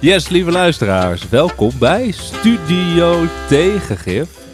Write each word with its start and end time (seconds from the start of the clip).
Yes, 0.00 0.28
lieve 0.28 0.50
luisteraars, 0.50 1.28
welkom 1.28 1.70
bij 1.78 2.10
Studio 2.10 3.24
Tegengif. 3.48 4.46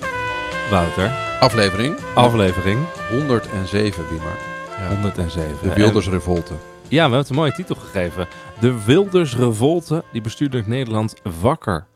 Wouter, 0.71 1.11
Aflevering 1.41 1.97
aflevering 2.15 2.79
107, 3.11 4.05
Wimar. 4.11 4.37
Ja. 4.79 4.89
107. 4.89 5.69
De 5.69 5.75
Wildersrevolte. 5.75 6.53
En- 6.53 6.59
ja, 6.89 6.95
we 6.97 7.01
hebben 7.01 7.19
het 7.19 7.29
een 7.29 7.35
mooie 7.37 7.53
titel 7.53 7.75
gegeven. 7.75 8.27
De 8.61 8.85
Wildersrevolte 8.85 10.05
die 10.13 10.21
bestuurlijk 10.21 10.67
Nederland 10.67 11.15
wakker 11.41 11.87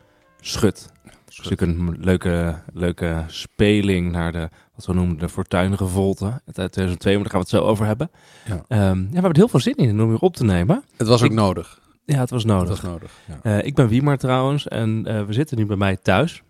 schudt. 0.40 0.93
Dat 1.04 1.12
is 1.29 1.36
natuurlijk 1.36 1.79
een 1.79 1.96
leuke, 2.04 2.58
leuke 2.75 3.25
speling 3.26 4.12
naar 4.12 4.32
de, 4.32 4.49
wat 4.75 4.86
we 4.86 4.93
noemen, 4.94 5.18
de 5.18 5.29
Fortuinrevolte 5.29 6.25
uit 6.25 6.72
2002, 6.72 7.14
maar 7.14 7.22
daar 7.22 7.32
gaan 7.32 7.40
we 7.40 7.46
het 7.50 7.62
zo 7.64 7.71
over 7.71 7.86
hebben. 7.86 8.11
Ja. 8.44 8.62
Ehm, 8.68 8.80
ja, 9.00 9.07
we 9.08 9.12
hebben 9.12 9.30
er 9.30 9.36
heel 9.36 9.49
veel 9.49 9.61
zin 9.61 9.75
in 9.76 10.00
om 10.03 10.08
weer 10.08 10.18
op 10.18 10.36
te 10.36 10.44
nemen. 10.44 10.85
Het 10.96 11.07
was 11.08 11.22
ook 11.22 11.30
Ik- 11.30 11.36
nodig. 11.36 11.79
Ja, 12.14 12.18
het 12.18 12.30
was 12.30 12.43
Het 12.43 12.53
nodig. 12.53 12.68
was 12.68 12.82
nodig. 12.90 13.12
Ja. 13.26 13.39
Eh, 13.58 13.67
ik 13.67 13.75
ben 13.75 13.89
Wiemar 13.89 14.17
trouwens 14.18 14.68
en 14.68 15.07
eh, 15.07 15.22
we 15.25 15.32
zitten 15.32 15.57
nu 15.57 15.67
bij 15.67 15.76
mij 15.76 15.96
thuis 15.96 16.43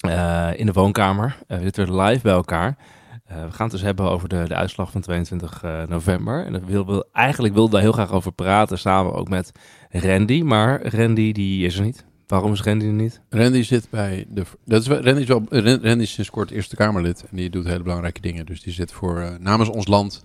eh, 0.00 0.50
in 0.56 0.66
de 0.66 0.72
woonkamer. 0.72 1.36
We 1.46 1.60
zitten 1.62 2.00
live 2.00 2.22
bij 2.22 2.32
elkaar. 2.32 2.76
We 3.26 3.34
gaan 3.34 3.50
het 3.66 3.70
dus 3.70 3.80
hebben 3.82 4.10
over 4.10 4.28
de, 4.28 4.44
de 4.48 4.54
uitslag 4.54 4.90
van 4.90 5.00
22 5.00 5.62
eh, 5.62 5.82
november. 5.88 6.46
En 6.46 6.66
wil, 6.66 6.86
wil, 6.86 7.04
eigenlijk 7.12 7.54
wilde 7.54 7.70
daar 7.72 7.80
heel 7.80 7.92
graag 7.92 8.12
over 8.12 8.32
praten, 8.32 8.78
samen 8.78 9.12
ook 9.14 9.28
met 9.28 9.52
Randy. 9.90 10.42
Maar 10.42 10.86
Randy 10.96 11.32
die 11.32 11.66
is 11.66 11.76
er 11.78 11.84
niet. 11.84 12.04
Waarom 12.26 12.52
is 12.52 12.62
Randy 12.62 12.84
er 12.86 12.92
niet? 12.92 13.20
Randy 13.28 13.62
zit 13.62 13.86
bij 13.90 14.26
de. 14.28 14.42
Dat 14.64 14.80
is, 14.80 14.88
Randy, 14.88 15.20
is 15.20 15.26
wel, 15.26 15.42
Ran- 15.48 15.82
Randy 15.82 16.02
is 16.02 16.12
sinds 16.12 16.30
kort 16.30 16.50
Eerste 16.50 16.76
Kamerlid. 16.76 17.24
En 17.30 17.36
die 17.36 17.50
doet 17.50 17.66
hele 17.66 17.82
belangrijke 17.82 18.20
dingen. 18.20 18.46
Dus 18.46 18.62
die 18.62 18.72
zit 18.72 18.92
voor 18.92 19.36
namens 19.40 19.68
ons 19.68 19.86
land 19.86 20.22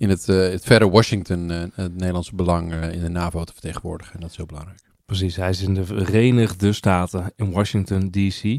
in 0.00 0.08
het, 0.08 0.28
eh, 0.28 0.36
het 0.36 0.64
verre 0.64 0.90
Washington. 0.90 1.50
eh, 1.50 1.60
het 1.74 1.96
Nederlandse 1.96 2.34
belang 2.34 2.72
eh, 2.72 2.92
in 2.92 3.00
de 3.00 3.08
NAVO 3.08 3.44
te 3.44 3.52
vertegenwoordigen. 3.52 4.14
En 4.14 4.20
dat 4.20 4.30
is 4.30 4.36
heel 4.36 4.46
belangrijk. 4.46 4.80
Precies, 5.06 5.36
hij 5.36 5.48
is 5.50 5.62
in 5.62 5.74
de 5.74 5.84
Verenigde 5.84 6.72
Staten 6.72 7.32
in 7.36 7.50
Washington, 7.50 8.10
D.C. 8.10 8.58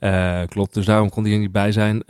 Ja. 0.00 0.46
Klopt, 0.46 0.74
dus 0.74 0.84
daarom 0.84 1.10
kon 1.10 1.24
hij 1.24 1.32
er 1.32 1.38
niet 1.38 1.52
bij 1.52 1.72
zijn. 1.72 2.02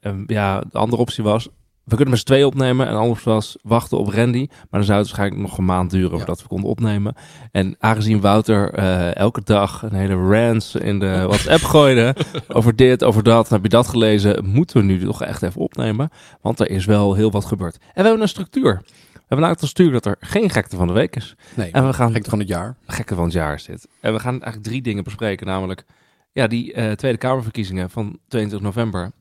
En 0.00 0.24
ja, 0.26 0.60
de 0.60 0.78
andere 0.78 1.02
optie 1.02 1.24
was, 1.24 1.48
we 1.84 1.90
kunnen 1.94 2.10
met 2.10 2.18
z'n 2.18 2.24
twee 2.26 2.46
opnemen. 2.46 2.86
En 2.88 2.96
optie 2.96 3.32
was 3.32 3.56
wachten 3.62 3.98
op 3.98 4.08
Randy. 4.08 4.46
Maar 4.50 4.66
dan 4.70 4.84
zou 4.84 4.98
het 4.98 5.06
waarschijnlijk 5.06 5.42
nog 5.42 5.58
een 5.58 5.64
maand 5.64 5.90
duren 5.90 6.10
Ja. 6.10 6.16
voordat 6.16 6.42
we 6.42 6.48
konden 6.48 6.70
opnemen. 6.70 7.14
En 7.52 7.76
aangezien 7.78 8.20
Wouter 8.20 8.72
eh, 8.74 9.14
elke 9.16 9.40
dag 9.44 9.82
een 9.82 9.94
hele 9.94 10.14
rant 10.14 10.74
in 10.80 10.98
de 10.98 11.24
WhatsApp 11.28 11.62
gooide 11.62 12.16
over 12.48 12.76
dit, 12.76 13.04
over 13.04 13.22
dat, 13.22 13.48
heb 13.48 13.62
je 13.62 13.68
dat 13.68 13.88
gelezen, 13.88 14.44
moeten 14.48 14.76
we 14.76 14.82
nu 14.82 15.04
toch 15.04 15.22
echt 15.22 15.42
even 15.42 15.60
opnemen. 15.60 16.10
Want 16.40 16.60
er 16.60 16.70
is 16.70 16.84
wel 16.84 17.14
heel 17.14 17.30
wat 17.30 17.44
gebeurd. 17.44 17.76
En 17.76 17.82
we 17.94 18.02
hebben 18.02 18.20
een 18.22 18.28
structuur. 18.28 18.82
We 19.12 19.20
hebben 19.34 19.48
een 19.48 19.56
structuur 19.56 19.92
dat 19.92 20.06
er 20.06 20.16
geen 20.20 20.50
gekte 20.50 20.76
van 20.76 20.86
de 20.86 20.92
week 20.92 21.16
is. 21.16 21.34
Nee, 21.54 21.70
En 21.70 21.86
we 21.86 21.92
gaan 21.92 22.12
gek 22.12 22.24
van 22.24 22.38
het 22.38 22.48
jaar. 22.48 22.76
gekke 22.86 23.14
van 23.14 23.24
het 23.24 23.32
jaar 23.32 23.54
is 23.54 23.64
dit. 23.64 23.88
En 24.00 24.12
we 24.12 24.18
gaan 24.20 24.32
eigenlijk 24.32 24.62
drie 24.62 24.82
dingen 24.82 25.04
bespreken, 25.04 25.46
namelijk 25.46 25.84
ja, 26.32 26.46
die 26.46 26.72
eh, 26.72 26.92
Tweede 26.92 27.18
Kamerverkiezingen 27.18 27.90
van 27.90 28.18
22 28.28 28.60
november 28.68 29.12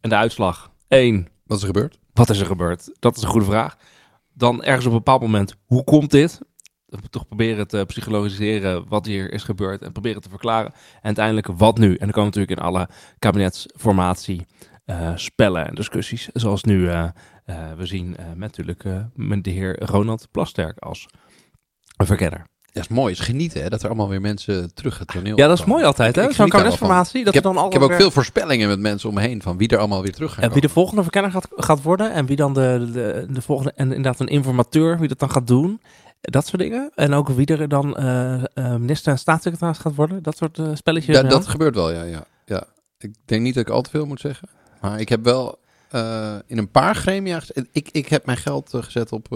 en 0.00 0.08
de 0.08 0.16
uitslag. 0.16 0.70
Eén, 0.88 1.28
Wat 1.46 1.56
is 1.56 1.62
er 1.62 1.72
gebeurd? 1.74 1.98
Wat 2.12 2.30
is 2.30 2.40
er 2.40 2.46
gebeurd? 2.46 2.96
Dat 2.98 3.16
is 3.16 3.22
een 3.22 3.28
goede 3.28 3.46
vraag. 3.46 3.76
Dan 4.32 4.62
ergens 4.62 4.86
op 4.86 4.92
een 4.92 4.98
bepaald 4.98 5.20
moment, 5.20 5.54
hoe 5.64 5.84
komt 5.84 6.10
dit? 6.10 6.40
Toch 7.10 7.26
proberen 7.26 7.68
te 7.68 7.84
psychologiseren 7.86 8.88
wat 8.88 9.06
hier 9.06 9.32
is 9.32 9.42
gebeurd 9.42 9.82
en 9.82 9.92
proberen 9.92 10.22
te 10.22 10.28
verklaren. 10.28 10.72
En 10.72 11.02
uiteindelijk, 11.02 11.46
wat 11.46 11.78
nu? 11.78 11.90
En 11.90 11.98
dan 11.98 12.10
komen 12.10 12.24
natuurlijk 12.24 12.58
in 12.58 12.66
alle 12.66 12.88
kabinetsformatie 13.18 14.46
eh, 14.84 15.12
spellen 15.14 15.66
en 15.66 15.74
discussies. 15.74 16.28
Zoals 16.32 16.64
nu 16.64 16.88
eh, 16.88 17.08
eh, 17.44 17.72
we 17.76 17.86
zien 17.86 18.16
met 18.18 18.38
natuurlijk 18.38 18.84
met 19.14 19.44
de 19.44 19.50
heer 19.50 19.84
Ronald 19.84 20.28
Plasterk 20.30 20.78
als 20.78 21.06
verkenner. 21.96 22.46
Ja, 22.72 22.80
is 22.80 22.88
mooi. 22.88 23.12
is 23.12 23.20
genieten 23.20 23.62
hè, 23.62 23.68
dat 23.68 23.82
er 23.82 23.86
allemaal 23.86 24.08
weer 24.08 24.20
mensen 24.20 24.74
terug 24.74 24.98
het 24.98 25.08
toneel 25.08 25.36
Ja, 25.36 25.46
dat 25.46 25.58
is 25.58 25.64
mooi 25.64 25.84
altijd, 25.84 26.16
hè? 26.16 26.32
Zo'n 26.32 26.48
kabinetsformatie. 26.48 27.24
Dat 27.24 27.34
Ik 27.34 27.42
heb, 27.42 27.44
er 27.44 27.54
dan 27.54 27.66
ik 27.66 27.72
heb 27.72 27.82
ook 27.82 27.94
veel 27.94 28.10
voorspellingen 28.10 28.68
met 28.68 28.78
mensen 28.78 29.08
om 29.08 29.14
me 29.14 29.20
heen 29.20 29.42
van 29.42 29.56
wie 29.56 29.68
er 29.68 29.78
allemaal 29.78 30.02
weer 30.02 30.12
terug 30.12 30.34
gaan 30.34 30.44
En 30.44 30.52
wie 30.52 30.60
de 30.60 30.68
volgende 30.68 31.02
verkenner 31.02 31.30
gaat, 31.30 31.48
gaat 31.50 31.82
worden 31.82 32.12
en 32.12 32.26
wie 32.26 32.36
dan 32.36 32.54
de, 32.54 32.90
de, 32.92 33.26
de 33.30 33.42
volgende, 33.42 33.72
en 33.76 33.86
inderdaad 33.86 34.20
een 34.20 34.26
informateur, 34.26 34.98
wie 34.98 35.08
dat 35.08 35.18
dan 35.18 35.30
gaat 35.30 35.46
doen. 35.46 35.80
Dat 36.20 36.46
soort 36.46 36.62
dingen. 36.62 36.90
En 36.94 37.14
ook 37.14 37.28
wie 37.28 37.46
er 37.46 37.68
dan 37.68 37.96
eh, 37.96 38.34
eh, 38.34 38.44
minister 38.54 39.12
en 39.12 39.18
staatssecretaris 39.18 39.78
gaat 39.78 39.94
worden. 39.94 40.22
Dat 40.22 40.36
soort 40.36 40.58
eh, 40.58 40.70
spelletjes. 40.74 41.16
Ja, 41.16 41.22
dat 41.22 41.46
gebeurt 41.46 41.74
wel, 41.74 41.92
ja, 41.92 42.02
ja, 42.02 42.24
ja. 42.44 42.64
Ik 42.98 43.14
denk 43.24 43.42
niet 43.42 43.54
dat 43.54 43.66
ik 43.66 43.72
al 43.72 43.82
te 43.82 43.90
veel 43.90 44.06
moet 44.06 44.20
zeggen. 44.20 44.48
Maar 44.80 45.00
ik 45.00 45.08
heb 45.08 45.24
wel 45.24 45.58
in 46.46 46.58
een 46.58 46.70
paar 46.70 46.94
gremia... 46.94 47.40
Ik, 47.72 47.88
ik 47.92 48.08
heb 48.08 48.26
mijn 48.26 48.38
geld 48.38 48.70
gezet 48.80 49.12
op, 49.12 49.32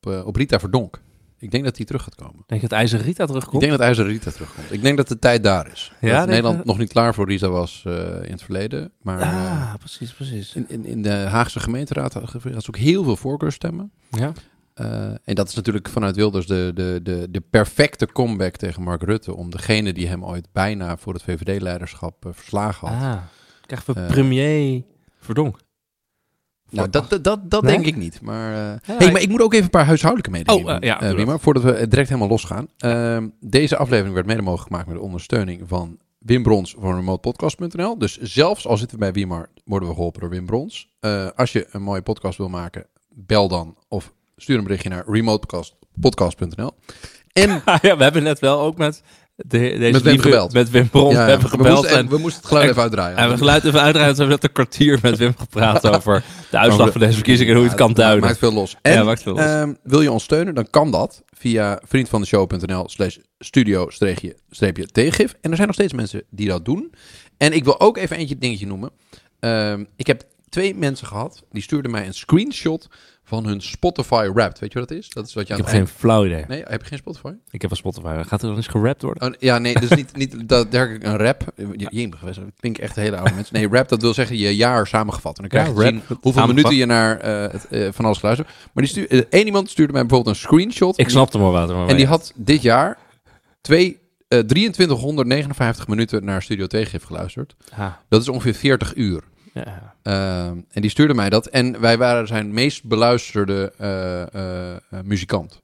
op, 0.00 0.24
op 0.24 0.36
Rita 0.36 0.58
Verdonk. 0.58 1.00
Ik 1.38 1.50
denk 1.50 1.64
dat 1.64 1.76
die 1.76 1.86
terug 1.86 2.02
gaat 2.02 2.14
komen. 2.14 2.42
Denk 2.46 2.60
je 2.60 2.68
dat 2.68 2.78
IJzer 2.78 3.00
Rita 3.00 3.22
Ik 3.22 3.28
terugkomt? 3.28 3.60
denk 3.60 3.72
dat 3.72 3.80
IJzer 3.80 4.06
Rita 4.06 4.30
terugkomt. 4.30 4.72
Ik 4.72 4.82
denk 4.82 4.96
dat 4.96 5.08
de 5.08 5.18
tijd 5.18 5.42
daar 5.42 5.70
is. 5.72 5.92
Ja, 6.00 6.18
dat 6.18 6.28
Nederland 6.28 6.64
nog 6.64 6.78
niet 6.78 6.88
klaar 6.92 7.14
voor 7.14 7.28
Rita 7.28 7.48
was 7.48 7.82
eh, 7.86 7.92
in 8.22 8.30
het 8.32 8.42
verleden. 8.42 8.92
Maar 9.02 9.20
eh, 9.20 9.32
Ah, 9.62 9.74
precies, 9.78 10.12
precies. 10.12 10.54
in, 10.54 10.64
in, 10.68 10.84
in 10.84 11.02
de 11.02 11.10
Haagse 11.10 11.60
gemeenteraad 11.60 12.12
had 12.14 12.30
ze 12.40 12.68
ook 12.68 12.76
heel 12.76 13.04
veel 13.04 13.16
voorkeurstemmen. 13.16 13.92
Ja. 14.10 14.32
Eh, 14.74 15.08
en 15.24 15.34
dat 15.34 15.48
is 15.48 15.54
natuurlijk 15.54 15.88
vanuit 15.88 16.16
Wilders 16.16 16.46
de, 16.46 16.70
de, 16.74 17.00
de, 17.02 17.26
de 17.30 17.40
perfecte 17.50 18.06
comeback 18.06 18.56
tegen 18.56 18.82
Mark 18.82 19.02
Rutte. 19.02 19.34
Om 19.34 19.50
degene 19.50 19.92
die 19.92 20.06
hem 20.08 20.24
ooit 20.24 20.46
bijna 20.52 20.96
voor 20.96 21.12
het 21.14 21.22
VVD-leiderschap 21.22 22.26
eh, 22.26 22.32
verslagen 22.34 22.88
had. 22.88 23.02
Ah, 23.16 23.22
krijgen 23.66 23.94
we 23.94 24.00
Eh, 24.00 24.06
premier 24.06 24.82
Verdonk. 25.20 25.58
Nou, 26.70 26.90
dat, 26.90 27.10
dat, 27.10 27.24
dat, 27.24 27.50
dat 27.50 27.62
Nee? 27.62 27.72
denk 27.74 27.86
ik 27.86 27.96
niet. 27.96 28.20
Maar, 28.20 28.52
eh, 28.52 28.58
Ja, 28.58 28.78
hey, 28.96 29.06
ik- 29.06 29.12
maar 29.12 29.22
ik 29.22 29.28
moet 29.28 29.40
ook 29.40 29.52
even 29.52 29.64
een 29.64 29.70
paar 29.70 29.84
huishoudelijke 29.86 30.30
mededelingen 30.32 30.70
Oh, 30.76 30.82
eh, 30.82 30.88
ja, 30.88 31.00
eh, 31.00 31.34
voordat 31.38 31.62
we 31.62 31.88
direct 31.88 32.08
helemaal 32.08 32.28
losgaan. 32.28 32.68
Ehm, 32.76 33.28
deze 33.40 33.76
aflevering 33.76 34.14
werd 34.14 34.26
mede 34.26 34.42
mogelijk 34.42 34.66
gemaakt 34.68 34.86
met 34.86 34.96
de 34.96 35.02
ondersteuning 35.02 35.62
van 35.66 35.98
Wim 36.18 36.42
Brons 36.42 36.74
van 36.78 36.94
remotepodcast.nl. 36.94 37.98
Dus 37.98 38.18
zelfs 38.20 38.66
al 38.66 38.76
zitten 38.76 38.98
we 38.98 39.04
bij 39.04 39.12
Wimar, 39.12 39.48
worden 39.64 39.88
we 39.88 39.94
geholpen 39.94 40.20
door 40.20 40.30
Wim 40.30 40.46
Brons. 40.46 40.88
Als 41.36 41.52
je 41.52 41.66
een 41.70 41.82
mooie 41.82 42.02
podcast 42.02 42.38
wil 42.38 42.48
maken, 42.48 42.86
bel 43.08 43.48
dan 43.48 43.76
of 43.88 44.12
stuur 44.36 44.58
een 44.58 44.64
berichtje 44.64 44.88
naar 44.88 45.04
remotepodcast.nl. 45.06 46.70
En 47.32 47.48
ja, 47.82 47.96
we 47.96 48.02
hebben 48.02 48.22
net 48.22 48.38
wel 48.38 48.60
ook 48.60 48.76
met, 48.76 49.02
de, 49.36 49.58
deze 49.58 49.92
Met 49.92 50.02
Wim 50.02 50.18
gebeld. 50.18 50.52
Met 50.52 50.70
Wim 50.70 50.88
Bron 50.88 51.10
ja, 51.12 51.26
hebben 51.26 51.40
we, 51.50 51.56
gebeld. 51.56 51.76
moesten, 51.80 51.96
en, 51.98 52.08
we 52.08 52.18
moesten 52.18 52.40
het 52.40 52.48
geluid 52.48 52.64
en- 52.64 52.70
even 52.70 52.82
uitdraaien. 52.82 53.16
en 53.16 53.30
we 53.30 53.36
geluid 53.36 53.64
even 53.64 53.80
uitrijden. 53.80 54.12
We 54.12 54.18
hebben 54.18 54.28
net 54.28 54.44
een 54.44 54.52
kwartier 54.52 54.98
met 55.02 55.16
Wim 55.18 55.34
gepraat 55.38 55.86
over 55.96 56.24
de 56.50 56.58
uitslag 56.58 56.92
van 56.92 57.00
deze 57.00 57.14
verkiezingen 57.14 57.52
en 57.52 57.58
hoe 57.60 57.68
het 57.68 57.78
Ja, 57.78 57.84
kan 57.84 57.94
duiden. 57.94 58.24
Maakt 58.24 58.38
veel 58.38 58.52
los. 58.52 58.76
En 58.82 58.92
Ja, 58.92 59.02
maakt 59.04 59.22
veel 59.22 59.32
los. 59.34 59.44
ehm, 59.44 59.72
wil 59.82 60.00
je 60.00 60.12
ons 60.12 60.24
steunen, 60.24 60.54
dan 60.54 60.70
kan 60.70 60.90
dat 60.90 61.22
via 61.38 61.80
vriendvandeshow.nl 61.84 62.88
slash 62.88 63.16
studio-tegengif. 63.38 65.34
En 65.40 65.50
er 65.50 65.56
zijn 65.56 65.66
nog 65.66 65.76
steeds 65.76 65.92
mensen 65.92 66.22
die 66.30 66.48
dat 66.48 66.64
doen. 66.64 66.92
En 67.36 67.52
ik 67.52 67.64
wil 67.64 67.80
ook 67.80 67.96
even 67.96 68.16
eentje 68.16 68.38
dingetje 68.38 68.66
noemen. 68.66 68.90
Ehm, 69.40 69.84
ik 69.96 70.06
heb 70.06 70.22
twee 70.48 70.74
mensen 70.74 71.06
gehad, 71.06 71.42
die 71.50 71.62
stuurden 71.62 71.90
mij 71.90 72.06
een 72.06 72.14
screenshot 72.14 72.88
van 73.28 73.46
hun 73.46 73.60
Spotify 73.60 74.30
Wrapped. 74.34 74.58
Weet 74.58 74.72
je 74.72 74.78
wat 74.78 74.88
dat 74.88 74.98
is? 74.98 75.08
Dat 75.08 75.26
is 75.26 75.34
wat 75.34 75.46
je 75.46 75.54
Ik 75.54 75.60
aan 75.60 75.66
heb 75.66 75.74
geen 75.74 75.86
flauw 75.86 76.26
idee. 76.26 76.44
Nee, 76.48 76.62
heb 76.66 76.80
je 76.80 76.86
geen 76.86 76.98
Spotify? 76.98 77.32
Ik 77.50 77.62
heb 77.62 77.70
een 77.70 77.76
Spotify. 77.76 78.22
Gaat 78.26 78.42
er 78.42 78.48
dan 78.48 78.56
eens 78.56 78.66
gerapt 78.66 79.02
worden? 79.02 79.28
Oh, 79.28 79.34
ja, 79.38 79.58
nee, 79.58 79.74
dus 79.74 79.90
niet, 79.90 80.16
niet 80.16 80.34
dat 80.48 80.70
dergelijk 80.70 81.04
een 81.04 81.16
rap. 81.16 81.52
Je, 81.76 82.08
dat 82.24 82.38
klinkt 82.60 82.78
echt 82.78 82.96
hele 82.96 83.16
oude 83.16 83.34
mensen. 83.34 83.54
Nee, 83.54 83.68
rap, 83.68 83.88
dat 83.88 84.00
wil 84.00 84.14
zeggen 84.14 84.36
je 84.36 84.56
jaar 84.56 84.86
samengevat. 84.86 85.36
En 85.36 85.48
dan 85.48 85.50
krijg 85.50 85.66
je 85.66 85.92
Ja, 85.94 86.00
rap, 86.08 86.22
hoeveel 86.22 86.46
minuten 86.46 86.74
je 86.74 86.86
naar 86.86 87.18
eh, 87.18 87.52
het, 87.52 87.68
eh, 87.68 87.88
van 87.92 88.04
alles 88.04 88.18
geluisterd. 88.18 88.48
Maar 88.72 88.84
die 88.84 88.92
stuur, 88.92 89.10
eh, 89.10 89.20
één 89.30 89.46
iemand 89.46 89.70
stuurde 89.70 89.92
mij 89.92 90.06
bijvoorbeeld 90.06 90.36
een 90.36 90.42
screenshot. 90.42 90.98
Ik 90.98 91.08
snapte 91.08 91.38
maar 91.38 91.50
wat. 91.50 91.70
En 91.88 91.96
die 91.96 92.06
had 92.06 92.32
dit 92.34 92.62
jaar 92.62 92.98
twee, 93.60 93.98
eh 94.28 94.38
2359 94.38 95.88
minuten 95.88 96.24
naar 96.24 96.42
Studio 96.42 96.66
Tegengif 96.66 97.04
geluisterd. 97.04 97.54
Ah, 97.76 97.92
Dat 98.08 98.22
is 98.22 98.28
ongeveer 98.28 98.54
40 98.54 98.94
uur. 98.94 99.22
Ja. 99.64 99.94
Ehm, 100.02 100.60
en 100.70 100.80
die 100.80 100.90
stuurde 100.90 101.14
mij 101.14 101.30
dat. 101.30 101.46
En 101.46 101.80
wij 101.80 101.98
waren 101.98 102.26
zijn 102.26 102.52
meest 102.52 102.84
beluisterde 102.84 103.72
eh, 103.78 104.22
eh, 104.22 104.76
eh, 104.76 104.80
muzikant. 105.04 105.60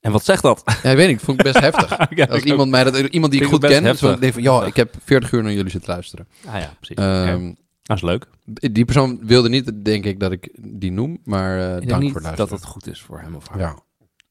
En 0.00 0.12
wat 0.12 0.24
zegt 0.24 0.42
dat? 0.42 0.62
Ja, 0.82 0.90
ik 0.90 0.96
weet 0.96 1.08
niet, 1.08 1.18
ik 1.18 1.24
vond 1.24 1.42
het 1.42 1.52
best 1.52 1.64
heftig. 1.64 2.08
Ja, 2.18 2.26
Als 2.26 2.38
ik 2.38 2.44
iemand 2.44 2.70
mij 2.70 2.84
dat, 2.84 2.96
iemand 2.96 3.32
die 3.32 3.40
ik 3.42 3.46
goed 3.48 3.60
ken, 3.60 3.86
ik 3.86 3.98
denk 4.20 4.32
van, 4.32 4.42
ja, 4.42 4.64
ik 4.64 4.76
heb 4.76 4.94
40 5.04 5.32
uur 5.32 5.42
naar 5.42 5.52
jullie 5.52 5.70
zitten 5.70 5.90
luisteren. 5.90 6.28
Ah 6.46 6.60
ja, 6.60 6.74
precies. 6.80 6.96
Ehm, 6.96 7.46
Oké. 7.46 7.54
Dat 7.82 7.96
is 7.96 8.02
leuk. 8.02 8.26
Die 8.72 8.84
persoon 8.84 9.18
wilde 9.22 9.48
niet, 9.48 9.84
denk 9.84 10.04
ik, 10.04 10.20
dat 10.20 10.32
ik 10.32 10.48
die 10.60 10.92
noem, 10.92 11.20
maar 11.24 11.58
eh, 11.58 11.82
Ik 11.82 11.88
dank 11.88 12.02
niet 12.02 12.12
voor 12.12 12.22
het 12.22 12.36
dat 12.36 12.50
het 12.50 12.64
goed 12.64 12.86
is 12.86 13.00
voor 13.00 13.20
hem 13.20 13.34
of 13.34 13.48
haar. 13.48 13.58
Ja. 13.58 13.78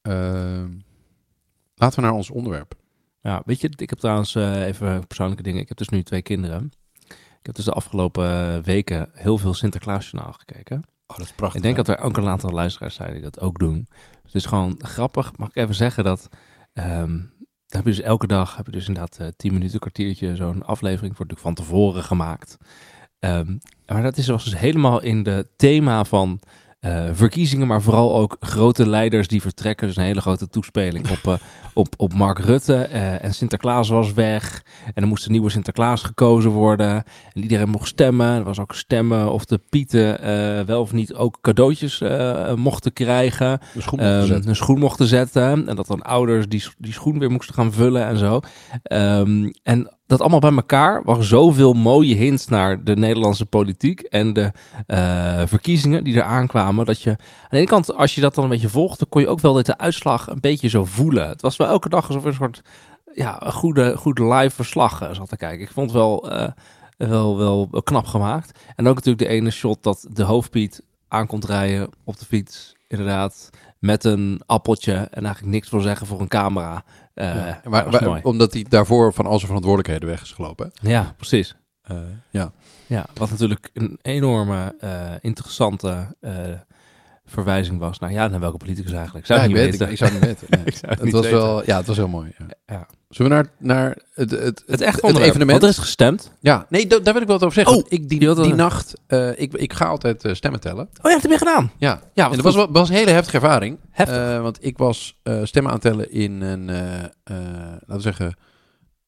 Ehm, 0.02 0.68
laten 1.74 2.00
we 2.00 2.06
naar 2.06 2.14
ons 2.14 2.30
onderwerp. 2.30 2.74
Ja, 3.22 3.42
weet 3.44 3.60
je, 3.60 3.70
ik 3.76 3.90
heb 3.90 3.98
trouwens 3.98 4.34
eh, 4.34 4.66
even 4.66 5.06
persoonlijke 5.06 5.42
dingen. 5.42 5.60
Ik 5.60 5.68
heb 5.68 5.78
dus 5.78 5.88
nu 5.88 6.02
twee 6.02 6.22
kinderen. 6.22 6.72
Ik 7.40 7.46
heb 7.46 7.54
dus 7.54 7.64
de 7.64 7.72
afgelopen 7.72 8.54
eh, 8.54 8.62
weken 8.62 9.08
heel 9.12 9.38
veel 9.38 9.54
Sinterklaasjournaal 9.54 10.32
gekeken. 10.32 10.82
Oh, 11.06 11.16
dat 11.16 11.26
is 11.26 11.32
prachtig. 11.32 11.56
Ik 11.56 11.62
denk 11.62 11.76
dat 11.76 11.88
er 11.88 12.04
ook 12.04 12.16
een 12.16 12.28
aantal 12.28 12.50
luisteraars 12.50 12.94
zijn 12.94 13.12
die 13.12 13.22
dat 13.22 13.40
ook 13.40 13.58
doen. 13.58 13.86
Dus 13.90 14.32
het 14.32 14.34
is 14.34 14.46
gewoon 14.46 14.74
grappig. 14.78 15.36
Mag 15.36 15.48
ik 15.48 15.56
even 15.56 15.74
zeggen 15.74 16.04
dat... 16.04 16.28
dan 16.72 17.30
heb 17.66 17.84
je 17.84 17.90
dus 17.90 18.00
elke 18.00 18.26
dag, 18.26 18.56
heb 18.56 18.66
je 18.66 18.72
dus 18.72 18.88
inderdaad 18.88 19.18
eh 19.18 19.26
10 19.36 19.52
minuten, 19.52 19.78
kwartiertje, 19.78 20.36
zo'n 20.36 20.64
aflevering. 20.64 21.16
Wordt 21.16 21.30
natuurlijk 21.30 21.56
van 21.56 21.66
tevoren 21.66 22.02
gemaakt. 22.02 22.56
Ehm, 23.18 23.56
maar 23.86 24.02
dat 24.02 24.16
is 24.16 24.26
dus 24.26 24.58
helemaal 24.58 25.02
in 25.02 25.22
de 25.22 25.48
thema 25.56 26.04
van 26.04 26.40
eh, 26.80 27.04
verkiezingen, 27.12 27.66
maar 27.66 27.82
vooral 27.82 28.16
ook 28.16 28.36
grote 28.40 28.88
leiders 28.88 29.28
die 29.28 29.40
vertrekken. 29.40 29.86
Dus 29.86 29.96
een 29.96 30.02
hele 30.02 30.20
grote 30.20 30.48
toespeling 30.48 31.10
op, 31.10 31.26
eh, 31.26 31.34
op, 31.74 31.94
op 31.96 32.14
Mark 32.14 32.38
Rutte. 32.38 32.74
Eh, 32.74 33.24
en 33.24 33.34
Sinterklaas 33.34 33.88
was 33.88 34.12
weg. 34.12 34.62
En 34.94 35.02
er 35.02 35.08
moest 35.08 35.26
een 35.26 35.32
nieuwe 35.32 35.50
Sinterklaas 35.50 36.02
gekozen 36.02 36.50
worden. 36.50 37.04
En 37.32 37.42
iedereen 37.42 37.68
mocht 37.68 37.88
stemmen. 37.88 38.26
Er 38.26 38.44
was 38.44 38.58
ook 38.58 38.74
stemmen 38.74 39.32
of 39.32 39.44
de 39.44 39.60
Pieten 39.68 40.18
wel 40.66 40.80
of 40.80 40.92
niet 40.92 41.14
ook 41.14 41.38
cadeautjes 41.40 42.02
mochten 42.56 42.92
krijgen. 42.92 43.60
De 43.74 43.80
schoen 43.80 43.98
Ehm, 43.98 44.48
een 44.48 44.56
schoen 44.56 44.78
mochten 44.78 45.06
zetten. 45.06 45.68
En 45.68 45.76
dat 45.76 45.86
dan 45.86 46.02
ouders 46.02 46.48
die, 46.48 46.64
die 46.78 46.92
schoen 46.92 47.18
weer 47.18 47.30
moesten 47.30 47.54
gaan 47.54 47.72
vullen 47.72 48.06
en 48.06 48.16
zo. 48.16 48.40
Ehm, 48.82 49.50
en 49.62 49.99
dat 50.10 50.20
allemaal 50.20 50.38
bij 50.40 50.52
elkaar 50.52 51.02
was 51.04 51.28
zoveel 51.28 51.72
mooie 51.72 52.14
hints 52.14 52.46
naar 52.46 52.84
de 52.84 52.96
Nederlandse 52.96 53.46
politiek 53.46 54.00
en 54.00 54.32
de 54.32 54.52
eh, 54.86 55.42
verkiezingen 55.46 56.04
die 56.04 56.16
er 56.16 56.22
aankwamen. 56.22 56.86
Dat 56.86 57.02
je 57.02 57.10
aan 57.10 57.16
de 57.50 57.56
ene 57.56 57.66
kant, 57.66 57.94
als 57.94 58.14
je 58.14 58.20
dat 58.20 58.34
dan 58.34 58.44
een 58.44 58.50
beetje 58.50 58.68
volgt, 58.68 58.98
dan 58.98 59.08
kon 59.08 59.20
je 59.20 59.28
ook 59.28 59.40
wel 59.40 59.52
de 59.52 59.78
uitslag 59.78 60.28
een 60.28 60.40
beetje 60.40 60.68
zo 60.68 60.84
voelen. 60.84 61.28
Het 61.28 61.42
was 61.42 61.56
wel 61.56 61.66
elke 61.66 61.88
dag 61.88 62.06
alsof 62.06 62.24
een 62.24 62.34
soort 62.34 62.62
ja, 63.14 63.46
een 63.46 63.52
goede, 63.52 63.96
goed 63.96 64.18
live 64.18 64.50
verslag 64.50 65.02
eh, 65.02 65.14
zat 65.14 65.28
te 65.28 65.36
kijken. 65.36 65.64
Ik 65.64 65.72
vond 65.72 65.90
het 65.90 66.00
wel, 66.00 66.30
eh, 66.30 66.52
wel, 66.96 67.38
wel 67.38 67.82
knap 67.84 68.06
gemaakt. 68.06 68.58
En 68.76 68.88
ook 68.88 68.94
natuurlijk 68.94 69.28
de 69.28 69.34
ene 69.34 69.50
shot 69.50 69.82
dat 69.82 70.06
de 70.12 70.22
hoofdpiet 70.22 70.82
aankomt 71.08 71.44
rijden 71.44 71.90
op 72.04 72.18
de 72.18 72.24
fiets, 72.24 72.74
inderdaad, 72.88 73.50
met 73.80 74.04
een 74.04 74.40
appeltje 74.46 74.92
en 74.92 75.24
eigenlijk 75.24 75.54
niks 75.54 75.70
wil 75.70 75.80
zeggen 75.80 76.06
voor 76.06 76.20
een 76.20 76.28
camera. 76.28 76.84
Eh, 77.14 77.34
Ja, 77.34 77.60
maar, 77.68 77.84
was 77.84 77.92
maar- 77.92 78.08
mooi. 78.08 78.20
omdat 78.22 78.52
hij 78.52 78.66
daarvoor 78.68 79.12
van 79.12 79.24
al 79.24 79.34
zijn 79.34 79.46
verantwoordelijkheden 79.46 80.08
weg 80.08 80.22
is 80.22 80.32
gelopen. 80.32 80.70
hè? 80.82 80.88
Ja, 80.90 81.14
precies. 81.16 81.56
Eh, 81.82 81.96
ja. 82.30 82.52
Ja, 82.86 83.06
wat 83.14 83.30
natuurlijk 83.30 83.70
een 83.74 83.98
enorme 84.02 84.74
eh, 84.80 85.10
interessante 85.20 86.16
verwijzing 87.30 87.78
was 87.78 87.98
naar, 87.98 88.12
ja, 88.12 88.28
naar 88.28 88.40
welke 88.40 88.56
politicus 88.56 88.92
eigenlijk. 88.92 89.26
Zou 89.26 89.38
Ja, 89.38 89.44
ik 89.44 89.50
ik 89.50 89.56
niet 89.56 89.64
weet 89.64 89.80
het. 89.80 89.88
weten. 89.88 90.06
Ik 90.06 90.10
zou 90.10 90.10
het 90.10 90.20
niet 90.40 90.40
weten. 90.40 90.46
Nee. 90.58 90.66
Ik 90.66 90.76
zou 90.76 90.86
het 90.90 90.94
het 90.94 91.02
niet 91.04 91.12
was 91.12 91.24
weten. 91.24 91.38
wel, 91.38 91.62
ja, 91.66 91.76
het 91.76 91.86
was 91.86 91.96
heel 91.96 92.08
mooi. 92.08 92.32
Ja. 92.38 92.46
Ja. 92.66 92.86
Zullen 93.08 93.30
we 93.30 93.36
naar, 93.36 93.48
naar 93.58 93.96
het, 94.14 94.30
het, 94.30 94.40
het, 94.42 94.62
Het 94.66 94.80
echt 94.80 95.02
het 95.02 95.16
evenement? 95.18 95.50
Want 95.50 95.62
er 95.62 95.68
is 95.68 95.78
gestemd. 95.78 96.30
Ja, 96.40 96.66
nee, 96.68 96.86
da- 96.86 96.98
daar 96.98 97.12
wil 97.12 97.22
ik 97.22 97.28
wel 97.28 97.38
wat 97.38 97.48
over 97.48 97.62
zeggen. 97.64 97.76
Oh, 97.76 97.86
ik, 97.88 98.08
die, 98.08 98.20
je 98.20 98.34
die 98.34 98.54
nacht, 98.54 98.94
eh, 99.06 99.40
ik, 99.40 99.52
ik 99.52 99.72
ga 99.72 99.86
altijd 99.86 100.24
eh, 100.24 100.34
stemmen 100.34 100.60
tellen. 100.60 100.84
Oh 100.84 100.88
ja, 101.02 101.10
dat 101.12 101.22
heb 101.22 101.30
je 101.30 101.38
gedaan. 101.38 101.70
Ja, 101.78 102.00
Ja, 102.14 102.24
en 102.30 102.34
dat 102.34 102.40
was, 102.44 102.54
wel- 102.54 102.72
was 102.72 102.88
een 102.88 102.94
hele 102.94 103.10
heftige 103.10 103.36
ervaring. 103.36 103.78
Heftig. 103.90 104.16
Eh, 104.16 104.42
want 104.42 104.58
ik 104.64 104.78
was 104.78 105.18
stemmen 105.42 105.72
aan 105.72 105.78
het 105.78 105.86
tellen 105.86 106.12
in 106.12 106.40
een, 106.40 106.64
laten 106.64 107.96
we 107.96 108.00
zeggen, 108.00 108.36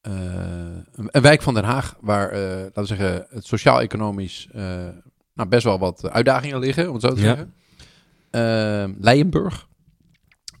een, 0.01 1.21
wijk 1.21 1.41
van 1.41 1.53
Den 1.53 1.63
Haag, 1.63 1.95
waar, 2.01 2.33
laten 2.33 2.81
we 2.81 2.85
zeggen, 2.85 3.25
het 3.29 3.45
sociaal-economisch 3.45 4.47
nou, 5.33 5.49
best 5.49 5.63
wel 5.63 5.79
wat 5.79 6.09
uitdagingen 6.09 6.59
liggen, 6.59 6.87
om 6.87 6.93
het 6.93 7.01
zo 7.03 7.09
te 7.13 7.21
Ja. 7.21 7.27
zeggen. 7.27 7.53
Eh, 8.33 8.85
Leijenburg. 8.99 9.67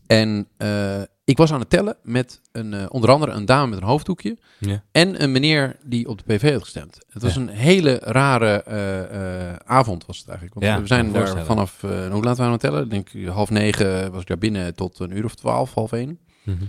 En 0.07 0.47
eh, 0.57 1.01
ik 1.23 1.37
was 1.37 1.51
aan 1.53 1.59
het 1.59 1.69
tellen 1.69 1.97
met 2.03 2.41
een, 2.51 2.73
eh, 2.73 2.85
onder 2.89 3.09
andere 3.11 3.31
een 3.31 3.45
dame 3.45 3.67
met 3.69 3.77
een 3.81 3.87
hoofddoekje. 3.87 4.37
Ja. 4.59 4.83
En 4.91 5.23
een 5.23 5.31
meneer 5.31 5.77
die 5.83 6.07
op 6.07 6.17
de 6.17 6.23
PV 6.35 6.51
had 6.51 6.61
gestemd. 6.61 6.97
Het 7.09 7.21
was 7.21 7.33
Ja. 7.33 7.41
een 7.41 7.47
hele 7.49 7.99
rare 8.03 8.63
eh, 8.63 9.55
avond 9.55 10.05
was 10.05 10.17
het 10.17 10.27
eigenlijk. 10.27 10.59
Want 10.59 10.71
Ja, 10.73 10.81
we 10.81 10.87
zijn 10.87 11.11
daar 11.11 11.45
vanaf, 11.45 11.81
hoe 11.81 11.89
laat 11.91 12.11
waren 12.23 12.35
we 12.37 12.43
aan 12.43 12.51
het 12.51 12.59
tellen? 12.61 12.83
Ik 12.83 12.89
denk 12.89 13.27
half 13.27 13.49
negen 13.49 14.11
was 14.11 14.21
ik 14.21 14.27
daar 14.27 14.37
binnen 14.37 14.75
tot 14.75 14.99
een 14.99 15.17
uur 15.17 15.25
of 15.25 15.35
twaalf, 15.35 15.73
half 15.73 15.91
één. 15.91 16.19
Mhm. 16.43 16.63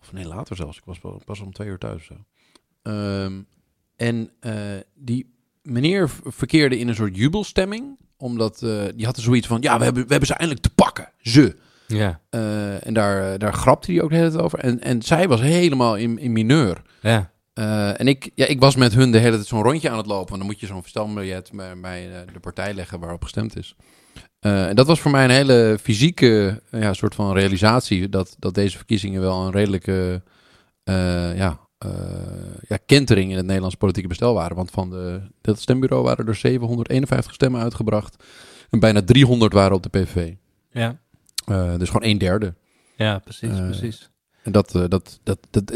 Of 0.00 0.12
nee, 0.12 0.26
later 0.26 0.56
zelfs. 0.56 0.76
Ik 0.78 0.84
was 0.84 0.98
pas, 1.24 1.40
om 1.40 1.52
twee 1.52 1.68
uur 1.68 1.78
thuis. 1.78 2.04
Zo. 2.04 2.14
Ehm, 2.82 3.42
en 3.96 4.30
die 4.94 5.34
meneer 5.62 6.10
verkeerde 6.24 6.78
in 6.78 6.88
een 6.88 6.94
soort 6.94 7.16
jubelstemming. 7.16 7.98
Omdat 8.16 8.62
eh, 8.62 8.70
die 8.94 9.06
had 9.06 9.16
er 9.16 9.22
zoiets 9.22 9.46
van, 9.46 9.58
ja, 9.60 9.78
we 9.78 9.84
hebben, 9.84 10.02
we 10.02 10.10
hebben 10.10 10.28
ze 10.28 10.34
eindelijk 10.34 10.66
te 10.66 10.74
pakken. 10.74 11.12
Ze. 11.20 11.56
Ja, 11.86 12.20
Eh, 12.30 12.86
en 12.86 12.94
daar, 12.94 13.32
eh, 13.32 13.38
daar 13.38 13.54
grapte 13.54 13.92
hij 13.92 14.02
ook 14.02 14.10
de 14.10 14.16
hele 14.16 14.30
tijd 14.30 14.42
over. 14.42 14.58
En, 14.58 14.80
en 14.82 15.02
zij 15.02 15.28
was 15.28 15.40
helemaal 15.40 15.96
in, 15.96 16.18
in 16.18 16.32
mineur. 16.32 16.82
ja. 17.00 17.30
En 17.96 18.08
ik, 18.08 18.30
ja, 18.34 18.46
ik 18.46 18.60
was 18.60 18.76
met 18.76 18.94
hun 18.94 19.12
de 19.12 19.18
hele 19.18 19.34
tijd 19.34 19.46
zo'n 19.46 19.62
rondje 19.62 19.90
aan 19.90 19.96
het 19.96 20.06
lopen. 20.06 20.28
Want 20.28 20.38
dan 20.38 20.46
moet 20.50 20.60
je 20.60 20.66
zo'n 20.66 20.80
verstelbiljet 20.82 21.50
bij, 21.52 21.80
bij 21.80 22.08
de 22.32 22.40
partij 22.40 22.74
leggen 22.74 23.00
waarop 23.00 23.22
gestemd 23.22 23.56
is. 23.56 23.76
En 24.40 24.76
dat 24.76 24.86
was 24.86 25.00
voor 25.00 25.10
mij 25.10 25.24
een 25.24 25.30
hele 25.30 25.78
fysieke 25.82 26.62
ja, 26.70 26.92
soort 26.92 27.14
van 27.14 27.32
realisatie. 27.34 28.08
Dat, 28.08 28.36
dat 28.38 28.54
deze 28.54 28.76
verkiezingen 28.76 29.20
wel 29.20 29.44
een 29.46 29.52
redelijke 29.52 30.22
ja, 31.34 31.65
eh, 31.78 31.90
ja, 32.68 32.76
kentering 32.86 33.30
in 33.30 33.36
het 33.36 33.46
Nederlands 33.46 33.74
politieke 33.76 34.08
bestel 34.08 34.34
waren. 34.34 34.56
Want 34.56 34.70
van 34.70 34.90
de, 34.90 35.20
dat 35.40 35.60
stembureau 35.60 36.02
waren 36.04 36.26
er 36.26 36.34
751 36.34 37.34
stemmen 37.34 37.60
uitgebracht. 37.60 38.24
En 38.70 38.80
bijna 38.80 39.02
300 39.02 39.52
waren 39.52 39.76
op 39.76 39.82
de 39.82 39.88
PVV. 39.88 40.32
Ja, 40.70 40.98
Eh, 41.46 41.76
dus 41.76 41.90
gewoon 41.90 42.08
een 42.08 42.18
derde. 42.18 42.54
ja 42.96 43.18
precies, 43.18 43.50
Eh, 43.50 43.64
precies. 43.64 44.10
En 44.42 44.52
dat, 44.52 44.70
dat, 44.72 45.20
dat, 45.22 45.38
dat, 45.50 45.66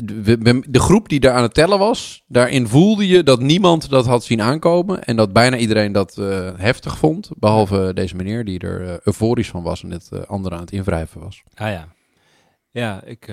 de 0.68 0.80
groep 0.80 1.08
die 1.08 1.20
daar 1.20 1.34
aan 1.34 1.42
het 1.42 1.54
tellen 1.54 1.78
was, 1.78 2.24
daarin 2.26 2.68
voelde 2.68 3.06
je 3.06 3.22
dat 3.22 3.40
niemand 3.40 3.90
dat 3.90 4.06
had 4.06 4.24
zien 4.24 4.42
aankomen. 4.42 5.04
En 5.04 5.16
dat 5.16 5.32
bijna 5.32 5.56
iedereen 5.56 5.92
dat 5.92 6.14
heftig 6.56 6.98
vond. 6.98 7.30
Behalve 7.36 7.90
deze 7.94 8.16
meneer 8.16 8.44
die 8.44 8.58
er 8.58 9.00
euforisch 9.04 9.48
van 9.48 9.62
was 9.62 9.82
en 9.82 9.90
het 9.90 10.08
eh, 10.12 10.20
andere 10.26 10.54
aan 10.54 10.60
het 10.60 10.72
invrijven 10.72 11.20
was. 11.20 11.42
Ah 11.54 11.68
ja. 11.68 11.88
Ja, 12.72 13.02
ik 13.02 13.26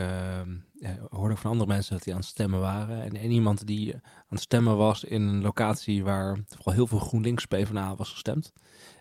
ja, 0.80 0.98
hoorde 1.10 1.36
van 1.36 1.52
andere 1.52 1.70
mensen 1.70 1.94
dat 1.94 2.04
die 2.04 2.14
aan 2.14 2.20
het 2.20 2.30
stemmen 2.30 2.60
waren. 2.60 3.02
En, 3.02 3.16
en 3.16 3.32
iemand 3.32 3.68
die 3.68 3.94
aan 3.94 4.02
het 4.30 4.42
stemmen 4.42 4.78
was 4.78 5.04
in 5.04 5.22
een 5.22 5.42
locatie 5.42 6.04
waar 6.04 6.40
vooral 6.48 6.74
heel 6.74 6.88
veel 6.88 7.00
GroenLinks 7.00 7.46
PvdA 7.46 7.96
was 7.96 8.12
gestemd. 8.12 8.54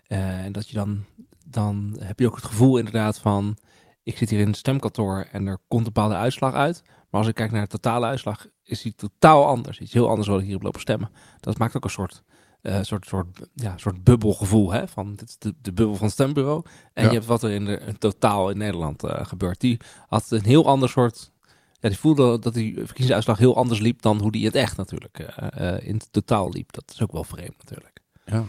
Eh, 0.07 0.45
en 0.45 0.51
dat 0.51 0.69
je 0.69 0.75
dan, 0.75 1.05
dan 1.45 1.95
heb 1.99 2.19
je 2.19 2.27
ook 2.27 2.35
het 2.35 2.45
gevoel 2.45 2.77
inderdaad 2.77 3.19
van, 3.19 3.57
ik 4.03 4.17
zit 4.17 4.29
hier 4.29 4.39
in 4.39 4.47
het 4.47 4.57
stemkantoor 4.57 5.27
en 5.31 5.47
er 5.47 5.57
komt 5.67 5.87
een 5.87 5.93
bepaalde 5.93 6.15
uitslag 6.15 6.53
uit. 6.53 6.81
Maar 6.85 7.19
als 7.19 7.29
ik 7.29 7.35
kijk 7.35 7.51
naar 7.51 7.61
de 7.61 7.67
totale 7.67 8.05
uitslag, 8.05 8.47
is 8.63 8.81
die 8.81 8.95
totaal 8.95 9.45
anders. 9.45 9.79
Iets 9.79 9.93
heel 9.93 10.09
anders 10.09 10.27
wat 10.27 10.37
ik 10.39 10.43
hier 10.43 10.53
heb 10.53 10.63
lopen 10.63 10.81
stemmen. 10.81 11.11
Dat 11.39 11.57
maakt 11.57 11.75
ook 11.75 11.83
een 11.83 11.89
soort, 11.89 12.23
eh, 12.61 12.79
soort, 12.81 13.05
soort, 13.05 13.39
ja, 13.53 13.73
soort 13.77 14.03
bubbelgevoel. 14.03 14.71
Hè? 14.71 14.87
Van, 14.87 15.15
dit 15.15 15.29
is 15.29 15.37
de, 15.37 15.53
de 15.61 15.73
bubbel 15.73 15.95
van 15.95 16.05
het 16.05 16.13
stembureau. 16.13 16.63
En 16.93 17.03
Ja. 17.03 17.09
je 17.09 17.15
hebt 17.15 17.27
wat 17.27 17.43
er 17.43 17.51
in, 17.51 17.65
de, 17.65 17.79
in 17.87 17.97
totaal 17.97 18.49
in 18.49 18.57
Nederland 18.57 19.03
eh, 19.03 19.25
gebeurt. 19.25 19.59
Die 19.59 19.77
had 20.07 20.31
een 20.31 20.45
heel 20.45 20.65
ander 20.65 20.89
soort... 20.89 21.31
Ja, 21.79 21.89
die 21.89 21.97
voelde 21.97 22.39
dat 22.39 22.53
die 22.53 22.73
verkiezingsuitslag 22.75 23.37
heel 23.37 23.55
anders 23.55 23.79
liep 23.79 24.01
dan 24.01 24.21
hoe 24.21 24.31
die 24.31 24.41
in 24.41 24.47
het 24.47 24.55
echt 24.55 24.77
natuurlijk 24.77 25.19
eh, 25.19 25.87
in 25.87 25.93
het 25.95 26.07
totaal 26.11 26.49
liep. 26.51 26.71
Dat 26.73 26.91
is 26.93 27.01
ook 27.01 27.11
wel 27.11 27.23
vreemd 27.23 27.55
natuurlijk. 27.57 27.99
Ja. 28.25 28.43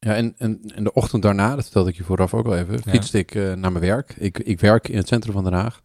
Ja, 0.00 0.14
en, 0.14 0.34
en, 0.38 0.60
en 0.74 0.84
de 0.84 0.92
ochtend 0.92 1.22
daarna, 1.22 1.54
dat 1.54 1.64
vertelde 1.64 1.90
ik 1.90 1.96
je 1.96 2.04
vooraf 2.04 2.34
ook 2.34 2.46
al 2.46 2.56
even, 2.56 2.74
Ja. 2.84 2.90
fietste 2.90 3.18
ik 3.18 3.34
naar 3.34 3.56
mijn 3.56 3.80
werk. 3.80 4.14
Ik, 4.18 4.38
ik 4.38 4.60
werk 4.60 4.88
in 4.88 4.96
het 4.96 5.08
centrum 5.08 5.32
van 5.32 5.44
Den 5.44 5.52
Haag. 5.52 5.82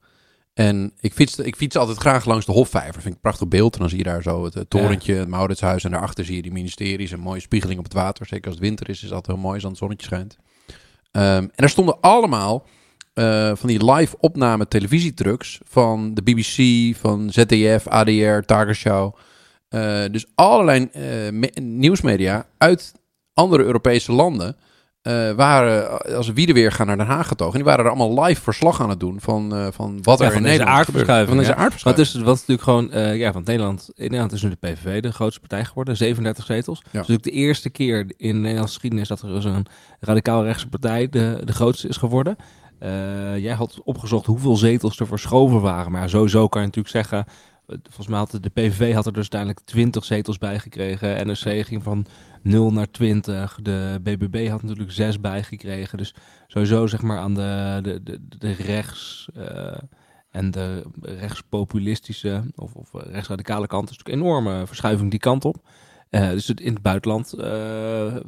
En 0.54 0.94
ik 1.00 1.14
fietste, 1.14 1.44
ik 1.44 1.56
fiets 1.56 1.76
altijd 1.76 1.98
graag 1.98 2.26
langs 2.26 2.46
de 2.46 2.52
Hofvijver. 2.52 2.94
Vind 2.94 3.06
ik 3.06 3.14
een 3.14 3.20
prachtig 3.20 3.48
beeld. 3.48 3.74
En 3.74 3.80
dan 3.80 3.90
zie 3.90 3.98
je 3.98 4.04
daar 4.04 4.22
zo 4.22 4.44
het, 4.44 4.70
torentje, 4.70 5.14
het 5.14 5.28
Mauritshuis. 5.28 5.84
En 5.84 5.92
daarachter 5.92 6.26
zie 6.26 6.36
je 6.36 6.42
die 6.42 6.52
ministeries. 6.52 7.12
Een 7.12 7.20
mooie 7.20 7.40
spiegeling 7.40 7.80
op 7.80 7.84
het 7.86 7.94
water. 7.94 8.26
Zeker 8.26 8.46
als 8.46 8.56
het 8.56 8.64
winter 8.64 8.90
is, 8.90 9.04
is 9.04 9.12
altijd 9.12 9.36
heel 9.36 9.46
mooi 9.46 9.54
als 9.56 9.64
het 9.64 9.78
zonnetje 9.78 10.06
schijnt. 10.06 10.38
Ehm, 11.12 11.26
en 11.44 11.52
daar 11.56 11.70
stonden 11.70 12.00
allemaal 12.02 12.66
eh, 13.14 13.52
van 13.56 13.70
die 13.70 13.92
live 13.92 14.16
opname 14.20 14.68
televisietrucks 14.68 15.60
van 15.64 16.14
de 16.14 16.22
BBC, 16.22 16.96
van 16.96 17.30
ZDF, 17.32 17.88
ADR, 17.88 18.40
Tagesschau. 18.46 19.14
Eh, 19.70 20.04
dus 20.12 20.26
allerlei 20.36 20.88
eh, 20.92 21.02
me- 21.32 21.60
nieuwsmedia 21.62 22.46
uit 22.58 22.92
andere 23.34 23.64
Europese 23.64 24.12
landen 24.12 24.56
eh, 25.04 25.32
waren 25.32 26.02
eh, 26.02 26.16
als 26.16 26.32
wie 26.32 26.54
weer 26.54 26.72
gaan 26.72 26.88
naar 26.88 26.98
Den 26.98 27.06
Haag 27.06 27.28
getogen. 27.28 27.54
En 27.54 27.60
die 27.60 27.70
waren 27.70 27.86
er 27.86 27.92
allemaal 27.92 28.24
live 28.24 28.42
verslag 28.42 28.82
aan 28.82 28.90
het 28.90 29.00
doen 29.00 29.22
van, 29.22 29.56
eh, 29.56 29.68
van 29.72 30.00
wat 30.02 30.20
Ja, 30.20 30.26
er 30.26 30.32
van 30.32 30.42
in 30.42 30.48
Nederland 30.48 30.78
aardverschuiving, 30.78 31.28
Van 31.28 31.38
deze 31.38 31.50
ja. 31.50 31.56
Aardverschuiving. 31.56 32.08
het 32.08 32.16
is 32.16 32.24
wat 32.24 32.36
is 32.36 32.46
natuurlijk 32.48 32.92
gewoon, 32.92 33.18
ja, 33.18 33.32
van 33.32 33.42
Nederland, 33.46 33.90
in 33.96 34.04
Nederland 34.04 34.32
is 34.32 34.42
nu 34.42 34.50
de 34.50 34.56
PVV 34.56 35.02
de 35.02 35.12
grootste 35.12 35.40
partij 35.40 35.66
geworden, 35.66 35.98
37 35.98 36.46
zetels. 36.46 36.78
Het 36.78 36.88
is 36.88 36.94
natuurlijk 36.94 37.24
de 37.24 37.32
eerste 37.32 37.70
keer 37.70 38.14
in 38.18 38.36
Nederlandse 38.42 38.74
geschiedenis 38.74 39.08
dat 39.08 39.22
er 39.22 39.28
dus 39.28 39.46
een 39.46 39.66
radicaal 40.00 40.44
rechtse 40.44 40.68
partij 40.68 41.10
de, 41.10 41.42
de 41.44 41.54
grootste 41.54 41.88
is 41.88 41.98
geworden. 41.98 42.36
Jij 43.38 43.54
had 43.54 43.82
opgezocht 43.84 44.26
hoeveel 44.26 44.58
zetels 44.58 45.00
er 45.00 45.08
verschoven 45.08 45.62
waren, 45.62 45.92
maar 45.92 46.10
sowieso 46.10 46.48
kan 46.48 46.62
je 46.62 46.68
natuurlijk 46.68 46.96
zeggen, 46.96 47.26
volgens 47.84 48.08
mij 48.08 48.18
had 48.18 48.38
de, 48.42 48.50
PVV 48.50 48.94
had 48.94 49.06
er 49.06 49.14
dus 49.14 49.22
uiteindelijk 49.22 49.60
20 49.66 50.06
zetels 50.06 50.38
bij 50.38 50.60
gekregen, 50.60 51.28
NRC 51.28 51.66
ging 51.66 51.84
van 51.84 52.06
0 52.42 52.72
naar 52.72 52.92
20, 52.92 53.60
de 53.62 54.00
BBB 54.04 54.50
had 54.50 54.62
natuurlijk 54.62 54.92
6 54.92 55.20
bijgekregen, 55.20 55.98
dus 55.98 56.16
sowieso 56.48 56.88
zeg 56.88 57.02
maar 57.02 57.18
aan 57.18 57.34
de, 57.34 57.80
de, 58.04 58.20
de, 58.38 58.52
rechts... 58.52 59.30
eh, 59.36 59.78
en 60.34 60.52
de 60.52 60.84
rechtspopulistische 61.02 62.44
of, 62.56 62.74
of 62.74 62.90
rechtsradicale 62.94 63.68
kant 63.68 63.90
is 63.90 63.98
natuurlijk 63.98 64.18
een 64.18 64.30
enorme 64.30 64.68
verschuiving 64.68 65.10
die 65.12 65.20
kant 65.20 65.46
op. 65.46 65.56
Eh, 66.10 66.30
dus 66.30 66.50
in 66.50 66.74
het 66.74 66.82
buitenland 66.82 67.34
eh, 67.34 67.46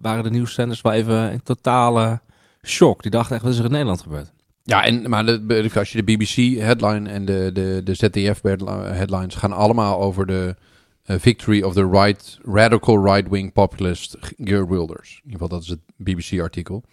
waren 0.01 0.23
de 0.23 0.29
nieuwszenders 0.29 0.81
wel 0.81 0.91
even 0.91 1.31
in 1.31 1.43
totale 1.43 2.21
shock. 2.61 3.01
Die 3.01 3.11
dachten 3.11 3.35
echt, 3.35 3.43
wat 3.43 3.53
is 3.53 3.59
er 3.59 3.65
in 3.65 3.71
Nederland 3.71 4.01
gebeurd? 4.01 4.33
Ja, 4.67 4.83
en, 4.85 5.09
maar 5.09 5.25
de, 5.25 5.69
als 5.75 5.91
je 5.91 6.03
de 6.03 6.13
BBC-headline 6.13 7.09
en 7.09 7.25
de, 7.25 7.49
de, 7.53 7.81
de 7.83 7.93
ZDF-headlines 7.93 9.35
gaan 9.35 9.51
allemaal 9.51 9.99
over 10.01 10.25
de 10.25 10.55
eh, 11.03 11.15
victory 11.19 11.61
of 11.61 11.73
the 11.73 11.89
right, 11.89 12.39
radical 12.43 13.05
right-wing 13.05 13.53
populist 13.53 14.17
Geert 14.37 14.69
Wilders. 14.69 15.09
In 15.09 15.31
ieder 15.31 15.31
geval, 15.31 15.47
dat 15.47 15.61
is 15.61 15.67
het 15.67 15.79
BBC-artikel. 15.97 16.83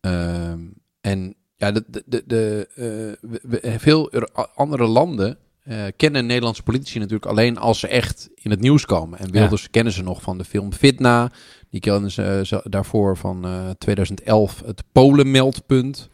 Ehm, 0.00 0.58
En 1.00 1.34
ja, 1.56 1.72
de, 1.72 1.84
de, 2.06 2.22
de, 2.26 2.68
eh, 2.74 3.30
we- 3.42 3.78
veel 3.78 4.10
andere 4.54 4.86
landen 4.86 5.38
eh, 5.62 5.84
kennen 5.96 6.26
Nederlandse 6.26 6.62
politici 6.62 6.98
natuurlijk 6.98 7.26
alleen 7.26 7.58
als 7.58 7.78
ze 7.78 7.88
echt 7.88 8.30
in 8.34 8.50
het 8.50 8.60
nieuws 8.60 8.84
komen. 8.86 9.18
En 9.18 9.30
Wilders 9.30 9.70
kennen 9.70 9.92
ze 9.92 10.02
nog 10.02 10.22
van 10.22 10.38
de 10.38 10.44
film 10.44 10.72
Fitna. 10.72 11.30
Die 11.70 11.80
kennen 11.80 12.10
ze 12.10 12.40
zo- 12.44 12.60
daarvoor 12.64 13.16
van 13.16 13.44
eh, 13.44 13.70
2011 13.70 14.62
het 14.66 14.82
Polenmeldpunt. 14.92 16.08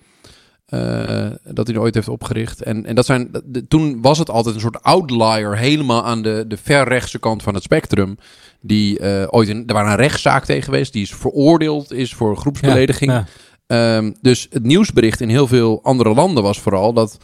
Eh, 0.70 1.26
dat 1.44 1.66
hij 1.66 1.76
ooit 1.76 1.94
heeft 1.94 2.08
opgericht. 2.08 2.62
En, 2.62 2.86
en 2.86 2.94
dat 2.94 3.06
zijn, 3.06 3.30
de- 3.44 3.66
toen 3.68 4.02
was 4.02 4.18
het 4.18 4.30
altijd 4.30 4.54
een 4.54 4.60
soort 4.60 4.82
outlier 4.82 5.56
helemaal 5.56 6.04
aan 6.04 6.22
de, 6.22 6.44
de 6.48 6.56
verrechtse 6.56 7.18
kant 7.18 7.42
van 7.42 7.54
het 7.54 7.62
spectrum. 7.62 8.18
Die 8.60 8.98
eh, 8.98 9.26
ooit 9.30 9.48
in, 9.48 9.62
er 9.66 9.74
waren 9.74 9.90
een 9.90 9.96
rechtszaak 9.96 10.44
tegen 10.44 10.62
geweest. 10.62 10.92
Die 10.92 11.02
is 11.02 11.14
veroordeeld 11.14 11.92
is 11.92 12.14
voor 12.14 12.36
groepsbelediging. 12.36 13.10
Ja, 13.10 13.26
Ehm, 13.66 14.12
dus 14.20 14.46
het 14.50 14.62
nieuwsbericht 14.62 15.20
in 15.20 15.28
heel 15.28 15.46
veel 15.46 15.80
andere 15.82 16.14
landen 16.14 16.42
was 16.42 16.60
vooral 16.60 16.92
dat 16.92 17.18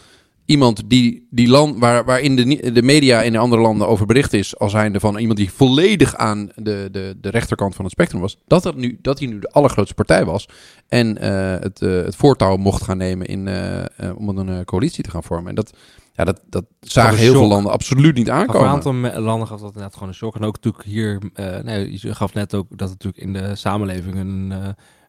iemand 0.46 0.82
die, 0.86 1.26
die 1.30 1.48
land, 1.48 1.78
waar, 1.78 2.04
waarin 2.04 2.36
de, 2.36 2.72
de 2.72 2.82
media 2.82 3.22
in 3.22 3.32
de 3.32 3.38
andere 3.38 3.62
landen 3.62 3.88
over 3.88 4.06
bericht 4.06 4.32
is, 4.32 4.58
als 4.58 4.72
zijnde 4.72 5.00
van 5.00 5.18
iemand 5.18 5.38
die 5.38 5.52
volledig 5.52 6.14
aan 6.14 6.50
de, 6.54 6.88
de, 6.92 7.16
de 7.20 7.28
rechterkant 7.28 7.74
van 7.74 7.84
het 7.84 7.92
spectrum 7.92 8.20
was, 8.20 8.38
dat, 8.46 8.62
dat, 8.62 8.76
nu, 8.76 8.98
dat 9.02 9.18
hij 9.18 9.28
nu 9.28 9.38
de 9.38 9.50
allergrootste 9.50 9.94
partij 9.94 10.24
was 10.24 10.48
en 10.88 11.18
eh, 11.18 11.60
het, 11.60 11.82
eh, 11.82 11.90
het 11.90 12.16
voortouw 12.16 12.56
mocht 12.56 12.82
gaan 12.82 12.96
nemen 12.96 13.26
in, 13.26 13.48
eh, 13.48 14.16
om 14.16 14.28
een 14.28 14.64
coalitie 14.64 15.04
te 15.04 15.10
gaan 15.10 15.22
vormen. 15.22 15.48
En 15.48 15.54
dat, 15.54 15.72
ja, 16.12 16.24
dat, 16.24 16.40
dat 16.48 16.64
zagen 16.80 17.18
heel 17.18 17.32
veel 17.32 17.46
landen 17.46 17.72
absoluut 17.72 18.14
niet 18.14 18.26
Voor 18.26 18.34
een 18.34 18.40
aankomen. 18.40 18.68
aantal 18.68 19.20
landen 19.20 19.48
gaf 19.48 19.60
dat 19.60 19.68
inderdaad 19.68 19.94
gewoon 19.94 20.08
een 20.08 20.14
shock. 20.14 20.34
En 20.34 20.44
ook 20.44 20.54
natuurlijk 20.54 20.84
hier, 20.84 21.20
nee, 21.62 21.98
je 22.00 22.14
gaf 22.14 22.34
net 22.34 22.54
ook 22.54 22.66
dat 22.68 22.90
het 22.90 23.02
natuurlijk 23.02 23.22
in 23.22 23.32
de 23.32 23.54
samenleving 23.54 24.16
een, 24.16 24.52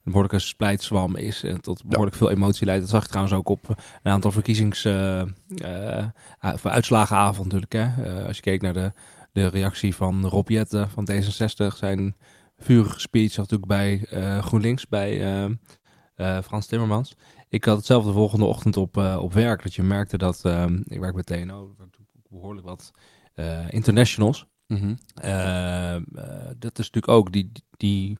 een 0.08 0.14
behoorlijke 0.14 0.48
splijtswam 0.48 1.16
is. 1.16 1.44
En 1.44 1.62
tot 1.62 1.86
behoorlijk 1.86 2.16
veel 2.16 2.30
emotie 2.30 2.66
leidt. 2.66 2.82
Dat 2.82 2.90
zag 2.90 3.02
je 3.02 3.08
trouwens 3.08 3.36
ook 3.36 3.50
op 3.50 3.68
een 4.04 4.12
aantal 4.12 4.32
verkiezings... 4.32 4.86
eh, 4.86 5.22
eh, 5.22 5.28
uh, 6.42 6.54
uitslagenavond 6.64 7.44
natuurlijk. 7.54 7.74
Hè? 7.74 8.04
Eh, 8.20 8.26
als 8.26 8.36
je 8.36 8.42
keek 8.42 8.62
naar 8.62 8.74
de, 8.74 8.92
de 9.32 9.48
reactie 9.48 9.96
van 9.96 10.26
Rob 10.26 10.50
Jetten 10.50 10.90
van 10.90 11.10
D66. 11.12 11.76
Zijn 11.78 12.16
vurige 12.58 13.00
speech 13.00 13.38
natuurlijk 13.38 13.68
bij 13.68 14.06
eh, 14.10 14.38
GroenLinks, 14.44 14.88
bij 14.88 15.22
eh, 15.22 15.44
eh, 16.16 16.44
Frans 16.44 16.66
Timmermans. 16.66 17.16
Ik 17.50 17.64
had 17.66 17.78
hetzelfde 17.78 18.10
de 18.10 18.16
volgende 18.16 18.46
ochtend 18.46 18.78
op, 18.78 18.98
eh, 18.98 19.18
op 19.22 19.34
werk. 19.34 19.64
Dat 19.64 19.74
je 19.76 19.84
merkte 19.84 20.18
dat... 20.18 20.46
ehm, 20.46 20.82
ik 20.84 21.00
werk 21.00 21.14
bij 21.14 21.24
TNO, 21.24 21.76
behoorlijk 22.30 22.68
wat 22.68 22.92
eh, 23.34 23.66
internationals. 23.70 24.46
Mhm. 24.68 24.96
Eh, 25.14 25.96
eh, 25.96 26.02
dat 26.58 26.80
is 26.80 26.86
natuurlijk 26.92 27.08
ook, 27.08 27.32
die, 27.32 27.52
die 27.78 28.18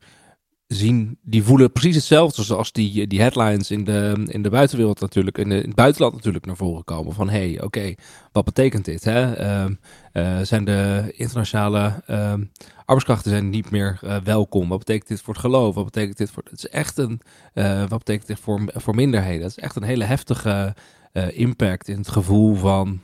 zien, 0.67 1.19
die 1.21 1.43
voelen 1.43 1.71
precies 1.71 1.95
hetzelfde 1.95 2.43
zoals 2.43 2.71
die, 2.71 3.07
die 3.07 3.21
headlines 3.21 3.71
in 3.71 3.83
de, 3.83 4.24
in 4.27 4.41
de 4.41 4.50
buitenwereld 4.50 5.00
natuurlijk, 5.00 5.38
in, 5.38 5.50
de, 5.50 5.55
in 5.55 5.67
het 5.67 5.75
buitenland 5.75 6.13
natuurlijk 6.15 6.45
naar 6.45 6.55
voren 6.55 6.83
komen. 6.83 7.13
Van 7.13 7.29
hé, 7.29 7.51
hey, 7.53 7.62
oké, 7.63 7.93
wat 8.31 8.45
betekent 8.45 8.86
dit? 8.86 9.03
Hè? 9.03 9.33
Ehm, 9.33 9.74
eh, 10.12 10.39
zijn 10.41 10.65
de 10.65 11.12
internationale 11.15 12.03
ehm, 12.05 12.43
arbeidskrachten 12.77 13.31
zijn 13.31 13.50
niet 13.50 13.71
meer 13.71 14.00
eh, 14.01 14.17
welkom? 14.24 14.69
Wat 14.69 14.77
betekent 14.79 15.07
dit 15.07 15.21
voor 15.21 15.33
het 15.33 15.43
geloof? 15.43 15.75
Wat 15.75 15.86
betekent 15.86 16.17
dit 16.17 16.31
voor... 16.31 16.43
Het 16.50 16.57
is 16.57 16.69
echt 16.69 16.97
een... 16.97 17.21
eh, 17.53 17.79
wat 17.79 17.97
betekent 17.97 18.27
dit 18.27 18.39
voor, 18.39 18.62
voor 18.74 18.95
minderheden? 18.95 19.41
Het 19.41 19.57
is 19.57 19.63
echt 19.63 19.75
een 19.75 19.83
hele 19.83 20.03
heftige 20.03 20.75
eh, 21.12 21.38
impact 21.39 21.88
in 21.88 21.97
het 21.97 22.09
gevoel 22.09 22.55
van... 22.55 23.01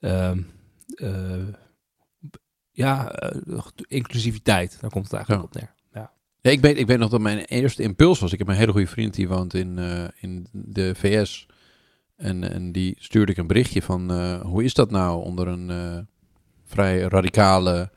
ehm, 0.00 0.40
eh, 0.94 1.46
ja, 2.70 3.10
eh, 3.10 3.58
inclusiviteit. 3.88 4.78
Daar 4.80 4.90
komt 4.90 5.04
het 5.04 5.12
eigenlijk 5.14 5.42
Ja. 5.42 5.48
op 5.48 5.54
neer. 5.62 5.76
Ik, 6.40 6.60
weet, 6.60 6.78
ik 6.78 6.86
weet 6.86 6.98
nog 6.98 7.10
dat 7.10 7.20
mijn 7.20 7.38
eerste 7.38 7.82
impuls 7.82 8.18
was. 8.18 8.32
Ik 8.32 8.38
heb 8.38 8.48
een 8.48 8.54
hele 8.54 8.72
goede 8.72 8.86
vriend 8.86 9.14
die 9.14 9.28
woont 9.28 9.54
in, 9.54 9.78
eh, 9.78 10.04
in 10.20 10.46
de 10.52 10.94
VS. 10.94 11.46
En, 12.16 12.50
en 12.52 12.72
die 12.72 12.96
stuurde 12.98 13.32
ik 13.32 13.38
een 13.38 13.46
berichtje 13.46 13.82
van 13.82 14.10
eh, 14.10 14.40
hoe 14.40 14.64
is 14.64 14.74
dat 14.74 14.90
nou 14.90 15.24
onder 15.24 15.48
een 15.48 15.70
eh, 15.70 15.98
vrij 16.64 17.00
radicale 17.00 17.90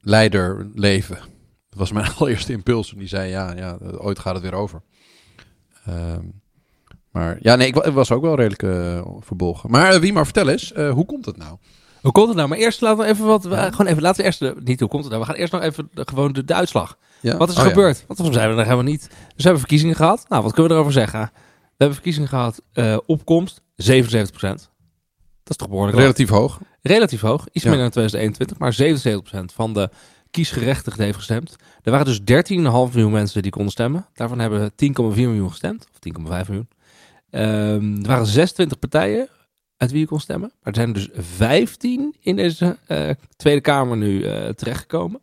leider 0.00 0.70
leven. 0.74 1.16
Dat 1.68 1.78
was 1.78 1.92
mijn 1.92 2.12
allereerste 2.16 2.52
impuls. 2.52 2.92
En 2.92 2.98
die 2.98 3.08
zei 3.08 3.30
ja, 3.30 3.56
ja 3.56 3.78
ooit 3.98 4.18
gaat 4.18 4.34
het 4.34 4.42
weer 4.42 4.54
over. 4.54 4.82
Ehm, 5.84 6.24
maar 7.10 7.38
ja, 7.40 7.56
nee, 7.56 7.66
ik 7.66 7.76
ik 7.76 7.92
was 7.92 8.10
ook 8.10 8.22
wel 8.22 8.34
redelijk 8.34 8.96
verbolgen. 9.24 9.70
Maar 9.70 10.00
wie 10.00 10.12
maar 10.12 10.24
vertel 10.24 10.48
eens, 10.48 10.72
hoe 10.72 11.04
komt 11.04 11.26
het 11.26 11.36
nou? 11.36 11.56
Hoe 12.02 12.12
komt 12.12 12.28
het 12.28 12.36
nou? 12.36 12.48
Maar 12.48 12.58
eerst 12.58 12.80
laten 12.80 13.04
we 13.04 13.10
even 13.10 13.26
wat... 13.26 13.44
we-. 13.44 13.56
Gewoon 13.70 13.86
even, 13.86 14.02
laten 14.02 14.20
we 14.20 14.26
eerst... 14.26 14.38
De, 14.38 14.54
niet 14.64 14.80
hoe 14.80 14.88
komt 14.88 15.02
het 15.04 15.12
nou? 15.12 15.24
We 15.24 15.30
gaan 15.30 15.38
eerst 15.40 15.52
nog 15.52 15.62
even 15.62 15.88
de, 15.94 16.06
gewoon 16.08 16.32
de, 16.32 16.44
de 16.44 16.54
uitslag. 16.54 16.96
Ja? 17.20 17.36
Wat 17.36 17.48
is 17.48 17.54
er 17.54 17.60
Oh, 17.60 17.66
ja. 17.66 17.72
gebeurd? 17.74 18.04
Want 18.06 18.18
volgens 18.18 18.38
hebben 18.38 18.56
we 18.56 18.62
nog 18.62 18.72
helemaal 18.72 18.92
niet... 18.92 19.00
Dus 19.08 19.10
we 19.36 19.42
hebben 19.42 19.58
verkiezingen 19.60 19.96
gehad. 19.96 20.24
Nou, 20.28 20.42
wat 20.42 20.52
kunnen 20.52 20.68
we 20.70 20.76
erover 20.76 20.92
zeggen? 20.92 21.20
We 21.62 21.68
hebben 21.76 21.94
verkiezingen 21.94 22.28
gehad. 22.28 22.62
eh, 22.72 22.96
opkomst 23.06 23.60
77% 23.60 23.64
Dat 23.80 24.60
is 25.44 25.56
toch 25.56 25.68
behoorlijk 25.68 25.94
laag. 25.96 26.04
Relatief 26.04 26.28
hoog. 26.28 26.58
relatief 26.82 27.20
hoog. 27.20 27.46
Iets 27.52 27.64
Ja. 27.64 27.70
minder 27.70 27.90
dan 27.90 28.08
2021. 28.08 28.58
Maar 28.58 28.72
77% 28.72 29.54
van 29.54 29.72
de 29.72 29.90
kiesgerechtigden 30.30 31.04
heeft 31.04 31.16
gestemd. 31.16 31.56
Er 31.82 31.90
waren 31.90 32.06
dus 32.06 32.20
13,5 32.20 32.62
miljoen 32.94 33.12
mensen 33.12 33.42
die 33.42 33.50
konden 33.50 33.72
stemmen. 33.72 34.06
Daarvan 34.14 34.38
hebben 34.38 34.72
10,4 34.76 35.28
miljoen 35.28 35.50
gestemd. 35.50 35.86
Of 35.92 35.98
10,5 35.98 36.48
miljoen. 36.48 36.68
Ehm, 37.30 37.96
er 38.02 38.06
waren 38.08 38.26
26 38.26 38.78
partijen 38.78 39.28
uit 39.82 39.90
wie 39.90 40.00
je 40.00 40.06
kon 40.06 40.20
stemmen. 40.20 40.52
Maar 40.62 40.72
er 40.72 40.80
zijn 40.80 40.92
dus 40.92 41.08
15 41.12 42.16
in 42.20 42.36
deze 42.36 42.78
eh, 42.86 43.10
Tweede 43.36 43.60
Kamer 43.60 43.96
nu 43.96 44.22
eh, 44.22 44.48
terechtgekomen. 44.48 45.20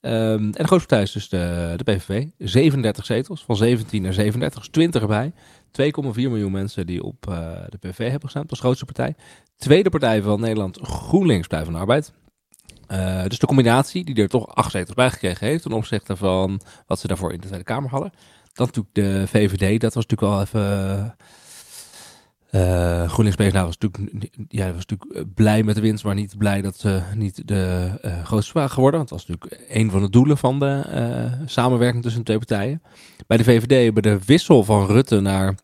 Ehm, 0.00 0.14
en 0.32 0.50
de 0.50 0.66
grootste 0.66 0.88
partij 0.88 1.02
is 1.02 1.12
dus 1.12 1.28
de, 1.28 1.74
de 1.76 1.84
PVV. 1.84 2.26
37 2.38 3.04
zetels, 3.04 3.44
van 3.44 3.56
17 3.56 4.02
naar 4.02 4.12
37, 4.12 4.60
dus 4.60 4.68
20 4.68 5.02
erbij. 5.02 5.32
2,4 5.82 6.12
miljoen 6.14 6.52
mensen 6.52 6.86
die 6.86 7.02
op 7.02 7.28
eh, 7.28 7.52
de 7.68 7.78
PVV 7.78 7.98
hebben 7.98 8.20
gestemd 8.20 8.50
als 8.50 8.60
grootste 8.60 8.84
partij. 8.84 9.14
Tweede 9.56 9.90
partij 9.90 10.22
van 10.22 10.40
Nederland, 10.40 10.78
GroenLinks, 10.82 11.46
Partij 11.46 11.64
van 11.64 11.74
de 11.74 11.80
Arbeid. 11.80 12.12
Dus 13.28 13.38
de 13.38 13.46
combinatie 13.46 14.04
die 14.04 14.14
er 14.14 14.28
toch 14.28 14.54
acht 14.54 14.70
zetels 14.70 14.94
bij 14.94 15.10
gekregen 15.10 15.46
heeft 15.46 15.62
ten 15.62 15.72
opzichte 15.72 16.16
van 16.16 16.60
wat 16.86 17.00
ze 17.00 17.06
daarvoor 17.06 17.32
in 17.32 17.40
de 17.40 17.46
Tweede 17.46 17.64
Kamer 17.64 17.90
hadden. 17.90 18.12
Dan 18.52 18.66
natuurlijk 18.66 18.94
de 18.94 19.26
VVD, 19.26 19.80
dat 19.80 19.94
was 19.94 20.06
natuurlijk 20.06 20.32
wel 20.32 20.40
even... 20.40 21.16
eh 22.56 23.08
GroenLinks 23.08 23.36
PvdA 23.42 23.64
was 23.64 23.78
natuurlijk, 23.78 24.28
ja, 24.48 24.66
was 24.66 24.86
natuurlijk 24.86 25.10
eh, 25.12 25.22
blij 25.34 25.62
met 25.62 25.74
de 25.74 25.80
winst, 25.80 26.04
maar 26.04 26.14
niet 26.14 26.38
blij 26.38 26.62
dat 26.62 26.78
ze 26.78 27.02
niet 27.14 27.48
de 27.48 27.90
eh, 28.02 28.24
grootste 28.24 28.52
waren 28.52 28.70
geworden. 28.70 28.98
Want 28.98 29.10
dat 29.10 29.18
was 29.18 29.28
natuurlijk 29.28 29.70
een 29.70 29.90
van 29.90 30.00
de 30.00 30.10
doelen 30.10 30.38
van 30.38 30.58
de 30.58 30.82
samenwerking 31.46 32.02
tussen 32.02 32.20
de 32.20 32.26
twee 32.26 32.38
partijen. 32.38 32.82
Bij 33.26 33.36
de 33.36 33.44
VVD 33.44 33.84
hebben 33.84 34.02
de 34.02 34.18
wissel 34.26 34.64
van 34.64 34.86
Rutte 34.86 35.20
naar 35.20 35.54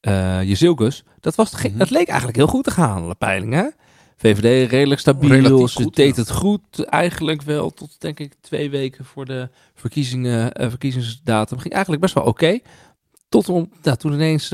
eh 0.00 0.42
Jezilkus, 0.42 1.04
dat, 1.20 1.34
was, 1.34 1.52
Mhm. 1.62 1.78
dat 1.78 1.90
leek 1.90 2.08
eigenlijk 2.08 2.36
heel 2.38 2.46
goed 2.46 2.64
te 2.64 2.70
gaan, 2.70 3.08
de 3.08 3.14
peiling, 3.14 3.52
hè? 3.52 3.66
VVD 4.16 4.70
redelijk 4.70 5.00
stabiel, 5.00 5.30
Relatief 5.30 5.70
ze 5.70 5.82
goed, 5.82 5.96
deed 5.96 6.16
ja. 6.16 6.22
het 6.22 6.30
goed 6.30 6.84
eigenlijk 6.84 7.42
wel 7.42 7.70
tot 7.70 8.00
denk 8.00 8.20
ik 8.20 8.34
twee 8.40 8.70
weken 8.70 9.04
voor 9.04 9.24
de 9.24 9.48
verkiezingen, 9.74 10.50
verkiezingsdatum. 10.70 11.58
Ging 11.58 11.72
eigenlijk 11.72 12.02
best 12.02 12.14
wel 12.14 12.24
oké. 12.24 12.58
Tot 13.28 13.48
om, 13.48 13.70
nou, 13.82 13.96
toen 13.96 14.12
ineens, 14.12 14.50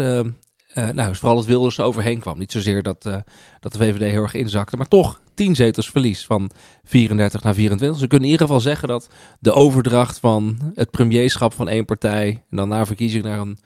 eh, 0.69 0.89
eh, 0.89 0.95
nou, 0.95 1.17
vooral 1.17 1.37
het 1.37 1.47
Wilders 1.47 1.79
er 1.79 1.85
overheen 1.85 2.19
kwam. 2.19 2.39
Niet 2.39 2.53
zozeer 2.53 2.83
dat, 2.83 3.07
eh, 3.07 3.17
dat 3.61 3.73
de 3.73 3.79
VVD 3.79 4.11
heel 4.11 4.23
erg 4.23 4.35
inzakte, 4.35 4.77
maar 4.77 4.89
toch 4.89 5.21
10 5.35 5.55
zetels 5.55 5.91
verlies 5.91 6.27
van 6.27 6.51
34 6.85 7.43
naar 7.43 7.55
24. 7.55 8.01
Ze 8.01 8.07
kunnen 8.07 8.27
in 8.27 8.33
ieder 8.33 8.47
geval 8.47 8.63
zeggen 8.63 8.89
dat 8.89 9.09
de 9.41 9.53
overdracht 9.53 10.19
van 10.19 10.73
het 10.75 10.91
premierschap 10.91 11.53
van 11.53 11.69
één 11.69 11.85
partij 11.85 12.29
en 12.51 12.57
dan 12.57 12.69
na 12.69 12.87
verkiezing 12.87 13.25
naar 13.25 13.39
een, 13.39 13.59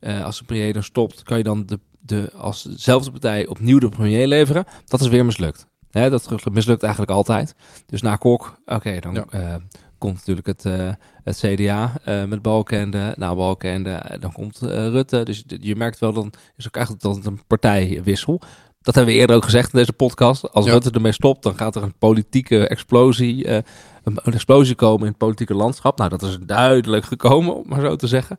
eh, 0.00 0.24
als 0.24 0.38
de 0.38 0.44
premier 0.44 0.72
dan 0.72 0.82
stopt, 0.82 1.22
kan 1.22 1.38
je 1.38 1.44
dan 1.44 1.66
de, 1.66 1.78
de, 2.00 2.30
als 2.36 2.62
dezelfde 2.62 3.10
partij 3.10 3.46
opnieuw 3.46 3.78
de 3.78 3.88
premier 3.88 4.26
leveren. 4.26 4.64
Dat 4.84 5.00
is 5.00 5.08
weer 5.08 5.24
mislukt. 5.24 5.66
Hè, 5.90 6.10
dat 6.10 6.50
mislukt 6.52 6.82
eigenlijk 6.82 7.12
altijd. 7.12 7.54
Dus 7.86 8.02
na 8.02 8.16
Kok, 8.16 8.60
oké, 8.64 8.98
dan 9.00 9.14
Ja. 9.14 9.60
Komt 9.98 10.14
natuurlijk 10.14 10.46
het, 10.46 10.64
eh, 10.64 10.88
het 11.24 11.36
CDA 11.36 11.92
eh, 12.04 12.24
met 12.24 12.42
Balkenende. 12.42 13.14
Na 13.16 13.34
Balkenende, 13.34 13.90
eh, 13.90 14.20
dan 14.20 14.32
komt 14.32 14.58
Rutte. 14.60 15.22
Dus 15.22 15.44
je 15.46 15.76
merkt 15.76 15.98
wel, 15.98 16.12
dan 16.12 16.32
is 16.56 16.66
ook 16.66 16.76
eigenlijk 16.76 17.04
dat 17.04 17.16
het 17.16 17.26
een 17.26 17.40
partijwissel. 17.46 18.40
Dat 18.80 18.94
hebben 18.94 19.14
we 19.14 19.20
eerder 19.20 19.36
ook 19.36 19.44
gezegd 19.44 19.72
in 19.72 19.78
deze 19.78 19.92
podcast. 19.92 20.52
Als 20.52 20.66
Ja. 20.66 20.72
Rutte 20.72 20.90
ermee 20.90 21.12
stopt, 21.12 21.42
dan 21.42 21.56
gaat 21.56 21.76
er 21.76 21.82
een 21.82 21.98
politieke 21.98 22.68
explosie, 22.68 23.48
een, 23.48 23.64
een 24.04 24.32
explosie 24.32 24.74
komen 24.74 25.00
in 25.00 25.08
het 25.08 25.18
politieke 25.18 25.54
landschap. 25.54 25.98
Nou, 25.98 26.10
dat 26.10 26.22
is 26.22 26.38
duidelijk 26.46 27.04
gekomen, 27.04 27.54
om 27.56 27.64
maar 27.66 27.80
zo 27.80 27.96
te 27.96 28.06
zeggen. 28.06 28.38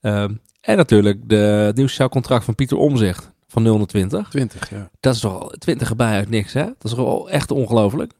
Ehm, 0.00 0.34
en 0.60 0.76
natuurlijk 0.76 1.28
de, 1.28 1.36
het 1.36 1.76
nieuw 1.76 1.86
sociaal 1.86 2.08
contract 2.08 2.44
van 2.44 2.54
Pieter 2.54 2.76
Omzicht 2.76 3.32
van 3.48 3.62
0 3.62 3.76
naar 3.76 3.86
20. 3.86 4.28
20, 4.28 4.70
ja. 4.70 4.90
Dat 5.00 5.14
is 5.14 5.20
toch 5.20 5.40
al 5.40 5.48
20 5.58 5.90
erbij 5.90 6.12
uit 6.12 6.30
niks, 6.30 6.52
hè? 6.52 6.64
Dat 6.64 6.84
is 6.84 6.92
wel 6.92 7.30
echt 7.30 7.50
ongelooflijk. 7.50 8.12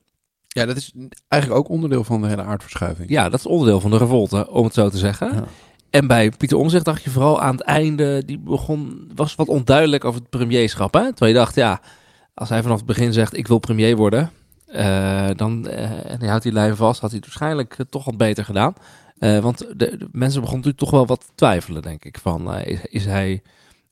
Ja, 0.57 0.67
dat 0.67 0.77
is 0.77 0.93
eigenlijk 1.29 1.63
ook 1.63 1.69
onderdeel 1.69 2.05
van 2.05 2.21
de 2.21 2.29
hele 2.29 2.43
aardverschuiving. 2.43 3.09
Ja, 3.09 3.29
dat 3.29 3.39
is 3.39 3.47
onderdeel 3.47 3.81
van 3.81 3.91
de 3.91 3.97
revolte, 3.97 4.51
om 4.51 4.65
het 4.65 4.75
zo 4.75 4.89
te 4.89 4.99
zeggen. 4.99 5.35
Ja. 5.35 5.45
En 5.91 6.07
bij 6.07 6.31
Pieter 6.31 6.59
Omzicht 6.59 6.85
dacht 6.85 7.03
je 7.03 7.11
vooral 7.11 7.41
aan 7.41 7.55
het 7.55 7.65
einde, 7.65 8.25
die 8.25 8.39
begon, 8.39 9.11
was 9.15 9.35
wat 9.35 9.49
onduidelijk 9.49 10.05
over 10.05 10.21
het 10.21 10.31
premierschap. 10.31 10.95
Hè? 10.95 11.05
Terwijl 11.07 11.33
je 11.33 11.39
dacht, 11.39 11.55
ja, 11.55 11.81
als 12.35 12.49
hij 12.49 12.63
vanaf 12.63 12.77
het 12.77 12.87
begin 12.87 13.13
zegt, 13.13 13.37
ik 13.37 13.47
wil 13.47 13.59
premier 13.59 13.97
worden, 13.97 14.31
eh, 14.67 15.29
dan, 15.37 15.69
eh, 15.69 16.11
en 16.11 16.19
hij 16.19 16.29
houdt 16.29 16.43
die 16.43 16.53
lijn 16.53 16.77
vast, 16.77 17.01
had 17.01 17.11
hij 17.11 17.19
het 17.19 17.29
waarschijnlijk 17.29 17.75
eh, 17.79 17.87
toch 17.91 18.05
wat 18.05 18.17
beter 18.17 18.45
gedaan. 18.45 18.75
Want 19.19 19.59
de, 19.59 19.75
de 19.77 20.09
mensen 20.13 20.41
begonnen 20.41 20.67
natuurlijk 20.67 20.79
toch 20.79 20.91
wel 20.91 21.07
wat 21.07 21.21
te 21.21 21.33
twijfelen, 21.35 21.83
denk 21.83 22.05
ik. 22.05 22.19
Van, 22.19 22.55
is, 22.55 22.79
is 22.83 23.05
hij 23.05 23.43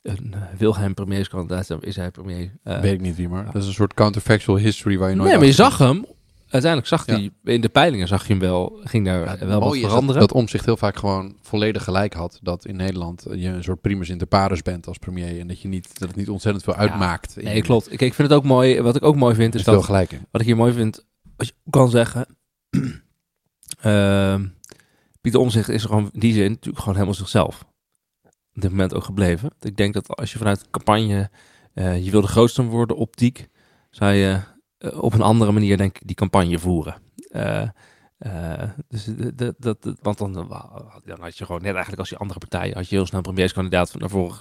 een 0.01 0.33
uh, 0.35 0.41
Wilhelm 0.57 0.93
premierskandidaat? 0.93 1.71
Is 1.79 1.95
hij 1.95 2.11
premier? 2.11 2.51
Uh, 2.63 2.79
Weet 2.79 2.93
ik 2.93 3.01
niet 3.01 3.15
wie, 3.15 3.29
maar 3.29 3.45
dat 3.45 3.55
is 3.55 3.67
een 3.67 3.73
soort 3.73 3.93
counterfactual 3.93 4.57
history 4.57 4.97
waar 4.97 5.09
je 5.09 5.15
nooit... 5.15 5.29
Nee, 5.29 5.37
maar 5.37 5.47
je 5.47 5.53
zag 5.53 5.77
hem. 5.77 6.05
Uiteindelijk 6.49 6.91
zag 6.91 7.05
hij, 7.05 7.31
ja. 7.43 7.51
in 7.51 7.61
de 7.61 7.69
peilingen 7.69 8.07
zag 8.07 8.27
je 8.27 8.33
hem 8.33 8.41
wel, 8.41 8.79
ging 8.83 9.05
daar 9.05 9.39
ja, 9.39 9.45
wel 9.45 9.59
wat 9.59 9.77
veranderen. 9.77 10.21
Dat, 10.21 10.29
dat 10.29 10.37
omzicht 10.37 10.65
heel 10.65 10.77
vaak 10.77 10.97
gewoon 10.97 11.35
volledig 11.41 11.83
gelijk 11.83 12.13
had. 12.13 12.39
Dat 12.41 12.65
in 12.65 12.75
Nederland 12.75 13.25
je 13.31 13.47
een 13.47 13.63
soort 13.63 13.81
primus 13.81 14.09
inter 14.09 14.27
pares 14.27 14.61
bent 14.61 14.87
als 14.87 14.97
premier. 14.97 15.39
En 15.39 15.47
dat, 15.47 15.61
je 15.61 15.67
niet, 15.67 15.99
dat 15.99 16.07
het 16.07 16.17
niet 16.17 16.29
ontzettend 16.29 16.63
veel 16.63 16.75
uitmaakt. 16.75 17.33
Ja, 17.35 17.41
nee, 17.41 17.61
klopt. 17.61 17.91
Ik, 17.91 18.01
ik 18.01 18.13
vind 18.13 18.29
het 18.29 18.37
ook 18.37 18.43
mooi. 18.43 18.81
Wat 18.81 18.95
ik 18.95 19.03
ook 19.03 19.15
mooi 19.15 19.35
vind 19.35 19.55
is 19.55 19.63
veel 19.63 19.73
dat... 19.73 19.83
gelijk 19.83 20.11
in. 20.11 20.25
Wat 20.31 20.41
ik 20.41 20.47
hier 20.47 20.55
mooi 20.55 20.73
vind, 20.73 21.05
wat 21.37 21.47
je 21.47 21.53
kan 21.69 21.89
zeggen... 21.89 22.27
uh, 23.85 24.35
Pieter 25.21 25.39
Omzicht 25.39 25.69
is 25.69 25.83
er 25.83 25.89
gewoon 25.89 26.09
in 26.13 26.19
die 26.19 26.33
zin 26.33 26.49
natuurlijk 26.49 26.79
gewoon 26.79 26.93
helemaal 26.93 27.15
zichzelf. 27.15 27.65
Op 28.53 28.61
dit 28.61 28.71
moment 28.71 28.93
ook 28.93 29.03
gebleven. 29.03 29.49
Ik 29.59 29.77
denk 29.77 29.93
dat 29.93 30.15
als 30.15 30.31
je 30.31 30.37
vanuit 30.37 30.69
campagne 30.69 31.29
uh, 31.73 32.05
je 32.05 32.11
wil 32.11 32.21
de 32.21 32.27
grootste 32.27 32.63
worden, 32.63 32.97
optiek, 32.97 33.47
zou 33.89 34.13
je 34.13 34.39
op 34.93 35.13
een 35.13 35.21
andere 35.21 35.51
manier 35.51 35.77
denk 35.77 35.95
ik 35.95 36.07
die 36.07 36.15
campagne 36.15 36.59
voeren. 36.59 36.95
Uh, 38.17 38.61
dus 38.87 39.07
dat, 39.35 39.55
dat, 39.57 39.77
want 40.01 40.17
dan, 40.17 40.35
had 41.19 41.37
je 41.37 41.45
gewoon 41.45 41.61
net 41.61 41.71
eigenlijk 41.71 41.99
als 41.99 42.09
die 42.09 42.17
andere 42.17 42.39
partijen, 42.39 42.75
had 42.75 42.89
je 42.89 42.95
heel 42.95 43.05
snel 43.05 43.17
een 43.19 43.25
premierskandidaat 43.25 43.99
naar 43.99 44.09
voren 44.09 44.35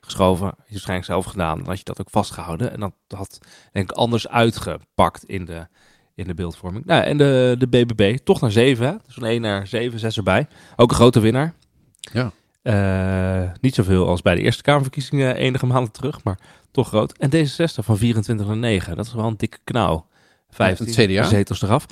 geschoven. 0.00 0.46
Je 0.46 0.70
waarschijnlijk 0.70 1.08
zelf 1.08 1.24
gedaan. 1.24 1.58
Dan 1.58 1.66
had 1.66 1.78
je 1.78 1.84
dat 1.84 2.00
ook 2.00 2.10
vastgehouden. 2.10 2.72
En 2.72 2.80
dat 2.80 2.92
had 3.08 3.38
denk 3.72 3.90
ik 3.90 3.96
anders 3.96 4.28
uitgepakt 4.28 5.24
in 5.24 5.44
de, 5.44 5.66
in 6.14 6.26
de 6.26 6.34
beeldvorming. 6.34 6.84
Nou, 6.84 7.02
en 7.02 7.16
de, 7.16 7.54
de 7.58 7.68
BBB, 7.68 8.16
toch 8.16 8.40
naar 8.40 8.52
7. 8.52 8.86
Hè? 8.86 8.92
Dus 9.06 9.14
van 9.14 9.24
1 9.24 9.40
naar 9.40 9.66
7, 9.66 9.98
6 9.98 10.16
erbij. 10.16 10.48
Ook 10.76 10.90
een 10.90 10.96
grote 10.96 11.20
winnaar. 11.20 11.54
Ja. 12.00 12.32
Uh, 12.62 13.50
niet 13.60 13.74
zoveel 13.74 14.08
als 14.08 14.22
bij 14.22 14.34
de 14.34 14.40
Eerste 14.40 14.62
Kamerverkiezingen 14.62 15.36
enige 15.36 15.66
maanden 15.66 15.92
terug, 15.92 16.24
maar 16.24 16.38
toch 16.70 16.88
groot. 16.88 17.18
En 17.18 17.30
D66 17.30 17.84
van 17.84 17.98
24 17.98 18.46
naar 18.46 18.56
9. 18.56 18.96
Dat 18.96 19.06
is 19.06 19.14
wel 19.14 19.26
een 19.26 19.36
dikke 19.36 19.58
knauw. 19.64 20.06
15 20.50 20.86
het 20.86 20.94
CDA? 20.94 21.24
zetels 21.24 21.62
eraf. 21.62 21.86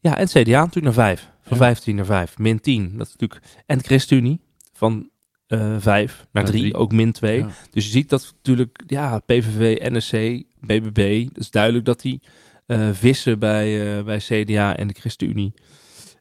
Ja, 0.00 0.16
en 0.16 0.22
het 0.22 0.30
CDA 0.30 0.60
natuurlijk 0.60 0.96
naar 0.96 1.06
5. 1.06 1.30
Van 1.42 1.56
ja. 1.56 1.64
15 1.64 1.96
naar 1.96 2.04
5. 2.04 2.38
Min 2.38 2.60
10. 2.60 2.96
Dat 2.96 3.06
is 3.06 3.12
natuurlijk... 3.12 3.40
En 3.66 3.78
de 3.78 3.84
ChristenUnie 3.84 4.40
van 4.72 5.08
uh, 5.48 5.76
5 5.78 6.26
naar 6.32 6.44
3. 6.44 6.74
Ook 6.74 6.92
min 6.92 7.12
2. 7.12 7.38
Ja. 7.38 7.48
Dus 7.70 7.84
je 7.84 7.90
ziet 7.90 8.08
dat 8.08 8.34
natuurlijk... 8.36 8.82
Ja, 8.86 9.18
PVV, 9.18 9.90
NSC, 9.90 10.42
BBB. 10.60 11.24
Het 11.28 11.38
is 11.38 11.50
duidelijk 11.50 11.84
dat 11.84 12.00
die 12.00 12.20
uh, 12.66 12.88
vissen 12.92 13.38
bij, 13.38 14.04
bij 14.04 14.18
CDA 14.18 14.76
en 14.76 14.86
de 14.86 14.94
ChristenUnie. 14.94 15.54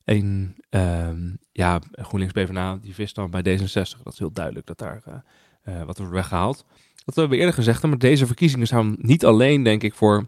En 0.04 0.56
um, 0.76 1.38
ja, 1.52 1.80
GroenLinks 1.92 2.34
PvdA, 2.34 2.78
die 2.82 2.94
vist 2.94 3.16
dan 3.16 3.30
bij 3.30 3.42
D66. 3.42 4.04
Dat 4.04 4.14
is 4.14 4.20
heel 4.20 4.32
duidelijk 4.32 4.66
dat 4.66 4.78
daar 4.78 5.24
uh, 5.66 5.84
wat 5.84 5.98
wordt 5.98 6.14
weggehaald. 6.14 6.66
Dat 7.06 7.16
hebben 7.16 7.34
we 7.34 7.38
eerder 7.38 7.56
gezegd, 7.56 7.84
maar 7.84 7.98
deze 7.98 8.26
verkiezingen 8.26 8.68
zijn 8.68 8.96
niet 9.00 9.26
alleen, 9.26 9.64
denk 9.64 9.84
ik, 9.84 9.94
voor 9.94 10.28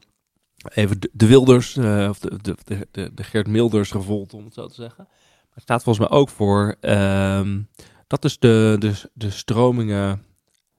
even 0.74 1.00
de, 1.02 1.10
de 1.14 1.28
Wilders, 1.28 1.75
uh, 1.78 2.08
of 2.10 2.20
de, 2.20 2.38
de, 2.64 2.88
de, 2.92 3.12
de 3.14 3.24
Geert 3.24 3.48
Milders 3.48 3.92
revolt, 3.94 4.34
om 4.34 4.46
het 4.46 4.54
zo 4.54 4.68
te 4.68 4.74
zeggen. 4.74 5.04
Maar 5.08 5.54
het 5.54 5.64
staat 5.64 5.84
volgens 5.84 6.10
mij 6.10 6.18
ook 6.18 6.30
voor, 6.30 6.75
um, 6.82 7.70
dat 8.08 8.25
is 8.25 8.40
de, 8.40 8.75
de, 8.80 9.10
de 9.14 9.30
stromingen 9.30 10.24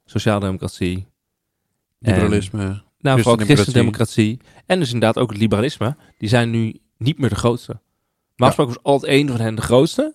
sociaaldemocratie. 0.05 1.07
Liberalisme. 1.99 2.65
En, 2.65 2.85
nou, 2.99 3.23
vooral 3.23 3.45
christendemocratie. 3.45 4.41
En 4.67 4.79
dus 4.79 4.93
inderdaad 4.93 5.23
ook 5.23 5.31
het 5.31 5.39
liberalisme. 5.39 5.97
Die 6.19 6.29
zijn 6.29 6.51
nu 6.51 6.81
niet 6.97 7.19
meer 7.19 7.29
de 7.29 7.35
grootste. 7.35 7.81
Maar 8.37 8.55
was 8.57 8.83
altijd 8.83 9.12
één 9.12 9.28
van 9.28 9.40
hen 9.40 9.55
de 9.55 9.62
grootste. 9.62 10.14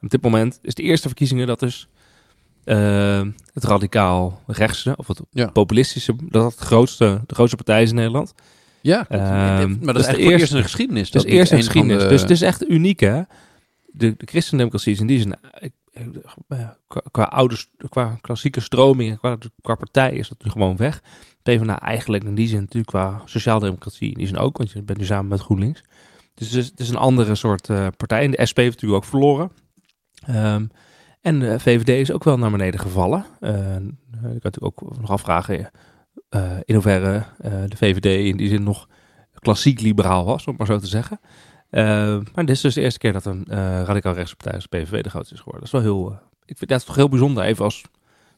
Op 0.00 0.10
dit 0.10 0.22
moment 0.22 0.58
is 0.62 0.74
de 0.74 0.82
eerste 0.82 1.08
verkiezingen 1.08 1.46
dat 1.46 1.60
dus 1.60 1.88
uh, 2.64 3.22
het 3.52 3.64
radicaal 3.64 4.42
rechtse 4.46 4.96
of 4.96 5.06
het 5.06 5.52
populistische, 5.52 6.14
dat 6.28 6.52
het 6.52 6.60
grootste, 6.60 7.22
de 7.26 7.34
grootste 7.34 7.56
partij 7.56 7.82
is 7.82 7.90
in 7.90 7.94
Nederland. 7.94 8.34
Ja, 8.80 9.06
uh, 9.10 9.18
maar 9.80 9.94
dat 9.94 9.98
is 9.98 10.06
de 10.06 10.16
eerste 10.16 10.54
in 10.54 10.56
de 10.56 10.62
geschiedenis. 10.62 11.10
Dat 11.10 11.24
is 11.24 11.30
de 11.30 11.36
eerste 11.36 11.54
in 11.54 11.60
de 11.60 11.66
geschiedenis. 11.66 12.02
De... 12.02 12.08
Dus 12.08 12.20
het 12.20 12.30
is 12.30 12.42
echt 12.42 12.68
uniek, 12.68 13.00
hè? 13.00 13.22
De, 13.86 14.16
de 14.16 14.26
christendemocratie 14.26 14.92
is 14.92 15.00
in 15.00 15.06
die 15.06 15.20
zin, 15.20 15.34
qua, 16.48 16.76
qua, 17.10 17.22
oude, 17.22 17.56
qua 17.88 18.18
klassieke 18.20 18.60
stromingen, 18.60 19.18
qua, 19.18 19.36
qua 19.62 19.74
partij 19.74 20.12
is 20.12 20.28
dat 20.28 20.44
nu 20.44 20.50
gewoon 20.50 20.76
weg. 20.76 21.02
PvdA 21.42 21.80
eigenlijk 21.80 22.24
in 22.24 22.34
die 22.34 22.48
zin 22.48 22.60
natuurlijk 22.60 22.86
qua 22.86 23.22
sociaaldemocratie 23.24 24.08
in 24.08 24.18
die 24.18 24.26
zin 24.26 24.38
ook, 24.38 24.56
want 24.56 24.70
je 24.70 24.82
bent 24.82 24.98
nu 24.98 25.04
samen 25.04 25.28
met 25.28 25.40
GroenLinks. 25.40 25.82
Dus 26.38 26.52
het 26.52 26.80
is 26.80 26.88
een 26.88 26.96
andere 26.96 27.34
soort 27.34 27.68
uh, 27.68 27.86
partij. 27.96 28.24
En 28.24 28.30
de 28.30 28.46
SP 28.50 28.56
heeft 28.56 28.74
natuurlijk 28.74 29.04
ook 29.04 29.10
verloren. 29.10 29.50
Um, 30.28 30.70
en 31.20 31.38
de 31.38 31.60
VVD 31.60 31.88
is 31.88 32.12
ook 32.12 32.24
wel 32.24 32.38
naar 32.38 32.50
beneden 32.50 32.80
gevallen. 32.80 33.24
Uh, 33.40 33.74
ik 33.74 33.80
kan 34.10 34.38
natuurlijk 34.42 34.82
ook 34.82 34.98
nog 35.00 35.10
afvragen 35.10 35.70
in 36.64 36.74
hoeverre 36.74 37.24
de 37.42 37.76
VVD 37.76 38.26
in 38.26 38.36
die 38.36 38.48
zin 38.48 38.62
nog 38.62 38.88
klassiek 39.34 39.80
liberaal 39.80 40.24
was, 40.24 40.46
om 40.46 40.54
maar 40.56 40.66
zo 40.66 40.78
te 40.78 40.86
zeggen. 40.86 41.20
maar 42.34 42.46
dit 42.46 42.48
is 42.48 42.60
dus 42.60 42.74
de 42.74 42.80
eerste 42.80 42.98
keer 42.98 43.12
dat 43.12 43.24
een 43.24 43.44
radicaal 43.84 44.14
rechtse 44.14 44.36
partij 44.36 44.54
als 44.54 44.66
PVV 44.66 45.02
de 45.02 45.10
grootste 45.10 45.34
is 45.34 45.40
geworden. 45.40 45.70
Dat 45.70 45.74
is 45.74 45.84
wel 45.84 45.94
heel, 45.94 46.18
ik 46.44 46.58
vind 46.58 46.70
dat 46.70 46.86
toch 46.86 46.96
heel 46.96 47.08
bijzonder, 47.08 47.44
even 47.44 47.64
als 47.64 47.84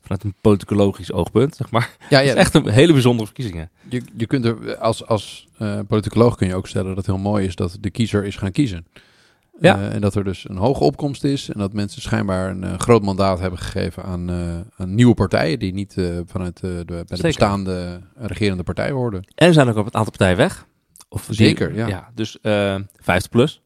vanuit 0.01 0.25
een 0.25 0.35
politicologisch 0.41 1.13
oogpunt, 1.13 1.57
zeg 1.57 1.71
maar. 1.71 1.97
Ja, 2.09 2.19
ja. 2.19 2.29
Het 2.29 2.37
is 2.37 2.43
echt 2.43 2.55
een 2.55 2.69
hele 2.69 2.93
bijzondere 2.93 3.27
verkiezingen. 3.27 3.71
Je, 3.89 4.03
je 4.17 4.27
kunt 4.27 4.45
er 4.45 4.77
als, 4.77 5.07
als 5.07 5.49
uh, 5.59 5.79
politicoloog 5.89 6.37
kun 6.37 6.47
je 6.47 6.55
ook 6.55 6.67
stellen 6.67 6.89
dat 6.89 6.97
het 6.97 7.07
heel 7.07 7.19
mooi 7.19 7.47
is 7.47 7.55
dat 7.55 7.77
de 7.81 7.91
kiezer 7.91 8.25
is 8.25 8.37
gaan 8.37 8.53
kiezen. 8.53 8.87
Ja. 9.61 9.79
Uh, 9.79 9.95
en 9.95 10.01
dat 10.01 10.15
er 10.15 10.25
dus 10.25 10.49
een 10.49 10.57
hoge 10.57 10.85
opkomst 10.85 11.25
is 11.25 11.51
en 11.51 11.59
dat 11.59 11.73
mensen 11.73 12.03
schijnbaar 12.03 12.51
een 12.51 12.65
uh, 12.65 12.79
groot 12.79 13.03
mandaat 13.03 13.39
hebben 13.39 13.59
gegeven 13.59 14.03
aan, 14.03 14.31
aan 14.77 14.95
nieuwe 14.95 15.15
partijen 15.15 15.59
die 15.59 15.73
niet 15.73 15.95
vanuit 16.27 16.61
de, 16.61 16.83
bij 16.87 17.05
de 17.05 17.23
bestaande 17.23 18.01
regerende 18.15 18.63
partij 18.63 18.91
hoorden. 18.91 19.25
En 19.35 19.47
er 19.47 19.53
zijn 19.53 19.69
ook 19.69 19.77
op 19.77 19.85
het 19.85 19.95
aantal 19.95 20.11
partijen 20.11 20.37
weg. 20.37 20.67
Of 21.09 21.27
Zeker, 21.31 21.69
die, 21.69 21.79
ja. 21.79 21.87
ja. 21.87 22.11
Dus 22.15 22.39
50 22.41 23.29
plus 23.31 23.63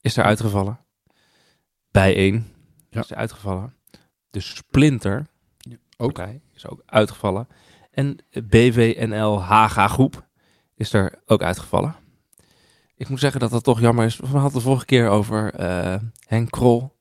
is 0.00 0.16
er 0.16 0.24
uitgevallen. 0.24 0.78
Bij 1.90 2.16
één 2.16 2.46
ja. 2.90 3.00
is 3.00 3.10
er 3.10 3.16
uitgevallen. 3.16 3.74
De 4.34 4.40
Splinter 4.40 5.26
ook. 5.96 6.12
Partij 6.12 6.40
is 6.54 6.68
ook 6.68 6.82
uitgevallen. 6.86 7.48
En 7.90 8.16
BWNL 8.48 9.42
Haga 9.42 9.88
Groep 9.88 10.26
is 10.76 10.92
er 10.92 11.22
ook 11.26 11.42
uitgevallen. 11.42 11.94
Ik 12.96 13.08
moet 13.08 13.20
zeggen 13.20 13.40
dat 13.40 13.50
dat 13.50 13.64
toch 13.64 13.80
jammer 13.80 14.04
is. 14.04 14.16
We 14.16 14.26
hadden 14.26 14.42
het 14.42 14.52
de 14.52 14.60
vorige 14.60 14.84
keer 14.84 15.08
over 15.08 15.60
uh, 15.60 15.94
Henk 16.26 16.50
Krol. 16.50 16.96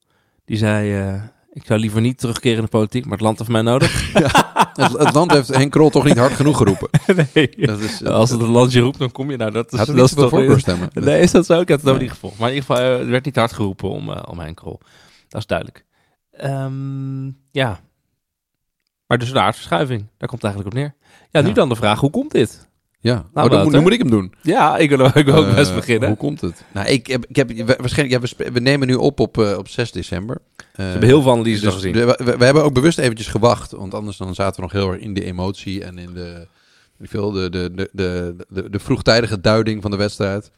Die 0.46 0.58
zei, 0.58 1.08
uh, 1.14 1.24
ik 1.52 1.66
zou 1.66 1.80
liever 1.80 2.02
niet 2.02 2.18
terugkeren 2.18 2.58
in 2.58 2.64
de 2.64 2.70
politiek, 2.70 3.04
maar 3.04 3.14
het 3.14 3.22
land 3.22 3.38
heeft 3.38 3.50
mij 3.50 3.62
nodig. 3.62 4.12
ja, 4.20 4.72
het, 4.74 4.92
het, 4.92 5.14
land 5.14 5.32
heeft 5.32 5.48
Henk 5.48 5.72
Krol 5.72 5.90
toch 5.90 6.04
niet 6.04 6.18
hard 6.18 6.34
genoeg 6.34 6.58
geroepen. 6.58 6.90
nee, 7.34 7.50
dat 7.56 7.80
is, 7.80 8.02
uh, 8.02 8.10
als 8.10 8.30
het 8.30 8.42
een 8.42 8.50
landje 8.50 8.82
roept, 8.82 9.00
dan 9.00 9.12
kom 9.12 9.32
je 9.32 9.38
nou. 9.38 9.52
Dat 9.52 9.74
is, 9.74 9.80
Had 9.80 9.88
dat 9.88 10.06
is 10.06 10.14
toch 10.14 10.30
voor 10.30 10.60
stemmen. 10.60 10.90
Nee, 10.94 11.22
is 11.22 11.32
dat 11.32 11.46
zo? 11.46 11.60
Ik 11.60 11.68
heb 11.68 11.82
het 11.82 11.92
nee. 11.92 12.02
niet 12.02 12.12
gevolgd. 12.12 12.38
Maar 12.38 12.50
in 12.50 12.56
ieder 12.56 12.70
geval, 12.76 12.86
er 12.86 13.10
werd 13.10 13.26
niet 13.26 13.36
hard 13.36 13.54
geroepen 13.54 13.90
om, 13.90 14.10
om 14.10 14.40
Henk 14.40 14.56
Krol. 14.56 14.80
Dat 15.28 15.42
is 15.42 15.48
duidelijk. 15.48 15.86
Um, 16.44 17.38
ja. 17.52 17.80
Maar 19.08 19.18
dus 19.18 19.32
de 19.32 19.40
aardverschuiving, 19.40 20.00
daar 20.18 20.28
komt 20.30 20.42
het 20.42 20.52
eigenlijk 20.54 20.76
op 20.76 20.82
neer. 20.82 20.94
Ja, 21.32 21.42
nu 21.42 21.48
Ja. 21.48 21.54
dan 21.54 21.70
de 21.70 21.76
vraag, 21.76 22.00
hoe 22.00 22.10
komt 22.10 22.32
dit? 22.32 22.68
Ja, 23.00 23.26
Nou, 23.34 23.48
oh, 23.48 23.54
dan, 23.54 23.64
moet, 23.64 23.72
nu 23.74 23.80
moet 23.80 23.92
ik 23.94 24.00
hem 24.00 24.10
doen. 24.10 24.34
Ja, 24.42 24.78
ik 24.78 24.90
wil, 24.90 25.06
ik 25.14 25.26
wil 25.26 25.36
ook 25.36 25.48
Eh, 25.48 25.56
best 25.56 25.76
beginnen. 25.76 26.08
Hoe 26.10 26.18
komt 26.18 26.42
het? 26.42 26.64
Nou, 26.72 26.88
ik 26.88 27.08
heb, 27.08 27.26
ik 27.26 27.36
heb 27.36 27.48
we- 27.52 27.76
waarschijnlijk, 27.80 28.32
ja, 28.38 28.52
we, 28.52 28.60
nemen 28.60 28.88
nu 28.88 28.94
op 28.96 29.20
op, 29.20 29.38
eh, 29.38 29.58
op 29.58 29.68
6 29.68 29.92
december. 29.92 30.42
We 30.76 30.84
hebben 30.84 31.08
heel 31.10 31.22
veel 31.22 31.32
analyses 31.32 31.62
dus 31.62 31.74
gezien. 31.74 31.94
We, 31.94 32.20
we, 32.24 32.38
we 32.38 32.46
hebben 32.46 32.64
ook 32.64 32.74
bewust 32.74 32.98
eventjes 32.98 33.28
gewacht, 33.28 33.72
want 33.72 33.94
anders 33.94 34.18
dan 34.18 34.36
zaten 34.36 34.56
we 34.56 34.62
nog 34.62 34.72
heel 34.72 34.92
erg 34.92 35.02
in 35.02 35.14
de 35.14 35.24
emotie 35.24 35.84
en 35.84 35.98
in 35.98 36.14
de, 36.14 36.48
veel, 37.02 37.32
de, 37.32 37.50
de, 37.50 37.72
de, 37.74 37.90
de, 37.92 38.36
de, 38.50 38.70
de 38.70 38.80
vroegtijdige 38.80 39.42
duiding 39.42 39.82
van 39.82 39.92
de 39.92 39.98
wedstrijd. 39.98 40.52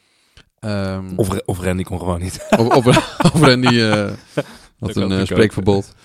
Ehm, 0.60 1.06
Of, 1.16 1.30
of 1.46 1.60
Randy 1.60 1.84
kon 1.84 2.00
gewoon 2.00 2.22
niet. 2.22 2.48
of, 2.58 2.76
of, 2.76 2.86
of 3.34 3.42
Randy 3.42 3.80
eh, 3.80 4.12
Dat 4.80 4.96
een 4.96 5.12
eh, 5.12 5.26
spreekverbod. 5.26 5.96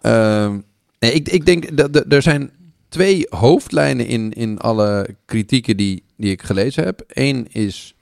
Ehm, 0.00 0.60
nee, 0.98 1.12
ik, 1.12 1.28
ik 1.28 1.46
denk 1.46 1.76
dat 1.76 2.12
er 2.12 2.22
zijn 2.22 2.50
twee 2.88 3.26
hoofdlijnen 3.28 4.06
in, 4.06 4.32
in 4.32 4.58
alle 4.58 5.16
kritieken 5.24 5.76
die, 5.76 6.04
die 6.16 6.30
ik 6.30 6.42
gelezen 6.42 6.84
heb. 6.84 7.04
Eén 7.06 7.46
is 7.52 7.94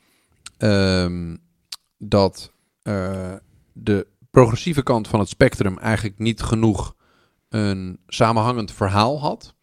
ehm, 0.57 1.37
dat 1.98 2.53
eh, 2.83 3.33
de 3.72 4.07
progressieve 4.31 4.83
kant 4.83 5.09
van 5.09 5.20
het 5.20 5.29
spectrum 5.29 5.79
eigenlijk 5.79 6.18
niet 6.18 6.42
genoeg 6.42 6.94
een 7.48 7.98
samenhangend 8.07 8.72
verhaal 8.72 9.20
had. 9.20 9.55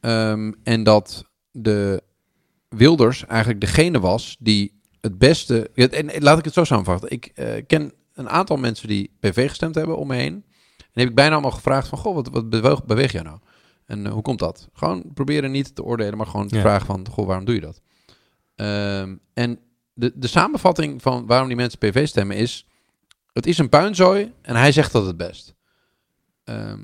Ehm, 0.00 0.52
en 0.62 0.82
dat 0.82 1.24
de 1.50 2.02
Wilders 2.68 3.26
eigenlijk 3.26 3.60
degene 3.60 4.00
was 4.00 4.36
die 4.38 4.80
het 5.00 5.18
beste. 5.18 5.70
en 5.74 6.22
laat 6.22 6.38
ik 6.38 6.44
het 6.44 6.54
zo 6.54 6.64
samenvatten. 6.64 7.10
Ik 7.10 7.30
eh, 7.34 7.62
ken 7.66 7.92
een 8.18 8.28
aantal 8.28 8.56
mensen 8.56 8.88
die 8.88 9.10
PV 9.20 9.48
gestemd 9.48 9.74
hebben 9.74 9.96
om 9.96 10.06
me 10.06 10.14
heen. 10.16 10.44
En 10.78 11.00
heb 11.00 11.08
ik 11.08 11.14
bijna 11.14 11.32
allemaal 11.32 11.50
gevraagd 11.50 11.88
van, 11.88 11.98
goh, 11.98 12.14
wat, 12.14 12.28
wat 12.28 12.50
beweeg, 12.50 12.84
beweeg 12.84 13.12
jij 13.12 13.22
nou? 13.22 13.38
En 13.86 14.06
eh, 14.06 14.12
hoe 14.12 14.22
komt 14.22 14.38
dat? 14.38 14.68
Gewoon 14.72 15.04
proberen 15.14 15.50
niet 15.50 15.74
te 15.74 15.84
oordelen, 15.84 16.16
maar 16.16 16.26
gewoon 16.26 16.48
te 16.48 16.54
Ja. 16.54 16.60
vragen 16.60 16.86
van, 16.86 17.06
goh, 17.10 17.26
waarom 17.26 17.44
doe 17.44 17.54
je 17.54 17.60
dat? 17.60 17.80
Ehm, 18.54 19.16
en 19.34 19.58
de, 19.94 20.12
de 20.14 20.26
samenvatting 20.26 21.02
van 21.02 21.26
waarom 21.26 21.48
die 21.48 21.56
mensen 21.56 21.78
PV 21.78 22.06
stemmen 22.06 22.36
is... 22.36 22.66
het 23.32 23.46
is 23.46 23.58
een 23.58 23.68
puinzooi 23.68 24.32
en 24.42 24.56
hij 24.56 24.72
zegt 24.72 24.92
dat 24.92 25.06
het 25.06 25.16
best. 25.16 25.54
Ehm, 26.44 26.80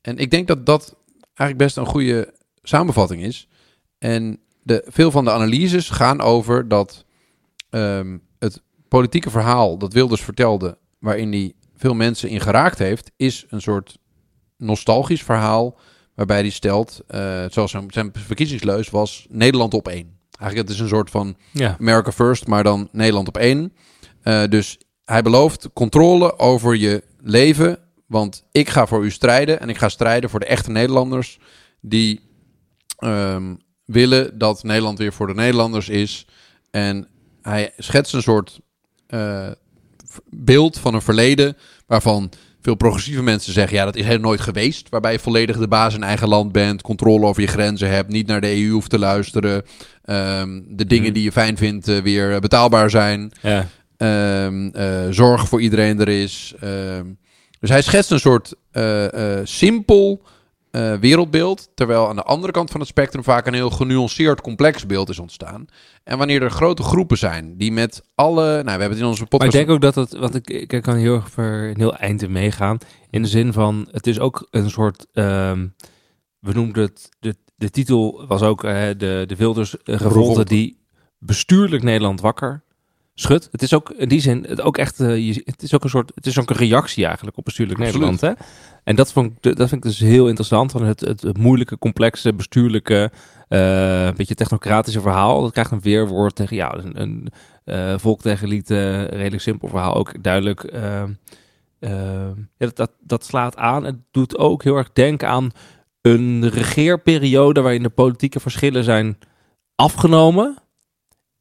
en 0.00 0.16
ik 0.18 0.30
denk 0.30 0.48
dat 0.48 0.66
dat 0.66 0.96
eigenlijk 1.34 1.58
best 1.58 1.76
een 1.76 1.86
goede 1.92 2.34
samenvatting 2.62 3.22
is. 3.22 3.48
En 3.98 4.40
de, 4.62 4.84
veel 4.86 5.10
van 5.10 5.24
de 5.24 5.30
analyses 5.32 5.90
gaan 5.90 6.20
over 6.20 6.68
dat 6.68 7.04
ehm, 7.70 8.18
politieke 8.88 9.30
verhaal 9.30 9.78
dat 9.78 9.92
Wilders 9.92 10.22
vertelde, 10.22 10.78
waarin 10.98 11.32
hij 11.32 11.52
veel 11.76 11.94
mensen 11.94 12.28
in 12.28 12.40
geraakt 12.40 12.78
heeft, 12.78 13.10
is 13.16 13.46
een 13.48 13.60
soort 13.60 13.98
nostalgisch 14.56 15.22
verhaal. 15.22 15.78
Waarbij 16.14 16.40
hij 16.40 16.50
stelt, 16.50 17.00
eh, 17.06 17.44
zoals 17.50 17.70
zijn, 17.70 17.86
zijn 17.88 18.10
verkiezingsleus 18.12 18.90
was, 18.90 19.26
Nederland 19.28 19.74
op 19.74 19.88
één. 19.88 20.18
Eigenlijk 20.38 20.68
het 20.68 20.76
is 20.76 20.82
een 20.82 20.96
soort 20.96 21.10
van 21.10 21.36
Ja. 21.52 21.76
America 21.80 22.12
First, 22.12 22.46
maar 22.46 22.62
dan 22.62 22.88
Nederland 22.92 23.28
op 23.28 23.36
één. 23.36 23.72
Eh, 24.22 24.44
dus 24.48 24.78
hij 25.04 25.22
belooft 25.22 25.68
controle 25.72 26.38
over 26.38 26.76
je 26.76 27.02
leven. 27.20 27.78
Want 28.06 28.44
ik 28.52 28.68
ga 28.68 28.86
voor 28.86 29.04
u 29.04 29.10
strijden. 29.10 29.60
En 29.60 29.68
ik 29.68 29.78
ga 29.78 29.88
strijden 29.88 30.30
voor 30.30 30.40
de 30.40 30.46
echte 30.46 30.70
Nederlanders. 30.70 31.38
Die 31.80 32.20
ehm, 32.96 33.54
willen 33.84 34.38
dat 34.38 34.62
Nederland 34.62 34.98
weer 34.98 35.12
voor 35.12 35.26
de 35.26 35.34
Nederlanders 35.34 35.88
is. 35.88 36.26
En 36.70 37.08
hij 37.42 37.72
schetst 37.76 38.14
een 38.14 38.22
soort 38.22 38.60
eh, 39.06 39.46
beeld 40.30 40.78
van 40.78 40.94
een 40.94 41.02
verleden. 41.02 41.56
Waarvan 41.86 42.30
veel 42.60 42.74
progressieve 42.74 43.22
mensen 43.22 43.52
zeggen: 43.52 43.76
ja, 43.76 43.84
dat 43.84 43.96
is 43.96 44.04
helemaal 44.04 44.26
nooit 44.28 44.40
geweest. 44.40 44.88
Waarbij 44.88 45.12
je 45.12 45.18
volledig 45.18 45.56
de 45.58 45.68
baas 45.68 45.94
in 45.94 46.02
eigen 46.02 46.28
land 46.28 46.52
bent. 46.52 46.82
Controle 46.82 47.26
over 47.26 47.42
je 47.42 47.48
grenzen 47.48 47.90
hebt. 47.90 48.08
Niet 48.08 48.26
naar 48.26 48.40
de 48.40 48.56
EU 48.56 48.70
hoeft 48.70 48.90
te 48.90 48.98
luisteren. 48.98 49.62
ehm, 50.04 50.60
de 50.68 50.86
dingen 50.86 51.04
Mhm. 51.04 51.12
die 51.14 51.22
je 51.22 51.32
fijn 51.32 51.56
vindt 51.56 51.88
eh, 51.88 51.98
weer 51.98 52.40
betaalbaar 52.40 52.90
zijn. 52.90 53.32
Ja. 53.42 53.66
Ehm, 53.96 54.68
eh, 54.68 55.06
zorg 55.10 55.48
voor 55.48 55.60
iedereen 55.60 56.00
er 56.00 56.08
is. 56.08 56.54
Ehm, 56.60 57.04
dus 57.60 57.70
hij 57.70 57.82
schetst 57.82 58.10
een 58.10 58.20
soort 58.20 58.54
simpel 59.44 60.22
eh, 60.76 60.94
wereldbeeld. 60.94 61.68
Terwijl 61.74 62.08
aan 62.08 62.16
de 62.16 62.22
andere 62.22 62.52
kant 62.52 62.70
van 62.70 62.80
het 62.80 62.88
spectrum 62.88 63.24
vaak 63.24 63.46
een 63.46 63.54
heel 63.54 63.70
genuanceerd, 63.70 64.40
complex 64.40 64.86
beeld 64.86 65.08
is 65.08 65.18
ontstaan. 65.18 65.66
En 66.04 66.18
wanneer 66.18 66.42
er 66.42 66.50
grote 66.50 66.82
groepen 66.82 67.18
zijn 67.18 67.56
die 67.56 67.72
met 67.72 68.02
alle. 68.14 68.44
Nou, 68.44 68.64
we 68.64 68.70
hebben 68.70 68.88
het 68.90 68.98
in 68.98 69.04
onze 69.04 69.20
Maar 69.20 69.28
podcast. 69.28 69.54
ik 69.54 69.58
denk 69.58 69.70
ook 69.70 69.80
dat 69.80 69.94
het, 69.94 70.18
want 70.18 70.34
ik, 70.34 70.50
ik 70.72 70.82
kan 70.82 70.96
heel 70.96 71.14
erg 71.14 71.30
ver 71.30 71.68
een 71.68 71.76
heel 71.76 71.96
eind 71.96 72.22
in 72.22 72.32
meegaan. 72.32 72.78
In 73.10 73.22
de 73.22 73.28
zin 73.28 73.52
van, 73.52 73.88
het 73.90 74.06
is 74.06 74.20
ook 74.20 74.46
een 74.50 74.70
soort, 74.70 75.06
ehm, 75.12 75.66
we 76.38 76.52
noemden 76.52 76.82
het, 76.82 77.08
de, 77.20 77.36
de 77.54 77.70
titel 77.70 78.26
was 78.26 78.42
ook 78.42 78.64
eh, 78.64 78.72
de, 78.96 79.24
de 79.26 79.36
Wilders 79.36 79.76
Revolte. 79.84 80.44
die 80.44 80.80
bestuurlijk 81.18 81.82
Nederland 81.82 82.20
wakker 82.20 82.62
schudt. 83.18 83.48
Het 83.50 83.62
is 83.62 83.74
ook 83.74 83.90
in 83.90 84.08
die 84.08 84.20
zin, 84.20 84.44
het, 84.48 84.60
ook 84.60 84.78
echt, 84.78 85.00
eh, 85.00 85.26
je, 85.26 85.42
het 85.44 85.62
is 85.62 85.74
ook 85.74 85.84
een 85.84 85.90
soort, 85.90 86.12
het 86.14 86.26
is 86.26 86.38
ook 86.38 86.50
een 86.50 86.56
reactie 86.56 87.04
eigenlijk 87.04 87.36
op 87.36 87.44
bestuurlijk 87.44 87.80
Absoluut. 87.80 88.00
Nederland. 88.00 88.38
Hè? 88.38 88.44
En 88.84 88.96
dat, 88.96 89.12
vond 89.12 89.42
dat 89.42 89.56
vind 89.56 89.72
ik 89.72 89.82
dus 89.82 89.98
heel 89.98 90.26
interessant, 90.26 90.72
van 90.72 90.82
het, 90.82 91.00
het, 91.00 91.22
het 91.22 91.38
moeilijke, 91.38 91.78
complexe, 91.78 92.34
bestuurlijke, 92.34 93.10
een 93.48 94.14
beetje 94.16 94.34
technocratische 94.34 95.00
verhaal. 95.00 95.42
Dat 95.42 95.52
krijgt 95.52 95.70
een 95.70 95.80
weerwoord 95.80 96.34
tegen, 96.34 96.56
ja, 96.56 96.74
een, 96.74 97.00
een 97.00 97.28
eh, 97.66 97.98
volk 97.98 98.20
tegen 98.20 98.46
elite, 98.46 99.02
redelijk 99.02 99.42
simpel 99.42 99.68
verhaal, 99.68 99.94
ook 99.94 100.22
duidelijk. 100.22 100.64
eh, 100.64 101.02
eh, 101.78 102.28
ja, 102.56 102.66
dat, 102.66 102.76
dat, 102.76 102.90
dat 103.00 103.24
slaat 103.24 103.56
aan. 103.56 103.84
Het 103.84 103.96
doet 104.10 104.38
ook 104.38 104.62
heel 104.62 104.76
erg 104.76 104.92
denken 104.92 105.28
aan 105.28 105.50
een 106.00 106.48
regeerperiode 106.48 107.60
waarin 107.60 107.82
de 107.82 107.88
politieke 107.88 108.40
verschillen 108.40 108.84
zijn 108.84 109.18
afgenomen. 109.74 110.56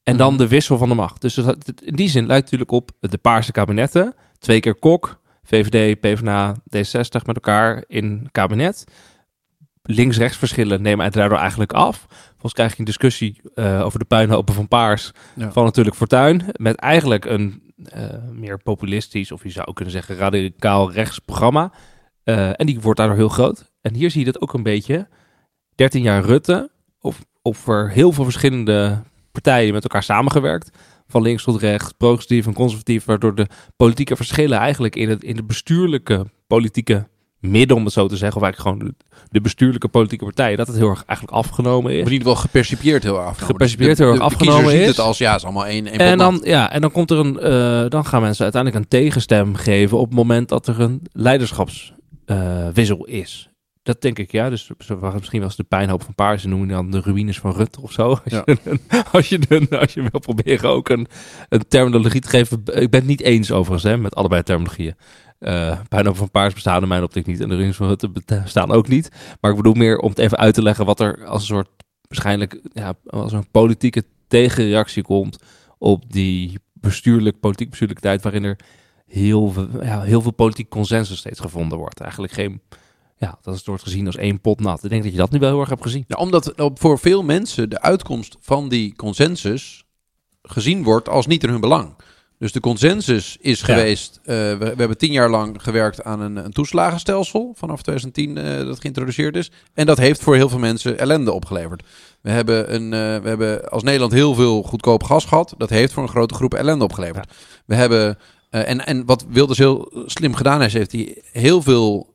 En 0.05 0.17
dan 0.17 0.29
Mhm. 0.33 0.37
de 0.37 0.47
wissel 0.47 0.77
van 0.77 0.89
de 0.89 0.95
macht. 0.95 1.21
Dus 1.21 1.37
in 1.83 1.95
die 1.95 2.09
zin 2.09 2.25
lijkt 2.25 2.43
natuurlijk 2.43 2.71
op 2.71 2.91
de 2.99 3.17
paarse 3.17 3.51
kabinetten. 3.51 4.13
Twee 4.39 4.59
keer 4.59 4.75
Kok, 4.75 5.21
VVD, 5.43 5.99
PvdA, 5.99 6.53
D60 6.69 7.25
met 7.25 7.35
elkaar 7.35 7.83
in 7.87 8.27
kabinet. 8.31 8.83
Links-rechts 9.81 10.37
verschillen 10.37 10.81
nemen 10.81 11.11
daardoor 11.11 11.37
eigenlijk 11.37 11.73
af. 11.73 12.05
Volgens 12.31 12.53
krijg 12.53 12.71
je 12.71 12.79
een 12.79 12.85
discussie 12.85 13.41
eh, 13.53 13.81
over 13.85 13.99
de 13.99 14.05
puinhopen 14.05 14.53
van 14.53 14.67
Paars 14.67 15.11
Ja. 15.35 15.51
van 15.51 15.63
natuurlijk 15.63 15.95
Fortuyn. 15.95 16.41
Met 16.51 16.75
eigenlijk 16.75 17.25
een 17.25 17.63
eh, 17.83 18.03
meer 18.31 18.57
populistisch, 18.57 19.31
of 19.31 19.43
je 19.43 19.49
zou 19.49 19.73
kunnen 19.73 19.93
zeggen 19.93 20.15
radicaal 20.15 20.91
rechts 20.91 21.19
programma. 21.19 21.71
Eh, 22.23 22.49
en 22.59 22.65
die 22.65 22.79
wordt 22.79 22.99
daardoor 22.99 23.17
heel 23.17 23.29
groot. 23.29 23.71
En 23.81 23.93
hier 23.93 24.11
zie 24.11 24.25
je 24.25 24.31
dat 24.31 24.41
ook 24.41 24.53
een 24.53 24.63
beetje. 24.63 25.07
13 25.75 26.01
jaar 26.01 26.23
Rutte, 26.23 26.71
of, 26.99 27.25
of 27.41 27.67
er 27.67 27.89
heel 27.91 28.11
veel 28.11 28.23
verschillende 28.23 29.03
partijen 29.41 29.73
met 29.73 29.83
elkaar 29.83 30.03
samengewerkt. 30.03 30.69
Van 31.07 31.21
links 31.21 31.43
tot 31.43 31.61
rechts, 31.61 31.91
progressief 31.97 32.45
en 32.45 32.53
conservatief. 32.53 33.05
Waardoor 33.05 33.35
de 33.35 33.47
politieke 33.75 34.15
verschillen 34.15 34.57
eigenlijk 34.57 34.95
in 34.95 35.09
het, 35.09 35.23
in 35.23 35.35
het 35.35 35.47
bestuurlijke 35.47 36.25
politieke 36.47 37.07
midden, 37.39 37.77
om 37.77 37.83
het 37.83 37.93
zo 37.93 38.07
te 38.07 38.17
zeggen. 38.17 38.37
Of 38.37 38.43
eigenlijk 38.43 38.77
gewoon 38.79 38.95
de, 38.97 39.05
de 39.29 39.41
bestuurlijke 39.41 39.87
politieke 39.87 40.23
partijen. 40.25 40.57
Dat 40.57 40.67
het 40.67 40.75
heel 40.75 40.89
erg 40.89 41.03
eigenlijk 41.05 41.37
afgenomen 41.37 41.91
is. 41.91 41.97
In 41.97 42.03
ieder 42.11 42.27
geval 42.27 42.35
gepercipieerd 42.41 43.03
heel 43.03 43.15
erg 43.17 43.25
afgenomen. 43.25 43.51
Gepercipieerd 43.55 43.97
De- 43.97 44.03
heel 44.03 44.11
erg 44.13 44.21
de- 44.21 44.27
de 44.27 44.35
afgenomen 44.35 44.73
is. 44.81 44.87
het 44.87 44.99
als, 44.99 45.17
ja, 45.17 45.35
is 45.35 45.43
allemaal 45.43 45.65
één, 45.65 45.87
één 45.87 45.99
En 45.99 46.17
dan, 46.17 46.41
ja, 46.43 46.71
en 46.71 46.81
dan 46.81 46.91
komt 46.91 47.11
er 47.11 47.17
een. 47.17 47.39
eh, 47.39 47.89
dan 47.89 48.05
gaan 48.05 48.21
mensen 48.21 48.43
uiteindelijk 48.43 48.83
een 48.83 48.89
tegenstem 48.89 49.55
geven 49.55 49.97
op 49.97 50.05
het 50.05 50.15
moment 50.15 50.49
dat 50.49 50.67
er 50.67 50.79
een 50.81 51.01
leiderschapswissel 51.11 53.05
is. 53.05 53.49
Dat 53.85 54.01
denk 54.01 54.19
ik, 54.19 54.31
ja. 54.31 54.49
Dus 54.49 54.71
misschien 55.13 55.43
eens 55.43 55.55
de 55.55 55.63
pijnhoop 55.63 56.03
van 56.03 56.15
Paars. 56.15 56.41
Ze 56.41 56.47
noemen 56.47 56.67
dan 56.67 56.91
de 56.91 56.99
ruïnes 56.99 57.39
van 57.39 57.51
Rutte 57.51 57.81
of 57.81 57.91
zo. 57.91 58.09
Als, 58.09 58.19
Ja. 58.25 58.43
je, 58.45 58.79
als, 59.11 59.29
je, 59.29 59.39
een- 59.49 59.69
als 59.79 59.93
je 59.93 60.01
wil 60.01 60.19
proberen 60.19 60.69
ook 60.69 60.89
een, 60.89 61.07
een 61.49 61.67
terminologie 61.67 62.21
te 62.21 62.27
geven. 62.29 62.57
Ik 62.65 62.89
ben 62.89 62.99
het 62.99 63.05
niet 63.05 63.21
eens 63.21 63.51
overigens 63.51 63.83
hè, 63.91 63.97
met 63.97 64.15
allebei 64.15 64.43
terminologieën. 64.43 64.95
Eh 65.39 65.79
pijnhoop 65.89 66.15
van 66.17 66.31
Paars 66.31 66.53
bestaan 66.53 66.81
in 66.81 66.87
mijn 66.87 67.03
optiek 67.03 67.25
niet. 67.25 67.39
En 67.41 67.49
de 67.49 67.55
ruïnes 67.55 67.75
van 67.75 67.87
Rutte 67.87 68.11
bestaan 68.25 68.71
ook 68.71 68.87
niet. 68.87 69.09
Maar 69.41 69.51
ik 69.51 69.57
bedoel 69.57 69.73
meer 69.73 69.97
om 69.97 70.09
het 70.09 70.17
even 70.19 70.37
uit 70.37 70.53
te 70.53 70.61
leggen 70.61 70.85
wat 70.85 70.99
er 70.99 71.25
als 71.25 71.41
een 71.41 71.55
soort 71.55 71.69
waarschijnlijk 72.07 72.59
ja, 72.73 72.93
als 73.05 73.31
een 73.31 73.51
politieke 73.51 74.03
tegenreactie 74.27 75.03
komt 75.03 75.43
op 75.77 76.11
die 76.13 76.59
bestuurlijk, 76.73 77.39
politiek 77.39 77.69
bestuurlijke 77.69 78.03
tijd 78.03 78.21
waarin 78.23 78.43
er 78.43 78.59
heel, 79.05 79.53
ja, 79.81 80.01
heel 80.01 80.21
veel 80.21 80.31
politiek 80.33 80.69
consensus 80.69 81.17
steeds 81.17 81.39
gevonden 81.39 81.77
wordt. 81.77 81.99
Eigenlijk 81.99 82.33
geen, 82.33 82.61
ja, 83.17 83.37
dat 83.41 83.55
is 83.55 83.65
wordt 83.65 83.83
gezien 83.83 84.05
als 84.05 84.15
één 84.15 84.41
pot 84.41 84.59
nat. 84.59 84.83
Ik 84.83 84.89
denk 84.89 85.03
dat 85.03 85.11
je 85.11 85.17
dat 85.17 85.31
nu 85.31 85.39
wel 85.39 85.49
heel 85.49 85.59
erg 85.59 85.69
hebt 85.69 85.81
gezien. 85.81 86.03
Ja, 86.07 86.15
omdat 86.17 86.53
voor 86.73 86.99
veel 86.99 87.23
mensen 87.23 87.69
de 87.69 87.81
uitkomst 87.81 88.37
van 88.39 88.69
die 88.69 88.95
consensus 88.95 89.83
gezien 90.41 90.83
wordt 90.83 91.09
als 91.09 91.27
niet 91.27 91.43
in 91.43 91.49
hun 91.49 91.59
belang. 91.61 91.95
Dus 92.39 92.51
de 92.51 92.59
consensus 92.59 93.37
is 93.39 93.59
Ja. 93.59 93.65
geweest. 93.65 94.19
eh, 94.23 94.35
we, 94.35 94.57
we 94.57 94.65
hebben 94.75 94.97
tien 94.97 95.11
jaar 95.11 95.29
lang 95.29 95.63
gewerkt 95.63 96.03
aan 96.03 96.19
een, 96.21 96.35
een 96.35 96.51
toeslagenstelsel 96.51 97.53
vanaf 97.57 97.81
2010 97.81 98.37
eh, 98.37 98.65
dat 98.65 98.79
geïntroduceerd 98.79 99.35
is. 99.35 99.51
En 99.73 99.85
dat 99.85 99.97
heeft 99.97 100.21
voor 100.23 100.35
heel 100.35 100.49
veel 100.49 100.59
mensen 100.59 100.97
ellende 100.99 101.31
opgeleverd. 101.31 101.83
We 102.21 102.29
hebben, 102.29 102.73
een, 102.75 102.93
eh, 102.93 103.21
we 103.21 103.27
hebben 103.27 103.69
als 103.69 103.83
Nederland 103.83 104.11
heel 104.11 104.35
veel 104.35 104.63
goedkoop 104.63 105.03
gas 105.03 105.25
gehad. 105.25 105.53
Dat 105.57 105.69
heeft 105.69 105.93
voor 105.93 106.03
een 106.03 106.09
grote 106.09 106.33
groep 106.33 106.53
ellende 106.53 106.83
opgeleverd. 106.83 107.33
We 107.65 107.75
hebben, 107.75 108.17
en, 108.49 108.85
en 108.85 109.05
wat 109.05 109.25
Wilders 109.29 109.57
heel 109.59 110.03
slim 110.05 110.35
gedaan 110.35 110.61
heeft, 110.61 110.73
heeft 110.73 110.91
hij 110.91 111.21
heel 111.31 111.61
veel 111.61 112.13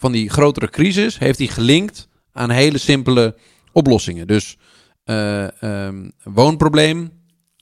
van 0.00 0.12
die 0.12 0.30
grotere 0.30 0.68
crisis 0.70 1.18
heeft 1.18 1.38
hij 1.38 1.46
gelinkt 1.46 2.08
aan 2.32 2.50
hele 2.50 2.78
simpele 2.78 3.34
oplossingen. 3.72 4.26
Dus 4.26 4.56
eh, 5.04 5.62
ehm, 5.62 6.08
woonprobleem, 6.24 7.10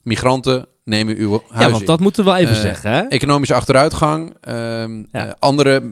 migranten 0.02 0.66
nemen 0.84 1.16
uw 1.16 1.30
huis 1.48 1.64
Ja, 1.64 1.68
want 1.70 1.80
in. 1.80 1.86
dat 1.86 2.00
moeten 2.00 2.24
we 2.24 2.30
wel 2.30 2.38
even 2.40 2.54
Eh, 2.54 2.60
zeggen. 2.60 2.90
Hè? 2.90 3.00
Economische 3.02 3.54
achteruitgang, 3.54 4.34
ehm, 4.40 4.96
Ja. 5.12 5.26
eh, 5.26 5.32
andere 5.38 5.82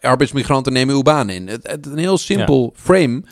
arbeidsmigranten 0.00 0.72
nemen 0.72 0.94
uw 0.94 1.02
baan 1.02 1.30
in. 1.30 1.48
Het, 1.48 1.66
het 1.70 1.86
een 1.86 1.98
heel 1.98 2.18
simpel 2.18 2.72
frame. 2.76 3.22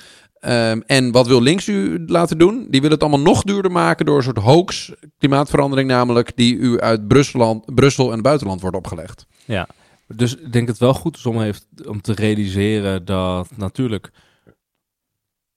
Ehm, 0.41 0.81
en 0.87 1.11
wat 1.13 1.27
wil 1.27 1.43
links 1.43 1.67
u 1.69 2.03
laten 2.07 2.39
doen? 2.39 2.67
Die 2.71 2.81
wil 2.81 2.91
het 2.91 3.01
allemaal 3.01 3.21
nog 3.21 3.43
duurder 3.43 3.71
maken 3.71 4.07
door 4.07 4.17
een 4.17 4.23
soort 4.23 4.39
hoax 4.39 4.93
klimaatverandering 5.19 5.89
namelijk, 5.89 6.33
die 6.37 6.57
u 6.57 6.81
uit 6.81 7.09
Brussel, 7.09 7.65
Brussel 7.75 8.07
en 8.07 8.13
het 8.13 8.23
buitenland 8.23 8.61
wordt 8.61 8.77
opgelegd. 8.77 9.27
Ja, 9.45 9.69
dus 10.17 10.37
ik 10.37 10.53
denk 10.53 10.69
het 10.69 10.79
wel 10.79 10.95
goed 10.95 11.17
is 11.17 11.27
om, 11.27 11.41
heeft, 11.41 11.67
om 11.87 12.01
te 12.01 12.13
realiseren 12.13 13.05
dat 13.05 13.57
natuurlijk 13.57 14.11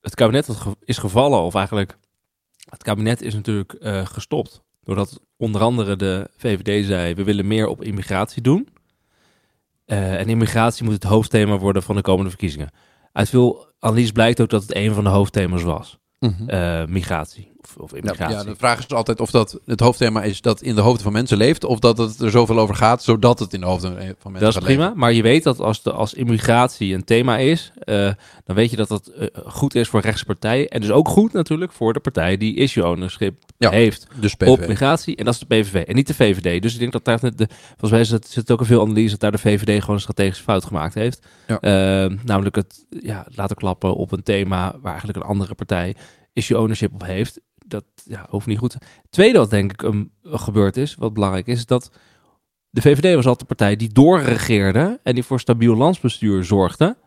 het 0.02 0.16
kabinet 0.16 0.50
is 0.84 0.98
gevallen, 0.98 1.40
of 1.40 1.56
eigenlijk 1.56 1.98
het 2.70 2.84
kabinet 2.84 3.22
is 3.22 3.34
natuurlijk 3.34 3.74
eh, 3.74 4.06
gestopt. 4.06 4.64
Doordat 4.84 5.20
onder 5.38 5.62
andere 5.62 5.96
de 5.96 6.30
VVD 6.38 6.86
zei, 6.86 7.14
we 7.14 7.24
willen 7.24 7.48
meer 7.48 7.68
op 7.68 7.84
immigratie 7.84 8.42
doen. 8.42 8.68
Eh, 9.86 10.20
en 10.20 10.30
immigratie 10.30 10.84
moet 10.84 10.94
het 10.94 11.04
hoofdthema 11.04 11.58
worden 11.58 11.84
van 11.84 11.96
de 11.96 12.02
komende 12.02 12.30
verkiezingen. 12.30 12.70
Uit 13.12 13.30
veel 13.30 13.74
analyse 13.80 14.12
blijkt 14.12 14.42
ook 14.42 14.50
dat 14.50 14.62
het 14.62 14.76
een 14.76 14.94
van 14.94 15.04
de 15.04 15.10
hoofdthema's 15.10 15.64
was. 15.64 15.98
eh, 16.48 16.86
migratie. 16.86 17.52
Of, 17.78 17.94
immigratie. 17.94 18.36
ja, 18.36 18.44
de 18.44 18.56
vraag 18.56 18.80
is 18.80 18.88
altijd 18.90 19.20
of 19.20 19.32
dat 19.32 19.60
het 19.66 19.80
hoofdthema 19.80 20.24
is 20.24 20.42
dat 20.42 20.62
in 20.62 20.76
de 20.76 20.82
hoofden 20.82 21.04
van 21.04 21.14
mensen 21.14 21.38
leeft, 21.38 21.64
of 21.64 21.80
dat 21.80 21.98
het 21.98 22.20
er 22.20 22.32
zoveel 22.32 22.60
over 22.60 22.76
gaat, 22.76 23.04
zodat 23.04 23.40
het 23.40 23.54
in 23.54 23.60
de 23.60 23.66
hoofden 23.66 23.92
van 23.92 24.32
mensen 24.32 24.52
Dat 24.52 24.62
is 24.62 24.68
prima, 24.68 24.84
leven. 24.84 25.00
maar 25.00 25.14
je 25.14 25.22
weet 25.22 25.44
dat 25.44 25.60
als, 25.60 25.84
de, 25.84 25.92
als 25.92 26.14
immigratie 26.14 26.94
een 26.94 27.04
thema 27.04 27.38
is, 27.38 27.72
eh, 27.80 28.10
dan 28.46 28.56
weet 28.56 28.70
je 28.70 28.76
dat 28.76 28.88
dat 28.88 29.08
eh, 29.08 29.28
goed 29.46 29.76
is 29.76 29.88
voor 29.88 30.02
rechtse 30.02 30.26
partijen. 30.26 30.68
En 30.68 30.82
dus 30.82 30.92
ook 30.92 31.08
goed 31.08 31.34
natuurlijk 31.34 31.72
voor 31.72 31.94
de 31.94 32.00
partij 32.00 32.38
die 32.38 32.56
issue 32.56 32.88
ownership 32.88 33.38
Ja, 33.58 33.70
heeft 33.70 34.08
Dus 34.20 34.36
op 34.38 34.68
migratie. 34.68 35.16
En 35.16 35.26
dat 35.26 35.34
is 35.34 35.40
de 35.40 35.46
PVV 35.46 35.84
en 35.88 35.96
niet 35.96 36.08
de 36.08 36.14
VVD. 36.14 36.62
Dus 36.62 36.74
ik 36.74 36.80
denk 36.80 36.92
dat 36.92 37.06
daar 37.06 37.20
net 37.22 37.38
de, 37.38 37.48
volgens 37.68 37.92
mij 37.92 38.04
zit, 38.04 38.28
zit 38.28 38.52
ook 38.52 38.60
een 38.60 38.66
veel 38.66 38.82
analyse 38.82 39.10
dat 39.10 39.20
daar 39.20 39.32
de 39.32 39.38
VVD 39.38 39.80
gewoon 39.80 39.96
een 39.96 40.02
strategische 40.02 40.44
fout 40.44 40.66
gemaakt 40.66 40.94
heeft. 40.94 41.28
Ja. 41.48 41.60
Eh, 41.60 42.18
namelijk 42.24 42.56
het 42.56 42.86
ja, 42.90 43.26
laten 43.36 43.56
klappen 43.56 43.96
op 43.96 44.12
een 44.12 44.24
thema 44.24 44.76
waar 44.82 44.92
eigenlijk 44.92 45.18
een 45.18 45.30
andere 45.30 45.56
partij 45.56 45.96
issue 46.34 46.60
ownership 46.60 46.94
op 46.94 47.04
heeft. 47.04 47.40
Dat 47.68 47.84
ja, 48.06 48.26
hoeft 48.30 48.46
niet 48.48 48.58
goed. 48.58 48.76
Tweede 49.10 49.38
wat 49.38 49.50
denk 49.50 49.72
ik 49.72 49.82
um, 49.82 50.12
gebeurd 50.24 50.78
is, 50.78 50.96
wat 50.96 51.14
belangrijk 51.14 51.48
is, 51.48 51.66
dat 51.66 51.90
de 52.70 52.82
VVD 52.82 53.16
was 53.16 53.26
altijd 53.26 53.40
de 53.40 53.56
partij 53.56 53.76
die 53.76 53.90
doorregeerde 53.94 55.00
en 55.04 55.14
die 55.14 55.24
voor 55.24 55.40
stabiel 55.40 55.76
landsbestuur 55.76 56.44
zorgde. 56.44 56.98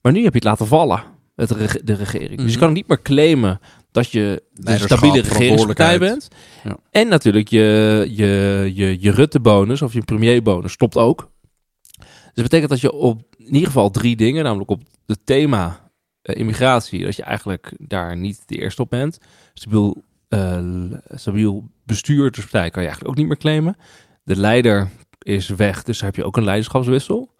Maar 0.00 0.12
nu 0.12 0.18
heb 0.22 0.32
je 0.32 0.38
het 0.38 0.48
laten 0.48 0.66
vallen, 0.66 1.02
het 1.36 1.48
de 1.84 1.94
regering. 1.94 2.36
Dus 2.36 2.46
je 2.46 2.56
Mhm. 2.56 2.58
kan 2.64 2.72
niet 2.72 2.88
meer 2.88 3.02
claimen 3.02 3.60
dat 3.90 4.10
je 4.10 4.42
de 4.52 4.78
stabiele 4.78 5.20
regeringspartij 5.20 5.98
bent. 5.98 6.28
Ja. 6.64 6.76
En 6.90 7.08
natuurlijk 7.08 7.48
je, 7.48 8.06
je, 8.10 8.70
je, 8.74 8.96
je 9.00 9.10
Rutte-bonus 9.10 9.82
of 9.82 9.92
je 9.92 10.00
premierbonus 10.02 10.72
stopt 10.72 10.96
ook. 10.96 11.30
Dus 11.98 12.42
dat 12.42 12.44
betekent 12.44 12.70
dat 12.70 12.80
je 12.80 12.92
op 12.92 13.22
in 13.36 13.52
ieder 13.54 13.66
geval 13.66 13.90
drie 13.90 14.16
dingen, 14.16 14.44
namelijk 14.44 14.70
op 14.70 14.82
het 15.06 15.20
thema 15.24 15.83
immigratie, 16.32 17.04
dat 17.04 17.16
je 17.16 17.22
eigenlijk 17.22 17.72
daar 17.78 18.16
niet 18.16 18.42
de 18.46 18.56
eerste 18.56 18.82
op 18.82 18.90
bent. 18.90 19.18
Stabiel, 19.54 20.02
eh, 20.28 20.62
stabiel 21.14 21.68
bestuur 21.84 22.30
dus 22.30 22.40
partij 22.42 22.70
kan 22.70 22.82
je 22.82 22.88
eigenlijk 22.88 23.08
ook 23.08 23.16
niet 23.16 23.26
meer 23.26 23.36
claimen. 23.36 23.76
De 24.22 24.36
leider 24.36 24.88
is 25.18 25.48
weg, 25.48 25.82
dus 25.82 25.98
daar 25.98 26.06
heb 26.06 26.16
je 26.16 26.24
ook 26.24 26.36
een 26.36 26.44
leiderschapswissel. 26.44 27.34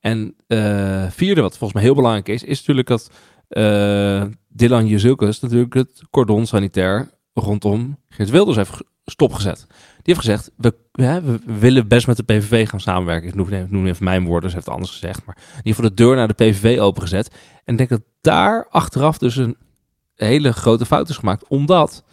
En 0.00 0.34
eh, 0.46 1.06
vierde, 1.10 1.40
wat 1.40 1.50
volgens 1.50 1.72
mij 1.72 1.82
heel 1.82 1.94
belangrijk 1.94 2.28
is, 2.28 2.42
is 2.42 2.58
natuurlijk 2.58 2.88
dat 2.88 3.10
eh 3.48 4.24
Dylan 4.48 4.86
Jezilkus 4.86 5.40
natuurlijk 5.40 5.74
het 5.74 6.02
cordon 6.10 6.46
sanitair 6.46 7.10
rondom 7.32 7.98
Geert 8.08 8.30
Wilders 8.30 8.56
heeft 8.56 8.70
ge- 8.70 8.86
stopgezet. 9.04 9.64
Die 10.02 10.14
heeft 10.14 10.18
gezegd, 10.18 10.50
we, 10.56 10.74
we 10.92 11.38
willen 11.58 11.88
best 11.88 12.06
met 12.06 12.16
de 12.16 12.22
PVV 12.22 12.68
gaan 12.68 12.80
samenwerken. 12.80 13.28
Ik 13.28 13.34
noem, 13.34 13.66
noem 13.68 13.86
even 13.86 14.04
mijn 14.04 14.24
woorden, 14.24 14.48
ze 14.50 14.54
heeft 14.54 14.66
het 14.66 14.74
anders 14.76 14.92
gezegd. 14.92 15.24
Maar 15.24 15.36
in 15.36 15.56
ieder 15.56 15.74
geval 15.74 15.88
de 15.88 15.94
deur 15.94 16.16
naar 16.16 16.28
de 16.28 16.34
PVV 16.34 16.78
opengezet. 16.80 17.34
En 17.66 17.72
ik 17.72 17.76
denk 17.76 17.88
dat 17.88 18.02
daar 18.20 18.66
achteraf 18.70 19.18
dus 19.18 19.36
een 19.36 19.56
hele 20.14 20.52
grote 20.52 20.86
fout 20.86 21.08
is 21.08 21.16
gemaakt. 21.16 21.48
Omdat 21.48 22.04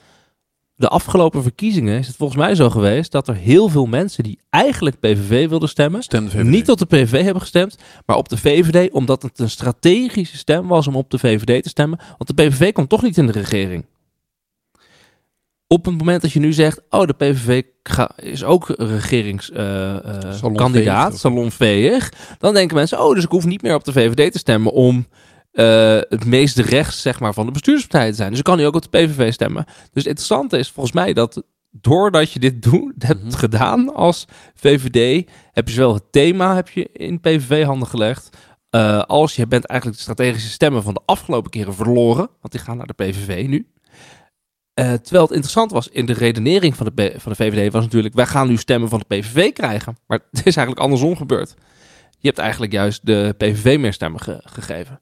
de 0.76 0.88
afgelopen 0.88 1.42
verkiezingen 1.42 2.00
is 2.00 2.08
het 2.08 2.16
volgens 2.16 2.40
mij 2.40 2.56
zo 2.56 2.70
geweest... 2.70 3.12
dat 3.12 3.28
er 3.28 3.36
heel 3.36 3.70
veel 3.70 3.86
mensen 3.86 4.24
die 4.24 4.40
eigenlijk 4.50 5.00
PVV 5.00 5.50
wilden 5.50 5.70
stemmen... 5.70 6.04
VVD. 6.04 6.44
niet 6.44 6.70
op 6.70 6.78
de 6.78 6.86
PVV 6.86 7.24
hebben 7.24 7.42
gestemd, 7.42 7.78
maar 8.06 8.18
op 8.18 8.30
de 8.30 8.38
VVD... 8.38 8.92
omdat 8.92 9.22
het 9.22 9.40
een 9.40 9.50
strategische 9.50 10.38
stem 10.38 10.68
was 10.68 10.88
om 10.88 10.96
op 10.96 11.10
de 11.10 11.20
VVD 11.20 11.64
te 11.64 11.70
stemmen. 11.70 12.00
Want 12.18 12.28
de 12.28 12.44
PVV 12.44 12.72
komt 12.72 12.90
toch 12.90 13.02
niet 13.02 13.18
in 13.18 13.26
de 13.26 13.32
regering. 13.32 13.86
Op 15.68 15.86
het 15.86 15.98
moment 15.98 16.22
dat 16.22 16.32
je 16.32 16.40
nu 16.40 16.54
zegt... 16.54 16.82
oh, 16.90 17.06
de 17.06 17.14
PVV 17.14 17.62
is 18.16 18.44
ook 18.44 18.68
regeringskandidaat, 18.78 20.36
Salonveeg, 20.38 21.14
of- 21.14 21.20
salonveeg... 21.20 22.14
dan 22.40 22.54
denken 22.54 22.76
mensen... 22.76 23.04
oh, 23.04 23.16
dus 23.16 23.24
ik 23.24 23.30
hoef 23.30 23.46
niet 23.46 23.62
meer 23.62 23.76
op 23.76 23.84
de 23.84 23.92
VVD 23.92 24.32
te 24.32 24.38
stemmen... 24.38 24.72
om 24.72 25.08
eh, 25.54 26.00
het 26.10 26.26
meest 26.26 26.58
rechts 26.58 27.02
zeg 27.02 27.20
maar, 27.20 27.34
van 27.34 27.46
de 27.46 27.52
bestuurspartij 27.52 28.10
te 28.10 28.16
zijn. 28.16 28.30
Dus 28.30 28.38
ik 28.38 28.44
kan 28.46 28.58
nu 28.58 28.66
ook 28.66 28.76
op 28.76 28.92
de 28.92 28.98
PVV 28.98 29.34
stemmen. 29.34 29.64
Dus 29.66 29.76
het 29.94 30.06
interessante 30.06 30.58
is 30.58 30.70
volgens 30.70 30.96
mij 30.96 31.14
dat 31.14 31.44
doordat 31.72 32.32
je 32.32 32.40
dit 32.40 32.62
doet, 32.62 32.94
hebt 33.08 33.24
Mhm. 33.24 33.34
gedaan 33.34 33.94
als 33.94 34.26
VVD, 34.56 35.30
heb 35.52 35.68
je 35.68 35.74
zowel 35.74 35.94
het 35.94 36.12
thema 36.12 36.56
heb 36.56 36.70
je 36.70 36.90
in 36.94 37.20
PVV-handen 37.20 37.88
gelegd, 37.88 38.38
eh, 38.70 39.02
als 39.02 39.36
je 39.36 39.48
bent 39.48 39.66
eigenlijk 39.66 40.00
de 40.00 40.04
strategische 40.10 40.50
stemmen 40.50 40.84
van 40.84 40.94
de 40.94 41.02
afgelopen 41.06 41.52
keren 41.52 41.74
verloren, 41.74 42.30
want 42.42 42.52
die 42.54 42.62
gaan 42.62 42.78
naar 42.78 42.88
de 42.88 42.94
PVV 42.94 43.46
nu. 43.48 43.68
Eh, 44.74 44.94
terwijl 44.94 45.24
het 45.24 45.32
interessant 45.34 45.72
was 45.72 45.88
in 45.88 46.06
de 46.06 46.14
redenering 46.14 46.76
van 46.76 46.92
de, 46.96 47.14
van 47.18 47.32
de 47.32 47.38
VVD 47.44 47.72
was 47.74 47.84
natuurlijk, 47.84 48.14
wij 48.14 48.26
gaan 48.26 48.48
nu 48.48 48.58
stemmen 48.58 48.90
van 48.90 49.04
de 49.08 49.16
PVV 49.16 49.52
krijgen. 49.54 49.98
Maar 50.08 50.20
het 50.32 50.46
is 50.46 50.56
eigenlijk 50.56 50.80
andersom 50.80 51.16
gebeurd. 51.18 51.56
Je 52.20 52.28
hebt 52.28 52.38
eigenlijk 52.40 52.72
juist 52.72 53.06
de 53.06 53.36
PVV 53.38 53.78
meer 53.80 53.94
stemmen 53.94 54.22
ge- 54.22 54.42
gegeven. 54.44 55.00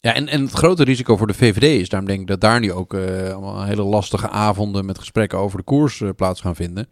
Ja, 0.00 0.14
en, 0.14 0.28
en 0.28 0.42
het 0.42 0.52
grote 0.52 0.84
risico 0.84 1.16
voor 1.16 1.26
de 1.26 1.34
VVD 1.34 1.80
is, 1.80 1.88
daarom 1.88 2.08
denk 2.08 2.20
ik 2.20 2.26
dat 2.26 2.40
daar 2.40 2.60
nu 2.60 2.72
ook 2.72 2.94
eh, 2.94 3.32
allemaal 3.32 3.64
hele 3.64 3.82
lastige 3.82 4.28
avonden 4.28 4.84
met 4.86 4.98
gesprekken 4.98 5.38
over 5.38 5.58
de 5.58 5.64
koers 5.64 6.00
eh, 6.00 6.08
plaats 6.16 6.40
gaan 6.40 6.56
vinden, 6.56 6.88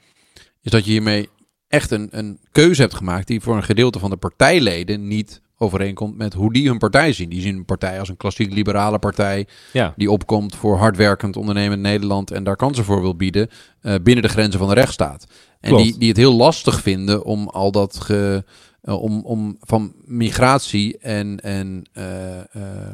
is 0.63 0.71
dat 0.71 0.85
je 0.85 0.91
hiermee 0.91 1.29
echt 1.69 1.91
een, 1.91 2.09
een 2.11 2.39
keuze 2.53 2.81
hebt 2.81 2.95
gemaakt 2.95 3.27
die 3.27 3.41
voor 3.41 3.57
een 3.57 3.63
gedeelte 3.63 3.99
van 3.99 4.11
de 4.11 4.17
partijleden 4.17 5.07
niet 5.09 5.41
overeenkomt 5.59 6.17
met 6.17 6.33
hoe 6.35 6.53
die 6.53 6.69
hun 6.69 6.79
partij 6.79 7.13
zien. 7.13 7.29
Die 7.29 7.41
zien 7.41 7.57
een 7.57 7.65
partij 7.65 7.99
als 7.99 8.09
een 8.09 8.17
klassiek 8.17 8.53
liberale 8.53 8.99
partij 8.99 9.47
Ja. 9.73 9.95
die 9.97 10.11
opkomt 10.11 10.57
voor 10.57 10.77
hardwerkend 10.79 11.37
ondernemen 11.37 11.77
in 11.77 11.83
Nederland 11.83 12.31
en 12.31 12.45
daar 12.45 12.57
kansen 12.57 12.85
voor 12.85 13.01
wil 13.01 13.17
bieden 13.17 13.49
eh, 13.81 13.95
binnen 14.03 14.23
de 14.25 14.29
grenzen 14.31 14.59
van 14.59 14.69
de 14.69 14.75
rechtsstaat. 14.75 15.27
En 15.61 15.69
Klopt. 15.69 15.85
die, 15.85 15.99
die 15.99 16.09
het 16.09 16.17
heel 16.17 16.35
lastig 16.35 16.81
vinden 16.81 17.25
om 17.25 17.49
al 17.49 17.73
dat 17.73 18.01
ge, 18.01 18.45
om, 18.95 19.21
om 19.25 19.57
van 19.61 19.93
migratie 20.05 20.99
en, 20.99 21.41
en 21.41 21.85
eh, 21.93 22.39
eh, 22.39 22.45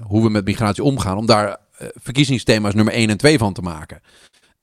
hoe 0.03 0.23
we 0.23 0.31
met 0.31 0.45
migratie 0.45 0.83
omgaan, 0.85 1.17
om 1.17 1.27
daar 1.27 1.49
eh, 1.79 1.87
verkiezingsthema's 1.95 2.75
nummer 2.75 2.95
1 2.95 3.11
en 3.11 3.17
2 3.17 3.39
van 3.39 3.53
te 3.53 3.63
maken. 3.63 4.01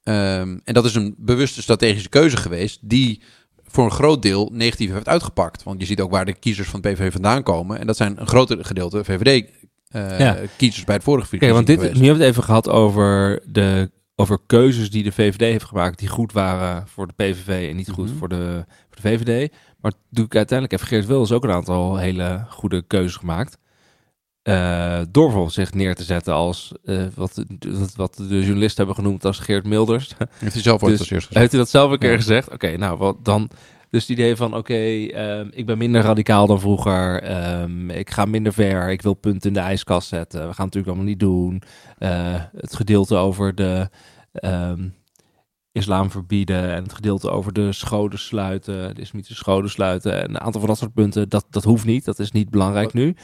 Ehm, 0.03 0.57
en 0.63 0.73
dat 0.73 0.85
is 0.85 0.95
een 0.95 1.15
bewuste 1.17 1.61
strategische 1.61 2.09
keuze 2.09 2.37
geweest 2.37 2.79
die 2.81 3.21
voor 3.71 3.85
een 3.85 3.91
groot 3.91 4.21
deel 4.21 4.49
negatief 4.53 4.91
heeft 4.91 5.07
uitgepakt. 5.07 5.63
Want 5.63 5.79
je 5.79 5.85
ziet 5.85 6.01
ook 6.01 6.11
waar 6.11 6.25
de 6.25 6.33
kiezers 6.33 6.67
van 6.69 6.79
het 6.81 6.93
PVV 6.93 7.11
vandaan 7.11 7.43
komen. 7.43 7.79
En 7.79 7.87
dat 7.87 7.97
zijn 7.97 8.19
een 8.19 8.27
groter 8.27 8.65
gedeelte 8.65 9.03
VVD-kiezers 9.03 10.77
Ja. 10.77 10.83
bij 10.85 10.95
het 10.95 11.03
vorige 11.03 11.37
Kijk, 11.37 11.51
want 11.51 11.67
dit, 11.67 11.79
geweest. 11.79 11.95
nu 11.99 12.01
hebben 12.01 12.17
we 12.19 12.23
het 12.25 12.31
even 12.33 12.43
gehad 12.43 12.69
over, 12.69 13.41
de, 13.45 13.91
over 14.15 14.37
keuzes 14.45 14.91
die 14.91 15.03
de 15.03 15.11
VVD 15.11 15.39
heeft 15.39 15.65
gemaakt, 15.65 15.99
die 15.99 16.07
goed 16.07 16.31
waren 16.31 16.87
voor 16.87 17.07
de 17.07 17.13
PVV 17.13 17.69
en 17.69 17.75
niet 17.75 17.89
goed 17.89 18.07
Mhm. 18.09 18.17
voor, 18.17 18.29
de, 18.29 18.65
voor 18.89 19.01
de 19.01 19.01
VVD. 19.01 19.51
Maar 19.81 19.91
doe 20.09 20.25
ik 20.25 20.35
uiteindelijk 20.35 20.79
heeft 20.79 20.91
Geert 20.91 21.05
Wilders 21.05 21.31
ook 21.31 21.43
een 21.43 21.51
aantal 21.51 21.97
hele 21.97 22.45
goede 22.49 22.81
keuzes 22.87 23.15
gemaakt. 23.15 23.57
Eh, 24.41 24.99
door 25.11 25.23
bijvoorbeeld 25.23 25.53
zich 25.53 25.73
neer 25.73 25.95
te 25.95 26.03
zetten 26.03 26.33
als, 26.33 26.71
eh, 26.83 27.03
wat, 27.15 27.43
wat, 27.95 28.15
de 28.15 28.39
journalisten 28.43 28.77
hebben 28.85 29.03
genoemd 29.03 29.25
als 29.25 29.39
Geert 29.39 29.65
Milders. 29.65 30.11
Heeft 30.39 30.53
hij 30.53 30.61
zelf 30.61 30.83
ooit 30.83 30.97
Dus 30.97 31.07
gezegd. 31.07 31.33
Heeft 31.33 31.51
hij 31.51 31.59
dat 31.59 31.69
zelf 31.69 31.91
een 31.91 31.99
keer 31.99 32.11
Ja. 32.11 32.15
gezegd? 32.15 32.51
Oké, 32.51 32.77
nou, 32.77 32.97
wat 32.97 33.25
dan? 33.25 33.49
Dus 33.89 34.01
het 34.01 34.11
idee 34.11 34.35
van, 34.35 34.55
oké, 34.55 34.73
ehm, 35.05 35.47
ik 35.51 35.65
ben 35.65 35.77
minder 35.77 36.01
radicaal 36.01 36.47
dan 36.47 36.59
vroeger. 36.59 37.21
ehm, 37.21 37.89
ik 37.89 38.09
ga 38.09 38.25
minder 38.25 38.53
ver. 38.53 38.89
Ik 38.89 39.01
wil 39.01 39.13
punten 39.13 39.47
in 39.49 39.53
de 39.53 39.59
ijskast 39.59 40.07
zetten. 40.07 40.39
We 40.39 40.53
gaan 40.53 40.65
het 40.65 40.75
natuurlijk 40.75 40.87
allemaal 40.87 41.05
niet 41.05 41.19
doen. 41.19 41.61
Eh, 41.97 42.43
het 42.55 42.75
gedeelte 42.75 43.15
over 43.15 43.55
de 43.55 43.89
ehm, 44.33 44.87
islam 45.71 46.11
verbieden 46.11 46.73
en 46.75 46.83
het 46.83 46.93
gedeelte 46.93 47.29
over 47.29 47.53
de 47.53 47.71
scholen 47.71 48.19
sluiten, 48.19 48.95
de 48.95 49.01
islamitische 49.01 49.35
scholen 49.43 49.69
sluiten 49.69 50.21
en 50.21 50.29
een 50.29 50.39
aantal 50.39 50.59
van 50.59 50.69
dat 50.69 50.77
soort 50.77 50.93
punten, 50.93 51.29
dat, 51.29 51.45
dat 51.49 51.63
hoeft 51.63 51.85
niet. 51.85 52.05
Dat 52.05 52.19
is 52.19 52.31
niet 52.31 52.49
belangrijk 52.49 52.93
nu. 52.93 53.15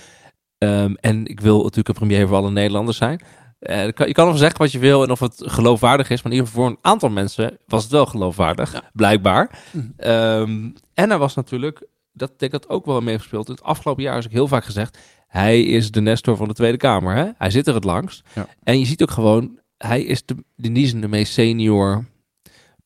Ehm, 0.57 0.93
en 0.99 1.25
ik 1.25 1.39
wil 1.39 1.57
natuurlijk 1.57 1.87
een 1.87 1.93
premier 2.07 2.27
voor 2.27 2.37
alle 2.37 2.51
Nederlanders 2.51 2.97
zijn. 2.97 3.21
Eh, 3.59 3.85
je 3.85 4.11
kan- 4.13 4.27
nog 4.27 4.37
zeggen 4.37 4.59
wat 4.59 4.71
je 4.71 4.79
wil 4.79 5.03
en 5.03 5.11
of 5.11 5.19
het 5.19 5.41
geloofwaardig 5.45 6.09
is, 6.09 6.21
maar 6.21 6.31
in 6.31 6.37
ieder 6.37 6.47
geval 6.51 6.63
voor 6.63 6.71
een 6.73 6.91
aantal 6.91 7.09
mensen 7.09 7.57
was 7.65 7.83
het 7.83 7.91
wel 7.91 8.05
geloofwaardig, 8.05 8.81
blijkbaar. 8.93 9.59
Mhm. 9.71 9.85
Ehm, 9.97 10.69
en 10.93 11.11
er 11.11 11.17
was 11.17 11.35
natuurlijk, 11.35 11.87
dat 12.11 12.39
denk 12.39 12.53
ik 12.53 12.61
dat 12.61 12.69
ook 12.69 12.85
wel 12.85 13.01
meegespeeld. 13.01 13.47
Het 13.47 13.63
afgelopen 13.63 14.03
jaar 14.03 14.17
is 14.17 14.25
ook 14.25 14.31
heel 14.31 14.47
vaak 14.47 14.65
gezegd, 14.65 14.97
hij 15.27 15.63
is 15.63 15.91
de 15.91 16.01
Nestor 16.01 16.35
van 16.37 16.47
de 16.47 16.53
Tweede 16.53 16.77
Kamer. 16.77 17.15
Hè? 17.15 17.25
Hij 17.37 17.49
zit 17.49 17.67
er 17.67 17.73
het 17.73 17.83
langst. 17.83 18.23
Ja. 18.35 18.47
En 18.63 18.79
je 18.79 18.85
ziet 18.85 19.01
ook 19.01 19.11
gewoon, 19.11 19.59
hij 19.77 20.01
is 20.03 20.25
de, 20.25 20.35
in 20.57 20.73
die 20.73 20.87
zin 20.87 21.01
de 21.01 21.07
meest 21.07 21.33
senior 21.33 22.05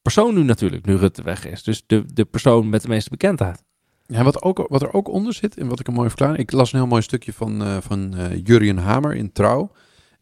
persoon 0.02 0.34
nu 0.34 0.44
natuurlijk, 0.44 0.86
nu 0.86 0.96
Rutte 0.96 1.24
weg 1.24 1.48
is. 1.48 1.64
Dus 1.64 1.84
de, 1.88 2.04
de 2.14 2.26
persoon 2.26 2.70
met 2.70 2.82
de 2.82 2.88
meeste 2.88 3.10
bekendheid. 3.10 3.64
Ja, 4.06 4.24
wat, 4.24 4.42
ook, 4.42 4.66
wat 4.70 4.82
er 4.82 4.94
ook 4.94 5.08
onder 5.08 5.34
zit, 5.34 5.58
en 5.58 5.68
wat 5.68 5.80
ik 5.80 5.88
een 5.88 5.94
mooi 5.94 6.08
verklaring... 6.08 6.40
Ik 6.40 6.52
las 6.52 6.74
een 6.74 6.80
heel 6.80 6.88
mooi 6.88 7.02
stukje 7.02 7.34
van, 7.34 7.64
eh 7.64 7.78
van 7.80 8.16
eh 8.16 8.42
Jurjen 8.44 8.78
Hamer 8.78 9.16
in 9.16 9.32
Trouw. 9.32 9.72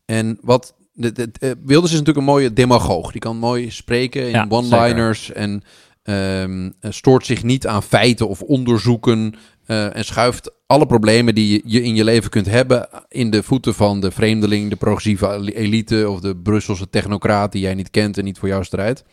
En 0.06 0.38
wat... 0.42 0.76
De, 0.94 1.12
de, 1.12 1.30
eh, 1.40 1.52
Wilders 1.66 1.92
is 1.92 2.00
natuurlijk 2.00 2.18
een 2.18 2.34
mooie 2.34 2.54
demagoog. 2.54 3.12
Die 3.12 3.22
kan 3.22 3.38
mooi 3.38 3.72
spreken 3.72 4.22
in 4.22 4.30
Ja, 4.30 4.46
one-liners 4.50 5.32
en 5.32 5.64
ehm, 6.04 6.72
eh, 6.80 6.92
stoort 6.92 7.26
zich 7.26 7.44
niet 7.44 7.68
aan 7.68 7.84
feiten 7.84 8.28
of 8.28 8.42
onderzoeken... 8.42 9.36
en 9.66 10.06
schuift 10.06 10.52
alle 10.68 10.86
problemen 10.86 11.36
die 11.36 11.52
je, 11.52 11.62
je 11.66 11.84
in 11.84 11.96
je 11.96 12.04
leven 12.04 12.30
kunt 12.30 12.46
hebben... 12.46 12.90
in 13.08 13.30
de 13.30 13.44
voeten 13.44 13.74
van 13.74 14.00
de 14.00 14.12
vreemdeling, 14.12 14.70
de 14.70 14.76
progressieve 14.76 15.54
elite... 15.54 16.10
of 16.10 16.20
de 16.20 16.36
Brusselse 16.38 16.90
technocraat 16.90 17.52
die 17.52 17.62
jij 17.62 17.74
niet 17.74 17.92
kent 17.92 18.18
en 18.18 18.24
niet 18.24 18.38
voor 18.38 18.48
jou 18.48 18.64
strijdt. 18.64 19.04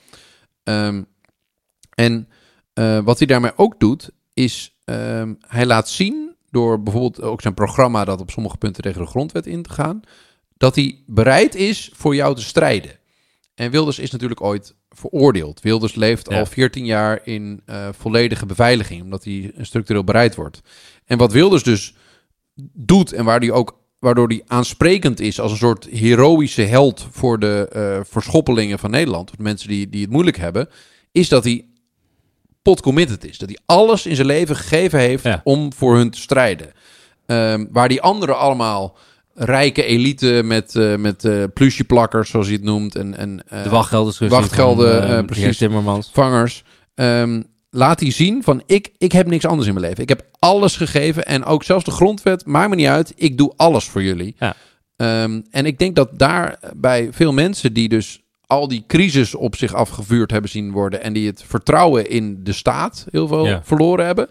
Ehm, 0.65 1.03
en 1.95 2.29
eh, 2.73 2.99
wat 3.01 3.19
hij 3.19 3.27
daarmee 3.27 3.53
ook 3.57 3.81
doet, 3.81 4.11
is 4.35 4.77
ehm, 4.85 5.35
hij 5.41 5.67
laat 5.67 5.89
zien 5.89 6.35
door 6.51 6.83
bijvoorbeeld 6.83 7.23
ook 7.23 7.41
zijn 7.41 7.55
programma 7.55 8.05
dat 8.05 8.21
op 8.21 8.31
sommige 8.31 8.57
punten 8.57 8.83
tegen 8.83 9.01
de 9.01 9.07
grondwet 9.09 9.47
in 9.47 9.63
te 9.63 9.71
gaan, 9.71 10.01
dat 10.57 10.75
hij 10.75 11.03
bereid 11.07 11.55
is 11.55 11.91
voor 11.95 12.15
jou 12.15 12.35
te 12.35 12.43
strijden. 12.43 12.99
En 13.55 13.71
Wilders 13.71 13.99
is 13.99 14.11
natuurlijk 14.11 14.43
ooit 14.43 14.75
veroordeeld. 14.91 15.61
Wilders 15.61 15.95
leeft 15.95 16.31
Ja. 16.31 16.39
al 16.39 16.47
14 16.47 16.85
jaar 16.85 17.21
in 17.25 17.61
eh, 17.67 17.89
volledige 17.93 18.47
beveiliging, 18.47 19.03
omdat 19.03 19.25
hij 19.25 19.53
structureel 19.61 20.05
bereid 20.05 20.35
wordt. 20.35 20.61
En 21.05 21.19
wat 21.19 21.33
Wilders 21.33 21.63
dus 21.63 21.95
doet 22.73 23.13
en 23.13 23.25
waar 23.25 23.41
die 23.41 23.53
ook, 23.53 23.79
waardoor 24.05 24.29
hij 24.29 24.43
aansprekend 24.47 25.21
is 25.21 25.41
als 25.41 25.51
een 25.51 25.57
soort 25.57 25.87
heroïsche 25.91 26.63
held 26.63 27.07
voor 27.11 27.39
de 27.39 27.69
eh, 27.73 28.01
verschoppelingen 28.11 28.79
van 28.79 28.91
Nederland, 28.91 29.31
of 29.31 29.37
de 29.37 29.43
mensen 29.43 29.69
die, 29.69 29.89
die 29.89 30.01
het 30.03 30.11
moeilijk 30.11 30.37
hebben, 30.37 30.69
is 31.13 31.29
dat 31.29 31.45
hij 31.45 31.65
pot 32.63 32.81
committed 32.81 33.25
is. 33.25 33.39
Dat 33.39 33.49
hij 33.49 33.59
alles 33.67 34.07
in 34.07 34.15
zijn 34.15 34.27
leven 34.27 34.57
gegeven 34.57 34.99
heeft 34.99 35.25
Ja. 35.25 35.41
om 35.45 35.73
voor 35.73 35.97
hun 35.97 36.11
te 36.11 36.21
strijden. 36.21 36.73
Ehm, 37.27 37.65
waar 37.71 37.89
die 37.89 38.01
anderen 38.03 38.39
allemaal 38.39 38.97
rijke 39.35 39.85
elite 39.85 40.41
met, 40.45 40.77
eh 40.77 40.97
met 40.97 41.25
eh 41.25 41.43
plusjeplakkers, 41.55 42.31
zoals 42.31 42.47
hij 42.47 42.55
het 42.55 42.65
noemt, 42.65 42.95
en, 42.95 43.17
en 43.17 43.37
De 43.63 43.69
wachtgelden. 43.71 44.29
wachtgelden, 44.29 45.27
precies. 45.27 45.57
Timmermans. 45.57 46.11
vangers. 46.13 46.65
ehm, 46.95 47.43
laat 47.75 48.01
hij 48.01 48.11
zien 48.11 48.43
van 48.43 48.63
ik, 48.67 48.93
ik 48.99 49.13
heb 49.13 49.27
niks 49.27 49.47
anders 49.47 49.69
in 49.69 49.75
mijn 49.75 49.87
leven. 49.87 50.03
Ik 50.03 50.09
heb 50.09 50.27
alles 50.39 50.77
gegeven 50.77 51.25
en 51.27 51.45
ook 51.45 51.63
zelfs 51.65 51.85
de 51.85 51.91
grondwet, 51.91 52.47
maakt 52.47 52.71
me 52.71 52.77
niet 52.77 52.87
uit. 52.87 53.13
Ik 53.17 53.39
doe 53.39 53.53
alles 53.57 53.85
voor 53.85 54.03
jullie. 54.03 54.35
Ja. 54.39 54.55
Ehm, 54.97 55.41
en 55.51 55.67
ik 55.67 55.79
denk 55.79 55.97
dat 55.97 56.19
daar 56.19 56.59
bij 56.77 57.09
veel 57.13 57.33
mensen 57.33 57.73
die 57.73 57.89
dus 57.89 58.23
al 58.47 58.69
die 58.69 58.85
crisis 58.87 59.35
op 59.35 59.57
zich 59.57 59.75
afgevuurd 59.75 60.31
hebben 60.31 60.51
zien 60.51 60.73
worden 60.73 61.03
en 61.03 61.13
die 61.13 61.27
het 61.27 61.43
vertrouwen 61.47 62.09
in 62.11 62.41
de 62.45 62.53
staat 62.53 63.07
heel 63.11 63.27
veel 63.29 63.47
Ja. 63.47 63.61
verloren 63.65 64.07
hebben. 64.07 64.29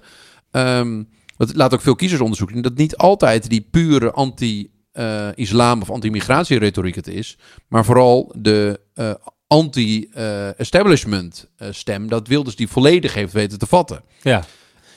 Ehm, 0.52 1.04
dat 1.38 1.56
laat 1.56 1.74
ook 1.74 1.82
veel 1.82 1.96
kiezers 1.96 2.22
onderzoeken. 2.22 2.62
Dat 2.62 2.78
niet 2.78 2.98
altijd 2.98 3.50
die 3.50 3.68
pure 3.72 4.12
anti-islam 4.12 5.82
of 5.82 5.90
anti-migratieretoriek 5.92 6.96
het 6.96 7.08
is, 7.08 7.38
maar 7.68 7.86
vooral 7.86 8.34
de 8.38 8.80
eh, 8.94 9.14
anti-establishment 9.48 11.50
eh, 11.56 11.68
stem, 11.72 12.08
dat 12.08 12.28
Wilders 12.28 12.56
die 12.56 12.68
volledig 12.68 13.14
heeft 13.14 13.34
weten 13.34 13.60
te 13.60 13.66
vatten. 13.66 14.04
Ja. 14.22 14.44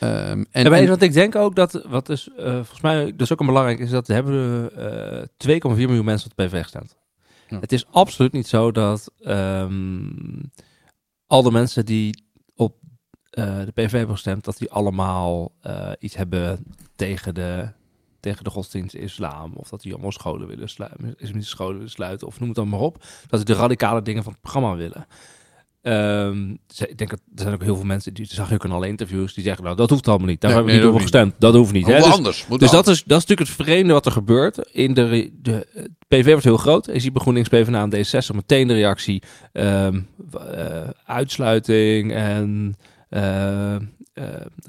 Ehm, 0.00 0.44
en, 0.50 0.72
En, 0.72 0.88
wat 0.88 1.02
ik 1.02 1.12
denk 1.12 1.34
ook 1.34 1.54
dat, 1.54 1.82
wat 1.88 2.08
is, 2.08 2.28
eh, 2.36 2.54
volgens 2.54 2.80
mij, 2.80 3.14
is 3.16 3.32
ook 3.32 3.40
een 3.40 3.46
belangrijk, 3.46 3.78
is 3.78 3.90
dat 3.90 4.06
we 4.06 4.14
hebben 4.14 4.70
eh 4.76 5.22
2,4 5.36 5.86
miljoen 5.86 6.04
mensen 6.04 6.30
op 6.30 6.36
de 6.36 6.44
PVV. 6.44 6.64
Ja. 7.48 7.60
Het 7.60 7.72
is 7.72 7.86
absoluut 7.90 8.32
niet 8.32 8.46
zo 8.46 8.72
dat 8.72 9.12
ehm, 9.20 10.42
al 11.26 11.42
de 11.42 11.50
mensen 11.50 11.84
die 11.84 12.24
op 12.54 12.76
eh, 13.30 13.58
de 13.64 13.72
PVV 13.72 13.92
hebben 13.92 14.14
gestemd, 14.14 14.44
dat 14.44 14.58
die 14.58 14.70
allemaal 14.70 15.52
iets 15.98 16.16
hebben 16.16 16.64
tegen 16.96 17.34
de, 17.34 17.68
tegen 18.30 18.44
de 18.44 18.50
godsdienst 18.50 18.94
islam. 18.94 19.52
Of 19.54 19.68
dat 19.68 19.80
die 19.82 19.92
allemaal 19.92 20.12
scholen 20.12 20.48
willen 20.48 20.68
sluiten, 20.68 21.14
islamitische 21.18 21.54
scholen 21.56 21.74
willen 21.74 21.90
sluiten, 21.90 22.26
of 22.26 22.38
noem 22.38 22.48
het 22.48 22.56
dan 22.56 22.68
maar 22.68 22.80
op. 22.80 23.04
Dat 23.28 23.46
die 23.46 23.54
de 23.54 23.60
radicale 23.60 24.02
dingen 24.02 24.22
van 24.22 24.32
het 24.32 24.40
programma 24.40 24.76
willen. 24.76 25.06
Ehm, 25.82 26.54
ze- 26.66 26.88
ik 26.88 26.98
denk 26.98 27.10
dat 27.10 27.18
er 27.34 27.42
zijn 27.42 27.54
ook 27.54 27.62
heel 27.62 27.76
veel 27.76 27.84
mensen, 27.84 28.14
die 28.14 28.26
zag 28.26 28.48
je 28.48 28.54
ook 28.54 28.64
in 28.64 28.70
alle 28.70 28.88
interviews, 28.88 29.34
die 29.34 29.44
zeggen, 29.44 29.64
nou 29.64 29.76
dat 29.76 29.90
hoeft 29.90 30.08
allemaal 30.08 30.26
niet. 30.26 30.40
Daar 30.40 30.50
Nee, 30.50 30.58
hebben 30.58 30.76
we 30.76 30.82
nee, 30.84 30.90
niet 30.90 31.00
over 31.00 31.10
gestemd. 31.10 31.34
Dat 31.40 31.54
hoeft 31.54 31.72
niet. 31.72 31.86
Hè. 31.86 31.96
Dus- 31.96 32.04
anders. 32.04 32.46
Moet 32.46 32.60
dus 32.60 32.70
wel 32.70 32.82
dat 32.82 32.94
is, 32.94 33.04
dat 33.04 33.18
is 33.18 33.26
natuurlijk 33.26 33.48
het 33.58 33.66
vreemde 33.66 33.92
wat 33.92 34.06
er 34.06 34.12
gebeurt. 34.12 34.58
In 34.72 34.94
de, 34.94 35.30
de, 35.42 35.66
het 35.72 35.90
PV 36.08 36.26
wordt 36.26 36.44
heel 36.44 36.56
groot. 36.56 36.86
Je 36.86 37.00
ziet 37.00 37.12
bij 37.12 37.20
GroenLinks, 37.22 37.48
PvdA 37.48 37.82
en 37.82 37.90
D66 37.90 38.34
meteen 38.34 38.66
de 38.68 38.74
reactie. 38.74 39.22
ehm, 39.52 40.00
eh, 40.50 40.88
uitsluiting 41.04 42.12
en 42.12 42.76
eh, 43.08 43.74
eh, 43.74 43.80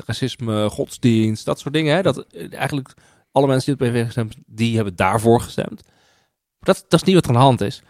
racisme, 0.06 0.70
godsdienst, 0.70 1.46
dat 1.46 1.60
soort 1.60 1.74
dingen. 1.74 1.96
Hè? 1.96 2.02
Dat, 2.02 2.26
eh, 2.32 2.54
eigenlijk 2.54 2.94
alle 3.32 3.48
mensen 3.48 3.78
die 3.78 3.88
op 3.88 3.94
PV 3.94 4.06
gestemd 4.06 4.36
die 4.46 4.76
hebben 4.76 4.96
daarvoor 4.96 5.42
gestemd. 5.42 5.84
Dat, 6.60 6.86
dat 6.88 7.02
is 7.02 7.04
niet 7.04 7.16
wat 7.16 7.24
er 7.24 7.30
aan 7.30 7.36
de 7.36 7.42
hand 7.42 7.62
is. 7.62 7.82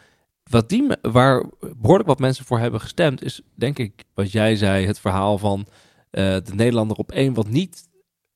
Wat 0.44 0.70
die, 0.70 0.88
waar 1.02 1.46
behoorlijk 1.78 2.08
wat 2.08 2.20
mensen 2.20 2.46
voor 2.46 2.60
hebben 2.60 2.82
gestemd, 2.82 3.24
is 3.24 3.42
denk 3.56 3.78
ik 3.80 4.04
wat 4.14 4.32
jij 4.32 4.56
zei, 4.56 4.86
het 4.86 5.00
verhaal 5.00 5.38
van 5.38 5.68
eh, 6.10 6.24
de 6.24 6.54
Nederlander 6.54 6.98
op 6.98 7.12
één, 7.12 7.34
wat 7.34 7.48
niet 7.48 7.88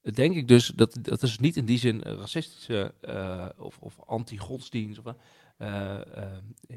denk 0.01 0.35
ik 0.35 0.47
dus 0.47 0.71
dat 0.75 0.97
dat 1.01 1.23
is 1.23 1.39
niet 1.39 1.57
in 1.57 1.65
die 1.65 1.77
zin 1.77 2.01
racistische 2.01 2.93
eh, 3.01 3.45
of, 3.57 3.77
of 3.79 3.99
anti-godsdienst 4.05 4.99
of 4.99 5.13
eh, 5.57 5.93
eh, 5.95 6.01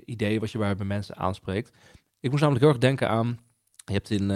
idee 0.04 0.40
wat 0.40 0.50
je 0.50 0.58
bij 0.58 0.74
mensen 0.74 1.16
aanspreekt. 1.16 1.72
Ik 2.20 2.30
moest 2.30 2.42
namelijk 2.42 2.64
heel 2.64 2.72
erg 2.72 2.82
denken 2.82 3.08
aan, 3.08 3.38
je 3.84 3.92
hebt 3.92 4.10
in 4.10 4.32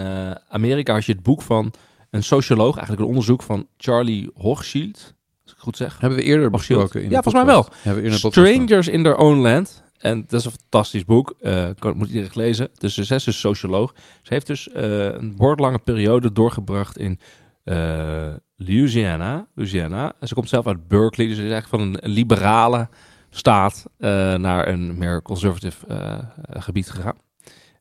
Amerika 0.47 0.95
als 0.95 1.05
je 1.05 1.11
het 1.11 1.23
boek 1.23 1.41
van 1.41 1.73
een 2.09 2.23
socioloog, 2.23 2.75
eigenlijk 2.75 3.01
een 3.01 3.07
onderzoek 3.07 3.41
van 3.41 3.67
Charlie 3.77 4.29
Hochschild, 4.33 5.13
ik 5.59 5.65
goed 5.65 5.77
zeg. 5.77 5.99
Hebben 5.99 6.19
we 6.19 6.25
eerder 6.25 6.49
besproken 6.49 7.03
in 7.03 7.09
Ja, 7.09 7.21
volgens 7.21 7.43
mij 7.45 7.53
podcast. 7.53 7.83
Hebben 7.83 8.03
we 8.03 8.09
eerder 8.09 8.11
in 8.11 8.15
de 8.15 8.21
podcast 8.21 8.47
Strangers 8.47 8.87
in 8.87 9.03
Their 9.03 9.15
Own 9.15 9.39
Land. 9.39 9.83
En 9.97 10.25
dat 10.27 10.39
is 10.39 10.45
een 10.45 10.51
fantastisch 10.51 11.05
boek. 11.05 11.35
Kan, 11.79 11.97
moet 11.97 12.07
iedereen 12.07 12.29
lezen. 12.33 12.69
Dus 12.77 12.93
ze 12.93 13.15
is 13.15 13.23
dus 13.23 13.39
socioloog. 13.39 13.93
Ze 14.21 14.33
heeft 14.33 14.47
dus 14.47 14.69
eh, 14.69 15.03
een 15.03 15.31
behoorlijk 15.35 15.61
lange 15.61 15.79
periode 15.79 16.31
doorgebracht 16.31 16.97
in 16.97 17.19
eh, 17.63 18.27
Louisiana. 18.55 19.47
Louisiana. 19.55 20.13
En 20.19 20.27
ze 20.27 20.33
komt 20.33 20.49
zelf 20.49 20.67
uit 20.67 20.87
Berkeley. 20.87 21.27
Dus 21.27 21.37
ze 21.37 21.43
is 21.45 21.51
eigenlijk 21.51 21.83
van 21.83 21.97
een 22.01 22.11
liberale 22.11 22.89
staat 23.29 23.85
naar 24.37 24.67
een 24.67 24.97
meer 24.97 25.21
conservative 25.21 25.87
eh, 25.87 26.61
gebied 26.61 26.89
gegaan. 26.89 27.17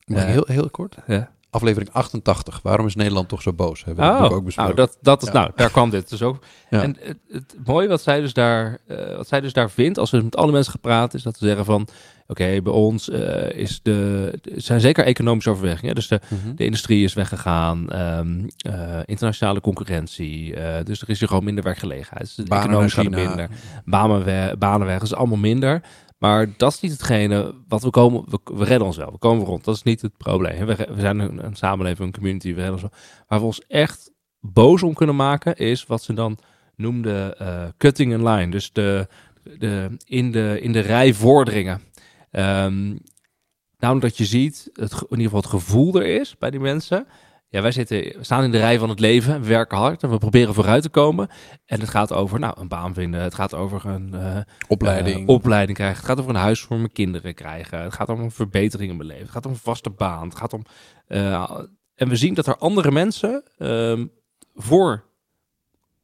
Eh, 0.04 0.24
heel, 0.24 0.44
heel 0.46 0.70
kort? 0.70 0.96
Ja. 1.06 1.30
Aflevering 1.58 1.92
88. 1.92 2.60
Waarom 2.62 2.86
is 2.86 2.94
Nederland 2.94 3.28
toch 3.28 3.42
zo 3.42 3.52
boos? 3.52 3.84
Hebben 3.84 4.04
we 4.18 4.24
Oh, 4.24 4.32
ook 4.32 4.44
besproken. 4.44 4.74
nou, 4.76 4.88
dat, 4.88 4.98
dat 5.02 5.22
is, 5.22 5.28
Ja. 5.28 5.34
nou, 5.34 5.50
daar 5.56 5.70
kwam 5.70 5.90
dit 5.90 6.08
dus 6.10 6.22
ook. 6.22 6.38
Ja. 6.70 6.82
En 6.82 6.96
het, 7.00 7.16
het 7.28 7.54
mooie 7.64 7.88
wat 7.88 8.02
zij, 8.02 8.20
dus 8.20 8.32
daar, 8.32 8.78
eh, 8.86 9.16
wat 9.16 9.28
zij 9.28 9.40
dus 9.40 9.52
daar 9.52 9.70
vindt, 9.70 9.98
als 9.98 10.10
we 10.10 10.22
met 10.22 10.36
alle 10.36 10.52
mensen 10.52 10.72
gepraat, 10.72 11.14
is 11.14 11.22
dat 11.22 11.36
ze 11.38 11.44
zeggen 11.46 11.64
van, 11.64 11.88
oké, 12.26 12.62
bij 12.62 12.72
ons 12.72 13.10
eh, 13.10 13.50
is 13.50 13.80
de, 13.82 14.32
zijn 14.56 14.80
zeker 14.80 15.04
economische 15.04 15.50
overwegingen. 15.50 15.94
Dus 15.94 16.08
de, 16.08 16.20
Mhm. 16.28 16.54
de 16.54 16.64
industrie 16.64 17.04
is 17.04 17.14
weggegaan, 17.14 17.90
ehm, 17.90 18.40
eh, 18.56 18.98
internationale 19.04 19.60
concurrentie, 19.60 20.54
dus 20.84 21.00
er 21.02 21.08
is 21.10 21.18
hier 21.18 21.28
gewoon 21.28 21.44
minder 21.44 21.64
werkgelegenheid. 21.64 22.24
Dus 22.24 22.34
de 22.34 22.42
Banen 22.42 22.90
minder. 23.10 23.48
Banen, 23.84 24.24
we, 24.24 24.56
banen 24.58 24.86
weg, 24.86 25.02
is 25.02 25.14
allemaal 25.14 25.38
minder. 25.38 25.82
Maar 26.18 26.48
dat 26.56 26.72
is 26.72 26.80
niet 26.80 26.92
hetgene 26.92 27.54
wat 27.68 27.82
we 27.82 27.90
komen. 27.90 28.24
We, 28.44 28.64
redden 28.64 28.86
ons 28.86 28.96
wel. 28.96 29.12
We 29.12 29.18
komen 29.18 29.44
rond. 29.44 29.64
Dat 29.64 29.74
is 29.74 29.82
niet 29.82 30.02
het 30.02 30.16
probleem. 30.16 30.66
We, 30.66 30.76
we 30.76 31.00
zijn 31.00 31.18
een, 31.18 31.56
samenleving, 31.56 32.06
een 32.06 32.14
community. 32.14 32.48
We 32.48 32.54
redden 32.54 32.72
ons 32.72 32.82
wel. 32.82 32.92
Waar 33.28 33.38
we 33.38 33.44
ons 33.44 33.66
echt 33.66 34.12
boos 34.40 34.82
om 34.82 34.94
kunnen 34.94 35.16
maken, 35.16 35.56
is 35.56 35.86
wat 35.86 36.02
ze 36.02 36.12
dan 36.12 36.38
noemden 36.76 37.38
eh, 37.38 37.64
cutting 37.76 38.12
in 38.12 38.28
line. 38.28 38.50
Dus 38.50 38.72
de, 38.72 39.08
de, 39.58 39.96
in, 40.04 40.32
de, 40.32 40.58
in 40.60 40.72
de 40.72 40.80
rij 40.80 41.14
vorderingen. 41.14 41.82
Ehm, 42.30 42.96
namelijk 43.78 44.06
dat 44.06 44.16
je 44.16 44.24
ziet, 44.24 44.70
het, 44.72 44.92
in 44.92 45.06
ieder 45.10 45.24
geval 45.24 45.40
het 45.40 45.50
gevoel 45.50 45.94
er 45.94 46.06
is 46.20 46.36
bij 46.38 46.50
die 46.50 46.60
mensen. 46.60 47.06
Ja, 47.50 47.62
wij 47.62 47.72
zitten, 47.72 47.98
we 47.98 48.18
staan 48.20 48.44
in 48.44 48.50
de 48.50 48.58
rij 48.58 48.78
van 48.78 48.88
het 48.88 49.00
leven, 49.00 49.40
we 49.40 49.46
werken 49.46 49.78
hard 49.78 50.02
en 50.02 50.10
we 50.10 50.18
proberen 50.18 50.54
vooruit 50.54 50.82
te 50.82 50.88
komen. 50.88 51.28
En 51.64 51.80
het 51.80 51.88
gaat 51.88 52.12
over 52.12 52.38
nou, 52.38 52.60
een 52.60 52.68
baan 52.68 52.94
vinden, 52.94 53.20
het 53.20 53.34
gaat 53.34 53.54
over 53.54 53.86
een 53.86 54.14
eh, 54.14 54.36
Opleiding. 54.68 55.28
eh, 55.28 55.34
opleiding 55.34 55.76
krijgen, 55.76 55.96
het 55.96 56.06
gaat 56.06 56.18
over 56.18 56.30
een 56.30 56.40
huis 56.40 56.60
voor 56.60 56.76
mijn 56.76 56.92
kinderen 56.92 57.34
krijgen, 57.34 57.82
het 57.82 57.92
gaat 57.94 58.08
om 58.08 58.20
een 58.20 58.30
verbetering 58.30 58.90
in 58.90 58.96
mijn 58.96 59.08
leven, 59.08 59.24
het 59.24 59.32
gaat 59.32 59.46
om 59.46 59.52
een 59.52 59.58
vaste 59.58 59.90
baan, 59.90 60.28
het 60.28 60.36
gaat 60.38 60.52
om... 60.52 60.62
eh, 61.06 61.60
en 61.94 62.08
we 62.08 62.16
zien 62.16 62.34
dat 62.34 62.46
er 62.46 62.56
andere 62.56 62.90
mensen 62.90 63.42
ehm, 63.58 64.06
voor 64.54 65.04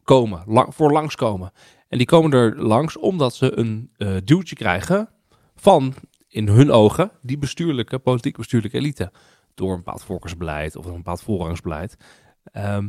komen, 0.02 0.42
lang, 0.46 0.74
voor 0.74 0.92
langskomen. 0.92 1.52
En 1.88 1.98
die 1.98 2.06
komen 2.06 2.32
er 2.32 2.62
langs 2.62 2.96
omdat 2.98 3.34
ze 3.34 3.58
een 3.58 3.90
duwtje 4.24 4.54
krijgen 4.56 5.08
van, 5.56 5.94
in 6.28 6.48
hun 6.48 6.70
ogen, 6.70 7.10
die 7.22 7.38
bestuurlijke, 7.38 7.98
politiek 7.98 8.36
bestuurlijke 8.36 8.76
elite. 8.78 9.12
Door 9.54 9.70
een 9.70 9.76
bepaald 9.76 10.02
voorkeursbeleid 10.02 10.76
of 10.76 10.84
een 10.86 10.96
bepaald 10.96 11.22
voorrangsbeleid. 11.22 11.96
Ehm, 12.44 12.88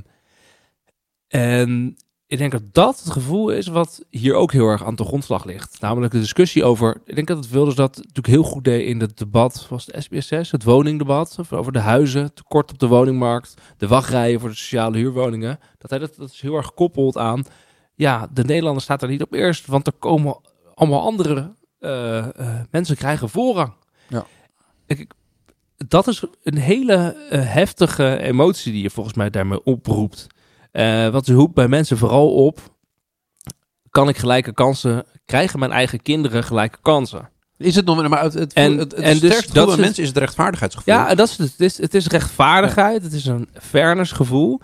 en 1.28 1.96
ik 2.28 2.38
denk 2.38 2.52
dat 2.52 2.74
dat 2.74 3.00
het 3.00 3.12
gevoel 3.12 3.50
is 3.50 3.68
wat 3.68 4.06
hier 4.10 4.34
ook 4.34 4.52
heel 4.52 4.68
erg 4.68 4.84
aan 4.86 4.96
de 4.96 5.04
grondslag 5.06 5.46
ligt. 5.46 5.82
Namelijk 5.82 6.12
de 6.14 6.20
discussie 6.20 6.64
over. 6.64 7.02
Ik 7.06 7.16
denk 7.16 7.28
dat 7.28 7.38
het 7.38 7.50
Wilders 7.50 7.76
dat 7.76 7.96
natuurlijk 7.96 8.28
heel 8.28 8.44
goed 8.44 8.64
deed 8.64 8.88
in 8.88 9.00
het 9.00 9.18
debat. 9.18 9.68
Was 9.70 9.86
het 9.86 10.04
SBSS, 10.04 10.52
het 10.52 10.64
woningdebat. 10.64 11.40
Over 11.50 11.72
de 11.72 11.80
huizen, 11.80 12.34
tekort 12.34 12.72
op 12.72 12.80
de 12.80 12.88
woningmarkt. 12.88 13.54
De 13.78 13.88
wachtrijen 13.88 14.40
voor 14.40 14.50
de 14.50 14.56
sociale 14.56 14.98
huurwoningen. 14.98 15.60
Dat 15.78 15.90
hij 15.90 16.00
dat, 16.00 16.16
dat 16.16 16.30
is 16.30 16.42
heel 16.42 16.56
erg 16.56 16.66
gekoppeld 16.66 17.18
aan. 17.18 17.44
Ja, 17.96 18.28
de 18.34 18.44
Nederlander 18.44 18.82
staat 18.82 19.02
er 19.02 19.10
niet 19.10 19.22
op 19.22 19.34
eerst. 19.34 19.66
Want 19.66 19.88
er 19.88 19.94
komen 19.94 20.40
allemaal 20.74 21.02
andere 21.02 21.54
eh, 21.80 22.18
eh, 22.40 22.60
mensen 22.72 22.96
krijgen 22.96 23.30
voorrang. 23.30 23.74
Ja. 24.08 24.26
Ik- 24.86 25.14
dat 25.78 26.08
is 26.08 26.24
een 26.44 26.58
hele 26.58 27.16
eh, 27.30 27.40
heftige 27.54 28.18
emotie 28.18 28.72
die 28.72 28.82
je 28.82 28.90
volgens 28.90 29.16
mij 29.16 29.30
daarmee 29.30 29.64
oproept. 29.64 30.28
Eh 30.72 31.10
want 31.10 31.26
ze 31.26 31.34
roept 31.34 31.54
bij 31.54 31.68
mensen 31.68 31.98
vooral 31.98 32.34
op: 32.34 32.60
kan 33.90 34.10
ik 34.10 34.18
gelijke 34.18 34.54
kansen? 34.54 35.06
Krijgen 35.26 35.60
mijn 35.60 35.72
eigen 35.72 36.02
kinderen 36.02 36.44
gelijke 36.44 36.78
kansen? 36.82 37.30
Is 37.58 37.76
het 37.76 37.86
nog 37.86 38.08
maar 38.08 38.24
het, 38.24 38.34
het, 38.34 38.54
En- 38.54 38.78
het, 38.78 38.92
het 38.92 39.02
en 39.02 39.20
dus 39.20 39.48
dat 39.48 39.70
is 39.70 39.76
mensen 39.76 40.04
is 40.04 40.10
het 40.10 40.18
rechtvaardigheidsgevoel. 40.18 40.94
Ja, 40.94 41.16
dat 41.16 41.30
is 41.30 41.38
het. 41.38 41.52
Het 41.52 41.62
is, 41.62 41.78
het 41.78 41.94
is 41.94 42.08
rechtvaardigheid. 42.08 43.04
Het 43.04 43.14
is 43.14 43.26
een 43.26 43.50
fairnessgevoel. 43.54 44.60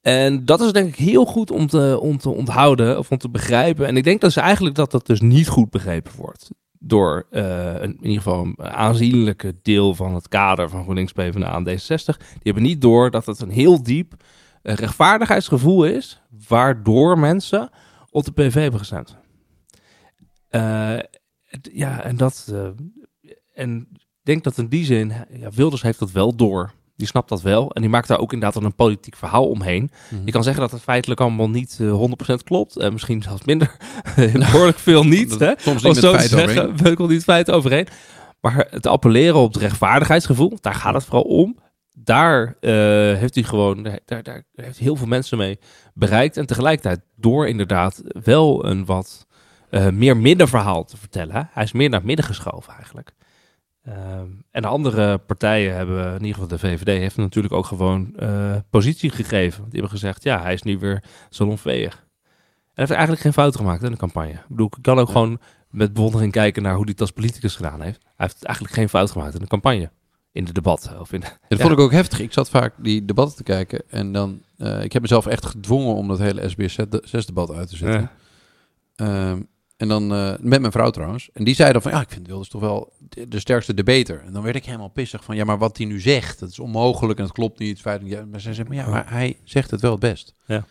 En 0.00 0.44
dat 0.44 0.60
is 0.60 0.72
denk 0.72 0.88
ik 0.88 0.96
heel 0.96 1.24
goed 1.24 1.50
om 1.50 1.66
te, 1.66 1.98
om 2.00 2.18
te 2.18 2.28
onthouden 2.30 2.98
of 2.98 3.10
om 3.10 3.18
te 3.18 3.28
begrijpen. 3.28 3.86
En 3.86 3.96
ik 3.96 4.04
denk 4.04 4.20
dat 4.20 4.32
ze 4.32 4.40
eigenlijk 4.40 4.74
dat 4.74 4.90
dat 4.90 5.06
dus 5.06 5.20
niet 5.20 5.48
goed 5.48 5.70
begrepen 5.70 6.12
wordt. 6.16 6.50
Door 6.84 7.26
uh, 7.30 7.74
een, 7.74 7.96
in 7.96 8.06
ieder 8.06 8.22
geval 8.22 8.44
een 8.44 8.62
aanzienlijke 8.62 9.54
deel 9.62 9.94
van 9.94 10.14
het 10.14 10.28
kader 10.28 10.68
van 10.68 10.82
GroenLinks, 10.82 11.12
PvdA 11.12 11.54
en 11.54 11.68
D66. 11.68 12.16
Die 12.16 12.42
hebben 12.42 12.62
niet 12.62 12.80
door 12.80 13.10
dat 13.10 13.26
het 13.26 13.40
een 13.40 13.50
heel 13.50 13.82
diep 13.82 14.14
uh, 14.62 14.74
rechtvaardigheidsgevoel 14.74 15.84
is, 15.84 16.22
waardoor 16.48 17.18
mensen 17.18 17.70
op 18.10 18.24
de 18.24 18.32
PV 18.32 18.54
hebben 18.54 18.80
gestemd. 18.80 19.16
Uh, 20.50 20.98
ja, 21.72 22.02
en 22.02 22.16
dat. 22.16 22.54
en 23.54 23.88
ik 23.90 24.28
denk 24.28 24.44
dat 24.44 24.58
in 24.58 24.68
die 24.68 24.84
zin, 24.84 25.12
ja, 25.30 25.50
Wilders 25.50 25.82
heeft 25.82 25.98
dat 25.98 26.10
wel 26.10 26.36
door. 26.36 26.72
Die 27.02 27.10
snapt 27.10 27.28
dat 27.28 27.42
wel. 27.42 27.70
En 27.70 27.80
die 27.80 27.90
maakt 27.90 28.08
daar 28.08 28.18
ook 28.18 28.32
inderdaad 28.32 28.62
een 28.62 28.74
politiek 28.74 29.16
verhaal 29.16 29.48
omheen. 29.48 29.90
Je 30.24 30.32
kan 30.32 30.42
zeggen 30.42 30.62
dat 30.62 30.70
het 30.70 30.82
feitelijk 30.82 31.20
allemaal 31.20 31.50
niet 31.50 31.78
uh, 31.80 32.04
100% 32.30 32.34
klopt. 32.44 32.76
En 32.76 32.92
misschien 32.92 33.22
zelfs 33.22 33.44
minder. 33.44 33.76
Behoorlijk 34.32 34.78
veel 34.78 35.04
niet. 35.04 35.38
hè? 35.38 35.52
Soms 35.56 35.82
niet 35.82 35.96
het 35.96 36.06
feit 36.06 36.30
zeggen, 36.30 37.08
niet 37.08 37.24
feit 37.24 37.50
overheen. 37.50 37.86
Maar 38.40 38.66
het 38.70 38.86
appelleren 38.86 39.40
op 39.40 39.52
het 39.52 39.62
rechtvaardigheidsgevoel, 39.62 40.58
daar 40.60 40.74
gaat 40.74 40.94
het 40.94 41.04
vooral 41.04 41.22
om. 41.22 41.58
Daar 41.92 42.56
uh, 42.60 42.72
heeft 43.18 43.34
hij 43.34 43.44
gewoon, 43.44 43.82
daar, 44.04 44.22
daar 44.22 44.42
heeft 44.54 44.78
heel 44.78 44.96
veel 44.96 45.06
mensen 45.06 45.38
mee 45.38 45.58
bereikt. 45.94 46.36
En 46.36 46.46
tegelijkertijd 46.46 47.00
door 47.16 47.48
inderdaad 47.48 48.02
wel 48.24 48.66
een 48.66 48.84
wat 48.84 49.26
uh, 49.70 49.88
meer 49.88 50.16
middenverhaal 50.16 50.84
te 50.84 50.96
vertellen. 50.96 51.48
Hij 51.52 51.64
is 51.64 51.72
meer 51.72 51.88
naar 51.88 51.98
het 51.98 52.08
midden 52.08 52.26
geschoven 52.26 52.72
eigenlijk. 52.74 53.12
Um, 53.88 54.44
en 54.50 54.62
de 54.62 54.68
andere 54.68 55.18
partijen 55.18 55.74
hebben, 55.74 56.06
in 56.06 56.24
ieder 56.24 56.32
geval 56.32 56.48
de 56.48 56.58
VVD, 56.58 56.86
heeft 56.86 57.16
natuurlijk 57.16 57.54
ook 57.54 57.66
gewoon 57.66 58.14
uh, 58.16 58.56
positie 58.70 59.10
gegeven. 59.10 59.62
Die 59.62 59.72
hebben 59.72 59.90
gezegd, 59.90 60.22
ja, 60.22 60.42
hij 60.42 60.52
is 60.52 60.62
nu 60.62 60.78
weer 60.78 61.02
salonveeg. 61.30 61.94
En 61.94 62.00
heeft 62.74 62.90
eigenlijk 62.90 63.20
geen 63.20 63.32
fout 63.32 63.56
gemaakt 63.56 63.82
in 63.82 63.90
de 63.90 63.96
campagne. 63.96 64.32
Ik 64.32 64.48
bedoel, 64.48 64.70
ik 64.76 64.82
kan 64.82 64.98
ook 64.98 65.06
ja. 65.06 65.12
gewoon 65.12 65.40
met 65.70 65.92
bewondering 65.92 66.32
kijken 66.32 66.62
naar 66.62 66.74
hoe 66.74 66.88
het 66.88 67.00
als 67.00 67.10
politicus 67.10 67.56
gedaan 67.56 67.80
heeft. 67.80 68.00
Hij 68.02 68.26
heeft 68.26 68.44
eigenlijk 68.44 68.74
geen 68.74 68.88
fout 68.88 69.10
gemaakt 69.10 69.34
in 69.34 69.40
de 69.40 69.46
campagne. 69.46 69.90
In 70.32 70.44
de 70.44 70.52
debat. 70.52 70.94
Of 70.98 71.12
in 71.12 71.20
de, 71.20 71.26
dat 71.48 71.58
ja. 71.58 71.64
vond 71.64 71.72
ik 71.72 71.84
ook 71.84 71.92
heftig. 71.92 72.20
Ik 72.20 72.32
zat 72.32 72.50
vaak 72.50 72.74
die 72.78 73.04
debatten 73.04 73.36
te 73.36 73.42
kijken. 73.42 73.82
En 73.88 74.12
dan, 74.12 74.42
uh, 74.58 74.82
ik 74.82 74.92
heb 74.92 75.02
mezelf 75.02 75.26
echt 75.26 75.46
gedwongen 75.46 75.94
om 75.94 76.08
dat 76.08 76.18
hele 76.18 76.50
SBS6-debat 76.50 77.50
uit 77.50 77.68
te 77.68 77.76
zetten. 77.76 78.10
Ja. 78.96 79.30
Um, 79.30 79.48
en 79.82 79.88
dan 79.88 80.12
uh, 80.12 80.32
met 80.40 80.60
mijn 80.60 80.72
vrouw 80.72 80.90
trouwens. 80.90 81.30
En 81.32 81.44
die 81.44 81.54
zei 81.54 81.72
dan 81.72 81.82
van 81.82 81.90
ja, 81.92 82.00
ik 82.00 82.10
vind 82.10 82.26
Wilders 82.26 82.48
toch 82.48 82.60
wel 82.60 82.92
de, 83.08 83.28
de 83.28 83.40
sterkste 83.40 83.74
debater. 83.74 84.22
En 84.26 84.32
dan 84.32 84.42
werd 84.42 84.56
ik 84.56 84.64
helemaal 84.64 84.88
pissig 84.88 85.24
van 85.24 85.36
ja, 85.36 85.44
maar 85.44 85.58
wat 85.58 85.76
hij 85.76 85.86
nu 85.86 86.00
zegt, 86.00 86.38
dat 86.38 86.50
is 86.50 86.58
onmogelijk 86.58 87.18
en 87.18 87.24
het 87.24 87.32
klopt 87.32 87.58
niet. 87.58 87.80
Feitelijk, 87.80 88.14
ja, 88.14 88.24
maar 88.24 88.40
zij 88.40 88.54
zegt 88.54 88.68
maar 88.68 88.76
ja, 88.76 88.88
maar 88.88 89.10
hij 89.12 89.36
zegt 89.44 89.70
het 89.70 89.80
wel 89.80 89.90
het 89.90 90.00
best. 90.00 90.34
Ja. 90.46 90.64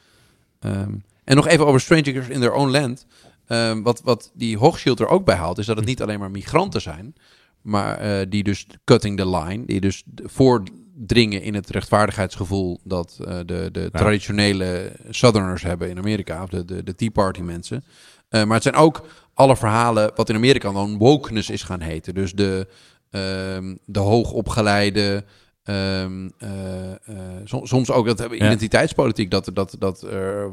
Um, 0.59 1.03
en 1.23 1.35
nog 1.35 1.47
even 1.47 1.65
over 1.65 1.81
Strangers 1.81 2.27
in 2.27 2.39
Their 2.39 2.53
Own 2.53 2.71
Land. 2.71 3.05
Um, 3.47 3.83
wat, 3.83 4.01
wat 4.03 4.31
die 4.33 4.57
Hochschild 4.57 4.99
er 4.99 5.07
ook 5.07 5.25
bij 5.25 5.35
haalt, 5.35 5.57
is 5.57 5.65
dat 5.65 5.77
het 5.77 5.85
niet 5.85 6.01
alleen 6.01 6.19
maar 6.19 6.31
migranten 6.31 6.81
zijn, 6.81 7.15
maar 7.61 8.05
uh, 8.05 8.25
die 8.29 8.43
dus 8.43 8.67
cutting 8.83 9.17
the 9.17 9.29
line, 9.29 9.65
die 9.65 9.81
dus 9.81 10.03
voordringen 10.15 11.41
in 11.41 11.53
het 11.53 11.69
rechtvaardigheidsgevoel 11.69 12.79
dat 12.83 13.17
uh, 13.21 13.39
de, 13.45 13.69
de 13.71 13.89
traditionele 13.91 14.91
Southerners 15.09 15.63
hebben 15.63 15.89
in 15.89 15.97
Amerika, 15.97 16.43
of 16.43 16.49
de, 16.49 16.65
de, 16.65 16.83
de 16.83 16.95
Tea 16.95 17.09
Party 17.09 17.41
mensen. 17.41 17.83
Uh, 18.31 18.43
maar 18.43 18.53
het 18.53 18.63
zijn 18.63 18.75
ook 18.75 19.05
alle 19.33 19.57
verhalen 19.57 20.11
wat 20.15 20.29
in 20.29 20.35
Amerika 20.35 20.71
dan 20.71 20.97
wokeness 20.97 21.49
is 21.49 21.63
gaan 21.63 21.81
heten. 21.81 22.13
Dus 22.13 22.33
de, 22.33 22.67
uh, 23.11 23.75
de 23.85 23.99
hoogopgeleide, 23.99 25.23
um, 25.63 26.31
uh, 26.39 26.49
soms, 27.43 27.69
soms 27.69 27.91
ook 27.91 28.05
dat 28.05 28.33
identiteitspolitiek, 28.33 29.31
dat, 29.31 29.49
dat, 29.53 29.75
dat 29.79 30.01
er 30.01 30.51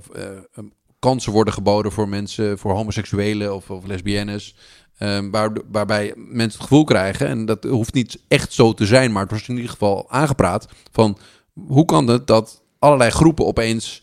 kansen 0.99 1.33
worden 1.33 1.55
geboden 1.55 1.93
voor 1.93 2.09
mensen, 2.09 2.59
voor 2.59 2.73
homoseksuelen 2.73 3.55
of, 3.55 3.71
of 3.71 3.87
lesbiennes. 3.87 4.55
Um, 4.99 5.31
waar, 5.31 5.51
waarbij 5.71 6.13
mensen 6.17 6.59
het 6.59 6.69
gevoel 6.69 6.85
krijgen, 6.85 7.27
en 7.27 7.45
dat 7.45 7.65
hoeft 7.65 7.95
niet 7.95 8.23
echt 8.29 8.53
zo 8.53 8.73
te 8.73 8.87
zijn, 8.87 9.13
maar 9.13 9.23
het 9.23 9.31
was 9.31 9.49
in 9.49 9.55
ieder 9.55 9.71
geval 9.71 10.11
aangepraat 10.11 10.69
van 10.93 11.19
hoe 11.67 11.85
kan 11.85 12.07
het 12.07 12.27
dat 12.27 12.63
allerlei 12.79 13.11
groepen 13.11 13.47
opeens 13.47 14.03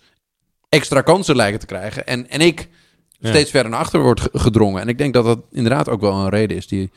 extra 0.69 1.01
kansen 1.01 1.35
lijken 1.35 1.59
te 1.59 1.65
krijgen. 1.65 2.07
En, 2.07 2.29
en 2.29 2.41
ik 2.41 2.69
steeds 3.21 3.51
verder 3.51 3.71
naar 3.71 3.79
achter 3.79 3.99
wordt 4.01 4.21
gedrongen. 4.33 4.81
En 4.81 4.87
ik 4.87 4.97
denk 4.97 5.13
dat 5.13 5.25
dat 5.25 5.39
inderdaad 5.51 5.89
ook 5.89 6.01
wel 6.01 6.13
een 6.13 6.29
reden 6.29 6.57
is 6.57 6.67
die, 6.67 6.91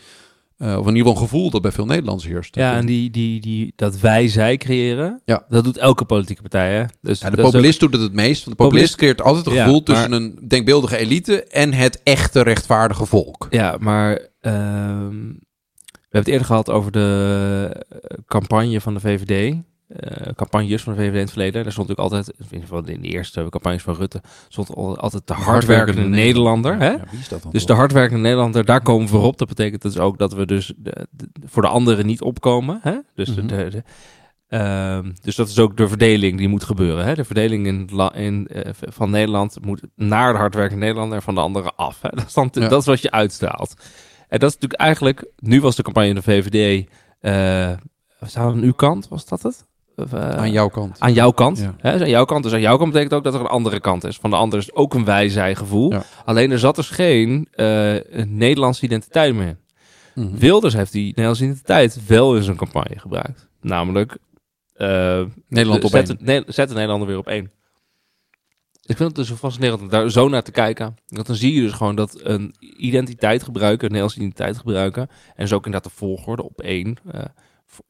uh, 0.59 0.79
of 0.79 0.87
in 0.87 0.97
ieder 0.97 0.97
geval 0.97 1.12
een 1.12 1.29
gevoel 1.29 1.51
dat 1.51 1.62
bij 1.62 1.73
veel 1.73 1.87
Nederlanders 1.87 2.29
heerst. 2.29 2.55
Ja, 2.55 2.77
en 2.77 2.87
die, 2.87 3.11
die, 3.11 3.41
die, 3.41 3.73
dat 3.77 4.01
wij-zij 4.01 4.57
creëren, 4.57 5.23
ja. 5.25 5.45
dat 5.49 5.64
doet 5.64 5.77
elke 5.77 6.05
politieke 6.05 6.43
partij. 6.43 6.75
Hè? 6.75 6.85
Dus 7.01 7.21
ja, 7.21 7.31
de 7.31 7.43
populist 7.43 7.85
ook... 7.85 7.93
doet 7.93 8.01
het 8.01 8.11
het 8.11 8.21
meest. 8.21 8.45
Want 8.45 8.57
de 8.59 8.64
populist, 8.64 8.97
populist 8.97 8.97
creëert 8.97 9.23
altijd 9.23 9.47
een 9.47 9.62
gevoel 9.62 9.79
ja, 9.79 9.83
tussen 9.83 10.11
maar... 10.11 10.21
een 10.21 10.39
denkbeeldige 10.49 10.97
elite 10.97 11.45
en 11.45 11.73
het 11.73 12.03
echte 12.03 12.43
rechtvaardige 12.43 13.07
volk. 13.07 13.47
Ja, 13.51 13.77
maar 13.81 14.11
uh, 14.11 14.21
we 16.09 16.14
hebben 16.16 16.21
het 16.21 16.29
eerder 16.29 16.47
gehad 16.47 16.71
over 16.71 16.93
de 16.93 17.87
campagne 18.27 18.81
van 18.81 18.95
de 18.95 19.01
VVD. 19.01 19.57
Uh, 19.89 20.32
campagnes 20.36 20.82
van 20.82 20.93
de 20.95 20.99
VVD 20.99 21.14
in 21.14 21.20
het 21.20 21.30
verleden. 21.30 21.62
Daar 21.62 21.72
stond 21.72 21.89
natuurlijk 21.89 22.14
altijd, 22.14 22.36
in 22.39 22.45
ieder 22.45 22.68
geval 22.68 22.84
in 22.84 23.01
de 23.01 23.09
eerste 23.09 23.47
campagnes 23.51 23.82
van 23.82 23.95
Rutte, 23.95 24.20
stond 24.49 24.74
altijd 24.74 25.26
de 25.26 25.34
hardwerkende 25.34 26.03
Nederlander. 26.03 26.78
hè? 26.78 26.91
Ja, 26.91 27.05
wie 27.11 27.20
is 27.20 27.28
dat 27.28 27.43
dan 27.43 27.53
dus 27.53 27.66
de 27.66 27.72
hardwerkende 27.72 28.22
Nederlander, 28.22 28.64
daar 28.64 28.82
komen 28.82 29.07
we 29.07 29.12
voorop. 29.12 29.39
Dat 29.39 29.49
betekent 29.49 29.82
dus 29.82 29.99
ook 29.99 30.18
dat 30.18 30.32
we 30.32 30.47
dus 30.47 30.72
de, 30.76 31.07
de, 31.11 31.28
voor 31.45 31.62
de 31.62 31.68
anderen 31.68 32.07
niet 32.07 32.22
opkomen. 32.22 32.78
Hè? 32.82 32.99
Dus, 33.14 33.28
mm-hmm. 33.28 33.47
de, 33.47 33.70
de, 33.70 33.82
uh, 34.49 35.12
dus 35.22 35.36
dat 35.36 35.49
is 35.49 35.59
ook 35.59 35.76
de 35.76 35.89
verdeling 35.89 36.39
die 36.39 36.49
moet 36.49 36.64
gebeuren. 36.64 37.05
Hè? 37.05 37.14
De 37.14 37.24
verdeling 37.24 37.66
in, 37.66 37.89
in, 38.14 38.49
uh, 38.53 38.62
van 38.72 39.11
Nederland 39.11 39.64
moet 39.64 39.82
naar 39.95 40.32
de 40.32 40.39
hardwerkende 40.39 40.84
Nederlander 40.84 41.16
en 41.16 41.22
van 41.22 41.34
de 41.34 41.41
anderen 41.41 41.76
af. 41.76 42.03
Hè? 42.03 42.09
Dat, 42.09 42.26
is 42.26 42.32
dan, 42.32 42.51
ja. 42.53 42.68
dat 42.68 42.80
is 42.80 42.86
wat 42.86 43.03
je 43.03 43.11
uitstraalt. 43.11 43.74
En 44.28 44.39
dat 44.39 44.49
is 44.49 44.55
natuurlijk 44.55 44.80
eigenlijk, 44.80 45.30
nu 45.36 45.61
was 45.61 45.76
de 45.76 45.82
campagne 45.82 46.09
in 46.09 46.14
de 46.14 46.22
VVD, 46.22 46.89
uh, 47.20 47.76
was 48.20 48.32
dat 48.32 48.45
aan 48.45 48.62
uw 48.62 48.72
kant, 48.72 49.09
was 49.09 49.26
dat 49.26 49.43
het? 49.43 49.68
Uh, 50.15 50.37
aan 50.37 50.53
jouw 50.53 50.69
kant. 50.69 51.01
Aan 51.01 51.13
jouw 51.13 51.31
kant. 51.31 51.59
Ja. 51.59 51.75
Hè, 51.79 51.93
dus 51.93 52.01
aan 52.01 52.09
jouw 52.09 52.25
kant. 52.25 52.43
Dus 52.43 52.53
aan 52.53 52.61
jouw 52.61 52.77
kant 52.77 52.93
betekent 52.93 53.15
ook 53.15 53.25
dat 53.25 53.35
er 53.35 53.41
een 53.41 53.47
andere 53.47 53.81
kant 53.81 54.05
is. 54.05 54.17
Van 54.17 54.31
de 54.31 54.37
ander 54.37 54.59
is 54.59 54.75
ook 54.75 54.95
een 54.95 55.05
wij 55.05 55.55
gevoel. 55.55 55.93
Ja. 55.93 56.03
Alleen 56.25 56.51
er 56.51 56.59
zat 56.59 56.77
dus 56.77 56.91
geen 56.91 57.49
uh, 57.55 57.95
Nederlandse 58.27 58.85
identiteit 58.85 59.35
meer. 59.35 59.57
Mm-hmm. 60.15 60.39
Wilders 60.39 60.75
heeft 60.75 60.93
die 60.93 61.07
Nederlandse 61.07 61.45
identiteit 61.45 62.07
wel 62.07 62.37
in 62.37 62.43
zijn 62.43 62.57
campagne 62.57 62.99
gebruikt. 62.99 63.49
Namelijk... 63.61 64.19
Uh, 64.77 65.23
Nederland 65.49 65.85
op 65.85 65.91
zet, 65.91 66.17
één. 66.25 66.45
Zet 66.47 66.69
de 66.69 66.75
Nederlander 66.75 67.09
weer 67.09 67.19
op 67.19 67.27
één. 67.27 67.51
Ik 68.83 68.97
vind 68.97 69.09
het 69.09 69.15
dus 69.15 69.29
zo 69.29 69.35
fascinerend 69.35 69.81
om 69.81 69.89
daar 69.89 70.11
zo 70.11 70.29
naar 70.29 70.43
te 70.43 70.51
kijken. 70.51 70.97
Want 71.07 71.27
dan 71.27 71.37
zie 71.37 71.55
je 71.55 71.61
dus 71.61 71.73
gewoon 71.73 71.97
dat 71.97 72.21
een 72.23 72.55
identiteit 72.77 73.43
gebruiken, 73.43 73.85
een 73.85 73.93
Nederlandse 73.93 74.19
identiteit 74.19 74.57
gebruiken. 74.57 75.09
En 75.35 75.49
zo 75.49 75.55
ook 75.55 75.67
inderdaad 75.67 75.93
de 75.93 75.99
volgorde 75.99 76.43
op 76.45 76.61
één... 76.61 76.97
Uh, 77.15 77.21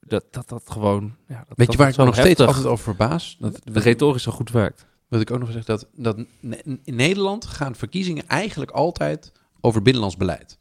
dat, 0.00 0.24
dat 0.30 0.48
dat 0.48 0.62
gewoon. 0.70 1.16
Ja, 1.28 1.44
dat, 1.48 1.56
Weet 1.56 1.66
dat 1.66 1.72
je 1.72 1.78
waar 1.82 1.88
ik 1.88 1.96
me 1.96 2.04
nog 2.04 2.14
steeds 2.14 2.40
altijd 2.40 2.66
over 2.66 2.84
verbaas? 2.84 3.36
Dat 3.40 3.60
de 3.64 3.80
retorisch 3.80 4.22
zo 4.22 4.32
goed 4.32 4.50
werkt. 4.50 4.86
Wat 5.08 5.20
ik 5.20 5.30
ook 5.30 5.38
nog 5.38 5.52
zeggen, 5.52 5.76
dat, 5.76 5.88
dat 5.92 6.16
in 6.84 6.94
Nederland 6.96 7.46
gaan 7.46 7.74
verkiezingen 7.74 8.26
eigenlijk 8.26 8.70
altijd 8.70 9.32
over 9.60 9.82
binnenlands 9.82 10.16
beleid. 10.16 10.58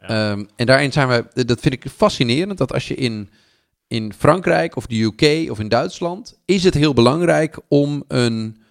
Ja. 0.00 0.30
Um, 0.30 0.48
en 0.56 0.66
daarin 0.66 0.92
zijn 0.92 1.08
we, 1.08 1.44
dat 1.44 1.60
vind 1.60 1.74
ik 1.74 1.90
fascinerend, 1.90 2.58
dat 2.58 2.72
als 2.72 2.88
je 2.88 2.94
in, 2.94 3.30
in 3.88 4.12
Frankrijk 4.12 4.76
of 4.76 4.86
de 4.86 5.02
UK 5.02 5.50
of 5.50 5.58
in 5.58 5.68
Duitsland, 5.68 6.38
is 6.44 6.64
het 6.64 6.74
heel 6.74 6.92
belangrijk 6.92 7.58
om 7.68 8.04
een 8.08 8.61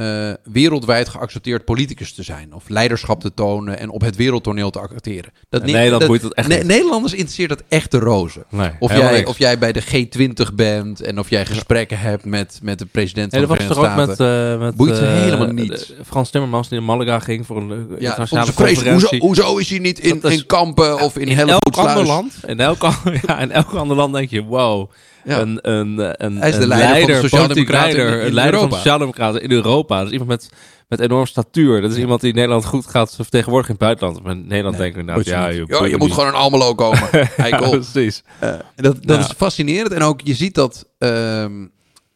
uh, 0.00 0.32
wereldwijd 0.44 1.08
geaccepteerd 1.08 1.64
politicus 1.64 2.14
te 2.14 2.22
zijn. 2.22 2.52
Of 2.52 2.68
leiderschap 2.68 3.20
te 3.20 3.34
tonen 3.34 3.78
en 3.78 3.90
op 3.90 4.00
het 4.00 4.16
wereldtoneel 4.16 4.70
te 4.70 4.78
acteren. 4.78 5.32
Dat 5.48 5.64
ne 5.64 5.72
Nederland 5.72 6.00
dat, 6.00 6.08
boeit 6.08 6.22
het 6.22 6.34
echt 6.34 6.48
ne 6.48 6.62
Nederlanders 6.62 7.12
interesseert 7.12 7.48
dat 7.48 7.62
echt 7.68 7.90
de 7.90 7.98
roze. 7.98 8.44
Nee, 8.48 8.70
of, 8.78 8.92
jij, 8.92 9.24
of 9.26 9.38
jij 9.38 9.58
bij 9.58 9.72
de 9.72 9.82
G20 9.82 10.54
bent 10.54 11.00
en 11.00 11.18
of 11.18 11.30
jij 11.30 11.46
gesprekken 11.46 11.98
hebt 11.98 12.24
met, 12.24 12.58
met 12.62 12.78
de 12.78 12.86
president 12.86 13.30
van 13.30 13.40
nee, 13.40 13.48
de 13.48 13.54
Verenigde 13.54 13.84
Staten. 13.84 14.08
Met, 14.08 14.20
uh, 14.20 14.58
met, 14.66 14.76
boeit 14.76 14.96
ze 14.96 15.02
uh, 15.02 15.08
helemaal 15.08 15.52
niet. 15.52 15.94
Frans 16.06 16.30
Timmermans 16.30 16.68
die 16.68 16.78
in 16.78 16.84
Malaga 16.84 17.18
ging 17.18 17.46
voor 17.46 17.56
een 17.56 17.86
ja, 17.88 17.96
internationale 17.96 18.54
conferentie. 18.54 19.20
Hoezo, 19.20 19.44
hoezo 19.44 19.56
is 19.56 19.70
hij 19.70 19.78
niet 19.78 19.98
in, 19.98 20.22
in 20.22 20.46
kampen 20.46 21.00
of 21.00 21.18
in, 21.18 21.28
in 21.28 21.48
elk 21.48 21.76
ander 21.76 22.06
land? 22.06 22.34
In 22.46 22.60
elk, 22.60 22.82
ja, 23.26 23.38
in 23.38 23.52
elk 23.52 23.72
ander 23.72 23.96
land 23.96 24.14
denk 24.14 24.30
je, 24.30 24.42
wow... 24.42 24.90
Ja. 25.26 25.40
Een, 25.40 25.58
een, 25.70 26.24
een, 26.24 26.36
Hij 26.36 26.48
is 26.48 26.56
de 26.56 26.62
een 26.62 26.68
leider, 26.68 26.90
leider 26.90 27.14
van 27.14 27.22
de 27.22 27.28
Sociaaldemocraten 27.28 27.96
leider, 27.96 28.20
in, 28.20 28.26
in, 28.26 28.32
leider 28.34 28.54
Europa. 28.54 28.58
van 28.60 28.68
de 28.68 28.76
Sociaaldemocraten 28.76 29.42
in 29.42 29.50
Europa. 29.50 29.96
Dat 29.98 30.06
is 30.06 30.12
iemand 30.12 30.30
met, 30.30 30.50
met 30.88 31.00
enorm 31.00 31.26
statuur. 31.26 31.80
Dat 31.80 31.90
is 31.90 31.96
iemand 31.98 32.20
die 32.20 32.34
Nederland 32.34 32.64
goed 32.64 32.86
gaat 32.86 33.14
vertegenwoordigen 33.14 33.74
in 33.78 33.86
het 33.86 33.96
buitenland. 33.98 34.22
Maar 34.26 34.32
in 34.42 34.46
Nederland 34.46 34.78
Nee, 34.78 34.84
denken 34.92 35.04
we 35.06 35.12
nou, 35.12 35.22
ja, 35.24 35.48
je, 35.48 35.88
je, 35.90 35.96
moet 35.96 36.12
gewoon 36.12 36.28
een 36.28 36.34
Almelo 36.34 36.74
komen. 36.74 37.08
Ja, 37.36 37.68
precies. 37.68 38.22
En 38.40 38.62
dat 38.74 38.96
dat 39.06 39.20
is 39.20 39.32
fascinerend. 39.36 39.92
En 39.92 40.02
ook 40.02 40.20
je 40.24 40.34
ziet 40.34 40.54
dat. 40.54 40.86
ehm, 40.98 41.66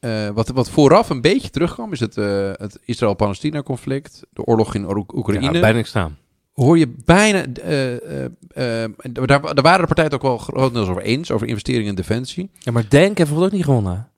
eh, 0.00 0.28
wat, 0.34 0.48
wat 0.48 0.70
vooraf 0.70 1.10
een 1.10 1.20
beetje 1.20 1.50
terugkwam, 1.50 1.92
is 1.92 2.00
het, 2.00 2.16
eh, 2.16 2.50
het 2.52 2.78
Israël-Palestina-conflict, 2.84 4.22
de 4.32 4.44
oorlog 4.44 4.74
in 4.74 4.96
Oek- 4.96 5.14
Oekraïne. 5.14 5.44
Ja, 5.52 5.60
bijna 5.60 5.76
niks 5.76 5.88
staan. 5.88 6.16
Hoor 6.64 6.78
je 6.78 6.94
bijna. 7.04 7.44
eh, 7.46 8.24
eh, 8.24 8.84
eh, 8.84 8.90
daar, 9.12 9.26
daar 9.26 9.62
waren 9.62 9.80
de 9.80 9.86
partijen 9.86 10.04
het 10.04 10.14
ook 10.14 10.22
wel 10.22 10.38
grotendeels 10.38 10.88
over 10.88 11.02
eens, 11.02 11.30
over 11.30 11.46
investeringen 11.46 11.88
in 11.88 11.94
defensie. 11.94 12.50
Ja, 12.58 12.72
maar 12.72 12.88
Denk 12.88 13.18
heeft 13.18 13.30
het 13.30 13.38
ook 13.38 13.50
niet 13.50 13.64
gewonnen. 13.64 14.10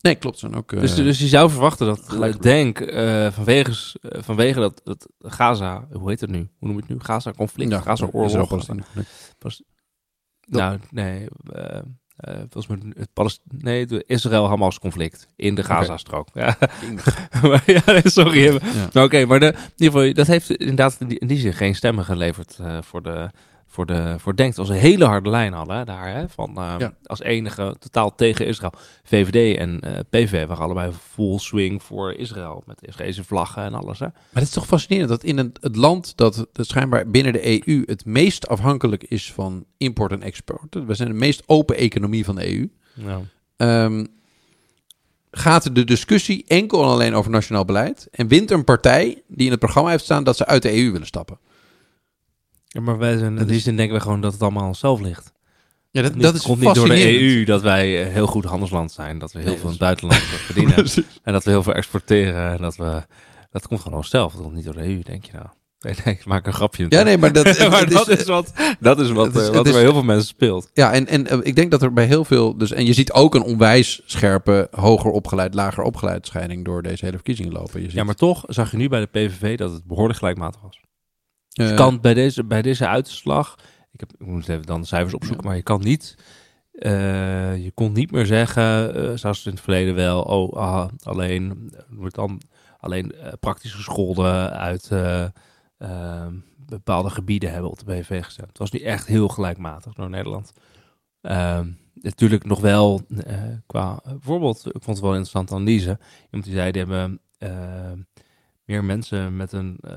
Nee, 0.00 0.14
klopt. 0.14 0.38
Zijn 0.38 0.54
ook, 0.54 0.72
uh, 0.72 0.80
dus, 0.80 0.94
dus 0.94 1.18
je 1.18 1.26
zou 1.26 1.50
verwachten 1.50 1.86
dat, 1.86 2.42
denk, 2.42 2.80
uh, 2.80 3.30
vanwege, 3.30 3.70
uh, 4.02 4.22
vanwege 4.22 4.60
dat, 4.60 4.80
dat 4.84 5.08
Gaza, 5.18 5.88
hoe 5.92 6.08
heet 6.08 6.20
het 6.20 6.30
nu? 6.30 6.38
Hoe 6.58 6.68
noem 6.68 6.76
je 6.76 6.82
het 6.82 6.90
nu? 6.90 6.96
Gaza-conflict, 7.00 7.70
ja, 7.70 7.80
Gaza-oorlog. 7.80 8.66
Nou, 10.46 10.78
nee, 10.90 11.28
uh, 12.20 12.34
volgens 12.50 12.66
mij 12.66 12.92
het 12.96 13.08
Palest 13.12 13.40
nee, 13.50 13.80
het 13.80 14.04
Israël-Hamas-conflict 14.06 15.28
in 15.36 15.54
de 15.54 15.64
Gaza-strook. 15.64 16.28
Okay. 16.28 16.54
Ja. 16.60 17.60
ja, 17.84 18.00
sorry. 18.04 18.44
Ja. 18.44 18.58
Nou, 18.92 19.06
Oké, 19.06 19.24
maar 19.24 19.40
de, 19.40 19.46
in 19.46 19.72
ieder 19.76 19.98
geval, 19.98 20.12
dat 20.12 20.26
heeft 20.26 20.50
inderdaad 20.50 20.96
in 21.00 21.08
die, 21.08 21.18
in 21.18 21.26
die 21.26 21.38
zin 21.38 21.52
geen 21.52 21.74
stemmen 21.74 22.04
geleverd 22.04 22.58
uh, 22.60 22.78
voor 22.82 23.02
de 23.02 23.30
voor 23.78 23.86
de 23.86 24.14
voor 24.18 24.36
Denk. 24.36 24.48
Het 24.48 24.58
was 24.58 24.68
een 24.68 24.82
hele 24.82 25.04
harde 25.04 25.30
lijn 25.30 25.52
hè, 25.52 25.84
daar. 25.84 26.14
Hè, 26.14 26.28
van, 26.28 26.54
uh, 26.58 26.74
ja. 26.78 26.94
Als 27.04 27.22
enige 27.22 27.76
totaal 27.78 28.14
tegen 28.14 28.46
Israël. 28.46 28.72
VVD 29.02 29.56
en 29.58 29.80
uh, 29.84 29.98
PV 30.10 30.46
waren 30.46 30.64
allebei 30.64 30.92
full 30.92 31.38
swing 31.38 31.82
voor 31.82 32.12
Israël. 32.12 32.62
Met 32.66 32.86
Israëlse 32.86 33.24
vlaggen 33.24 33.62
en 33.62 33.74
alles. 33.74 33.98
Hè. 33.98 34.06
Maar 34.06 34.16
het 34.32 34.42
is 34.42 34.50
toch 34.50 34.66
fascinerend 34.66 35.08
dat 35.08 35.24
in 35.24 35.38
het, 35.38 35.58
het 35.60 35.76
land 35.76 36.16
dat, 36.16 36.46
dat 36.52 36.66
schijnbaar 36.66 37.10
binnen 37.10 37.32
de 37.32 37.68
EU 37.68 37.82
het 37.86 38.04
meest 38.04 38.48
afhankelijk 38.48 39.04
is 39.04 39.32
van 39.32 39.64
import 39.76 40.12
en 40.12 40.22
export. 40.22 40.74
We 40.86 40.94
zijn 40.94 41.08
de 41.08 41.14
meest 41.14 41.42
open 41.46 41.76
economie 41.76 42.24
van 42.24 42.34
de 42.34 42.54
EU. 42.54 42.70
Ja. 42.94 43.84
Um, 43.84 44.06
gaat 45.30 45.74
de 45.74 45.84
discussie 45.84 46.44
enkel 46.46 46.82
en 46.82 46.88
alleen 46.88 47.14
over 47.14 47.30
nationaal 47.30 47.64
beleid. 47.64 48.08
En 48.10 48.28
wint 48.28 48.50
een 48.50 48.64
partij 48.64 49.22
die 49.26 49.44
in 49.44 49.50
het 49.50 49.60
programma 49.60 49.90
heeft 49.90 50.04
staan 50.04 50.24
dat 50.24 50.36
ze 50.36 50.46
uit 50.46 50.62
de 50.62 50.82
EU 50.82 50.90
willen 50.92 51.06
stappen. 51.06 51.38
Ja, 52.78 52.84
maar 52.84 52.98
wij 52.98 53.18
zijn, 53.18 53.38
in 53.38 53.46
die 53.46 53.60
zin 53.60 53.76
denken 53.76 53.96
we 53.96 54.02
gewoon 54.02 54.20
dat 54.20 54.32
het 54.32 54.42
allemaal 54.42 54.62
aan 54.62 54.68
onszelf 54.68 55.00
ligt. 55.00 55.32
Ja, 55.90 56.02
dat, 56.02 56.20
dat 56.20 56.34
is 56.34 56.42
komt 56.42 56.60
niet 56.60 56.74
door 56.74 56.88
de 56.88 57.20
EU 57.20 57.44
dat 57.44 57.62
wij 57.62 58.06
uh, 58.06 58.12
heel 58.12 58.26
goed 58.26 58.44
handelsland 58.44 58.92
zijn. 58.92 59.18
Dat 59.18 59.32
we 59.32 59.38
heel 59.38 59.48
nee, 59.48 59.56
veel 59.56 59.64
in 59.64 59.70
het 59.70 59.80
buitenland 59.80 60.20
verdienen. 60.20 60.76
en 61.22 61.32
dat 61.32 61.44
we 61.44 61.50
heel 61.50 61.62
veel 61.62 61.74
exporteren. 61.74 62.52
En 62.52 62.60
dat 62.60 62.76
we... 62.76 63.02
Dat 63.50 63.68
komt 63.68 63.80
gewoon 63.80 63.98
onszelf. 63.98 64.32
Dat 64.32 64.42
komt 64.42 64.54
niet 64.54 64.64
door 64.64 64.74
de 64.74 64.82
EU, 64.82 65.02
denk 65.02 65.24
je 65.24 65.32
nou. 65.32 65.46
Nee, 65.80 65.94
nee, 66.04 66.14
ik 66.14 66.24
maak 66.24 66.46
een 66.46 66.52
grapje. 66.52 66.86
Ja, 66.88 67.02
nee, 67.02 67.18
maar 67.18 67.32
dat, 67.32 67.44
maar 67.70 67.80
het 67.80 67.90
dat 67.90 68.08
is, 68.08 68.24
wat, 68.24 68.52
dat 68.80 69.00
is 69.00 69.10
wat, 69.10 69.36
is, 69.36 69.48
wat 69.48 69.66
er 69.66 69.72
bij 69.72 69.80
heel 69.80 69.92
veel 69.92 70.02
mensen 70.02 70.28
speelt. 70.28 70.70
Ja, 70.74 70.92
en, 70.92 71.06
en 71.06 71.34
uh, 71.34 71.38
ik 71.42 71.56
denk 71.56 71.70
dat 71.70 71.82
er 71.82 71.92
bij 71.92 72.04
heel 72.04 72.24
veel... 72.24 72.56
Dus, 72.56 72.72
en 72.72 72.86
je 72.86 72.92
ziet 72.92 73.12
ook 73.12 73.34
een 73.34 73.42
onwijs 73.42 74.02
scherpe, 74.04 74.68
hoger 74.70 75.10
opgeleid, 75.10 75.54
lager 75.54 75.82
opgeleid 75.82 76.26
scheiding 76.26 76.64
door 76.64 76.82
deze 76.82 77.04
hele 77.04 77.16
verkiezingen 77.16 77.52
lopen. 77.52 77.80
Je 77.80 77.86
ziet... 77.86 77.96
Ja, 77.96 78.04
maar 78.04 78.14
toch 78.14 78.44
zag 78.46 78.70
je 78.70 78.76
nu 78.76 78.88
bij 78.88 79.00
de 79.00 79.06
PVV 79.06 79.56
dat 79.56 79.72
het 79.72 79.84
behoorlijk 79.84 80.18
gelijkmatig 80.18 80.60
was. 80.60 80.80
Dus 81.58 81.68
je 81.68 81.74
kan 81.74 82.00
bij 82.00 82.14
deze, 82.14 82.44
bij 82.44 82.62
deze 82.62 82.86
uitslag, 82.86 83.54
ik, 83.90 84.00
heb, 84.00 84.12
ik 84.18 84.26
moet 84.26 84.48
even 84.48 84.66
dan 84.66 84.80
de 84.80 84.86
cijfers 84.86 85.14
opzoeken, 85.14 85.42
ja. 85.42 85.48
maar 85.48 85.56
je 85.56 85.62
kan 85.62 85.80
niet, 85.80 86.16
uh, 86.72 87.64
je 87.64 87.70
kon 87.74 87.92
niet 87.92 88.10
meer 88.10 88.26
zeggen, 88.26 88.96
uh, 88.96 89.16
zoals 89.16 89.46
in 89.46 89.52
het 89.52 89.60
verleden 89.60 89.94
wel, 89.94 90.22
oh, 90.22 90.52
ah, 90.52 90.88
alleen, 91.02 91.72
wordt 91.88 92.14
dan 92.14 92.40
alleen 92.78 93.12
uh, 93.14 93.28
praktisch 93.40 93.72
gescholden 93.72 94.52
uit 94.52 94.90
bepaalde 96.66 97.10
gebieden 97.10 97.52
hebben 97.52 97.70
op 97.70 97.78
de 97.78 97.84
BV 97.84 98.24
gestemd. 98.24 98.48
Het 98.48 98.58
was 98.58 98.70
niet 98.70 98.82
echt 98.82 99.06
heel 99.06 99.28
gelijkmatig 99.28 99.92
door 99.92 100.10
Nederland. 100.10 100.52
Ehm, 101.20 101.70
natuurlijk 101.94 102.44
nog 102.44 102.60
wel 102.60 103.00
qua, 103.66 104.00
bijvoorbeeld, 104.04 104.66
ik 104.66 104.82
vond 104.82 104.86
het 104.86 105.00
wel 105.00 105.10
een 105.10 105.18
interessante 105.18 105.54
analyse. 105.54 105.98
Iemand 106.24 106.44
die 106.44 106.54
zei, 106.54 106.70
die 106.70 106.82
hebben 106.82 107.20
meer 108.68 108.84
mensen 108.84 109.36
met 109.36 109.52
een, 109.52 109.78
uh, 109.84 109.92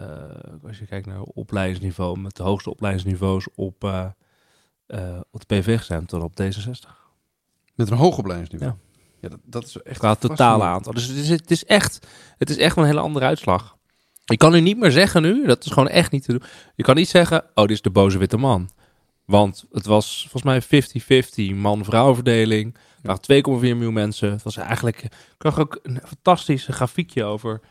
als 0.68 0.80
je 0.80 0.86
kijkt 0.86 1.06
naar 1.06 1.22
opleidingsniveau, 1.22 2.20
met 2.20 2.36
de 2.36 2.44
hoogste 2.44 2.70
opleidingsniveaus 2.70 3.48
op, 3.56 3.84
uh, 3.84 4.06
uh, 4.88 5.20
op 5.32 5.48
de 5.48 5.56
PV 5.56 5.78
gestemd 5.78 6.10
dan 6.10 6.22
op 6.22 6.42
D66. 6.42 6.90
Met 7.76 7.92
een 7.92 7.98
hoog 7.98 8.18
opleidingsniveau? 8.18 8.72
Ja. 8.72 8.90
Ja, 9.22 9.30
dat, 9.30 9.40
dat 9.44 9.66
is 9.66 9.82
echt 9.82 10.00
Qua 10.00 10.16
totale 10.16 10.64
aantal. 10.64 10.94
Dus 10.94 11.08
het 11.08 11.18
is, 11.18 11.30
het 11.30 11.52
is 11.52 11.66
echt, 11.66 12.08
het 12.38 12.50
is 12.50 12.58
echt 12.58 12.78
een 12.78 12.86
hele 12.86 13.00
andere 13.00 13.26
uitslag. 13.26 13.78
Je 14.24 14.38
kan 14.38 14.52
nu 14.52 14.60
niet 14.60 14.78
meer 14.78 14.92
zeggen 14.92 15.22
nu, 15.22 15.46
dat 15.46 15.66
is 15.66 15.72
gewoon 15.72 15.88
echt 15.88 16.12
niet 16.12 16.24
te 16.24 16.32
doen. 16.32 16.44
Je 16.76 16.84
kan 16.84 16.96
niet 16.96 17.10
zeggen, 17.10 17.44
oh, 17.44 17.64
dit 17.66 17.70
is 17.70 17.82
de 17.82 17.90
boze 17.90 18.18
witte 18.18 18.38
man. 18.38 18.70
Want 19.26 19.66
het 19.72 19.86
was 19.86 20.28
volgens 20.30 20.70
mij 20.70 21.54
50-50 21.54 21.56
man-vrouw 21.56 22.16
verdeling. 22.16 22.76
Er 23.02 23.18
waren 23.28 23.60
2,4 23.62 23.78
miljoen 23.78 23.93
mensen. 23.93 24.32
Het 24.32 24.43
was 24.43 24.58
eigenlijk, 24.58 25.04
ik 25.04 25.12
zag 25.38 25.60
ook 25.60 25.80
een 25.84 25.99
fantastische 26.06 26.72
grafiekje 26.72 27.24
over 27.24 27.62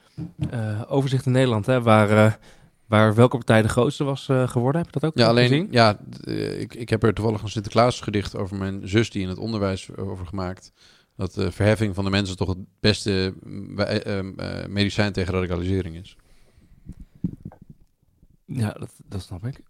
uh, 0.53 0.83
overzicht 0.89 1.27
in 1.27 1.33
Nederland, 1.33 1.67
hè, 1.67 1.83
waar, 1.83 2.11
uh, 2.11 2.33
waar 2.87 3.15
welke 3.15 3.37
partij 3.37 3.63
de 3.63 3.69
grootste 3.69 4.05
was 4.05 4.29
uh, 4.29 4.49
geworden. 4.49 4.83
Heb 4.83 4.95
je 4.95 5.01
dat 5.01 5.11
ook 5.11 5.19
ja, 5.19 5.27
alleen, 5.27 5.49
gezien? 5.49 5.69
Ja, 5.71 5.99
ik, 6.59 6.75
ik 6.75 6.89
heb 6.89 7.03
er 7.03 7.15
toevallig 7.15 7.43
een 7.43 7.49
Sinterklaas 7.49 8.01
gedicht 8.01 8.37
over 8.37 8.57
mijn 8.57 8.89
zus 8.89 9.11
die 9.11 9.23
in 9.23 9.29
het 9.29 9.39
onderwijs 9.39 9.97
over 9.97 10.27
gemaakt. 10.27 10.73
Dat 11.17 11.35
de 11.35 11.53
verheffing 11.53 11.95
van 11.95 12.05
de 12.05 12.11
mensen 12.11 12.37
toch 12.37 12.49
het 12.49 12.59
beste 12.81 13.35
medicijn 14.69 15.13
tegen 15.13 15.35
radicalisering 15.35 15.97
is. 15.97 16.17
Ja, 18.45 18.77
dat, 18.79 18.91
dat 19.05 19.23
snap 19.23 19.47
ik. 19.47 19.61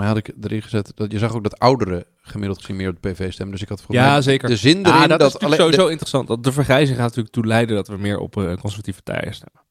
Mij 0.00 0.08
had 0.08 0.16
ik 0.16 0.32
erin 0.40 0.62
gezet 0.62 0.92
dat 0.94 1.12
je 1.12 1.18
zag 1.18 1.34
ook 1.34 1.42
dat 1.42 1.58
ouderen 1.58 2.04
gemiddeld 2.22 2.60
gezien 2.60 2.76
meer 2.76 2.88
op 2.88 3.02
de 3.02 3.10
PV 3.10 3.32
stemmen. 3.32 3.52
Dus 3.54 3.62
ik 3.62 3.68
had 3.68 3.84
ja, 3.88 4.10
mij 4.10 4.22
zeker. 4.22 4.48
de 4.48 4.56
zin 4.56 4.76
erin 4.76 4.92
ah, 4.92 5.08
dat, 5.08 5.18
dat, 5.18 5.34
is 5.34 5.40
alleen, 5.40 5.58
sowieso 5.58 5.86
interessant. 5.86 6.28
Dat 6.28 6.44
de 6.44 6.52
vergrijzing 6.52 6.96
gaat 6.96 7.06
natuurlijk 7.06 7.34
toe 7.34 7.46
leiden 7.46 7.76
dat 7.76 7.88
we 7.88 7.96
meer 7.96 8.18
op 8.18 8.36
uh, 8.36 8.44
conservatieve 8.44 9.02
partijen 9.02 9.34
stemmen. 9.34 9.62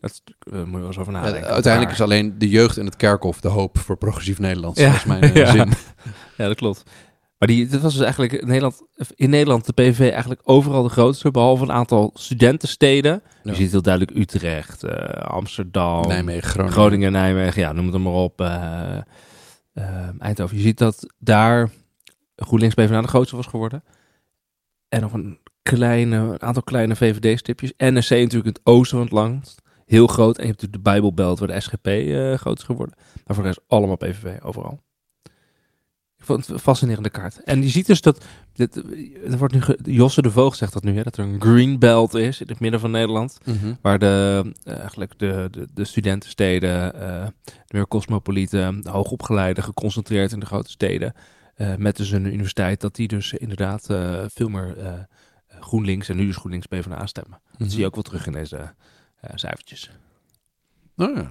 Dat 0.00 0.22
uh, 0.52 0.58
moet 0.58 0.72
je 0.72 0.78
wel 0.78 0.86
eens 0.86 0.98
over 0.98 1.12
nadenken. 1.12 1.40
Ja, 1.40 1.46
uiteindelijk 1.46 1.92
is 1.92 2.00
alleen 2.00 2.38
de 2.38 2.48
jeugd 2.48 2.76
in 2.76 2.84
het 2.84 2.96
kerkhof 2.96 3.40
de 3.40 3.48
hoop 3.48 3.78
voor 3.78 3.96
progressief 3.96 4.38
Nederland. 4.38 4.78
Ja. 4.78 4.86
Dat 4.86 4.96
is 4.96 5.04
mijn 5.04 5.24
uh, 5.24 5.34
ja. 5.44 5.50
zin. 5.50 5.72
Ja, 6.36 6.46
dat 6.46 6.56
klopt. 6.56 6.82
Maar 7.38 7.48
die, 7.48 7.66
dit 7.66 7.80
was 7.80 7.92
dus 7.92 8.02
eigenlijk 8.02 8.32
in 8.32 8.46
Nederland, 8.46 8.82
in 9.14 9.30
Nederland 9.30 9.66
de 9.66 9.72
PVV 9.72 10.00
eigenlijk 10.00 10.40
overal 10.44 10.82
de 10.82 10.88
grootste, 10.88 11.30
behalve 11.30 11.62
een 11.62 11.72
aantal 11.72 12.10
studentensteden. 12.14 13.22
Ja. 13.42 13.50
Je 13.50 13.54
ziet 13.54 13.70
heel 13.70 13.82
duidelijk 13.82 14.18
Utrecht, 14.18 14.84
uh, 14.84 14.90
Amsterdam, 15.22 16.06
Nijmegen, 16.06 16.42
Groningen. 16.42 16.72
Groningen, 16.72 17.12
Nijmegen, 17.12 17.62
ja, 17.62 17.72
noem 17.72 17.92
het 17.92 18.02
maar 18.02 18.12
op. 18.12 18.40
Uh, 18.40 18.96
Eindhoven. 20.18 20.56
Je 20.56 20.62
ziet 20.62 20.78
dat 20.78 21.14
daar 21.18 21.70
GroenLinks 22.36 22.74
PvdA 22.74 23.00
de 23.00 23.08
grootste 23.08 23.36
was 23.36 23.46
geworden. 23.46 23.84
En 24.88 25.00
nog 25.00 25.12
een 25.12 25.38
kleine, 25.62 26.16
een 26.16 26.42
aantal 26.42 26.62
kleine 26.62 26.96
VVD-stipjes. 26.96 27.72
NSC 27.76 28.10
natuurlijk 28.10 28.56
het 28.56 28.60
oosten 28.62 29.08
van. 29.08 29.42
Heel 29.86 30.06
groot. 30.06 30.36
En 30.36 30.42
je 30.42 30.48
hebt 30.48 30.62
natuurlijk 30.62 30.84
de 30.84 30.90
Bijbelbelt 30.90 31.38
waar 31.38 31.48
de 31.48 31.60
SGP 31.60 31.86
uh, 31.86 32.34
groot 32.34 32.58
is 32.58 32.64
geworden. 32.64 32.96
Maar 32.96 33.34
voor 33.34 33.44
de 33.44 33.50
rest 33.50 33.60
allemaal 33.66 33.96
PVV, 33.96 34.42
overal. 34.42 34.82
Ik 36.16 36.16
vond 36.16 36.16
het 36.16 36.17
een 36.17 36.17
fascinerende 36.60 37.10
kaart. 37.10 37.42
En 37.44 37.62
je 37.62 37.68
ziet 37.68 37.86
dus 37.86 38.00
dat, 38.00 38.24
dit, 38.52 38.76
er 39.30 39.38
wordt 39.38 39.54
nu 39.54 39.62
ge, 39.62 39.78
Josse 39.82 40.22
de 40.22 40.30
Voogd 40.30 40.58
zegt 40.58 40.72
dat 40.72 40.82
nu, 40.82 40.96
hè, 40.96 41.02
dat 41.02 41.16
er 41.16 41.24
een 41.24 41.40
green 41.40 41.78
belt 41.78 42.14
is 42.14 42.40
in 42.40 42.48
het 42.48 42.60
midden 42.60 42.80
van 42.80 42.90
Nederland. 42.90 43.38
Mm 43.44 43.58
-hmm. 43.58 43.78
Waar 43.82 43.98
de, 43.98 44.44
uh, 44.64 44.78
eigenlijk 44.78 45.18
de, 45.18 45.48
de, 45.50 45.68
de 45.74 45.84
studentensteden, 45.84 46.94
uh, 46.94 47.26
de 47.44 47.62
meer 47.68 47.88
cosmopolieten, 47.88 48.82
de 48.82 48.90
hoogopgeleiden 48.90 49.64
geconcentreerd 49.64 50.32
in 50.32 50.40
de 50.40 50.46
grote 50.46 50.70
steden. 50.70 51.12
Uh, 51.56 51.74
met 51.74 51.96
dus 51.96 52.10
een 52.10 52.26
universiteit, 52.26 52.80
dat 52.80 52.94
die 52.94 53.08
dus 53.08 53.32
inderdaad 53.32 53.86
veel 54.34 54.48
meer 54.48 54.76
GroenLinks 55.60 56.08
en 56.08 56.16
nu 56.16 56.26
dus 56.26 56.36
GroenLinks 56.36 56.66
PvdA 56.66 57.06
stemmen. 57.06 57.38
Mm 57.40 57.48
-hmm. 57.50 57.58
Dat 57.58 57.70
zie 57.70 57.80
je 57.80 57.86
ook 57.86 57.94
wel 57.94 58.02
terug 58.02 58.26
in 58.26 58.32
deze 58.32 58.74
cijfertjes. 59.34 59.90
Nou 60.94 61.16
ja. 61.16 61.30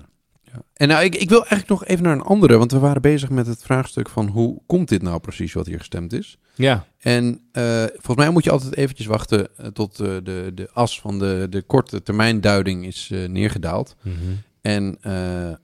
Ja. 0.53 0.61
En 0.73 0.87
nou, 0.87 1.03
ik, 1.03 1.15
ik 1.15 1.29
wil 1.29 1.39
eigenlijk 1.39 1.69
nog 1.69 1.85
even 1.85 2.03
naar 2.03 2.13
een 2.13 2.21
andere, 2.21 2.57
want 2.57 2.71
we 2.71 2.79
waren 2.79 3.01
bezig 3.01 3.29
met 3.29 3.47
het 3.47 3.63
vraagstuk 3.63 4.09
van 4.09 4.27
hoe 4.27 4.61
komt 4.65 4.89
dit 4.89 5.01
nou 5.01 5.19
precies 5.19 5.53
wat 5.53 5.65
hier 5.65 5.77
gestemd 5.77 6.13
is. 6.13 6.37
Ja. 6.55 6.85
En 6.99 7.25
uh, 7.53 7.83
volgens 7.83 8.15
mij 8.15 8.29
moet 8.29 8.43
je 8.43 8.51
altijd 8.51 8.75
eventjes 8.75 9.07
wachten 9.07 9.47
uh, 9.61 9.67
tot 9.67 9.99
uh, 9.99 10.07
de, 10.23 10.51
de 10.55 10.69
as 10.73 11.01
van 11.01 11.19
de, 11.19 11.47
de 11.49 11.61
korte 11.61 12.03
termijn 12.03 12.41
duiding 12.41 12.85
is 12.85 13.11
neergedaald. 13.27 13.95
Mm 14.01 14.13
-hmm. 14.13 14.45
En 14.61 14.97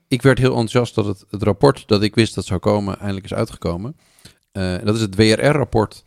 ik 0.08 0.22
werd 0.22 0.38
heel 0.38 0.50
enthousiast 0.50 0.94
dat 0.94 1.06
het, 1.06 1.24
het 1.30 1.42
rapport 1.42 1.88
dat 1.88 2.02
ik 2.02 2.14
wist 2.14 2.34
dat 2.34 2.44
zou 2.44 2.60
komen, 2.60 2.98
eindelijk 2.98 3.24
is 3.24 3.34
uitgekomen. 3.34 3.96
dat 4.52 4.94
is 4.94 5.00
het 5.00 5.14
WRR-rapport 5.14 6.04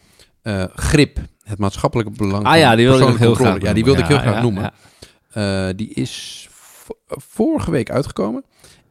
GRIP, 0.75 1.19
het 1.43 1.57
maatschappelijke 1.57 2.11
belang 2.11 2.45
ah, 2.45 2.57
ja, 2.57 2.75
die 2.75 2.87
wilde 2.87 3.11
ik 3.11 3.17
heel 3.17 3.33
graag 3.33 3.61
Ja, 3.61 3.73
die 3.73 3.83
wilde 3.83 4.01
ik 4.01 4.07
heel 4.07 4.17
graag 4.17 4.33
ja, 4.33 4.41
noemen. 4.41 5.77
Die 5.77 5.93
is 5.93 6.47
vorige 7.07 7.71
week 7.71 7.91
uitgekomen. 7.91 8.43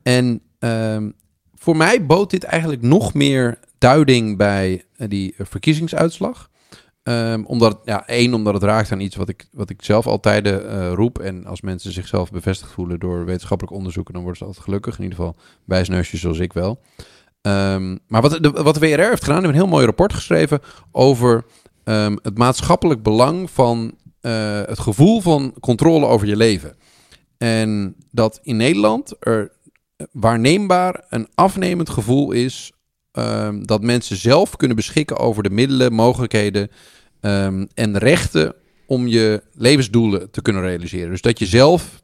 En 0.07 0.41
um, 0.59 1.15
voor 1.55 1.77
mij 1.77 2.07
bood 2.07 2.31
dit 2.31 2.45
eigenlijk 2.45 2.83
nog 2.83 3.15
meer 3.15 3.59
duiding 3.79 4.37
bij 4.37 4.85
uh, 4.97 5.09
die 5.09 5.35
uh, 5.39 5.47
verkiezingsuitslag. 5.47 6.51
Um, 7.03 7.47
omdat, 7.47 7.81
ja, 7.85 8.07
één, 8.07 8.35
omdat 8.35 8.55
het 8.55 8.63
raakt 8.63 8.93
aan 8.93 9.01
iets 9.01 9.17
wat 9.17 9.29
ik, 9.29 9.49
wat 9.53 9.71
ik 9.71 9.83
zelf 9.83 10.07
altijd 10.07 10.47
uh, 10.47 10.93
roep. 10.93 11.19
En 11.19 11.47
als 11.47 11.61
mensen 11.61 11.93
zichzelf 11.93 12.31
bevestigd 12.31 12.73
voelen 12.73 12.99
door 12.99 13.25
wetenschappelijk 13.25 13.77
onderzoeken, 13.77 14.13
dan 14.13 14.23
worden 14.23 14.41
ze 14.41 14.47
altijd 14.47 14.65
gelukkig. 14.65 14.97
In 14.97 15.03
ieder 15.03 15.19
geval 15.19 15.37
wijsneusjes 15.65 16.21
zoals 16.21 16.39
ik 16.39 16.53
wel. 16.53 16.81
Um, 17.43 17.99
maar 18.07 18.23
wat 18.23 18.43
de, 18.43 18.51
wat 18.51 18.75
de 18.75 18.81
WRR 18.81 19.09
heeft 19.09 19.25
gedaan, 19.25 19.43
hebben 19.43 19.51
een 19.51 19.63
heel 19.63 19.75
mooi 19.75 19.85
rapport 19.85 20.13
geschreven 20.13 20.61
over 20.93 21.45
het 22.23 22.39
maatschappelijk 22.39 23.03
belang 23.03 23.51
van 23.51 23.95
het 24.67 24.79
gevoel 24.79 25.21
van 25.21 25.55
controle 25.61 26.07
over 26.07 26.27
je 26.27 26.37
leven. 26.37 26.77
En 27.39 27.97
dat 28.11 28.41
in 28.43 28.57
Nederland 28.57 29.15
er 29.21 29.56
waarneembaar 30.13 31.05
een 31.09 31.29
afnemend 31.35 31.91
gevoel 31.91 32.33
is 32.33 32.73
um, 33.13 33.67
dat 33.67 33.83
mensen 33.83 34.17
zelf 34.17 34.57
kunnen 34.57 34.77
beschikken 34.77 35.17
over 35.17 35.43
de 35.43 35.51
middelen, 35.51 35.93
mogelijkheden 35.93 36.71
Ehm, 37.27 37.65
en 37.75 37.99
rechten 37.99 38.55
om 38.87 39.07
je 39.07 39.43
levensdoelen 39.53 40.31
te 40.31 40.43
kunnen 40.43 40.63
realiseren. 40.63 41.11
Dus 41.11 41.21
dat 41.21 41.39
je 41.39 41.47
zelf 41.47 42.03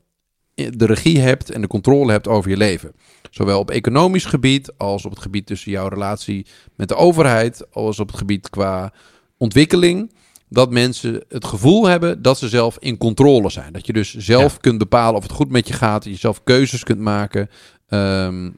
de 0.55 0.87
regie 0.87 1.19
hebt 1.19 1.51
en 1.51 1.61
de 1.61 1.67
controle 1.67 2.13
hebt 2.13 2.29
over 2.29 2.51
je 2.51 2.57
leven. 2.57 2.93
Zowel 3.31 3.59
op 3.59 3.71
economisch 3.71 4.25
gebied 4.25 4.73
als 4.77 5.05
op 5.05 5.11
het 5.11 5.21
gebied 5.21 5.47
tussen 5.47 5.71
jouw 5.71 5.89
relatie 5.89 6.47
met 6.77 6.89
de 6.89 6.95
overheid, 6.95 7.73
als 7.73 8.01
op 8.01 8.07
het 8.07 8.17
gebied 8.17 8.51
qua 8.51 8.93
ontwikkeling. 9.37 10.13
Dat 10.49 10.71
mensen 10.71 11.25
het 11.29 11.45
gevoel 11.45 11.87
hebben 11.87 12.23
dat 12.23 12.39
ze 12.39 12.49
zelf 12.49 12.77
in 12.79 12.99
controle 12.99 13.51
zijn. 13.51 13.73
Dat 13.73 13.87
je 13.87 13.93
dus 13.93 14.15
zelf 14.17 14.53
Ja. 14.53 14.59
kunt 14.61 14.79
bepalen 14.79 15.17
of 15.17 15.23
het 15.23 15.33
goed 15.33 15.51
met 15.51 15.69
je 15.69 15.75
gaat. 15.75 16.03
Dat 16.05 16.13
je 16.13 16.19
zelf 16.19 16.43
keuzes 16.45 16.83
kunt 16.83 17.01
maken. 17.01 17.51
Ehm, 17.93 18.51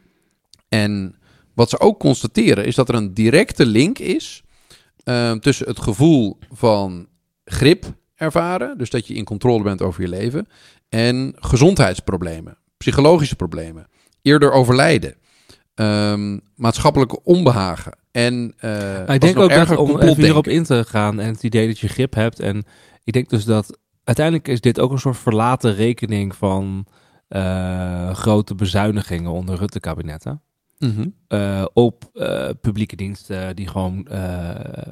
en 0.68 1.14
wat 1.54 1.70
ze 1.70 1.80
ook 1.80 1.98
constateren 1.98 2.64
is 2.64 2.74
dat 2.74 2.88
er 2.88 2.94
een 2.94 3.14
directe 3.14 3.66
link 3.66 3.98
is 3.98 4.42
ehm, 5.04 5.38
tussen 5.38 5.66
het 5.66 5.80
gevoel 5.80 6.38
van 6.52 7.06
grip 7.44 7.84
ervaren, 8.14 8.78
dus 8.78 8.90
dat 8.90 9.06
je 9.06 9.14
in 9.14 9.24
controle 9.24 9.62
bent 9.62 9.82
over 9.82 10.02
je 10.02 10.08
leven, 10.08 10.48
en 10.88 11.34
gezondheidsproblemen, 11.36 12.58
psychologische 12.76 13.36
problemen, 13.36 13.86
eerder 14.22 14.52
overlijden, 14.52 15.14
ehm, 15.74 16.38
maatschappelijke 16.54 17.22
onbehagen 17.22 17.98
en 18.10 18.54
wat 19.06 19.14
ik 19.14 19.20
denk 19.20 19.38
ook 19.38 19.50
dat 19.50 19.76
om 19.76 20.00
even 20.00 20.22
hierop 20.22 20.48
in 20.48 20.64
te 20.64 20.84
gaan 20.84 21.20
en 21.20 21.32
het 21.32 21.42
idee 21.42 21.66
dat 21.66 21.78
je 21.78 21.88
grip 21.88 22.14
hebt. 22.14 22.40
En 22.40 22.64
ik 23.04 23.12
denk 23.12 23.28
dus 23.28 23.44
dat 23.44 23.78
uiteindelijk 24.04 24.48
is 24.48 24.60
dit 24.60 24.80
ook 24.80 24.92
een 24.92 24.98
soort 24.98 25.18
verlaten 25.18 25.74
rekening 25.74 26.34
van 26.34 26.86
eh, 27.34 28.14
grote 28.14 28.54
bezuinigingen 28.54 29.30
onder 29.30 29.56
Rutte-kabinetten. 29.56 30.42
Mhm. 30.78 31.08
eh, 31.28 31.64
op 31.72 32.10
eh, 32.12 32.48
publieke 32.60 32.96
diensten 32.96 33.56
die 33.56 33.68
gewoon 33.68 34.06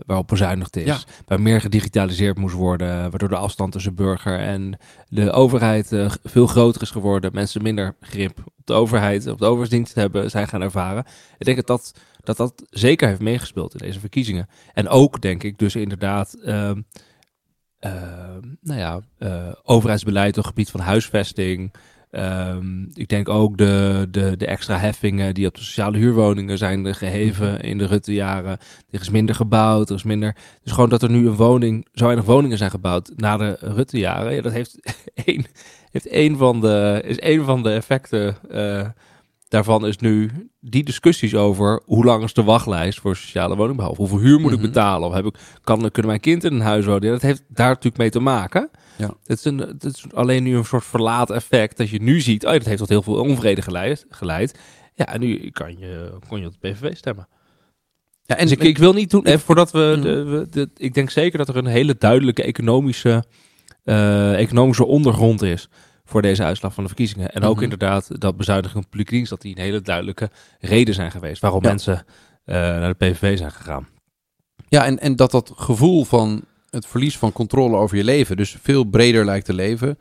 waarop 0.07 0.29
bezuinigd 0.29 0.77
is. 0.77 0.85
Ja. 0.85 0.99
Waar 1.27 1.41
meer 1.41 1.61
gedigitaliseerd 1.61 2.39
moest 2.39 2.55
worden, 2.55 3.11
waardoor 3.11 3.29
de 3.29 3.37
afstand 3.37 3.73
tussen 3.73 3.95
burger 3.95 4.39
en 4.39 4.79
de 5.09 5.31
overheid 5.31 5.93
veel 6.23 6.47
groter 6.47 6.83
is 6.83 6.91
geworden. 6.91 7.31
Mensen 7.33 7.63
minder 7.63 7.95
grip 8.01 8.39
op 8.39 8.67
de 8.67 8.73
overheid, 8.73 9.27
op 9.27 9.39
de 9.39 9.45
overheidsdienst 9.45 9.95
hebben, 9.95 10.31
zijn 10.31 10.49
gaan 10.49 10.63
ervaren. 10.63 11.05
Ik 11.39 11.47
denk 11.47 11.57
dat 11.57 11.67
dat, 11.67 11.95
dat 12.21 12.37
dat 12.37 12.63
zeker 12.71 13.09
heeft 13.09 13.21
meegespeeld 13.21 13.73
in 13.73 13.87
deze 13.87 14.01
verkiezingen. 14.01 14.49
En 14.73 14.89
ook 14.89 15.21
denk 15.21 15.43
ik 15.43 15.59
dus 15.59 15.77
inderdaad, 15.77 16.35
ehm, 16.35 16.81
ehm, 17.79 18.41
nou 18.61 18.79
ja, 18.79 19.01
overheidsbeleid 19.63 20.31
op 20.31 20.37
het 20.37 20.47
gebied 20.47 20.71
van 20.71 20.81
huisvesting. 20.81 21.73
Ehm, 22.13 22.83
ik 22.95 23.09
denk 23.09 23.29
ook 23.29 23.59
de, 23.59 24.07
de, 24.11 24.37
de 24.37 24.47
extra 24.47 24.79
heffingen 24.79 25.35
die 25.35 25.47
op 25.47 25.55
de 25.55 25.61
sociale 25.61 25.99
huurwoningen 25.99 26.59
zijn 26.59 26.95
geheven 26.95 27.61
in 27.61 27.79
de 27.79 27.87
Rutte-jaren. 27.87 28.59
Er 28.91 29.01
is 29.01 29.11
minder 29.11 29.35
gebouwd, 29.35 29.89
er 29.89 29.95
is 29.95 30.03
minder... 30.03 30.37
Dus 30.63 30.73
gewoon 30.73 30.89
dat 30.89 31.03
er 31.03 31.11
nu 31.11 31.27
een 31.27 31.35
woning, 31.35 31.87
zo 31.95 32.05
weinig 32.05 32.25
woningen 32.25 32.59
zijn 32.59 32.71
gebouwd 32.71 33.13
na 33.17 33.37
de 33.37 33.57
Rutte-jaren. 33.61 34.35
Ja, 34.35 34.43
dat 34.43 34.53
heeft 34.53 34.95
één, 35.25 35.45
heeft 35.91 36.07
één 36.07 36.37
van 36.37 36.61
de, 36.61 37.03
is 37.05 37.19
één 37.19 37.45
van 37.45 37.63
de 37.63 37.71
effecten 37.71 38.37
eh, 38.51 38.89
daarvan 39.53 39.87
is 39.87 39.99
nu 39.99 40.31
die 40.61 40.85
discussies 40.85 41.35
over 41.35 41.83
hoe 41.85 42.05
lang 42.05 42.25
is 42.25 42.33
de 42.33 42.43
wachtlijst 42.43 43.01
voor 43.01 43.17
sociale 43.17 43.57
woningbouw. 43.57 43.95
Hoeveel 43.95 44.19
huur 44.19 44.41
moet 44.41 44.51
Mhm. 44.53 44.61
ik 44.61 44.67
betalen? 44.73 45.09
Of 45.09 45.15
heb 45.15 45.25
ik, 45.25 45.35
kan, 45.63 45.79
kunnen 45.79 46.07
mijn 46.07 46.21
kind 46.21 46.45
in 46.45 46.53
een 46.53 46.61
huis 46.61 46.85
wonen? 46.85 47.11
Dat 47.11 47.23
heeft 47.23 47.43
daar 47.49 47.69
natuurlijk 47.69 47.97
mee 47.97 48.11
te 48.11 48.21
maken. 48.21 48.71
Ja. 48.99 49.15
Het 49.27 49.39
is, 49.39 49.45
een, 49.45 49.59
het 49.59 49.85
is 49.85 50.05
alleen 50.15 50.43
nu 50.43 50.57
een 50.57 50.65
soort 50.65 50.85
verlaat 50.85 51.31
effect 51.31 51.77
dat 51.77 51.89
je 51.91 52.03
nu 52.03 52.21
ziet, 52.21 52.47
oh, 52.47 52.53
dat 52.53 52.65
heeft 52.65 52.79
tot 52.79 52.89
heel 52.89 53.03
veel 53.03 53.15
onvrede 53.21 53.63
geleid. 53.63 54.07
geleid. 54.11 54.59
Ja, 54.95 55.07
en 55.07 55.21
nu 55.21 55.51
kan 55.51 55.79
je, 55.79 56.19
kon 56.29 56.41
je 56.41 56.47
op 56.47 56.53
de 56.61 56.69
PVV 56.71 56.97
stemmen. 56.97 57.29
Ja, 58.23 58.37
En 58.37 58.43
dus 58.47 58.53
ik, 58.53 58.63
ik 58.63 58.79
wil 58.79 58.93
niet 58.93 59.11
doen, 59.11 59.25
even 59.27 59.41
voordat 59.41 59.71
we, 59.71 59.93
Mm. 59.97 60.03
de, 60.03 60.23
we 60.25 60.47
de- 60.51 60.71
ik 60.77 60.95
denk 60.95 61.11
zeker 61.11 61.39
dat 61.39 61.49
er 61.49 61.57
een 61.57 61.67
hele 61.67 61.97
duidelijke 61.99 62.43
economische, 62.43 63.25
eh, 63.85 64.39
economische 64.41 64.85
ondergrond 64.87 65.43
is 65.43 65.69
voor 66.05 66.23
deze 66.23 66.43
uitslag 66.43 66.75
van 66.75 66.83
de 66.83 66.89
verkiezingen. 66.89 67.31
En 67.33 67.43
ook 67.43 67.55
Mhm. 67.55 67.63
inderdaad 67.63 68.21
dat 68.21 68.37
bezuiniging 68.37 68.79
op 68.85 68.91
publieke 68.91 69.13
dienst, 69.15 69.31
dat 69.31 69.41
die 69.41 69.57
een 69.57 69.63
hele 69.63 69.81
duidelijke 69.81 70.31
reden 70.61 70.95
zijn 70.95 71.11
geweest 71.11 71.41
waarom 71.41 71.63
Ja. 71.63 71.69
mensen 71.69 72.05
eh, 72.45 72.55
naar 72.57 72.95
de 72.99 73.07
PVV 73.07 73.39
zijn 73.39 73.53
gegaan. 73.53 73.89
Ja, 74.69 74.85
en, 74.85 74.99
en 74.99 75.17
dat 75.17 75.31
dat 75.31 75.53
gevoel 75.57 76.05
van 76.05 76.45
het 76.71 76.87
verlies 76.87 77.19
van 77.19 77.33
controle 77.33 77.77
over 77.77 77.97
je 77.97 78.05
leven 78.05 78.37
dus 78.37 78.57
veel 78.63 78.85
breder 78.85 79.25
lijkt 79.25 79.47
te 79.47 79.53
leven. 79.55 79.99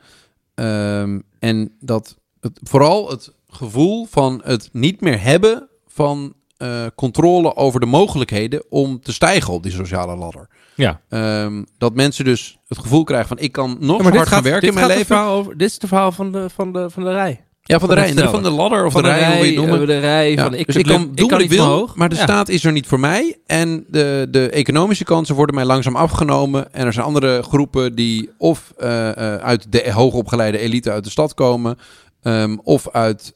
Ehm, 0.54 1.20
en 1.38 1.76
dat 1.80 2.16
het, 2.40 2.60
vooral 2.62 3.10
het 3.10 3.32
gevoel 3.48 4.04
van 4.04 4.40
het 4.44 4.68
niet 4.72 5.00
meer 5.00 5.22
hebben 5.22 5.68
van 5.86 6.34
eh, 6.56 6.86
controle 6.94 7.56
over 7.56 7.80
de 7.80 7.86
mogelijkheden 7.86 8.64
om 8.70 9.00
te 9.00 9.12
stijgen 9.12 9.52
op 9.52 9.62
die 9.62 9.72
sociale 9.72 10.16
ladder. 10.16 10.48
Ja. 10.74 11.00
Ehm, 11.08 11.62
dat 11.78 11.94
mensen 11.94 12.24
dus 12.24 12.58
het 12.68 12.78
gevoel 12.78 13.04
krijgen 13.04 13.28
van 13.28 13.38
ik 13.38 13.52
kan 13.52 13.76
nog 13.80 14.02
Ja, 14.02 14.10
hard 14.10 14.28
gaan 14.28 14.42
werken 14.42 14.68
in 14.68 14.74
mijn 14.74 14.86
gaat 14.86 14.96
leven. 14.96 15.18
Over, 15.24 15.56
dit 15.58 15.68
is 15.68 15.74
het 15.74 15.88
verhaal 15.88 16.12
van 16.12 16.32
de, 16.32 16.50
van 16.54 16.72
de, 16.72 16.90
van 16.90 17.04
de 17.04 17.10
rij. 17.12 17.44
Ja, 17.64 17.78
van 17.78 17.88
de 17.88 17.94
van 17.94 18.04
rij. 18.04 18.14
het 18.14 18.30
Van 18.30 18.42
de 18.42 18.50
ladder 18.50 18.84
of 18.86 18.92
van 18.92 19.02
de 19.02 19.08
rij, 19.08 19.26
hoe 19.36 19.36
je 19.36 19.44
het 19.44 19.54
noemen. 19.54 19.80
eh, 19.80 19.86
de 19.86 19.98
rij 19.98 20.30
Ja, 20.32 20.42
van 20.42 20.54
ik, 20.54 20.66
dus 20.66 20.76
ik 20.76 20.84
kan 20.86 21.10
doen 21.14 21.28
wat 21.30 21.40
ik 21.40 21.48
niet 21.48 21.56
wil, 21.58 21.64
omhoog. 21.64 21.96
maar 21.96 22.08
de 22.08 22.14
Ja. 22.14 22.22
staat 22.22 22.48
is 22.48 22.64
er 22.64 22.72
niet 22.72 22.86
voor 22.86 23.00
mij. 23.00 23.36
En 23.46 23.84
de, 23.88 24.26
de 24.30 24.50
economische 24.50 25.04
kansen 25.04 25.34
worden 25.34 25.54
mij 25.54 25.64
langzaam 25.64 25.96
afgenomen. 25.96 26.72
En 26.72 26.86
er 26.86 26.92
zijn 26.92 27.06
andere 27.06 27.42
groepen 27.42 27.94
die 27.94 28.30
of 28.38 28.72
eh, 28.78 29.08
eh, 29.10 29.40
uit 29.40 29.66
de 29.72 29.92
hoogopgeleide 29.92 30.58
elite 30.58 30.90
uit 30.90 31.04
de 31.04 31.10
stad 31.10 31.34
komen... 31.34 31.78
ehm, 32.22 32.56
of 32.62 32.88
uit 32.90 33.34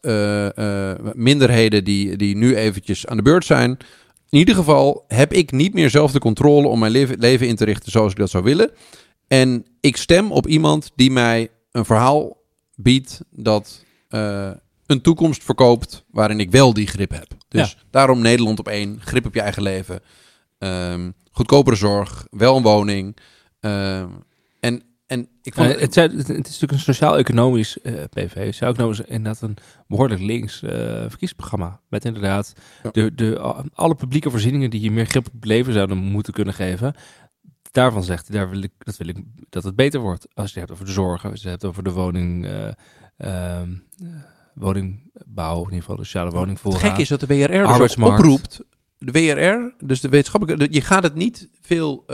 minderheden 1.15 1.85
die, 1.85 2.17
die 2.17 2.37
nu 2.37 2.57
eventjes 2.57 3.07
aan 3.07 3.17
de 3.17 3.23
beurt 3.23 3.45
zijn. 3.45 3.77
In 4.31 4.39
ieder 4.39 4.55
geval 4.55 5.05
heb 5.09 5.33
ik 5.33 5.53
niet 5.53 5.75
meer 5.75 5.91
zelf 5.91 6.13
de 6.13 6.19
controle 6.19 6.69
om 6.69 6.79
mijn 6.79 6.93
leven, 6.93 7.19
leven 7.19 7.49
in 7.49 7.57
te 7.57 7.65
richten 7.65 7.93
zoals 7.93 8.13
ik 8.13 8.19
dat 8.19 8.31
zou 8.31 8.45
willen. 8.45 8.71
En 9.27 9.67
ik 9.81 9.97
stem 9.97 10.33
op 10.33 10.47
iemand 10.47 10.91
die 10.95 11.11
mij 11.11 11.49
een 11.71 11.85
verhaal 11.85 12.37
biedt 12.75 13.21
dat 13.31 13.85
eh, 14.09 14.51
een 14.87 15.01
toekomst 15.01 15.45
verkoopt 15.45 16.05
waarin 16.11 16.41
ik 16.41 16.51
wel 16.51 16.73
die 16.73 16.87
grip 16.87 17.11
heb. 17.11 17.27
Dus 17.49 17.77
daarom 17.91 18.21
Nederland 18.21 18.59
op 18.59 18.69
één, 18.69 19.01
grip 19.01 19.27
op 19.27 19.35
je 19.35 19.41
eigen 19.41 19.63
leven, 19.63 20.01
ehm, 20.59 21.11
goedkopere 21.31 21.77
zorg, 21.77 22.27
wel 22.31 22.57
een 22.57 22.63
woning. 22.63 23.17
ehm, 23.61 24.11
en, 24.61 24.83
en 25.07 25.29
ik 25.43 25.55
vond 25.55 25.71
Eh, 25.71 25.81
het, 25.81 25.95
het, 25.95 26.13
het 26.13 26.29
is 26.29 26.37
natuurlijk 26.37 26.73
een 26.73 26.79
sociaal-economisch 26.79 27.81
eh 27.81 27.95
PV. 28.11 28.45
Sociaal-economisch 28.45 29.01
inderdaad 29.01 29.41
een 29.43 29.57
behoorlijk 29.87 30.21
links 30.21 30.63
eh, 30.63 30.71
verkiezingsprogramma. 30.81 31.81
Met 31.89 32.05
inderdaad 32.05 32.53
Ja. 32.83 32.91
de, 32.91 33.15
de, 33.15 33.39
alle 33.75 33.95
publieke 33.95 34.31
voorzieningen 34.31 34.71
die 34.71 34.81
je 34.81 34.91
meer 34.91 35.07
grip 35.07 35.27
op 35.27 35.33
het 35.33 35.45
leven 35.45 35.73
zouden 35.73 35.97
moeten 35.97 36.33
kunnen 36.33 36.55
geven. 36.55 36.95
Daarvan 37.71 38.03
zegt 38.05 38.29
hij, 38.29 38.37
daar 38.37 38.51
wil 38.51 38.63
ik, 38.63 38.73
dat 38.79 38.97
wil 38.97 39.09
ik 39.09 39.17
dat 39.49 39.65
het 39.65 39.77
beter 39.77 40.01
wordt. 40.01 40.27
Als 40.35 40.53
je 40.53 40.61
het 40.61 40.69
hebt 40.69 40.71
over 40.71 40.85
de 40.85 41.01
zorg, 41.01 41.25
als 41.25 41.43
je 41.43 41.49
het 41.49 41.61
hebt 41.61 41.65
over 41.65 41.83
de 41.83 41.93
woning, 41.93 42.47
eh, 43.17 43.63
woningbouw, 44.55 45.57
in 45.57 45.65
ieder 45.65 45.81
geval 45.81 45.97
de 45.97 46.05
sociale 46.05 46.27
Het 46.27 46.37
woningvoorraad. 46.37 46.81
gek 46.83 46.97
is 46.97 47.09
dat 47.09 47.21
de 47.21 47.27
WRR 47.27 47.79
dus 47.79 47.97
oproept. 47.97 48.61
De 48.99 49.13
WRR, 49.13 49.87
dus 49.87 50.01
de 50.01 50.09
wetenschappelijke... 50.09 50.67
je 50.71 50.81
gaat 50.81 51.03
het 51.03 51.15
niet 51.15 51.49
veel, 51.61 52.05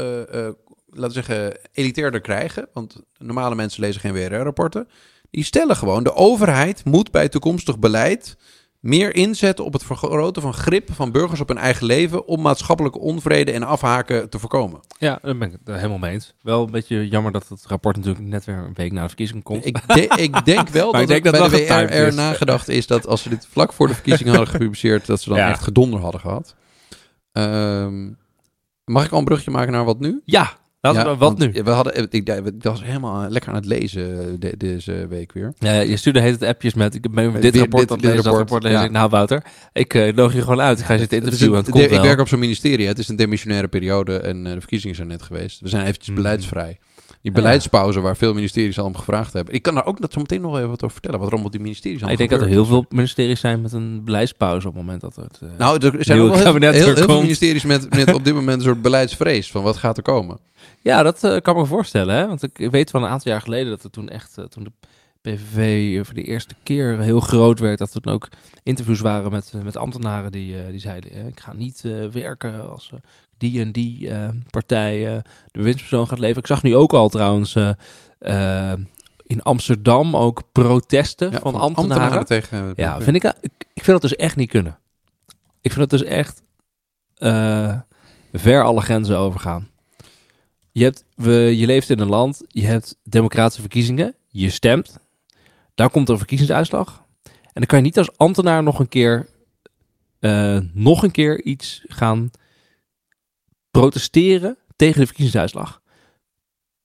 laten 0.92 1.16
we 1.16 1.24
zeggen, 1.24 1.58
elitairder 1.72 2.20
krijgen. 2.20 2.68
Want 2.72 2.96
normale 3.18 3.54
mensen 3.54 3.80
lezen 3.82 4.00
geen 4.00 4.12
WRR-rapporten. 4.12 4.88
Die 5.30 5.44
stellen 5.44 5.76
gewoon, 5.76 6.04
de 6.04 6.14
overheid 6.14 6.84
moet 6.84 7.10
bij 7.10 7.28
toekomstig 7.28 7.78
beleid... 7.78 8.36
meer 8.80 9.14
inzetten 9.14 9.64
op 9.64 9.72
het 9.72 9.84
vergroten 9.84 10.42
van 10.42 10.54
grip 10.54 10.92
van 10.92 11.12
burgers 11.12 11.40
op 11.40 11.48
hun 11.48 11.58
eigen 11.58 11.86
leven... 11.86 12.26
om 12.26 12.40
maatschappelijke 12.42 12.98
onvrede 12.98 13.52
en 13.52 13.62
afhaken 13.62 14.28
te 14.30 14.38
voorkomen. 14.38 14.80
Ja, 14.98 15.18
daar 15.22 15.36
ben 15.38 15.48
ik 15.52 15.58
het 15.64 15.76
helemaal 15.76 15.98
mee 15.98 16.12
eens. 16.12 16.34
Wel 16.42 16.64
een 16.64 16.70
beetje 16.70 17.08
jammer 17.08 17.32
dat 17.32 17.48
het 17.48 17.64
rapport 17.66 17.96
natuurlijk 17.96 18.24
net 18.24 18.44
weer 18.44 18.56
een 18.56 18.74
week 18.74 18.92
na 18.92 19.00
de 19.02 19.06
verkiezing 19.08 19.42
komt. 19.42 19.66
Ik, 19.66 19.86
de- 19.88 20.12
ik 20.16 20.44
denk 20.44 20.68
wel 20.68 20.92
dat, 20.92 21.00
ik 21.00 21.06
denk 21.08 21.26
er 21.26 21.32
dat 21.32 21.50
bij 21.50 21.66
de 21.66 21.86
WRR 21.94 22.06
is. 22.06 22.14
nagedacht 22.14 22.68
is 22.68 22.86
dat 22.86 23.06
als 23.06 23.22
ze 23.22 23.28
dit 23.28 23.46
vlak 23.50 23.72
voor 23.72 23.86
de 23.88 23.94
verkiezingen 23.94 24.34
hadden 24.34 24.50
gepubliceerd, 24.52 25.06
dat 25.06 25.20
ze 25.20 25.28
dan 25.28 25.38
Ja. 25.38 25.48
echt 25.50 25.62
gedonder 25.62 26.00
hadden 26.00 26.20
gehad. 26.20 26.54
Ehm, 27.32 28.10
mag 28.84 29.04
ik 29.04 29.12
al 29.12 29.18
een 29.18 29.24
brugje 29.24 29.50
maken 29.50 29.72
naar 29.72 29.84
wat 29.84 29.98
nu? 30.00 30.20
ja, 30.24 30.60
laten 30.82 31.10
Ja, 31.10 31.16
wat 31.16 31.38
nu? 31.38 31.52
We 31.64 31.70
hadden, 31.70 32.08
ik, 32.10 32.40
was 32.60 32.82
helemaal 32.84 33.28
lekker 33.28 33.50
aan 33.50 33.56
het 33.56 33.66
lezen 33.66 34.20
eh, 34.20 34.26
de- 34.38 34.54
deze 34.56 35.06
week 35.08 35.32
weer. 35.32 35.52
Ja, 35.58 35.80
je 35.80 35.96
stuurde 35.96 36.20
heet 36.20 36.32
het 36.40 36.42
appjes 36.48 36.74
met, 36.74 36.94
ik 36.94 37.10
ben 37.14 37.32
Weer 37.32 37.40
dit 37.40 37.56
rapport 37.56 37.80
dit- 37.82 37.90
het 37.90 38.00
dit 38.00 38.10
lezen, 38.10 38.14
rapport, 38.24 38.36
rapport 38.38 38.62
lezen. 38.62 38.78
ja. 38.78 38.84
Ik, 38.84 38.90
nou 38.90 39.08
Wouter, 39.08 39.42
ik 39.72 39.94
eh, 39.94 40.14
nodig 40.14 40.34
je 40.34 40.42
gewoon 40.42 40.60
uit. 40.60 40.78
Ik 40.78 40.84
ga 40.84 40.92
je 40.92 40.98
zitten 40.98 41.16
Het 41.18 41.26
interviewen, 41.26 41.58
het 41.62 41.70
komt 41.70 41.88
de- 41.88 41.94
ik 41.94 42.00
werk 42.02 42.20
op 42.20 42.28
zo'n 42.28 42.38
ministerie. 42.38 42.86
Het 42.86 42.98
is 42.98 43.08
een 43.08 43.16
demissionaire 43.16 43.68
periode 43.68 44.16
en 44.18 44.46
eh, 44.46 44.52
de 44.52 44.58
verkiezingen 44.58 44.96
zijn 44.96 45.08
net 45.08 45.22
geweest. 45.22 45.60
We 45.60 45.68
zijn 45.68 45.82
eventjes 45.82 46.06
Mhm. 46.08 46.16
beleidsvrij. 46.16 46.78
Die 47.22 47.30
Ja. 47.32 47.40
beleidspauze 47.40 48.00
waar 48.00 48.16
veel 48.16 48.34
ministeries 48.34 48.78
al 48.78 48.84
om 48.84 48.96
gevraagd 48.96 49.32
hebben. 49.32 49.54
Ik 49.54 49.62
kan 49.62 49.74
daar 49.74 49.86
ook 49.86 50.00
dat 50.00 50.12
zo 50.12 50.20
meteen 50.20 50.40
nog 50.40 50.56
even 50.56 50.68
wat 50.68 50.82
over 50.82 50.92
vertellen. 51.00 51.20
Wat 51.30 51.32
op 51.44 51.52
die 51.52 51.60
ministeries 51.60 51.96
allemaal 51.98 52.12
ik 52.12 52.18
denk 52.28 52.30
dat 52.30 52.40
er 52.48 52.54
heel 52.54 52.64
veel 52.64 52.86
ministeries 52.88 53.40
zijn 53.40 53.60
met 53.60 53.72
een 53.72 54.04
beleidspauze 54.04 54.68
op 54.68 54.74
het 54.74 54.82
moment 54.82 55.00
dat 55.00 55.16
het... 55.16 55.38
eh, 55.42 55.48
Nou, 55.58 55.78
er 55.86 56.04
zijn 56.04 56.20
ook 56.20 56.26
wel 56.26 56.34
heel, 56.36 56.44
kabinet 56.44 56.74
heel, 56.74 56.94
heel 56.94 57.04
veel 57.04 57.20
ministeries 57.20 57.64
met, 57.64 57.94
met 57.94 58.14
op 58.14 58.24
dit 58.24 58.34
moment 58.34 58.56
een 58.58 58.64
soort 58.64 58.82
beleidsvrees 58.82 59.50
van 59.50 59.62
wat 59.62 59.76
gaat 59.76 59.96
er 59.96 60.02
komen. 60.02 60.38
Ja, 60.82 61.02
dat 61.02 61.24
eh, 61.24 61.36
kan 61.40 61.56
me 61.56 61.66
voorstellen. 61.66 62.14
Hè? 62.14 62.26
Want 62.26 62.42
ik 62.42 62.70
weet 62.70 62.90
van 62.90 63.02
een 63.02 63.08
aantal 63.10 63.32
jaar 63.32 63.40
geleden 63.40 63.70
dat 63.70 63.84
er 63.84 63.90
toen 63.90 64.08
echt, 64.08 64.38
eh, 64.38 64.44
toen 64.44 64.64
de 64.64 64.72
PVV 65.20 66.04
voor 66.04 66.14
de 66.14 66.22
eerste 66.22 66.54
keer 66.62 66.98
heel 66.98 67.20
groot 67.20 67.58
werd, 67.58 67.78
dat 67.78 67.94
er 67.94 68.00
dan 68.00 68.14
ook 68.14 68.28
interviews 68.62 69.00
waren 69.00 69.30
met, 69.30 69.52
met 69.62 69.76
ambtenaren 69.76 70.32
die, 70.32 70.62
eh, 70.62 70.70
die 70.70 70.80
zeiden: 70.80 71.10
eh, 71.12 71.26
Ik 71.26 71.40
ga 71.40 71.52
niet 71.52 71.82
eh, 71.84 72.06
werken 72.06 72.70
als 72.70 72.90
eh, 72.92 72.98
die 73.38 73.60
en 73.60 73.72
die 73.72 74.10
eh, 74.10 74.28
partij 74.50 75.06
eh, 75.08 75.14
de 75.50 75.58
bewindspersoon 75.58 76.08
gaat 76.08 76.18
leveren. 76.18 76.40
Ik 76.42 76.48
zag 76.48 76.62
nu 76.62 76.76
ook 76.76 76.92
al 76.92 77.08
trouwens 77.08 77.54
eh, 77.54 77.70
eh, 78.18 78.78
in 79.26 79.42
Amsterdam 79.42 80.16
ook 80.16 80.42
protesten 80.52 81.30
Ja, 81.30 81.38
van, 81.40 81.54
ambtenaren. 81.54 82.24
tegen... 82.26 82.72
Ja, 82.76 83.00
vind 83.00 83.16
ik, 83.16 83.24
ik, 83.40 83.52
ik 83.74 83.84
vind 83.84 84.00
dat 84.00 84.10
dus 84.10 84.16
echt 84.16 84.36
niet 84.36 84.50
kunnen. 84.50 84.78
Ik 85.60 85.72
vind 85.72 85.90
dat 85.90 86.00
dus 86.00 86.08
echt 86.08 86.42
eh, 87.14 87.76
ver 88.32 88.64
alle 88.64 88.80
grenzen 88.80 89.18
overgaan. 89.18 89.68
Je, 90.72 90.84
hebt, 90.84 91.04
je 91.58 91.66
leeft 91.66 91.90
in 91.90 91.98
een 91.98 92.08
land, 92.08 92.42
je 92.48 92.66
hebt 92.66 92.96
democratische 93.02 93.60
verkiezingen, 93.60 94.14
je 94.28 94.50
stemt, 94.50 94.98
daar 95.74 95.90
komt 95.90 96.08
een 96.08 96.18
verkiezingsuitslag. 96.18 97.04
En 97.22 97.60
dan 97.60 97.66
kan 97.66 97.78
je 97.78 97.84
niet 97.84 97.98
als 97.98 98.16
ambtenaar 98.16 98.62
nog 98.62 98.78
een 98.78 98.88
keer, 98.88 99.28
eh, 100.18 100.58
nog 100.72 101.02
een 101.02 101.10
keer 101.10 101.42
iets 101.42 101.82
gaan 101.86 102.30
protesteren 103.70 104.58
tegen 104.76 105.00
de 105.00 105.06
verkiezingsuitslag. 105.06 105.82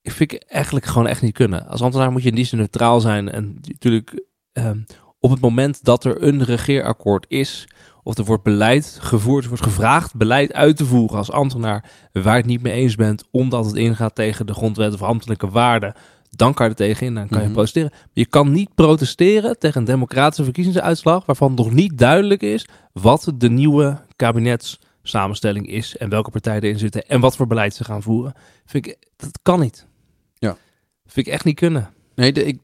Ik 0.02 0.12
vind 0.12 0.32
ik 0.32 0.44
eigenlijk 0.44 0.86
gewoon 0.86 1.08
echt 1.08 1.22
niet 1.22 1.34
kunnen. 1.34 1.68
Als 1.68 1.82
ambtenaar 1.82 2.12
moet 2.12 2.24
je 2.24 2.30
in 2.30 2.36
die 2.36 2.56
neutraal 2.56 3.00
zijn 3.00 3.30
en 3.30 3.60
natuurlijk 3.62 4.26
ehm, 4.52 4.80
op 5.20 5.30
het 5.30 5.42
moment 5.42 5.84
dat 5.84 6.04
er 6.04 6.24
een 6.24 6.44
regeerakkoord 6.44 7.26
is, 7.30 7.68
of 8.08 8.18
er 8.18 8.26
wordt 8.26 8.44
beleid 8.44 8.98
gevoerd, 9.02 9.44
er 9.44 9.50
wordt 9.50 9.64
gevraagd 9.64 10.16
beleid 10.16 10.54
uit 10.54 10.78
te 10.78 10.86
voeren 10.86 11.18
als 11.18 11.32
ambtenaar 11.32 11.92
waar 12.12 12.34
je 12.34 12.38
het 12.40 12.46
niet 12.46 12.62
mee 12.62 12.74
eens 12.74 12.96
bent, 12.96 13.24
omdat 13.32 13.66
het 13.66 13.76
ingaat 13.76 14.16
tegen 14.16 14.46
de 14.46 14.54
grondwet 14.54 14.94
of 14.94 15.02
ambtelijke 15.02 15.50
waarden, 15.50 15.94
dan 16.30 16.54
kan 16.54 16.66
je 16.66 16.72
er 16.72 16.78
tegenin, 16.78 17.14
dan 17.14 17.28
kan 17.28 17.38
je 17.38 17.44
Mhm. 17.44 17.54
protesteren. 17.54 17.90
Maar 17.92 18.02
je 18.14 18.26
kan 18.26 18.52
niet 18.52 18.76
protesteren 18.76 19.60
tegen 19.60 19.80
een 19.80 19.86
democratische 19.86 20.44
verkiezingsuitslag 20.44 21.26
waarvan 21.26 21.54
nog 21.54 21.72
niet 21.72 21.98
duidelijk 21.98 22.42
is 22.42 22.68
wat 22.94 23.32
de 23.36 23.50
nieuwe 23.50 24.02
kabinetssamenstelling 24.16 25.68
is 25.70 25.98
en 25.98 26.10
welke 26.10 26.32
partijen 26.32 26.62
erin 26.62 26.80
zitten 26.80 27.08
en 27.08 27.20
wat 27.20 27.36
voor 27.36 27.48
beleid 27.48 27.76
ze 27.76 27.84
gaan 27.84 28.02
voeren. 28.04 28.34
Vind 28.66 28.88
ik, 28.88 28.98
dat 29.16 29.40
kan 29.42 29.60
niet. 29.60 29.86
Ja. 30.34 30.58
Vind 31.06 31.28
ik 31.28 31.34
echt 31.34 31.46
niet 31.46 31.56
kunnen. 31.56 31.90
Nee, 32.16 32.32
de, 32.34 32.46
ik, 32.46 32.60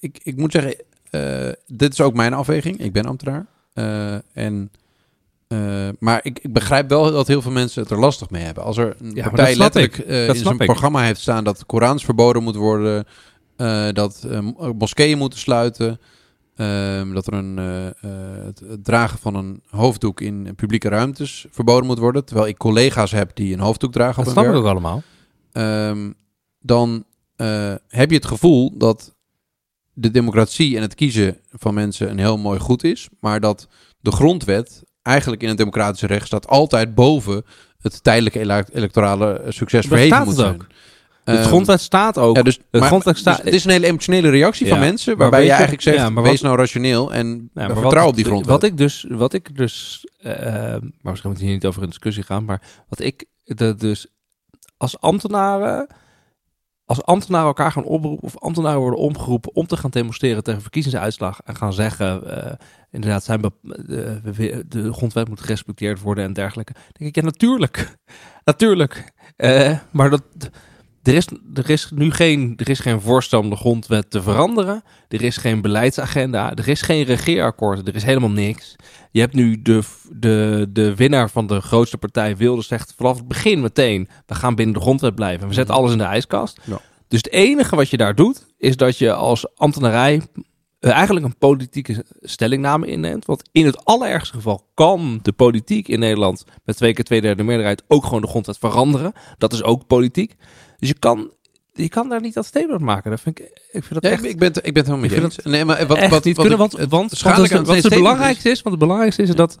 ik, 0.00 0.20
ik 0.22 0.36
moet 0.36 0.52
zeggen, 0.52 0.74
eh, 1.10 1.52
dit 1.66 1.92
is 1.92 2.00
ook 2.00 2.14
mijn 2.14 2.34
afweging. 2.34 2.78
Ik 2.78 2.92
ben 2.92 3.04
ambtenaar. 3.04 3.46
Eh, 3.78 4.44
en, 4.44 4.70
eh, 5.48 5.88
maar 5.98 6.20
ik, 6.22 6.38
ik 6.38 6.52
begrijp 6.52 6.88
wel 6.88 7.12
dat 7.12 7.26
heel 7.26 7.42
veel 7.42 7.50
mensen 7.50 7.82
het 7.82 7.90
er 7.90 7.98
lastig 7.98 8.30
mee 8.30 8.42
hebben. 8.42 8.64
Als 8.64 8.76
er 8.76 8.96
een 8.98 9.14
Ja, 9.14 9.28
partij 9.28 9.56
letterlijk 9.56 9.98
eh, 9.98 10.28
in 10.28 10.34
zijn 10.34 10.58
ik. 10.58 10.64
programma 10.64 11.02
heeft 11.02 11.20
staan 11.20 11.44
dat 11.44 11.66
Korans 11.66 12.04
verboden 12.04 12.42
moet 12.42 12.56
worden, 12.56 13.06
dat 13.92 14.26
moskeeën 14.78 15.18
moeten 15.18 15.38
sluiten, 15.38 16.00
dat 17.12 17.26
er 17.26 17.32
een, 17.32 17.56
het, 18.44 18.60
het 18.60 18.84
dragen 18.84 19.18
van 19.18 19.34
een 19.34 19.62
hoofddoek 19.68 20.20
in 20.20 20.54
publieke 20.56 20.88
ruimtes 20.88 21.46
verboden 21.50 21.86
moet 21.86 21.98
worden. 21.98 22.24
Terwijl 22.24 22.48
ik 22.48 22.56
collega's 22.56 23.10
heb 23.10 23.30
die 23.34 23.52
een 23.52 23.60
hoofddoek 23.60 23.92
dragen 23.92 24.24
Dat 24.24 24.26
op 24.26 24.38
snap 24.38 24.52
ik 24.52 24.58
ook 24.58 24.66
allemaal. 24.66 25.02
Ehm, 25.52 26.10
dan 26.60 27.04
heb 27.88 28.10
je 28.10 28.16
het 28.16 28.26
gevoel 28.26 28.78
dat 28.78 29.16
de 30.00 30.10
democratie 30.10 30.76
en 30.76 30.82
het 30.82 30.94
kiezen 30.94 31.38
van 31.52 31.74
mensen 31.74 32.10
een 32.10 32.18
heel 32.18 32.38
mooi 32.38 32.58
goed 32.58 32.84
is, 32.84 33.08
maar 33.20 33.40
dat 33.40 33.68
de 34.00 34.10
grondwet 34.12 34.82
eigenlijk 35.02 35.42
in 35.42 35.48
een 35.48 35.56
democratische 35.56 36.06
rechtsstaat 36.06 36.46
altijd 36.46 36.94
boven 36.94 37.44
het 37.78 38.02
tijdelijke 38.04 38.38
ele- 38.38 38.64
electorale 38.72 39.32
eh, 39.32 39.50
succes 39.50 39.80
Daar 39.86 39.98
verheven 39.98 40.16
staat 40.16 40.26
moet 40.26 40.36
het 40.36 40.44
zijn. 40.46 40.54
ook. 40.60 40.66
De 41.24 41.34
Ehm, 41.34 41.42
grondwet 41.42 41.80
staat 41.80 42.18
ook. 42.18 42.36
ja, 42.36 42.42
dus, 42.42 42.58
de 42.70 42.78
maar- 42.78 42.88
grondwet 42.88 43.14
dus 43.14 43.22
staat. 43.22 43.42
het 43.42 43.54
is 43.54 43.64
een 43.64 43.70
hele 43.70 43.86
emotionele 43.86 44.28
reactie 44.30 44.68
van 44.68 44.78
mensen, 44.78 45.16
waarbij 45.16 45.44
je 45.44 45.50
eigenlijk 45.50 45.82
zegt, 45.82 45.96
ja, 45.96 46.10
maar 46.10 46.22
wees 46.22 46.40
nou 46.40 46.56
rationeel 46.56 47.12
en 47.12 47.50
Ja, 47.54 47.74
vertrouw 47.76 48.06
op 48.08 48.14
die 48.16 48.24
grondwet. 48.24 48.50
Wat 48.50 48.62
ik 48.62 48.76
dus, 48.76 49.06
wat 49.08 49.32
ik 49.32 49.56
dus, 49.56 50.06
eh, 50.18 50.32
maar 50.32 50.80
misschien 51.02 51.30
moet 51.30 51.40
hier 51.40 51.52
niet 51.52 51.66
over 51.66 51.82
een 51.82 51.88
discussie 51.88 52.22
gaan, 52.22 52.44
maar 52.44 52.62
wat 52.88 53.00
ik 53.00 53.24
de, 53.44 53.74
dus 53.74 54.06
als 54.76 55.00
ambtenaren, 55.00 55.86
als 56.88 57.04
ambtenaren 57.04 57.46
elkaar 57.46 57.72
gaan 57.72 57.84
oproepen 57.84 58.24
of 58.24 58.38
ambtenaren 58.38 58.80
worden 58.80 58.98
omgeroepen 58.98 59.54
om 59.54 59.66
te 59.66 59.76
gaan 59.76 59.90
demonstreren 59.90 60.42
tegen 60.42 60.62
verkiezingsuitslag 60.62 61.40
en 61.44 61.56
gaan 61.56 61.72
zeggen, 61.72 62.36
eh, 62.44 62.52
inderdaad, 62.90 63.24
zijn 63.24 63.40
de, 63.40 63.52
de, 64.22 64.64
de 64.68 64.92
grondwet 64.92 65.28
moet 65.28 65.40
gerespecteerd 65.40 66.00
worden 66.00 66.24
en 66.24 66.32
dergelijke. 66.32 66.72
Dan 66.72 66.82
denk 66.92 67.10
ik, 67.10 67.16
ja, 67.16 67.22
natuurlijk, 67.22 67.96
natuurlijk. 68.44 69.12
Eh, 69.36 69.78
maar 69.90 70.10
dat, 70.10 70.22
er 71.02 71.14
is, 71.14 71.26
er 71.54 71.70
is 71.70 71.90
nu 71.94 72.10
geen, 72.10 72.52
er 72.56 72.68
is 72.68 72.78
geen 72.78 73.00
voorstel 73.00 73.40
om 73.40 73.50
de 73.50 73.56
grondwet 73.56 74.10
te 74.10 74.22
veranderen. 74.22 74.82
Er 75.08 75.22
is 75.22 75.36
geen 75.36 75.60
beleidsagenda. 75.60 76.54
Er 76.54 76.68
is 76.68 76.82
geen 76.82 77.04
regeerakkoord. 77.04 77.88
Er 77.88 77.94
is 77.94 78.02
helemaal 78.02 78.30
niks. 78.30 78.76
Je 79.10 79.20
hebt 79.20 79.34
nu 79.34 79.62
de, 79.62 79.82
de, 80.10 80.66
de 80.72 80.94
winnaar 80.94 81.30
van 81.30 81.46
de 81.46 81.60
grootste 81.60 81.98
partij, 81.98 82.36
Wilders, 82.36 82.66
zegt 82.66 82.94
vanaf 82.96 83.16
het 83.16 83.28
begin 83.28 83.60
meteen: 83.60 84.08
we 84.26 84.34
gaan 84.34 84.54
binnen 84.54 84.74
de 84.74 84.80
grondwet 84.80 85.14
blijven. 85.14 85.48
We 85.48 85.54
zetten 85.54 85.74
alles 85.74 85.92
in 85.92 85.98
de 85.98 86.04
ijskast. 86.04 86.60
Ja. 86.64 86.80
Dus 87.08 87.18
het 87.18 87.32
enige 87.32 87.76
wat 87.76 87.90
je 87.90 87.96
daar 87.96 88.14
doet, 88.14 88.46
is 88.58 88.76
dat 88.76 88.98
je 88.98 89.12
als 89.12 89.56
ambtenarij 89.56 90.22
eh, 90.78 90.90
eigenlijk 90.90 91.26
een 91.26 91.38
politieke 91.38 92.04
stellingname 92.20 92.86
inneemt. 92.86 93.24
Want 93.24 93.48
in 93.52 93.66
het 93.66 93.84
allerergste 93.84 94.34
geval 94.34 94.68
kan 94.74 95.18
de 95.22 95.32
politiek 95.32 95.88
in 95.88 95.98
Nederland 95.98 96.44
met 96.64 96.76
twee 96.76 96.92
keer 96.92 97.04
twee 97.04 97.20
derde 97.20 97.42
meerderheid 97.42 97.82
ook 97.88 98.04
gewoon 98.04 98.20
de 98.20 98.28
grondwet 98.28 98.58
veranderen. 98.58 99.12
Dat 99.38 99.52
is 99.52 99.62
ook 99.62 99.86
politiek. 99.86 100.36
Dus 100.78 100.88
je 100.88 100.94
kan, 100.98 101.30
je 101.72 101.88
kan 101.88 102.08
daar 102.08 102.20
niet 102.20 102.34
dat 102.34 102.46
statement 102.46 102.80
maken. 102.80 103.10
Dat 103.10 103.20
vind 103.20 103.38
ik, 103.38 103.44
ik 103.70 103.84
vind 103.84 103.94
dat 103.94 104.02
Ja, 104.02 104.10
echt, 104.10 104.24
ik, 104.24 104.38
ben 104.38 104.48
ik 104.48 104.62
ben 104.62 104.74
het 104.74 104.86
helemaal 104.86 105.08
vind 105.08 105.22
eens. 105.22 105.38
Nee, 105.44 105.64
maar 105.64 105.86
wat, 105.86 105.96
echt 105.98 106.10
wat, 106.10 106.24
niet 106.24 106.36
wat 106.36 106.46
kunnen. 106.46 106.64
ik- 106.66 106.72
Want, 106.72 106.90
want, 106.90 107.10
het, 107.10 107.66
wat 107.66 107.82
het 107.82 107.88
belangrijkste 107.94 108.50
is, 108.50 108.62
want 108.62 108.70
het 108.74 108.78
belangrijkste 108.84 109.22
is 109.22 109.30
dat 109.30 109.58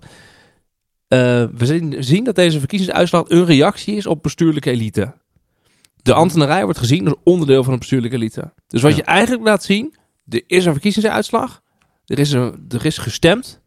eh, 1.08 1.18
we 1.54 1.66
zien, 1.66 1.96
zien 2.04 2.24
dat 2.24 2.34
deze 2.34 2.58
verkiezingsuitslag 2.58 3.24
een 3.28 3.44
reactie 3.44 3.96
is 3.96 4.06
op 4.06 4.22
bestuurlijke 4.22 4.70
elite. 4.70 5.14
De 6.02 6.12
ambtenarij 6.14 6.64
wordt 6.64 6.78
gezien 6.78 7.04
als 7.08 7.16
onderdeel 7.24 7.64
van 7.64 7.72
een 7.72 7.78
bestuurlijke 7.78 8.16
elite. 8.16 8.52
Dus 8.66 8.82
wat 8.82 8.90
Ja. 8.90 8.96
je 8.96 9.02
eigenlijk 9.02 9.44
laat 9.44 9.64
zien, 9.64 9.94
er 10.28 10.42
is 10.46 10.64
een 10.64 10.72
verkiezingsuitslag, 10.72 11.62
er 12.06 12.18
is, 12.18 12.32
een, 12.32 12.66
er 12.68 12.84
is 12.86 12.98
gestemd. 12.98 13.60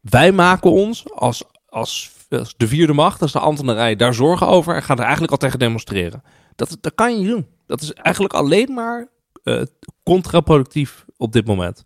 Wij 0.00 0.32
maken 0.32 0.70
ons 0.70 1.04
als, 1.14 1.44
als, 1.66 2.10
als 2.28 2.54
de 2.56 2.68
vierde 2.68 2.92
macht, 2.92 3.22
als 3.22 3.32
de 3.32 3.38
ambtenarij, 3.38 3.96
daar 3.96 4.14
zorgen 4.14 4.46
over 4.46 4.74
en 4.74 4.82
gaan 4.82 4.96
er 4.96 5.02
eigenlijk 5.02 5.32
al 5.32 5.38
tegen 5.38 5.58
demonstreren. 5.58 6.22
Dat, 6.56 6.76
dat 6.80 6.94
kan 6.94 7.12
je 7.12 7.18
niet 7.18 7.28
doen. 7.28 7.46
Dat 7.66 7.80
is 7.82 7.92
eigenlijk 7.92 8.34
alleen 8.34 8.72
maar 8.74 9.08
eh, 9.44 9.62
contraproductief 10.02 11.04
op 11.16 11.32
dit 11.32 11.46
moment. 11.46 11.82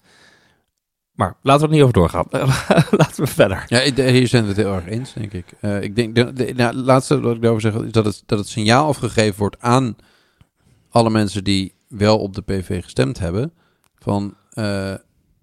Maar 1.12 1.36
laten 1.42 1.60
we 1.62 1.66
er 1.68 1.72
niet 1.72 1.82
over 1.82 1.94
doorgaan. 1.94 2.26
laten 3.00 3.24
we 3.24 3.26
verder. 3.26 3.64
Ja, 3.68 3.80
hier 4.10 4.28
zijn 4.28 4.42
we 4.42 4.48
het 4.48 4.56
heel 4.58 4.74
erg 4.74 4.86
eens, 4.86 5.12
denk 5.12 5.32
ik. 5.32 5.44
Eh, 5.60 5.82
ik 5.82 5.96
denk, 5.96 6.14
de, 6.14 6.32
de, 6.32 6.52
nou, 6.54 6.76
het 6.76 6.86
laatste 6.86 7.20
wat 7.20 7.34
ik 7.34 7.42
daarover 7.42 7.72
zeg, 7.72 7.82
is 7.82 7.92
dat 7.92 8.04
het, 8.04 8.22
dat 8.26 8.38
het 8.38 8.48
signaal 8.48 8.86
afgegeven 8.86 9.38
wordt 9.38 9.56
aan 9.60 9.96
alle 10.90 11.10
mensen 11.10 11.44
die 11.44 11.74
wel 11.88 12.18
op 12.18 12.34
de 12.34 12.42
PV 12.42 12.82
gestemd 12.82 13.18
hebben. 13.18 13.52
Van, 13.98 14.34
eh, 14.50 14.64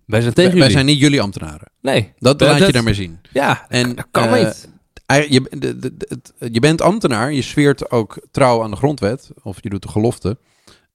Wij 0.06 0.22
zijn 0.22 0.34
tegen 0.34 0.36
wij, 0.36 0.44
wij 0.44 0.52
jullie. 0.52 0.72
zijn 0.72 0.86
niet 0.86 1.00
jullie 1.00 1.22
ambtenaren. 1.22 1.72
Nee. 1.82 2.14
Dat 2.20 2.42
laat 2.42 2.60
je 2.60 2.72
daarmee 2.72 2.94
zien. 2.94 3.20
Ja, 3.32 3.66
En, 3.70 3.96
dat 3.96 4.08
kan 4.12 4.34
niet. 4.34 4.70
Je, 5.16 5.42
de, 5.50 5.80
de, 5.80 5.98
de- 5.98 6.06
het- 6.10 6.54
je 6.54 6.60
bent 6.60 6.82
ambtenaar, 6.82 7.34
je 7.34 7.42
zweert 7.42 7.92
ook 7.92 8.28
trouw 8.32 8.64
aan 8.64 8.72
de 8.72 8.78
grondwet, 8.78 9.30
of 9.44 9.58
je 9.62 9.70
doet 9.70 9.82
de 9.82 9.88
gelofte. 9.90 10.38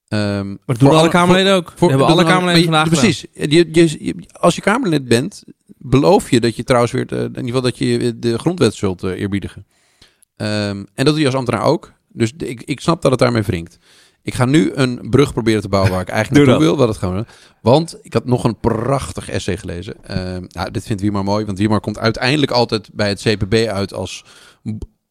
Ehm, 0.08 0.48
Maar 0.48 0.56
dat 0.66 0.78
doen 0.78 0.90
alle 0.90 1.08
Kamerleden 1.08 1.54
ook. 1.54 1.72
voor- 1.76 1.88
hebben 1.88 2.06
alle 2.06 2.24
Kamerleden 2.24 2.58
je- 2.58 2.64
vandaag 2.64 2.88
Precies. 2.88 3.24
Je, 3.32 4.14
als 4.32 4.54
je 4.54 4.60
Kamerlid 4.60 5.04
bent, 5.08 5.42
beloof 5.78 6.30
je 6.30 6.40
dat 6.40 6.56
je 6.56 6.64
trouwens 6.64 6.92
weer, 6.92 7.12
in 7.12 7.22
ieder 7.26 7.44
geval 7.44 7.60
dat 7.60 7.78
je 7.78 8.18
de 8.18 8.38
grondwet 8.38 8.74
zult 8.74 9.02
eh, 9.02 9.10
eerbiedigen. 9.20 9.66
Ehm, 10.36 10.84
en 10.94 11.04
dat 11.04 11.06
doe 11.06 11.18
je 11.18 11.24
als 11.26 11.34
ambtenaar 11.34 11.62
ook. 11.64 11.92
Dus 12.12 12.32
de- 12.34 12.48
ik, 12.48 12.62
ik 12.62 12.80
snap 12.80 13.02
dat 13.02 13.10
het 13.10 13.20
daarmee 13.20 13.42
wringt. 13.42 13.78
Ik 14.28 14.34
ga 14.34 14.44
nu 14.44 14.70
een 14.74 15.06
brug 15.10 15.32
proberen 15.32 15.60
te 15.60 15.68
bouwen 15.68 15.92
waar 15.92 16.00
ik 16.00 16.08
eigenlijk 16.08 16.46
naartoe 16.46 16.76
wil. 16.76 16.88
Het 16.88 16.96
gaan 16.96 17.10
we 17.10 17.16
doen. 17.16 17.26
Want 17.62 17.98
ik 18.02 18.12
had 18.12 18.24
nog 18.24 18.44
een 18.44 18.58
prachtig 18.58 19.28
essay 19.30 19.56
gelezen. 19.56 19.94
Ehm, 20.04 20.44
nou, 20.48 20.70
dit 20.70 20.86
vindt 20.86 21.02
Wiemar 21.02 21.24
mooi, 21.24 21.44
want 21.44 21.58
Wiemar 21.58 21.80
komt 21.80 21.98
uiteindelijk 21.98 22.50
altijd 22.52 22.90
bij 22.92 23.08
het 23.08 23.20
CPB 23.20 23.54
uit 23.68 23.92
als 23.94 24.24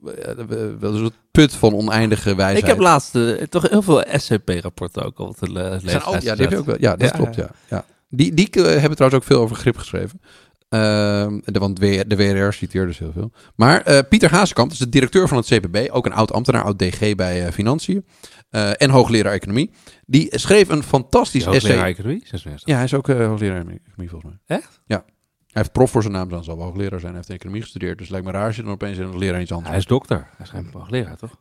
eh, 0.05 0.33
wel 0.79 0.93
een 0.93 0.99
soort 0.99 1.13
put 1.31 1.53
van 1.53 1.73
oneindige 1.73 2.35
wijsheid. 2.35 2.61
Ik 2.63 2.69
heb 2.69 2.79
laatst 2.79 3.15
eh, 3.15 3.31
toch 3.49 3.69
heel 3.69 3.81
veel 3.81 4.03
SCP-rapporten 4.13 5.03
ook 5.05 5.17
al 5.17 5.33
te 5.39 5.51
le- 5.51 5.79
lezen. 5.81 6.05
Ook- 6.05 6.19
ja, 6.19 6.33
die 6.35 6.41
heb 6.41 6.51
je 6.51 6.57
ook 6.57 6.65
wel. 6.65 6.75
Ja, 6.79 6.95
dat 6.95 7.09
Ja, 7.09 7.15
klopt. 7.15 7.35
ja. 7.35 7.49
Ja. 7.69 7.85
Die, 8.09 8.33
die 8.33 8.49
eh, 8.49 8.63
hebben 8.63 8.95
trouwens 8.95 9.13
ook 9.21 9.27
veel 9.27 9.39
over 9.41 9.55
grip 9.55 9.77
geschreven. 9.77 10.21
Ehm, 10.69 11.39
de, 11.45 11.59
want 11.59 11.79
de 11.79 11.87
WR 11.89 12.07
de 12.07 12.15
WRR 12.15 12.53
citeert 12.53 12.87
dus 12.87 12.99
heel 12.99 13.11
veel. 13.13 13.31
Maar 13.55 13.81
eh, 13.81 13.99
Pieter 14.09 14.31
Hazekamp 14.31 14.71
is 14.71 14.77
de 14.77 14.89
directeur 14.89 15.27
van 15.27 15.37
het 15.37 15.45
CPB. 15.47 15.87
Ook 15.91 16.05
een 16.05 16.13
oud 16.13 16.31
ambtenaar, 16.33 16.63
oud 16.63 16.79
DG 16.79 17.15
bij 17.15 17.45
eh, 17.45 17.51
Financiën. 17.51 18.05
Eh, 18.49 18.71
en 18.81 18.89
hoogleraar 18.89 19.33
economie. 19.33 19.71
Die 20.05 20.27
schreef 20.39 20.69
een 20.69 20.83
fantastisch 20.83 21.45
hoogleraar 21.45 21.77
essay. 21.77 21.89
economie? 21.91 22.19
66. 22.25 22.67
Ja, 22.67 22.75
hij 22.75 22.83
is 22.83 22.93
ook 22.93 23.09
eh, 23.09 23.25
hoogleraar 23.27 23.57
economie 23.59 24.09
volgens 24.09 24.23
mij. 24.23 24.57
Echt? 24.57 24.79
Ja. 24.85 25.03
Hij 25.47 25.61
heeft 25.65 25.71
prof 25.71 25.91
voor 25.91 26.01
zijn 26.01 26.13
naam, 26.13 26.29
dan 26.29 26.43
zal 26.43 26.57
wel 26.57 26.65
hoogleraar 26.65 26.99
zijn. 26.99 27.11
Hij 27.11 27.21
heeft 27.27 27.29
economie 27.39 27.61
gestudeerd. 27.61 27.97
Dus 27.97 28.07
het 28.07 28.09
lijkt 28.09 28.25
me 28.25 28.31
raar 28.33 28.45
als 28.47 28.55
je 28.55 28.63
dan 28.63 28.71
opeens 28.71 28.97
een 28.97 29.05
hoogleraar 29.05 29.41
iets 29.41 29.51
anders 29.51 29.69
Hij 29.69 29.77
is 29.77 29.85
dokter. 29.85 30.17
Hij 30.17 30.45
is 30.45 30.49
geen 30.49 30.69
hoogleraar, 30.73 31.17
toch? 31.17 31.35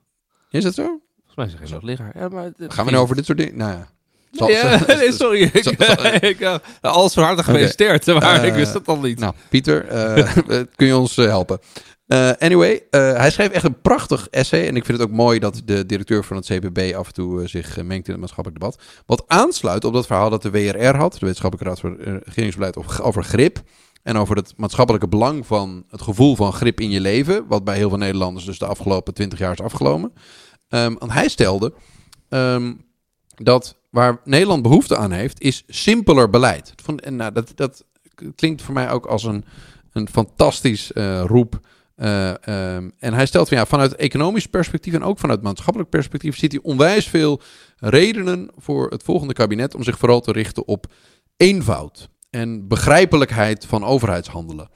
Is 0.50 0.64
dat 0.64 0.74
zo? 0.74 0.82
Volgens 0.84 1.36
mij 1.36 1.46
is 1.46 1.52
hij 1.52 1.60
geen 1.66 1.72
hoogleraar. 1.72 2.12
Ja, 2.18 2.28
maar 2.28 2.52
Gaan 2.72 2.84
we 2.84 2.90
nou 2.90 3.02
over 3.02 3.16
dit 3.16 3.24
soort 3.24 3.38
dingen? 3.38 3.56
Nou 3.56 3.70
ja. 3.72 3.88
Zal- 4.32 4.50
ja, 4.50 4.84
nee, 4.86 5.12
sorry. 5.12 5.42
Ik, 5.42 5.62
zal- 5.64 5.74
zal- 5.78 6.04
ik, 6.30 6.40
eh, 6.40 6.56
alles 6.80 7.12
van 7.14 7.22
harte 7.22 7.42
gefeliciteerd, 7.44 8.06
maar 8.06 8.44
ik 8.44 8.54
wist 8.54 8.74
het 8.74 8.88
al 8.88 8.98
niet. 9.00 9.18
Nou, 9.18 9.34
Pieter, 9.48 9.84
kun 10.76 10.86
je 10.86 10.96
ons 10.96 11.16
helpen? 11.16 11.58
Eh, 12.06 12.30
anyway, 12.38 12.86
eh, 12.90 13.12
hij 13.12 13.30
schreef 13.30 13.48
echt 13.48 13.64
een 13.64 13.80
prachtig 13.80 14.28
essay. 14.28 14.66
En 14.66 14.76
ik 14.76 14.84
vind 14.84 14.98
het 14.98 15.08
ook 15.08 15.14
mooi 15.14 15.38
dat 15.38 15.62
de 15.64 15.86
directeur 15.86 16.24
van 16.24 16.36
het 16.36 16.46
CPB 16.46 16.94
af 16.94 17.06
en 17.06 17.12
toe 17.12 17.42
eh, 17.42 17.48
zich 17.48 17.82
mengt 17.82 18.06
in 18.06 18.12
het 18.12 18.20
maatschappelijk 18.20 18.60
debat. 18.60 18.82
Wat 19.06 19.24
aansluit 19.26 19.84
op 19.84 19.92
dat 19.92 20.06
verhaal 20.06 20.30
dat 20.30 20.42
de 20.42 20.50
WRR 20.50 20.96
had, 20.96 21.12
de 21.12 21.18
Wetenschappelijke 21.18 21.68
Raad 21.68 21.80
voor 21.80 22.20
Regeringsbeleid, 22.24 23.00
over, 23.00 23.24
grip. 23.24 23.62
En 24.02 24.16
over 24.16 24.36
het 24.36 24.52
maatschappelijke 24.56 25.08
belang 25.08 25.46
van 25.46 25.84
het 25.88 26.02
gevoel 26.02 26.36
van 26.36 26.52
grip 26.52 26.80
in 26.80 26.90
je 26.90 27.00
leven. 27.00 27.44
Wat 27.48 27.64
bij 27.64 27.76
heel 27.76 27.88
veel 27.88 27.98
Nederlanders 27.98 28.44
dus 28.44 28.58
de 28.58 28.66
afgelopen 28.66 29.14
twintig 29.14 29.38
jaar 29.38 29.52
is 29.52 29.60
afgelomen. 29.60 30.12
Ehm, 30.68 30.94
want 30.98 31.12
hij 31.12 31.28
stelde 31.28 31.72
ehm, 32.28 32.74
dat 33.34 33.76
waar 33.90 34.20
Nederland 34.24 34.62
behoefte 34.62 34.96
aan 34.96 35.12
heeft, 35.12 35.40
is 35.40 35.64
simpeler 35.66 36.30
beleid. 36.30 36.74
En 36.96 37.16
nou, 37.16 37.32
dat, 37.32 37.52
dat 37.54 37.84
klinkt 38.34 38.62
voor 38.62 38.74
mij 38.74 38.90
ook 38.90 39.06
als 39.06 39.24
een, 39.24 39.44
een 39.92 40.08
fantastisch 40.08 40.90
roep. 41.24 41.60
Eh, 41.96 42.46
ehm, 42.48 42.90
en 42.98 43.14
hij 43.14 43.26
stelt 43.26 43.48
van 43.48 43.56
ja, 43.56 43.66
vanuit 43.66 43.94
economisch 43.94 44.46
perspectief 44.46 44.94
en 44.94 45.02
ook 45.02 45.18
vanuit 45.18 45.42
maatschappelijk 45.42 45.90
perspectief 45.90 46.36
ziet 46.36 46.52
hij 46.52 46.60
onwijs 46.62 47.08
veel 47.08 47.40
redenen 47.76 48.50
voor 48.56 48.90
het 48.90 49.02
volgende 49.02 49.34
kabinet 49.34 49.74
om 49.74 49.82
zich 49.82 49.98
vooral 49.98 50.20
te 50.20 50.32
richten 50.32 50.66
op 50.68 50.86
eenvoud 51.36 52.08
en 52.30 52.68
begrijpelijkheid 52.68 53.66
van 53.66 53.84
overheidshandelen. 53.84 54.68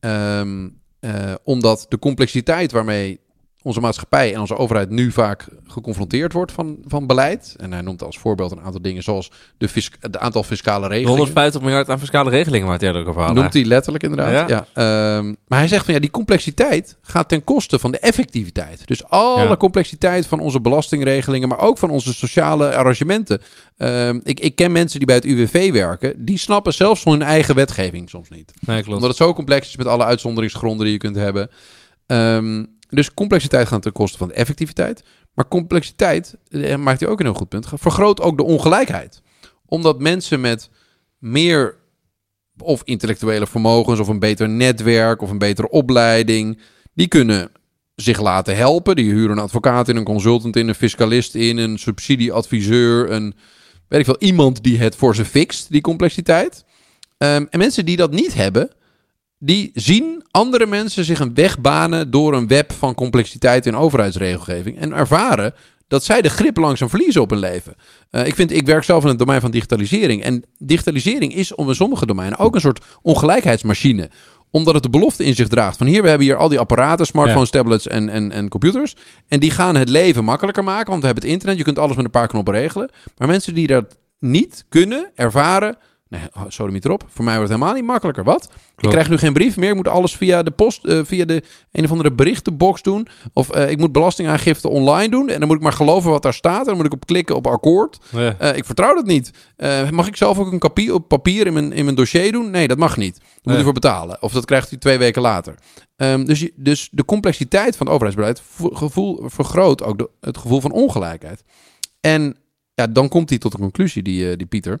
Ehm, 0.00 0.68
eh, 1.00 1.34
omdat 1.44 1.86
de 1.88 1.98
complexiteit 1.98 2.72
waarmee 2.72 3.20
onze 3.62 3.80
maatschappij 3.80 4.34
en 4.34 4.40
onze 4.40 4.56
overheid 4.56 4.90
nu 4.90 5.10
vaak 5.12 5.46
geconfronteerd 5.66 6.32
wordt 6.32 6.52
van, 6.52 6.78
van 6.86 7.06
beleid. 7.06 7.54
En 7.58 7.72
hij 7.72 7.80
noemt 7.82 8.02
als 8.02 8.18
voorbeeld 8.18 8.50
een 8.52 8.60
aantal 8.60 8.82
dingen 8.82 9.02
zoals 9.02 9.30
de, 9.58 9.68
fis- 9.68 9.90
de 10.10 10.18
aantal 10.18 10.42
fiscale 10.42 10.86
regelingen. 10.86 11.08
150 11.10 11.60
miljard 11.60 11.88
aan 11.90 11.98
fiscale 11.98 12.30
regelingen 12.30 12.64
waar 12.66 12.74
het 12.76 12.82
eerder 12.84 13.06
over 13.06 13.20
hadden. 13.22 13.40
Noemt 13.40 13.54
hij 13.54 13.64
letterlijk 13.64 14.04
inderdaad. 14.04 14.48
Ja. 14.48 14.66
Ja. 14.74 15.16
Ehm, 15.18 15.34
maar 15.46 15.58
hij 15.58 15.68
zegt 15.68 15.84
van 15.84 15.94
ja, 15.94 16.00
die 16.00 16.10
complexiteit 16.10 16.96
gaat 17.02 17.28
ten 17.28 17.44
koste 17.44 17.78
van 17.78 17.90
de 17.90 17.98
effectiviteit. 17.98 18.86
Dus 18.86 19.04
alle 19.04 19.48
Ja. 19.48 19.56
complexiteit 19.56 20.26
van 20.26 20.40
onze 20.40 20.60
belastingregelingen, 20.60 21.48
maar 21.48 21.60
ook 21.60 21.78
van 21.78 21.90
onze 21.90 22.14
sociale 22.14 22.74
arrangementen. 22.76 23.40
Ehm, 23.76 24.20
ik, 24.22 24.40
ik 24.40 24.54
ken 24.54 24.72
mensen 24.72 24.98
die 24.98 25.06
bij 25.06 25.16
het 25.16 25.24
UWV 25.24 25.72
werken, 25.72 26.24
die 26.24 26.38
snappen 26.38 26.74
zelfs 26.74 27.02
van 27.02 27.12
hun 27.12 27.22
eigen 27.22 27.54
wetgeving 27.54 28.10
soms 28.10 28.28
niet. 28.28 28.52
Nee, 28.60 28.76
klopt. 28.76 28.94
Omdat 28.94 29.08
het 29.08 29.18
zo 29.18 29.34
complex 29.34 29.68
is 29.68 29.76
met 29.76 29.86
alle 29.86 30.04
uitzonderingsgronden 30.04 30.84
die 30.84 30.92
je 30.92 30.98
kunt 31.00 31.16
hebben. 31.16 31.50
Ehm, 32.06 32.64
dus 32.96 33.14
complexiteit 33.14 33.68
gaat 33.68 33.82
ten 33.82 33.92
koste 33.92 34.18
van 34.18 34.28
de 34.28 34.34
effectiviteit. 34.34 35.02
Maar 35.34 35.48
complexiteit, 35.48 36.36
eh, 36.50 36.76
maakt 36.76 37.00
hij 37.00 37.08
ook 37.08 37.18
een 37.18 37.26
heel 37.26 37.34
goed 37.34 37.48
punt, 37.48 37.66
vergroot 37.74 38.20
ook 38.20 38.36
de 38.36 38.42
ongelijkheid. 38.42 39.22
Omdat 39.66 40.00
mensen 40.00 40.40
met 40.40 40.70
meer 41.18 41.76
of 42.58 42.82
intellectuele 42.84 43.46
vermogens 43.46 44.00
of 44.00 44.08
een 44.08 44.18
beter 44.18 44.48
netwerk 44.48 45.22
of 45.22 45.30
een 45.30 45.38
betere 45.38 45.70
opleiding, 45.70 46.60
die 46.94 47.08
kunnen 47.08 47.50
zich 47.94 48.20
laten 48.20 48.56
helpen. 48.56 48.96
Die 48.96 49.10
huren 49.10 49.30
een 49.30 49.42
advocaat 49.42 49.88
in, 49.88 49.96
een 49.96 50.04
consultant 50.04 50.56
in, 50.56 50.68
een 50.68 50.74
fiscalist 50.74 51.34
in, 51.34 51.56
een 51.56 51.78
subsidieadviseur, 51.78 53.10
een 53.10 53.34
weet 53.88 54.00
ik 54.00 54.06
veel, 54.06 54.28
iemand 54.28 54.62
die 54.62 54.78
het 54.78 54.96
voor 54.96 55.14
ze 55.14 55.24
fixt, 55.24 55.70
die 55.70 55.80
complexiteit. 55.80 56.64
Ehm, 57.18 57.46
en 57.50 57.58
mensen 57.58 57.84
die 57.84 57.96
dat 57.96 58.10
niet 58.10 58.34
hebben, 58.34 58.70
die 59.44 59.70
zien 59.74 60.24
andere 60.30 60.66
mensen 60.66 61.04
zich 61.04 61.20
een 61.20 61.34
weg 61.34 61.60
banen 61.60 62.10
door 62.10 62.34
een 62.34 62.48
web 62.48 62.72
van 62.72 62.94
complexiteit 62.94 63.66
in 63.66 63.76
overheidsregelgeving 63.76 64.78
en 64.78 64.92
ervaren 64.92 65.54
dat 65.88 66.04
zij 66.04 66.22
de 66.22 66.30
grip 66.30 66.56
langzaam 66.56 66.88
verliezen 66.88 67.22
op 67.22 67.30
hun 67.30 67.38
leven. 67.38 67.74
Eh, 68.10 68.26
ik, 68.26 68.34
vind, 68.34 68.52
ik 68.52 68.66
werk 68.66 68.84
zelf 68.84 69.02
in 69.02 69.08
het 69.08 69.18
domein 69.18 69.40
van 69.40 69.50
digitalisering. 69.50 70.22
En 70.22 70.44
digitalisering 70.58 71.34
is 71.34 71.54
om 71.54 71.68
in 71.68 71.74
sommige 71.74 72.06
domeinen 72.06 72.38
ook 72.38 72.54
een 72.54 72.60
soort 72.60 72.84
ongelijkheidsmachine 73.02 74.10
omdat 74.50 74.74
het 74.74 74.82
de 74.82 74.90
belofte 74.90 75.24
in 75.24 75.34
zich 75.34 75.48
draagt. 75.48 75.76
Van 75.76 75.86
hier, 75.86 76.02
we 76.02 76.08
hebben 76.08 76.26
hier 76.26 76.36
al 76.36 76.48
die 76.48 76.58
apparaten, 76.58 77.06
smartphones, 77.06 77.50
tablets 77.50 77.86
en, 77.86 78.08
en, 78.08 78.32
en 78.32 78.48
computers. 78.48 78.96
En 79.28 79.40
die 79.40 79.50
gaan 79.50 79.76
het 79.76 79.88
leven 79.88 80.24
makkelijker 80.24 80.64
maken, 80.64 80.88
want 80.88 81.00
we 81.00 81.06
hebben 81.06 81.24
het 81.24 81.32
internet. 81.32 81.58
Je 81.58 81.64
kunt 81.64 81.78
alles 81.78 81.96
met 81.96 82.04
een 82.04 82.10
paar 82.10 82.28
knoppen 82.28 82.54
regelen. 82.54 82.90
Maar 83.18 83.28
mensen 83.28 83.54
die 83.54 83.66
dat 83.66 83.98
niet 84.18 84.64
kunnen, 84.68 85.10
ervaren... 85.14 85.76
Nee, 86.18 86.70
niet 86.70 86.84
erop. 86.84 87.04
Voor 87.08 87.24
mij 87.24 87.36
wordt 87.36 87.50
het 87.50 87.58
helemaal 87.60 87.80
niet 87.80 87.90
makkelijker. 87.90 88.24
Wat? 88.24 88.48
Ik 88.76 88.88
krijg 88.88 89.08
nu 89.08 89.18
geen 89.18 89.32
brief 89.32 89.56
meer. 89.56 89.70
Ik 89.70 89.76
moet 89.76 89.88
alles 89.88 90.16
via 90.16 90.42
de 90.42 90.50
post, 90.50 90.84
eh, 90.84 91.00
via 91.04 91.24
de 91.24 91.42
een 91.72 91.84
of 91.84 91.90
andere 91.90 92.12
berichtenbox 92.12 92.82
doen. 92.82 93.08
Of 93.32 93.50
eh, 93.50 93.70
ik 93.70 93.78
moet 93.78 93.92
belastingaangifte 93.92 94.68
online 94.68 95.08
doen. 95.10 95.28
En 95.28 95.38
dan 95.38 95.48
moet 95.48 95.56
ik 95.56 95.62
maar 95.62 95.72
geloven 95.72 96.10
wat 96.10 96.22
daar 96.22 96.34
staat. 96.34 96.58
En 96.60 96.64
dan 96.66 96.76
moet 96.76 96.86
ik 96.86 96.92
op 96.92 97.06
klikken 97.06 97.36
op 97.36 97.46
akkoord. 97.46 97.98
Ja. 98.10 98.34
Eh, 98.38 98.56
ik 98.56 98.64
vertrouw 98.64 98.94
dat 98.94 99.06
niet. 99.06 99.30
Mag 99.90 100.06
ik 100.06 100.16
zelf 100.16 100.38
ook 100.38 100.52
een 100.52 100.58
kopie 100.58 100.94
op 100.94 101.08
papier 101.08 101.46
in 101.46 101.52
mijn, 101.52 101.72
in 101.72 101.84
mijn 101.84 101.96
dossier 101.96 102.32
doen? 102.32 102.50
Nee, 102.50 102.68
dat 102.68 102.78
mag 102.78 102.96
niet. 102.96 103.14
Daar 103.18 103.24
moet 103.34 103.44
Nee. 103.44 103.56
je 103.56 103.62
voor 103.62 103.72
betalen. 103.72 104.22
Of 104.22 104.32
dat 104.32 104.44
krijgt 104.44 104.72
u 104.72 104.78
twee 104.78 104.98
weken 104.98 105.22
later. 105.22 105.54
Ehm, 105.96 106.24
dus, 106.24 106.40
je- 106.40 106.52
dus 106.56 106.88
de 106.92 107.04
complexiteit 107.04 107.76
van 107.76 107.86
het 107.86 107.94
overheidsbeleid 107.94 108.42
vo- 108.48 108.68
gevoel, 108.74 109.22
vergroot 109.26 109.82
ook 109.82 109.98
de- 109.98 110.10
het 110.20 110.38
gevoel 110.38 110.60
van 110.60 110.72
ongelijkheid. 110.72 111.44
En 112.00 112.36
ja, 112.74 112.86
dan 112.86 113.08
komt 113.08 113.28
hij 113.28 113.38
tot 113.38 113.52
de 113.52 113.58
conclusie, 113.58 114.02
die, 114.02 114.36
die 114.36 114.46
Pieter, 114.46 114.80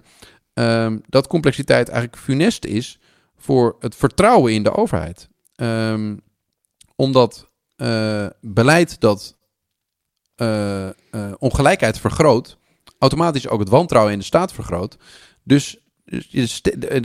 ehm, 0.54 0.98
dat 1.06 1.26
complexiteit 1.26 1.88
eigenlijk 1.88 2.22
funest 2.22 2.64
is 2.64 2.98
voor 3.36 3.76
het 3.80 3.94
vertrouwen 3.94 4.52
in 4.52 4.62
de 4.62 4.74
overheid. 4.74 5.28
Ehm, 5.54 6.16
omdat 6.96 7.50
eh, 7.76 8.26
beleid 8.40 9.00
dat 9.00 9.36
eh, 10.34 10.88
eh, 10.88 10.92
ongelijkheid 11.38 11.98
vergroot, 11.98 12.58
automatisch 12.98 13.48
ook 13.48 13.60
het 13.60 13.68
wantrouwen 13.68 14.12
in 14.12 14.18
de 14.18 14.24
staat 14.24 14.52
vergroot. 14.52 14.96
Dus, 15.42 15.78
dus 16.30 16.60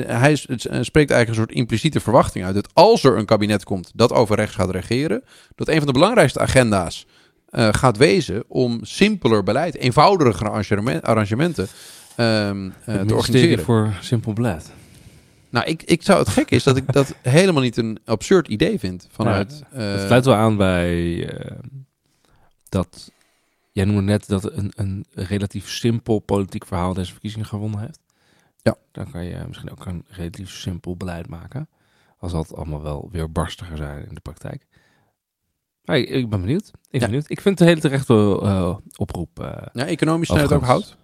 hij 0.06 0.36
spreekt 0.36 0.93
eigenlijk 0.93 1.28
een 1.28 1.36
soort 1.36 1.52
impliciete 1.52 2.00
verwachting 2.00 2.45
uit 2.45 2.56
dat 2.56 2.70
als 2.74 3.04
er 3.04 3.18
een 3.18 3.26
kabinet 3.26 3.64
komt 3.64 3.91
dat 3.95 4.12
over 4.12 4.36
rechts 4.36 4.56
gaat 4.56 4.70
regeren, 4.70 5.24
dat 5.56 5.68
een 5.68 5.78
van 5.78 5.86
de 5.86 5.93
belangrijkste 5.93 6.39
agenda's 6.39 7.06
gaat 7.52 7.98
wezen 7.98 8.43
om 8.48 8.80
simpeler 8.82 9.43
beleid, 9.43 9.78
eenvoudigere 9.78 10.50
arrangement- 10.50 11.04
arrangementen 11.04 11.68
ehm, 12.18 12.65
eh, 12.65 12.72
Het 12.72 12.86
te 12.86 12.91
ministerie 12.91 13.15
organiseren. 13.15 13.63
voor 13.65 13.97
Simple 14.01 14.34
Blad. 14.34 14.72
Nou, 15.49 15.65
ik, 15.65 15.84
ik 15.84 16.01
zou 16.03 16.20
het 16.20 16.30
gek 16.30 16.51
is 16.51 16.63
dat 16.63 16.78
ik 16.78 16.93
dat 16.93 17.15
helemaal 17.22 17.61
niet 17.61 17.78
een 17.78 17.99
absurd 18.05 18.47
idee 18.47 18.80
vind 18.80 19.07
vanuit. 19.11 19.63
eh, 19.72 19.91
Het 19.91 20.01
sluit 20.01 20.26
wel 20.26 20.36
aan 20.36 20.57
bij 20.57 21.28
eh, 21.30 21.55
dat... 22.70 23.11
Jij 23.72 23.86
noemde 23.86 24.01
net 24.01 24.28
dat 24.28 24.51
een, 24.53 24.72
een 24.76 25.05
relatief 25.13 25.70
simpel 25.70 26.20
politiek 26.20 26.65
verhaal 26.65 26.93
deze 26.93 27.11
verkiezingen 27.11 27.45
gewonnen 27.47 27.80
heeft. 27.80 27.99
Ja. 28.61 28.76
Dan 28.91 29.11
kan 29.11 29.24
je 29.26 29.43
misschien 29.47 29.72
ook 29.72 29.86
een 29.86 30.05
relatief 30.07 30.49
simpel 30.51 30.95
beleid 30.95 31.28
maken. 31.28 31.70
Als 32.20 32.32
dat 32.32 32.55
allemaal 32.55 32.82
wel 32.82 33.09
weer 33.11 33.32
barstiger 33.32 33.78
zijn 33.78 34.07
in 34.07 34.13
de 34.13 34.20
praktijk. 34.22 34.65
Maar 35.84 35.97
ik, 35.97 36.09
ik 36.09 36.30
ben 36.30 36.41
benieuwd. 36.41 36.68
Ik 36.68 36.74
ben 36.91 36.99
Ja. 36.99 37.05
benieuwd. 37.05 37.30
Ik 37.30 37.41
vind 37.41 37.59
het 37.59 37.68
een 37.68 37.68
hele 37.76 37.82
terechte 37.89 38.39
eh, 38.43 38.76
oproep. 38.95 39.39
eh. 39.39 39.68
ja, 39.74 39.86
economisch 39.86 40.28
snelheid 40.28 40.51
ook 40.53 40.61
Overigens. 40.61 40.95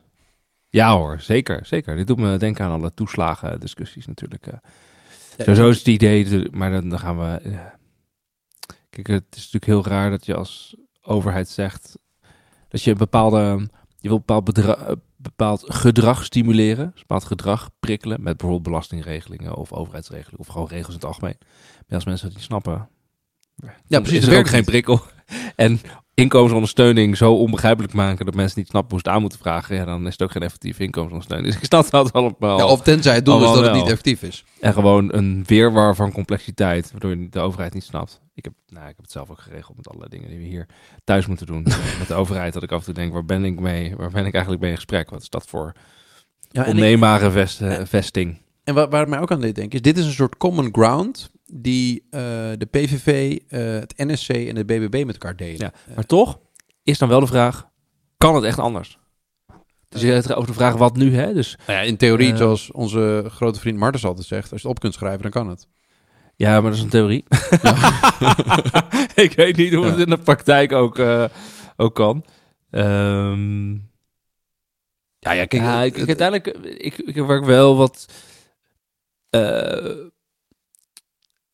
Ja 0.73 0.95
hoor, 0.97 1.19
zeker, 1.21 1.65
zeker. 1.65 1.95
Dit 1.95 2.07
doet 2.07 2.17
me 2.17 2.37
denken 2.37 2.65
aan 2.65 2.71
alle 2.71 2.93
toeslagen 2.93 3.59
discussies 3.59 4.05
natuurlijk. 4.07 4.47
eh. 4.47 4.53
Ja, 5.37 5.43
Sowieso 5.43 5.69
is 5.69 5.77
het 5.77 5.87
idee, 5.87 6.23
de- 6.25 6.47
maar 6.51 6.71
dan, 6.71 6.89
dan 6.89 6.99
gaan 6.99 7.17
we... 7.19 7.37
eh, 7.37 7.59
Kijk, 8.89 9.07
het 9.07 9.23
is 9.29 9.37
natuurlijk 9.51 9.65
heel 9.65 9.85
raar 9.85 10.09
dat 10.09 10.25
je 10.25 10.35
als 10.35 10.75
overheid 11.01 11.49
zegt... 11.49 11.97
dat 12.67 12.83
je 12.83 12.91
een 12.91 12.97
bepaalde... 12.97 13.69
Je 13.97 14.07
wil 14.09 14.17
bepaald, 14.17 14.43
bedra- 14.43 14.77
eh, 14.77 14.95
bepaald 15.15 15.63
gedrag 15.67 16.25
stimuleren. 16.25 16.91
Bepaald 16.95 17.23
gedrag 17.23 17.69
prikkelen. 17.79 18.17
Met 18.21 18.37
bijvoorbeeld 18.37 18.63
belastingregelingen 18.63 19.55
of 19.55 19.71
overheidsregelingen. 19.73 20.39
Of 20.39 20.47
gewoon 20.47 20.67
regels 20.67 20.87
in 20.87 20.93
het 20.95 21.05
algemeen. 21.05 21.37
Maar 21.39 21.95
als 21.95 22.05
mensen 22.05 22.27
dat 22.27 22.35
niet 22.35 22.45
snappen... 22.45 22.89
Ja, 23.87 23.99
precies, 23.99 24.17
Is 24.19 24.27
er 24.27 24.39
ook 24.39 24.47
geen 24.47 24.63
prikkel. 24.65 25.01
En 25.55 25.79
inkomensondersteuning 26.13 27.17
zo 27.17 27.33
onbegrijpelijk 27.33 27.93
maken... 27.93 28.25
dat 28.25 28.35
mensen 28.35 28.59
niet 28.59 28.67
snappen 28.67 28.91
hoe 28.91 28.99
ze 28.99 29.07
het 29.07 29.15
aan 29.15 29.21
moeten 29.21 29.39
vragen... 29.39 29.75
Ja, 29.75 29.85
dan 29.85 30.05
is 30.05 30.11
het 30.11 30.21
ook 30.21 30.31
geen 30.31 30.41
effectieve 30.41 30.83
inkomensondersteuning. 30.83 31.53
Dus 31.53 31.61
ik 31.61 31.67
snap 31.67 31.89
dat 31.89 32.13
allemaal. 32.13 32.57
Ja, 32.57 32.65
of 32.65 32.81
tenzij 32.81 33.15
het 33.15 33.25
doel 33.25 33.43
is 33.43 33.53
dat 33.53 33.63
het 33.63 33.73
niet 33.73 33.87
effectief 33.87 34.23
is. 34.23 34.43
En 34.59 34.73
gewoon 34.73 35.13
een 35.13 35.43
weerwar 35.47 35.95
van 35.95 36.11
complexiteit, 36.11 36.91
waardoor 36.91 37.09
je 37.09 37.29
de 37.29 37.39
overheid 37.39 37.73
niet 37.73 37.83
snapt. 37.83 38.21
Ik 38.33 38.43
heb, 38.43 38.53
nou, 38.67 38.81
ik 38.81 38.93
heb 38.95 39.01
het 39.01 39.11
zelf 39.11 39.29
ook 39.29 39.39
geregeld 39.39 39.77
met 39.77 39.87
allerlei 39.87 40.09
dingen 40.09 40.29
die 40.29 40.37
we 40.37 40.45
hier 40.45 40.67
thuis 41.03 41.25
moeten 41.25 41.45
doen. 41.45 41.63
met 41.99 42.07
de 42.07 42.13
overheid, 42.13 42.53
dat 42.53 42.63
ik 42.63 42.71
af 42.71 42.79
en 42.79 42.85
toe 42.85 42.93
denk, 42.93 43.13
waar 43.13 43.25
ben 43.25 43.45
ik 43.45 43.59
mee? 43.59 43.95
Waar 43.95 44.11
ben 44.11 44.25
ik 44.25 44.33
eigenlijk 44.33 44.61
mee 44.61 44.71
in 44.71 44.77
gesprek? 44.77 45.09
Wat 45.09 45.21
is 45.21 45.29
dat 45.29 45.45
voor 45.47 45.73
Ja, 46.51 46.65
onneembare 46.65 47.31
vest, 47.31 47.61
vesting? 47.83 48.41
en 48.63 48.73
waar, 48.73 48.89
waar 48.89 48.99
het 48.99 49.09
mij 49.09 49.19
ook 49.19 49.31
aan 49.31 49.41
deed 49.41 49.55
denken, 49.55 49.73
is 49.73 49.81
dit 49.81 49.97
is 49.97 50.05
een 50.05 50.11
soort 50.11 50.37
common 50.37 50.69
ground 50.71 51.31
die 51.55 52.07
eh, 52.09 52.19
de 52.57 52.67
PVV, 52.71 53.37
eh, 53.47 53.59
het 53.59 53.93
NSC 53.97 54.29
en 54.29 54.55
de 54.55 54.65
BBB 54.65 55.03
met 55.05 55.13
elkaar 55.15 55.35
delen. 55.35 55.57
Ja, 55.59 55.71
Maar 55.95 56.05
toch 56.05 56.39
is 56.83 56.97
dan 56.97 57.09
wel 57.09 57.19
de 57.19 57.27
vraag, 57.27 57.67
kan 58.17 58.35
het 58.35 58.43
echt 58.43 58.59
anders? 58.59 58.97
Dus 59.89 60.01
je 60.01 60.07
hebt 60.11 60.33
over 60.33 60.47
de 60.47 60.53
vraag, 60.53 60.75
wat 60.75 60.95
nu? 60.95 61.15
Hè? 61.15 61.33
Dus 61.33 61.57
Nou 61.67 61.79
ja, 61.79 61.85
in 61.85 61.97
theorie, 61.97 62.31
Eh. 62.31 62.37
zoals 62.37 62.71
onze 62.71 63.25
grote 63.27 63.59
vriend 63.59 63.77
Martens 63.77 64.05
altijd 64.05 64.27
zegt, 64.27 64.51
als 64.51 64.61
je 64.61 64.67
het 64.67 64.75
op 64.75 64.81
kunt 64.81 64.93
schrijven, 64.93 65.21
dan 65.21 65.31
kan 65.31 65.49
het. 65.49 65.67
Ja, 66.35 66.51
maar 66.61 66.69
dat 66.69 66.73
is 66.79 66.83
een 66.83 66.89
theorie. 66.89 67.23
ik 69.25 69.33
weet 69.35 69.57
niet 69.57 69.73
hoe 69.73 69.85
het 69.85 69.99
in 69.99 70.09
de 70.09 70.17
praktijk 70.17 70.71
ook, 70.71 70.99
ook 71.77 71.95
kan. 71.95 72.25
Ehm, 72.69 73.71
Ja, 75.19 75.31
ja, 75.31 75.45
kijk, 75.45 75.61
ja, 75.61 75.81
ik, 75.81 75.97
ik 75.97 76.07
uiteindelijk, 76.07 76.57
ik, 76.67 76.97
ik 76.97 77.15
werk 77.15 77.45
wel 77.45 77.75
wat. 77.77 78.05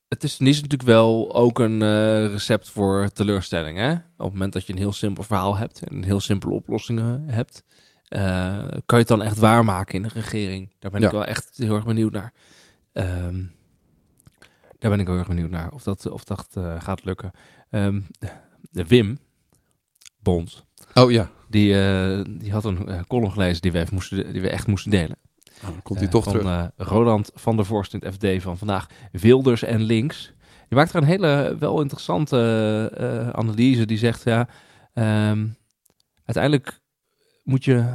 Het 0.09 0.23
is, 0.23 0.39
natuurlijk 0.39 0.81
wel 0.81 1.35
ook 1.35 1.59
een 1.59 1.81
eh, 1.81 2.27
recept 2.27 2.69
voor 2.69 3.09
teleurstelling. 3.13 3.77
Hè? 3.77 3.91
Op 3.91 4.01
het 4.17 4.31
moment 4.33 4.53
dat 4.53 4.65
je 4.65 4.73
een 4.73 4.79
heel 4.79 4.93
simpel 4.93 5.23
verhaal 5.23 5.57
hebt 5.57 5.83
en 5.83 5.95
een 5.95 6.03
heel 6.03 6.19
simpele 6.19 6.53
oplossingen 6.53 7.23
hebt, 7.27 7.63
eh, 8.07 8.57
kan 8.67 8.83
je 8.85 8.95
het 8.97 9.07
dan 9.07 9.21
echt 9.21 9.37
waarmaken 9.37 9.95
in 9.95 10.01
de 10.01 10.09
regering? 10.13 10.73
Daar 10.79 10.91
ben 10.91 11.03
ik 11.03 11.11
wel 11.11 11.25
echt 11.25 11.57
heel 11.57 11.75
erg 11.75 11.85
benieuwd 11.85 12.11
naar. 12.11 12.33
Ehm, 12.93 13.43
daar 14.79 14.91
ben 14.91 14.99
ik 14.99 15.07
heel 15.07 15.17
erg 15.17 15.27
benieuwd 15.27 15.49
naar 15.49 15.71
of 15.71 15.83
dat, 15.83 16.09
of 16.09 16.23
dat 16.23 16.47
eh, 16.53 16.81
gaat 16.81 17.05
lukken. 17.05 17.31
Ehm, 17.69 18.01
de 18.71 18.85
Wim 18.85 19.19
Bond, 20.19 20.65
Oh 20.93 21.11
ja, 21.11 21.31
die, 21.47 21.73
die 22.37 22.51
had 22.51 22.63
een 22.65 23.05
column 23.07 23.31
gelezen 23.31 23.61
die 23.61 23.71
we, 23.71 23.79
even 23.79 23.93
moesten, 23.93 24.33
die 24.33 24.41
we 24.41 24.49
echt 24.49 24.67
moesten 24.67 24.91
delen. 24.91 25.17
Nou, 25.61 25.73
dan 25.73 25.81
komt 25.81 25.97
hij 25.99 26.07
Eh, 26.07 26.13
toch 26.13 26.23
van, 26.23 26.33
terug. 26.33 26.47
eh, 26.47 26.65
Roland 26.87 27.31
van 27.35 27.55
der 27.55 27.65
Vorst 27.65 27.93
in 27.93 28.01
het 28.05 28.13
FD 28.13 28.41
van 28.43 28.57
vandaag. 28.57 28.87
Wilders 29.11 29.63
en 29.63 29.81
links. 29.81 30.33
Die 30.67 30.77
maakt 30.77 30.89
er 30.93 30.95
een 31.01 31.07
hele 31.07 31.55
wel 31.59 31.81
interessante 31.81 32.37
eh, 32.97 33.29
analyse. 33.29 33.85
Die 33.85 33.97
zegt, 33.97 34.23
ja, 34.23 34.47
ehm, 34.93 35.47
uiteindelijk 36.25 36.79
moet 37.43 37.65
je 37.65 37.85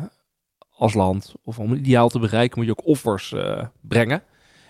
als 0.70 0.94
land, 0.94 1.34
of 1.44 1.58
om 1.58 1.70
een 1.72 1.78
ideaal 1.78 2.08
te 2.08 2.18
bereiken, 2.18 2.58
moet 2.58 2.66
je 2.66 2.70
ook 2.78 2.86
offers 2.86 3.32
eh, 3.32 3.64
brengen. 3.80 4.22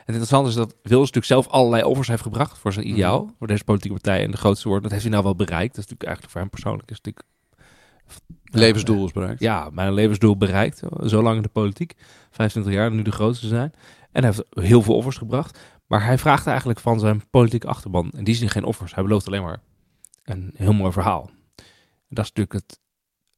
En 0.07 0.12
het 0.12 0.22
interessante 0.22 0.49
is 0.49 0.55
dat 0.55 0.68
Wilders 0.82 1.11
natuurlijk 1.12 1.26
zelf 1.26 1.49
allerlei 1.49 1.82
offers 1.82 2.09
heeft 2.09 2.22
gebracht 2.22 2.59
voor 2.59 2.72
zijn 2.72 2.88
ideaal. 2.88 3.22
Mhm. 3.24 3.32
Voor 3.38 3.47
deze 3.47 3.64
politieke 3.64 3.95
partij 4.01 4.24
en 4.24 4.30
de 4.30 4.36
grootste 4.36 4.64
worden. 4.68 4.82
Dat 4.82 4.92
heeft 4.92 5.05
hij 5.05 5.12
nou 5.12 5.24
wel 5.24 5.36
bereikt. 5.36 5.74
Dat 5.74 5.84
is 5.84 5.90
natuurlijk 5.90 6.03
eigenlijk 6.09 6.32
voor 6.32 6.40
hem 6.40 6.51
persoonlijk. 6.51 6.90
Is 6.90 6.97
natuurlijk, 6.97 7.26
Levensdoel 8.45 9.05
is 9.07 9.12
bereikt. 9.12 9.40
ja, 9.40 9.70
mijn 9.72 9.92
levensdoel 9.92 10.36
bereikt. 10.36 10.82
Zo 11.07 11.22
lang 11.22 11.36
in 11.36 11.42
de 11.42 11.49
politiek. 11.49 11.95
25 12.35 12.72
jaar, 12.72 12.91
nu 12.91 13.03
de 13.03 13.12
grootste 13.12 13.47
zijn. 13.47 13.72
En 14.12 14.24
hij 14.24 14.32
heeft 14.35 14.45
heel 14.51 14.82
veel 14.82 14.97
offers 14.97 15.16
gebracht. 15.16 15.59
Maar 15.87 16.05
hij 16.05 16.18
vraagt 16.18 16.47
eigenlijk 16.47 16.80
van 16.80 17.01
zijn 17.01 17.30
politieke 17.30 17.66
achterban. 17.66 18.11
En 18.11 18.24
die 18.24 18.35
zien 18.35 18.49
geen 18.49 18.64
offers. 18.64 18.95
Hij 18.95 19.03
belooft 19.03 19.26
alleen 19.26 19.43
maar 19.43 19.61
een 20.24 20.51
heel 20.57 20.72
mooi 20.72 20.93
verhaal. 20.93 21.30
Dat 22.09 22.24
is 22.24 22.32
natuurlijk 22.32 22.53
het 22.53 22.80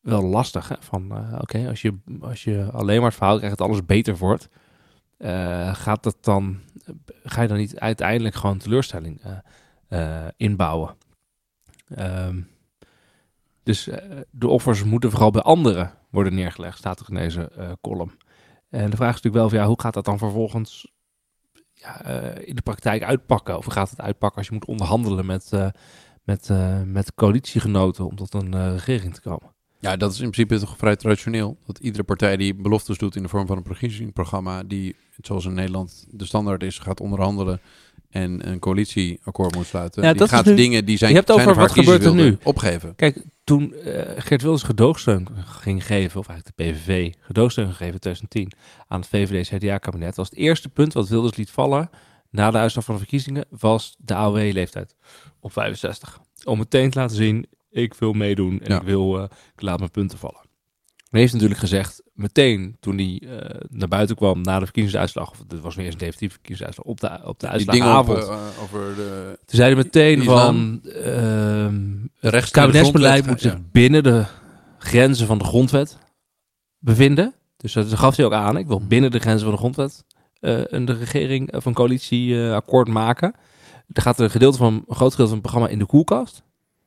wel 0.00 0.22
lastig. 0.22 0.76
Van 0.80 1.12
eh, 1.12 1.38
oké, 1.40 1.68
als, 1.68 1.82
je, 1.82 1.98
als 2.20 2.44
je 2.44 2.68
alleen 2.72 2.96
maar 2.96 3.08
het 3.08 3.18
verhaal 3.18 3.38
krijgt 3.38 3.60
alles 3.60 3.84
beter 3.84 4.16
wordt. 4.16 4.48
eh, 5.16 5.74
gaat 5.74 6.02
dat 6.02 6.16
dan, 6.20 6.60
ga 7.24 7.42
je 7.42 7.48
dan 7.48 7.56
niet 7.56 7.78
uiteindelijk 7.78 8.34
gewoon 8.34 8.58
teleurstelling 8.58 9.20
eh, 9.88 10.26
inbouwen? 10.36 10.96
Ehm, 11.88 12.40
dus 13.62 13.88
de 14.30 14.48
offers 14.48 14.84
moeten 14.84 15.10
vooral 15.10 15.30
bij 15.30 15.42
anderen 15.42 15.92
worden 16.10 16.34
neergelegd, 16.34 16.78
staat 16.78 17.00
er 17.00 17.06
in 17.08 17.14
deze 17.14 17.50
column. 17.80 18.16
En 18.76 18.90
de 18.90 18.96
vraag 18.96 19.14
is 19.14 19.22
natuurlijk 19.22 19.34
wel 19.34 19.48
van 19.48 19.58
ja, 19.58 19.66
hoe 19.66 19.80
gaat 19.80 19.94
dat 19.94 20.04
dan 20.04 20.18
vervolgens 20.18 20.92
ja, 21.74 22.02
eh, 22.04 22.48
in 22.48 22.54
de 22.54 22.62
praktijk 22.62 23.02
uitpakken? 23.02 23.56
Of 23.56 23.64
gaat 23.64 23.90
het 23.90 24.00
uitpakken 24.00 24.38
als 24.38 24.46
je 24.46 24.52
moet 24.52 24.64
onderhandelen 24.64 25.26
met, 25.26 25.48
eh, 25.52 25.68
met, 26.24 26.50
eh, 26.50 26.82
met 26.82 27.14
coalitiegenoten 27.14 28.06
om 28.06 28.16
tot 28.16 28.34
een 28.34 28.54
eh, 28.54 28.72
regering 28.72 29.14
te 29.14 29.20
komen? 29.20 29.54
Ja, 29.78 29.96
dat 29.96 30.12
is 30.12 30.20
in 30.20 30.30
principe 30.30 30.58
toch 30.66 30.76
vrij 30.76 30.96
traditioneel. 30.96 31.56
Dat 31.66 31.78
iedere 31.78 32.04
partij 32.04 32.36
die 32.36 32.54
beloftes 32.54 32.98
doet 32.98 33.16
in 33.16 33.22
de 33.22 33.28
vorm 33.28 33.46
van 33.46 33.56
een 33.56 33.64
verkiezingsprogramma, 33.64 34.62
die, 34.62 34.96
zoals 35.20 35.44
in 35.44 35.54
Nederland 35.54 36.06
de 36.10 36.24
standaard 36.24 36.62
is, 36.62 36.78
gaat 36.78 37.00
onderhandelen 37.00 37.60
en 38.10 38.48
een 38.48 38.58
coalitieakkoord 38.58 39.54
moet 39.54 39.66
sluiten. 39.66 40.02
Ja, 40.02 40.12
die 40.12 40.28
gaat 40.28 40.44
nu- 40.44 40.54
dingen 40.54 40.84
die 40.84 40.96
zijn, 40.96 41.10
Je 41.10 41.16
hebt 41.16 41.30
over 41.30 41.54
wat 41.54 41.72
gebeurt 41.72 42.04
er 42.04 42.14
nu. 42.14 42.38
opgeven. 42.42 42.94
Kijk, 42.94 43.24
toen 43.46 43.74
eh, 43.74 44.12
Geert 44.16 44.42
Wilders 44.42 44.62
gedoogsteun 44.62 45.28
ging 45.44 45.86
geven, 45.86 46.20
of 46.20 46.28
eigenlijk 46.28 46.56
de 46.58 46.64
PVV 46.64 47.12
gedoogsteun 47.20 47.66
gegeven 47.66 47.92
in 47.92 47.98
2010 47.98 48.52
aan 48.88 49.00
het 49.00 49.08
VVD-CDA-kabinet, 49.08 50.16
was 50.16 50.28
het 50.28 50.38
eerste 50.38 50.68
punt 50.68 50.92
wat 50.92 51.08
Wilders 51.08 51.36
liet 51.36 51.50
vallen 51.50 51.90
na 52.30 52.50
de 52.50 52.58
uitslag 52.58 52.84
van 52.84 52.94
de 52.94 53.00
verkiezingen, 53.00 53.44
was 53.50 53.96
de 53.98 54.14
AOW-leeftijd 54.14 54.94
op 55.40 55.52
65. 55.52 56.20
Om 56.44 56.58
meteen 56.58 56.90
te 56.90 56.98
laten 56.98 57.16
zien, 57.16 57.46
ik 57.70 57.94
wil 57.94 58.12
meedoen 58.12 58.60
en 58.60 58.70
Ja. 58.72 58.76
ik 58.76 58.82
wil, 58.86 59.18
eh, 59.18 59.24
ik 59.54 59.62
laat 59.62 59.78
mijn 59.78 59.90
punten 59.90 60.18
vallen. 60.18 60.40
Heeft 61.16 61.32
natuurlijk 61.32 61.60
gezegd, 61.60 62.02
meteen 62.12 62.76
toen 62.80 62.96
hij 62.96 63.22
eh, 63.28 63.60
naar 63.68 63.88
buiten 63.88 64.16
kwam 64.16 64.40
na 64.40 64.58
de 64.58 64.64
verkiezingsuitslag, 64.64 65.30
of 65.30 65.38
het 65.48 65.60
was 65.60 65.74
weer 65.74 65.84
eens 65.84 65.94
een 65.94 66.00
definitieve 66.00 66.34
verkiezingsuitslag, 66.34 66.86
op 66.86 67.00
de, 67.00 67.28
op 67.28 67.40
de 67.40 67.48
uitslagavond. 67.48 68.18
eh, 68.18 68.62
over 68.62 68.94
de, 68.94 69.38
Toen 69.44 69.58
zei 69.58 69.74
hij 69.74 69.84
meteen 69.84 70.22
van, 70.22 70.80
ehm, 70.84 71.74
de 72.20 72.28
rechts 72.28 72.50
het 72.50 72.50
kabinetsbeleid 72.50 73.26
moet 73.26 73.40
zich 73.40 73.56
binnen 73.70 74.02
de 74.02 74.24
grenzen 74.78 75.26
van 75.26 75.38
de 75.38 75.44
grondwet 75.44 75.98
bevinden. 76.78 77.34
Dus 77.56 77.72
dat 77.72 77.94
gaf 77.94 78.16
hij 78.16 78.24
ook 78.24 78.32
aan. 78.32 78.56
Ik 78.56 78.66
wil 78.66 78.86
binnen 78.86 79.10
de 79.10 79.18
grenzen 79.18 79.42
van 79.42 79.50
de 79.50 79.58
grondwet 79.58 80.04
eh, 80.40 80.60
een 80.64 80.84
de 80.84 80.92
regering 80.92 81.54
of 81.54 81.64
een 81.64 81.74
coalitieakkoord 81.74 82.88
maken. 82.88 83.34
Er 83.92 84.02
gaat 84.02 84.20
een 84.20 84.30
gedeelte 84.30 84.58
van 84.58 84.84
een 84.86 84.94
groot 84.94 85.10
gedeelte 85.10 85.34
van 85.34 85.38
het 85.38 85.40
programma 85.40 85.68
in 85.68 85.78
de 85.78 85.86
koelkast, 85.86 86.42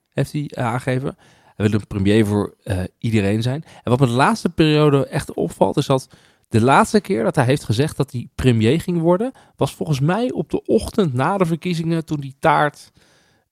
heeft 0.09 0.31
hij 0.31 0.45
eh, 0.47 0.65
aangegeven. 0.65 1.17
Hij 1.59 1.69
wil 1.69 1.79
een 1.79 1.87
premier 1.87 2.25
voor 2.25 2.55
eh, 2.63 2.79
iedereen 2.97 3.41
zijn. 3.41 3.63
En 3.83 3.91
wat 3.91 3.99
me 3.99 4.05
de 4.05 4.11
laatste 4.11 4.49
periode 4.49 5.05
echt 5.07 5.33
opvalt, 5.33 5.77
is 5.77 5.85
dat 5.85 6.07
de 6.47 6.61
laatste 6.61 7.01
keer 7.01 7.23
dat 7.23 7.35
hij 7.35 7.45
heeft 7.45 7.63
gezegd 7.63 7.97
dat 7.97 8.11
hij 8.11 8.27
premier 8.35 8.81
ging 8.81 8.99
worden, 9.01 9.31
was 9.55 9.73
volgens 9.75 9.99
mij 9.99 10.31
op 10.31 10.49
de 10.49 10.63
ochtend 10.65 11.13
na 11.13 11.37
de 11.37 11.45
verkiezingen, 11.45 12.05
toen 12.05 12.19
die 12.19 12.35
taart. 12.39 12.91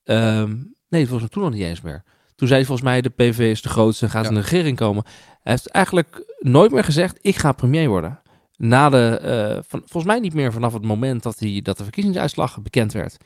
ehm, 0.03 0.55
nee, 0.89 1.07
volgens 1.07 1.19
mij 1.19 1.29
toen 1.29 1.43
nog 1.43 1.51
niet 1.51 1.61
eens 1.61 1.81
meer. 1.81 2.03
Toen 2.35 2.47
zei 2.47 2.59
hij 2.59 2.67
volgens 2.67 2.87
mij: 2.87 3.01
de 3.01 3.09
PV 3.09 3.39
is 3.39 3.61
de 3.61 3.69
grootste 3.69 4.05
en 4.05 4.11
gaat 4.11 4.23
Ja. 4.23 4.29
in 4.29 4.35
de 4.35 4.41
regering 4.41 4.77
komen. 4.77 5.03
Hij 5.43 5.51
heeft 5.53 5.67
eigenlijk 5.67 6.35
nooit 6.39 6.71
meer 6.71 6.83
gezegd: 6.83 7.17
ik 7.21 7.35
ga 7.35 7.51
premier 7.51 7.87
worden. 7.89 8.21
Na 8.55 8.89
de, 8.89 9.19
eh, 9.21 9.63
van, 9.67 9.79
volgens 9.79 10.05
mij 10.05 10.19
niet 10.19 10.33
meer 10.33 10.51
vanaf 10.51 10.73
het 10.73 10.85
moment 10.85 11.23
dat, 11.23 11.39
hij, 11.39 11.59
dat 11.63 11.77
de 11.77 11.83
verkiezingsuitslag 11.83 12.61
bekend 12.61 12.93
werd. 12.93 13.17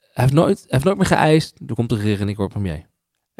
Hij 0.00 0.24
heeft 0.24 0.32
nooit, 0.32 0.58
hij 0.58 0.66
heeft 0.68 0.84
nooit 0.84 0.96
meer 0.96 1.06
geëist: 1.06 1.60
er 1.66 1.74
komt 1.74 1.90
een 1.92 1.96
regering 1.98 2.20
en 2.20 2.28
ik 2.28 2.36
word 2.36 2.50
premier. 2.50 2.86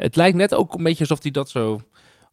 Het 0.03 0.15
lijkt 0.15 0.37
net 0.37 0.53
ook 0.55 0.73
een 0.73 0.83
beetje 0.83 0.99
alsof 0.99 1.21
hij 1.21 1.31
dat 1.31 1.49
zo 1.49 1.81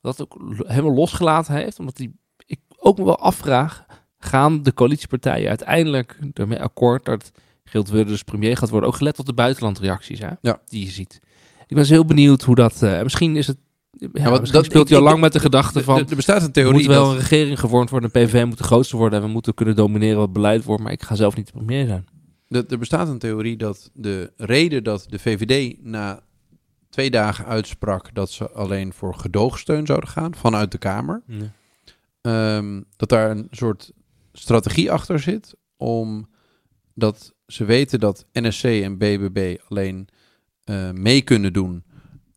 dat 0.03 0.23
ook 0.23 0.37
helemaal 0.67 0.95
losgelaten 0.95 1.55
heeft, 1.55 1.79
omdat 1.79 1.99
hij 1.99 2.11
ik 2.47 2.59
ook 2.79 2.99
me 2.99 3.05
wel 3.05 3.19
afvraag: 3.19 3.85
gaan 4.19 4.63
de 4.63 4.75
coalitiepartijen 4.75 5.49
uiteindelijk 5.49 6.19
ermee 6.35 6.61
akkoord 6.61 7.05
dat 7.05 7.31
Geert 7.65 7.91
Wilders 7.91 8.23
premier 8.23 8.57
gaat 8.57 8.71
worden? 8.71 8.89
Ook 8.89 8.97
gelet 8.97 9.19
op 9.19 9.27
de 9.27 9.33
buitenlandreacties 9.35 10.19
hè, 10.19 10.29
Ja. 10.41 10.61
die 10.69 10.85
je 10.85 10.91
ziet. 10.91 11.21
Ik 11.61 11.69
ben 11.69 11.79
dus 11.79 11.89
heel 11.89 12.05
benieuwd 12.05 12.43
hoe 12.43 12.55
dat. 12.55 12.83
eh, 12.83 13.03
misschien 13.03 13.37
is 13.37 13.47
het. 13.47 13.57
Ja, 13.99 14.09
misschien 14.31 14.53
dat- 14.53 14.65
speelt 14.65 14.89
hij 14.89 14.99
al 14.99 15.05
lang 15.05 15.21
met 15.21 15.33
de 15.33 15.41
gedachte 15.41 15.83
van. 15.83 15.99
Er, 16.09 16.17
bestaat 16.17 16.41
een 16.41 16.47
Er 16.47 16.53
theorie 16.53 16.75
moet 16.79 16.87
wel 16.87 17.05
dat- 17.05 17.13
een 17.15 17.19
regering 17.21 17.61
gevormd 17.61 17.91
worden, 17.91 18.11
een 18.15 18.27
PVV 18.27 18.45
moet 18.45 18.59
de 18.59 18.65
grootste 18.65 18.97
worden 18.97 19.19
en 19.21 19.25
we 19.27 19.31
moeten 19.33 19.55
kunnen 19.55 19.77
domineren 19.77 20.19
wat 20.19 20.33
beleid 20.33 20.65
wordt, 20.65 20.83
maar 20.83 20.93
ik 20.93 21.03
ga 21.03 21.15
zelf 21.15 21.37
niet 21.37 21.47
de 21.47 21.53
premier 21.53 21.87
zijn. 21.87 22.07
Er 22.69 22.79
bestaat 22.79 23.09
een 23.09 23.19
theorie 23.19 23.57
dat 23.57 23.91
de 23.95 24.33
reden 24.37 24.85
dat 24.85 25.07
de 25.09 25.19
VVD 25.19 25.77
na 25.83 26.21
twee 26.97 27.11
dagen 27.11 27.45
uitsprak 27.47 28.15
dat 28.15 28.31
ze 28.31 28.51
alleen 28.51 28.93
voor 28.93 29.15
gedoogsteun 29.15 29.87
zouden 29.87 30.09
gaan 30.09 30.35
vanuit 30.35 30.73
de 30.73 30.79
Kamer, 30.79 31.23
ehm, 32.21 32.83
dat 32.97 33.09
daar 33.09 33.31
een 33.31 33.49
soort 33.51 33.93
strategie 34.33 34.93
achter 34.93 35.21
zit, 35.21 35.55
omdat 35.77 37.35
ze 37.47 37.65
weten 37.65 38.01
dat 38.01 38.27
NSC 38.33 38.65
en 38.65 38.99
BBB 38.99 39.57
alleen 39.69 40.09
eh, 40.65 40.91
mee 40.91 41.23
kunnen 41.23 41.53
doen 41.53 41.85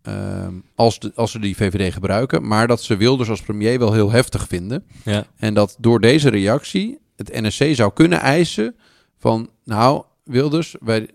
ehm, 0.01 0.53
als, 0.75 0.99
de, 0.99 1.11
als 1.15 1.31
ze 1.31 1.39
die 1.39 1.55
VVD 1.55 1.93
gebruiken, 1.93 2.47
maar 2.47 2.67
dat 2.67 2.81
ze 2.81 2.97
Wilders 2.97 3.29
als 3.29 3.41
premier 3.41 3.79
wel 3.79 3.93
heel 3.93 4.11
heftig 4.11 4.47
vinden. 4.47 4.85
Ja. 5.05 5.25
En 5.35 5.53
dat 5.53 5.75
door 5.79 5.99
deze 5.99 6.29
reactie 6.29 6.99
het 7.15 7.41
NSC 7.41 7.75
zou 7.75 7.93
kunnen 7.93 8.19
eisen 8.19 8.75
van, 9.17 9.49
nou 9.63 10.03
Wilders, 10.23 10.75
wij 10.79 11.09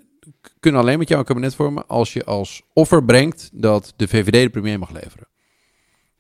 kunnen 0.61 0.81
alleen 0.81 0.99
met 0.99 1.09
jou 1.09 1.21
een 1.21 1.27
kabinet 1.27 1.55
vormen 1.55 1.87
als 1.87 2.13
je 2.13 2.25
als 2.25 2.63
offer 2.73 3.05
brengt 3.05 3.51
dat 3.53 3.93
de 3.97 4.09
VVD 4.09 4.33
de 4.43 4.51
premier 4.51 4.79
mag 4.79 4.91
leveren. 4.91 5.27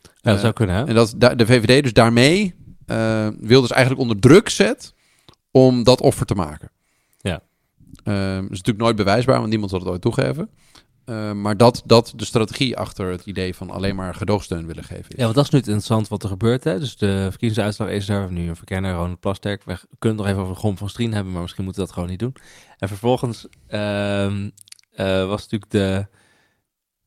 Ja, 0.03 0.11
dat 0.23 0.35
Eh, 0.35 0.41
zou 0.41 0.53
kunnen, 0.53 0.77
hè? 0.77 0.85
En 0.87 0.95
dat 0.95 1.15
da- 1.17 1.35
de 1.35 1.47
VVD 1.47 1.83
dus 1.83 1.93
daarmee 1.93 2.55
eh 2.87 3.29
Wilders 3.41 3.71
eigenlijk 3.73 4.01
onder 4.03 4.19
druk 4.21 4.49
zet 4.49 4.95
om 5.51 5.83
dat 5.85 6.01
offer 6.01 6.27
te 6.27 6.35
maken. 6.35 6.71
Ja. 7.21 7.43
Dat 8.05 8.15
is 8.43 8.49
natuurlijk 8.49 8.79
nooit 8.79 8.97
bewijsbaar, 8.97 9.39
want 9.39 9.49
niemand 9.51 9.71
zal 9.71 9.79
het 9.81 9.89
ooit 9.89 10.01
toegeven. 10.03 10.51
Eh, 11.05 11.33
maar 11.33 11.57
dat, 11.57 11.83
dat 11.87 12.13
de 12.17 12.25
strategie 12.25 12.77
achter 12.77 13.11
het 13.11 13.27
idee 13.27 13.55
van 13.55 13.71
alleen 13.71 13.97
maar 13.97 14.15
gedoogsteun 14.15 14.67
willen 14.67 14.85
geven 14.85 15.11
is. 15.11 15.17
Ja, 15.17 15.23
want 15.23 15.35
dat 15.35 15.45
is 15.45 15.51
nu 15.51 15.59
het 15.59 15.67
interessant 15.69 16.09
wat 16.09 16.23
er 16.23 16.29
gebeurt. 16.29 16.65
Hè? 16.65 16.79
Dus 16.79 16.97
de 16.97 17.27
verkiezingsuitslag 17.31 17.89
is 17.89 18.09
er. 18.09 18.33
Nu 18.33 18.49
een 18.49 18.57
verkenner, 18.57 18.95
Ronald 18.95 19.21
Plasterk. 19.21 19.65
We 19.65 19.79
kunnen 19.99 20.19
nog 20.19 20.27
even 20.29 20.43
over 20.43 20.57
Grom 20.57 20.77
van 20.79 20.89
Strien 20.89 21.13
hebben, 21.13 21.33
maar 21.33 21.43
misschien 21.43 21.65
moeten 21.65 21.83
we 21.83 21.87
dat 21.89 21.97
gewoon 21.97 22.11
niet 22.11 22.21
doen. 22.21 22.35
En 22.79 22.89
vervolgens 22.89 23.47
ehm, 23.67 24.51
eh, 24.91 25.27
was 25.27 25.43
natuurlijk 25.43 25.71
de... 25.71 26.07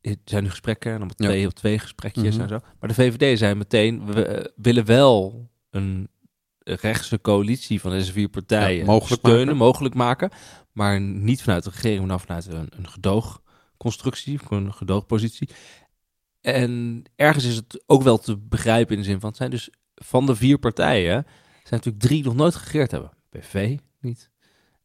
Er 0.02 0.16
zijn 0.26 0.44
nu 0.44 0.50
gesprekken, 0.50 0.92
en 0.94 1.00
dan 1.00 1.12
Ja. 1.16 1.26
twee 1.28 1.46
op 1.48 1.54
twee 1.54 1.80
gesprekjes 1.80 2.34
Mhm. 2.34 2.42
en 2.42 2.48
zo. 2.50 2.60
Maar 2.80 2.90
de 2.90 2.96
VVD 2.96 3.38
zei 3.38 3.56
meteen, 3.56 4.06
we 4.06 4.26
eh, 4.26 4.46
willen 4.56 4.86
wel 4.86 5.50
een 5.70 6.10
rechtse 6.64 7.22
coalitie 7.22 7.82
van 7.82 7.92
deze 7.92 8.12
vier 8.12 8.30
partijen 8.30 8.78
Ja, 8.80 8.86
mogelijk 8.86 9.22
steunen, 9.22 9.46
maken. 9.46 9.58
mogelijk 9.58 9.96
maken. 9.96 10.30
Maar 10.72 11.02
niet 11.02 11.42
vanuit 11.44 11.64
de 11.64 11.70
regering, 11.70 12.08
maar 12.08 12.20
vanuit 12.20 12.48
een, 12.48 12.68
een 12.78 12.88
gedoogconstructie, 12.90 13.46
of 13.78 14.52
een 14.52 14.74
gedoogpositie. 14.74 15.50
En 16.42 17.04
ergens 17.16 17.46
is 17.46 17.56
het 17.56 17.84
ook 17.86 18.04
wel 18.04 18.18
te 18.18 18.38
begrijpen 18.38 18.96
in 18.96 19.02
de 19.02 19.08
zin 19.08 19.20
van 19.20 19.30
het 19.30 19.38
zijn 19.38 19.50
dus 19.50 19.70
van 19.96 20.26
de 20.26 20.36
vier 20.36 20.58
partijen 20.58 21.26
zijn 21.64 21.82
natuurlijk 21.84 22.00
drie 22.04 22.24
nog 22.24 22.36
nooit 22.36 22.56
geregeerd 22.56 22.92
hebben. 22.92 23.12
PV 23.30 23.78
niet. 24.02 24.30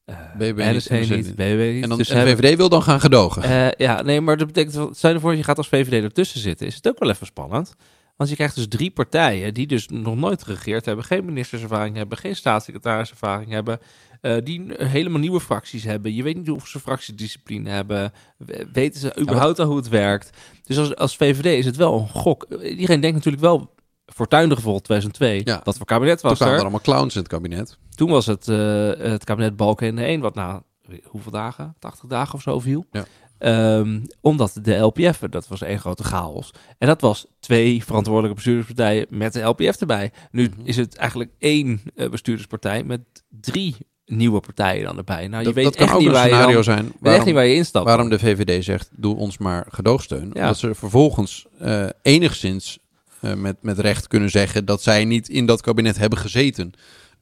Uh, 0.06 0.16
BBB 0.36 0.58
NSC 0.58 0.90
niet, 0.90 1.10
niet, 1.10 1.34
BBB 1.34 1.72
niet. 1.74 1.82
En 1.82 1.88
dan 1.88 1.98
Dus 1.98 2.08
en 2.08 2.16
hebben- 2.16 2.36
de 2.36 2.42
VVD 2.42 2.56
wil 2.56 2.68
dan 2.68 2.82
gaan 2.82 3.00
gedogen. 3.00 3.42
eh, 3.42 3.70
ja, 3.86 4.02
nee, 4.02 4.20
maar 4.20 4.36
dat 4.36 4.46
betekent, 4.46 4.74
wel- 4.74 4.94
stel 4.94 5.12
je 5.12 5.20
voor, 5.20 5.34
je 5.36 5.42
gaat 5.42 5.58
als 5.58 5.68
VVD 5.68 6.02
ertussen 6.02 6.40
zitten, 6.40 6.66
is 6.66 6.74
het 6.74 6.88
ook 6.88 6.98
wel 6.98 7.10
even 7.10 7.26
spannend. 7.26 7.74
Want 8.16 8.30
je 8.30 8.36
krijgt 8.36 8.54
dus 8.54 8.68
drie 8.68 8.90
partijen 8.90 9.54
die 9.54 9.66
dus 9.66 9.88
nog 9.88 10.16
nooit 10.16 10.42
geregeerd 10.42 10.84
hebben, 10.84 11.04
geen 11.04 11.24
ministerservaring 11.24 11.96
hebben, 11.96 12.18
geen 12.18 12.36
staatssecretariservaring 12.36 13.50
hebben, 13.50 13.78
eh, 14.22 14.36
die 14.44 14.64
helemaal 14.76 15.20
nieuwe 15.20 15.40
fracties 15.40 15.84
hebben. 15.84 16.14
Je 16.14 16.22
weet 16.22 16.36
niet 16.36 16.50
of 16.50 16.66
ze 16.66 16.80
fractiediscipline 16.80 17.70
hebben, 17.70 18.12
we- 18.38 18.66
weten 18.72 19.00
ze 19.00 19.18
überhaupt 19.20 19.58
al 19.58 19.66
hoe 19.66 19.76
het 19.76 19.88
werkt. 19.88 20.30
Dus 20.62 20.78
als, 20.78 20.96
als 20.96 21.16
VVD 21.16 21.44
is 21.58 21.64
het 21.64 21.76
wel 21.76 21.98
een 22.00 22.08
gok. 22.08 22.46
Iedereen 22.62 23.00
denkt 23.00 23.16
natuurlijk 23.16 23.42
wel, 23.42 23.74
fortuinlijk 24.06 24.60
gevolg 24.60 24.80
2002, 24.82 25.40
Ja. 25.44 25.60
wat 25.64 25.76
voor 25.76 25.86
kabinet 25.86 26.18
Toen 26.18 26.28
was 26.28 26.38
kwamen 26.38 26.54
er? 26.54 26.60
er 26.60 26.66
allemaal 26.70 26.84
clowns 26.84 27.14
in 27.14 27.20
het 27.20 27.30
kabinet. 27.30 27.78
Toen 27.94 28.10
was 28.10 28.26
het 28.26 28.48
eh, 28.48 28.90
het 28.98 29.24
kabinet 29.24 29.56
Balkenende 29.56 30.02
1, 30.04 30.20
wat 30.20 30.34
na 30.34 30.62
hoeveel 31.04 31.32
dagen? 31.32 31.74
80 31.78 32.08
dagen 32.08 32.34
of 32.34 32.42
zo 32.42 32.60
viel. 32.60 32.84
Ja. 32.90 33.04
Ehm, 33.38 34.00
omdat 34.20 34.58
de 34.62 34.74
LPF, 34.76 35.18
dat 35.30 35.48
was 35.48 35.62
één 35.62 35.78
grote 35.78 36.04
chaos. 36.04 36.50
En 36.78 36.86
dat 36.86 37.00
was 37.00 37.26
twee 37.40 37.84
verantwoordelijke 37.84 38.34
bestuurderspartijen 38.36 39.06
met 39.10 39.32
de 39.32 39.40
LPF 39.40 39.80
erbij. 39.80 40.12
Nu 40.30 40.48
Mhm. 40.48 40.66
is 40.66 40.76
het 40.76 40.96
eigenlijk 40.96 41.30
één 41.38 41.80
eh, 41.94 42.08
bestuurderspartij 42.10 42.84
met 42.84 43.00
drie 43.28 43.76
nieuwe 44.06 44.40
partijen 44.40 44.84
dan 44.84 44.96
erbij. 44.96 45.28
Nou, 45.28 45.38
je 45.38 45.44
Dat, 45.44 45.54
weet 45.54 45.64
dat 45.64 45.74
kan 45.74 45.84
echt 45.84 45.92
ook 45.94 45.98
niet 46.00 46.08
een 46.08 46.14
waar 46.14 46.26
scenario 46.26 46.54
dan- 46.54 46.64
zijn 46.64 46.82
weet 46.84 46.92
echt 46.92 47.00
waarom, 47.02 47.24
niet 47.24 47.34
waar 47.34 47.44
je 47.46 47.54
instapt. 47.54 47.86
waarom 47.86 48.08
de 48.08 48.18
VVD 48.18 48.64
zegt, 48.64 48.88
doe 48.92 49.16
ons 49.16 49.38
maar 49.38 49.66
gedoogsteun. 49.68 50.30
Ja. 50.32 50.40
Omdat 50.40 50.58
ze 50.58 50.74
vervolgens 50.74 51.46
eh, 51.58 51.86
enigszins 52.02 52.78
eh, 53.20 53.34
met, 53.34 53.56
met 53.62 53.78
recht 53.78 54.06
kunnen 54.08 54.30
zeggen 54.30 54.64
dat 54.64 54.82
zij 54.82 55.04
niet 55.04 55.28
in 55.28 55.46
dat 55.46 55.60
kabinet 55.60 55.98
hebben 55.98 56.18
gezeten. 56.18 56.72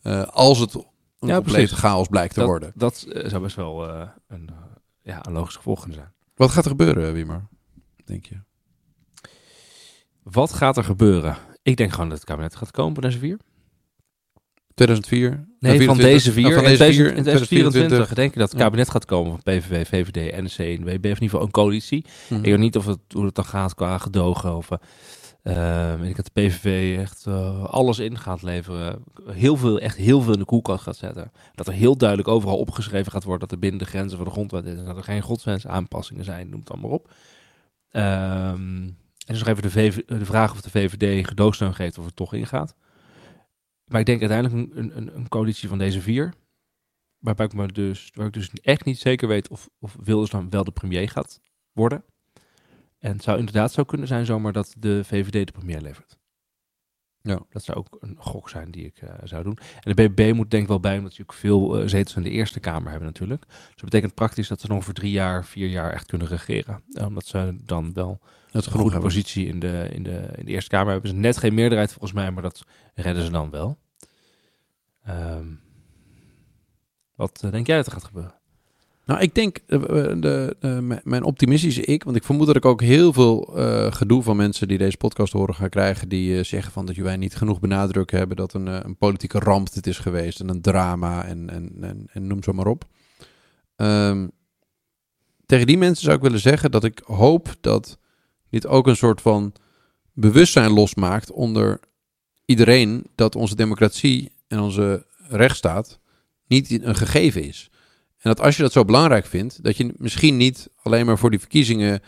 eh, 0.02 0.22
als 0.26 0.58
het 0.58 0.74
een 0.74 1.28
Ja, 1.28 1.34
complete 1.34 1.58
precies. 1.60 1.78
chaos 1.78 2.08
blijkt 2.08 2.34
te 2.34 2.40
dat, 2.40 2.48
worden. 2.48 2.72
dat 2.74 3.06
zou 3.24 3.42
best 3.42 3.56
wel 3.56 3.88
een, 4.28 4.50
ja, 5.02 5.26
een 5.26 5.32
logisch 5.32 5.56
gevolg 5.56 5.78
kunnen 5.80 5.96
zijn. 5.98 6.12
Wat 6.34 6.50
gaat 6.50 6.64
er 6.64 6.70
gebeuren, 6.70 7.12
Wimmer? 7.12 7.46
Denk 8.04 8.26
je? 8.26 8.36
Wat 10.22 10.52
gaat 10.52 10.76
er 10.76 10.84
gebeuren? 10.84 11.36
Ik 11.62 11.76
denk 11.76 11.90
gewoon 11.92 12.08
dat 12.08 12.18
het 12.18 12.26
kabinet 12.26 12.56
gaat 12.56 12.70
komen 12.70 13.02
deze 13.02 13.18
vier. 13.18 13.38
2004? 14.74 15.30
Nee, 15.30 15.78
Eh, 15.78 15.86
van 15.86 15.96
24? 15.96 16.04
deze 16.06 16.32
vier. 16.32 16.46
Ah, 16.46 16.54
van 16.54 16.62
in 16.64 16.78
deze 16.78 16.92
vier, 16.92 17.10
2024 17.10 18.14
denk 18.14 18.32
ik 18.32 18.38
dat 18.38 18.50
het 18.50 18.60
kabinet 18.60 18.90
gaat 18.90 19.04
komen 19.04 19.30
van 19.30 19.42
PVV, 19.42 19.86
VVD, 19.88 20.42
NSC 20.42 20.58
en 20.58 20.84
WB. 20.84 20.88
Of 20.88 20.94
in 20.94 21.02
ieder 21.08 21.18
geval 21.18 21.42
een 21.42 21.50
coalitie. 21.50 22.04
Mhm. 22.28 22.40
Ik 22.44 22.50
weet 22.50 22.58
niet 22.58 22.76
of 22.76 22.86
het, 22.86 22.98
hoe 23.12 23.24
het 23.24 23.34
dan 23.34 23.44
gaat 23.44 23.74
qua 23.74 23.98
gedogen. 23.98 24.56
Of, 24.56 24.68
weet 25.98 26.08
ik 26.08 26.16
dat 26.16 26.30
de 26.32 26.40
PVV 26.40 26.98
echt 26.98 27.26
alles 27.66 27.98
in 27.98 28.18
gaat 28.18 28.42
leveren. 28.42 29.04
Heel 29.30 29.56
veel, 29.56 29.78
echt 29.80 29.96
heel 29.96 30.20
veel 30.20 30.32
in 30.32 30.38
de 30.38 30.44
koelkast 30.44 30.82
gaat 30.82 30.96
zetten. 30.96 31.32
Dat 31.54 31.66
er 31.66 31.72
heel 31.72 31.96
duidelijk 31.96 32.28
overal 32.28 32.58
opgeschreven 32.58 33.12
gaat 33.12 33.24
worden 33.24 33.40
dat 33.40 33.52
er 33.52 33.58
binnen 33.58 33.78
de 33.78 33.86
grenzen 33.86 34.16
van 34.16 34.26
de 34.26 34.32
grondwet 34.32 34.64
is. 34.64 34.78
En 34.78 34.84
dat 34.84 34.96
er 34.96 35.04
geen 35.04 35.22
godswensaanpassingen 35.22 36.24
zijn, 36.24 36.48
noem 36.48 36.58
het 36.58 36.68
dan 36.68 36.80
maar 36.80 36.90
op. 36.90 37.10
Ehm, 37.90 38.82
en 39.26 39.36
dus 39.36 39.38
nog 39.38 39.48
even 39.48 39.62
de, 39.62 39.70
VV 39.70 39.96
de 40.06 40.24
vraag 40.24 40.52
of 40.52 40.60
de 40.60 40.70
VVD 40.70 41.26
gedoogsteun 41.28 41.74
geeft 41.74 41.98
of 41.98 42.04
het 42.04 42.16
toch 42.16 42.34
ingaat. 42.34 42.74
Maar 43.90 44.00
ik 44.00 44.06
denk 44.06 44.20
uiteindelijk 44.20 44.76
een, 44.76 44.96
een, 44.96 45.16
een 45.16 45.28
coalitie 45.28 45.68
van 45.68 45.78
deze 45.78 46.00
vier. 46.00 46.34
Waarbij 47.18 47.46
ik, 47.46 47.52
me 47.52 47.66
dus, 47.66 48.10
waar 48.14 48.26
ik 48.26 48.32
dus 48.32 48.50
echt 48.50 48.84
niet 48.84 48.98
zeker 48.98 49.28
weet 49.28 49.48
of, 49.48 49.68
of 49.78 49.96
Wilders 50.02 50.30
dan 50.30 50.50
wel 50.50 50.64
de 50.64 50.70
premier 50.70 51.08
gaat 51.08 51.40
worden. 51.72 52.04
En 52.98 53.12
het 53.12 53.22
zou 53.22 53.38
inderdaad 53.38 53.72
zo 53.72 53.84
kunnen 53.84 54.06
zijn 54.06 54.26
zomaar 54.26 54.52
dat 54.52 54.74
de 54.78 55.04
VVD 55.04 55.46
de 55.46 55.52
premier 55.52 55.80
levert. 55.80 56.18
Ja. 57.22 57.40
Dat 57.50 57.64
zou 57.64 57.78
ook 57.78 57.96
een 58.00 58.16
gok 58.18 58.48
zijn 58.48 58.70
die 58.70 58.84
ik 58.84 58.96
eh, 58.96 59.14
zou 59.24 59.42
doen. 59.42 59.58
En 59.80 59.94
de 59.94 60.08
BBB 60.08 60.32
moet 60.34 60.50
denk 60.50 60.62
ik 60.62 60.68
wel 60.68 60.80
bij, 60.80 60.98
omdat 60.98 61.12
ze 61.12 61.22
ook 61.22 61.32
veel 61.32 61.78
eh, 61.78 61.88
zetels 61.88 62.16
in 62.16 62.22
de 62.22 62.30
Eerste 62.30 62.60
Kamer 62.60 62.90
hebben 62.90 63.08
natuurlijk. 63.08 63.44
Dus 63.46 63.74
dat 63.74 63.84
betekent 63.84 64.14
praktisch 64.14 64.48
dat 64.48 64.60
ze 64.60 64.66
nog 64.66 64.84
voor 64.84 64.94
drie 64.94 65.10
jaar, 65.10 65.44
vier 65.44 65.68
jaar 65.68 65.92
echt 65.92 66.06
kunnen 66.06 66.26
regeren. 66.26 66.82
Eh, 66.92 67.06
omdat 67.06 67.26
ze 67.26 67.56
dan 67.64 67.92
wel 67.92 68.20
Dat 68.50 68.66
een 68.66 68.72
goede 68.72 68.90
hebben. 68.90 69.08
positie 69.08 69.46
in 69.46 69.60
de, 69.60 69.88
in, 69.92 70.02
de, 70.02 70.28
in 70.36 70.44
de 70.44 70.52
Eerste 70.52 70.70
Kamer 70.70 70.92
hebben. 70.92 71.10
Ze 71.10 71.16
net 71.16 71.36
geen 71.36 71.54
meerderheid 71.54 71.90
volgens 71.90 72.12
mij, 72.12 72.30
maar 72.30 72.42
dat 72.42 72.64
redden 72.94 73.24
ze 73.24 73.30
dan 73.30 73.50
wel. 73.50 73.78
Ehm, 75.10 75.46
wat 77.14 77.40
eh, 77.42 77.50
denk 77.50 77.66
jij 77.66 77.76
dat 77.76 77.86
er 77.86 77.92
gaat 77.92 78.04
gebeuren? 78.04 78.34
Nou, 79.04 79.20
ik 79.20 79.34
denk, 79.34 79.58
eh, 79.66 79.82
eh, 79.82 80.20
de, 80.20 80.56
mijn- 81.04 81.22
optimistische 81.22 81.84
ik, 81.84 82.02
want 82.04 82.16
ik 82.16 82.24
vermoed 82.24 82.46
dat 82.46 82.56
ik 82.56 82.64
ook 82.64 82.80
heel 82.80 83.12
veel 83.12 83.40
gedoe 83.90 84.22
van 84.22 84.36
mensen 84.36 84.68
die 84.68 84.78
deze 84.78 84.96
podcast 84.96 85.32
horen 85.32 85.54
gaan 85.54 85.68
krijgen, 85.68 86.08
die 86.08 86.42
zeggen 86.42 86.72
van 86.72 86.86
dat 86.86 86.96
wij 86.96 87.16
niet 87.16 87.36
genoeg 87.36 87.60
benadrukken 87.60 88.18
hebben 88.18 88.36
dat 88.36 88.54
een, 88.54 88.66
een 88.66 88.96
politieke 88.96 89.38
ramp 89.38 89.72
dit 89.72 89.86
is 89.86 89.98
geweest 89.98 90.40
en 90.40 90.48
een 90.48 90.60
drama 90.60 91.24
en, 91.24 91.50
en, 91.50 91.76
en, 91.80 92.06
en 92.12 92.26
noem 92.26 92.42
zo 92.42 92.52
maar 92.52 92.66
op. 92.66 92.84
Ehm, 93.76 94.28
tegen 95.46 95.66
die 95.66 95.78
mensen 95.78 96.04
zou 96.04 96.16
ik 96.16 96.22
willen 96.22 96.40
zeggen 96.40 96.70
dat 96.70 96.84
ik 96.84 97.02
hoop 97.04 97.54
dat 97.60 97.98
dit 98.50 98.66
ook 98.66 98.86
een 98.86 98.96
soort 98.96 99.20
van 99.20 99.52
bewustzijn 100.12 100.70
losmaakt 100.70 101.30
onder 101.30 101.80
iedereen 102.44 103.06
dat 103.14 103.36
onze 103.36 103.54
democratie 103.56 104.32
en 104.50 104.60
onze 104.60 105.06
rechtsstaat 105.28 105.98
niet 106.46 106.82
een 106.82 106.96
gegeven 106.96 107.42
is. 107.42 107.70
En 108.18 108.30
dat 108.30 108.40
als 108.40 108.56
je 108.56 108.62
dat 108.62 108.72
zo 108.72 108.84
belangrijk 108.84 109.26
vindt, 109.26 109.64
dat 109.64 109.76
je 109.76 109.92
misschien 109.96 110.36
niet 110.36 110.68
alleen 110.82 111.06
maar 111.06 111.18
voor 111.18 111.30
die 111.30 111.38
verkiezingen 111.38 112.00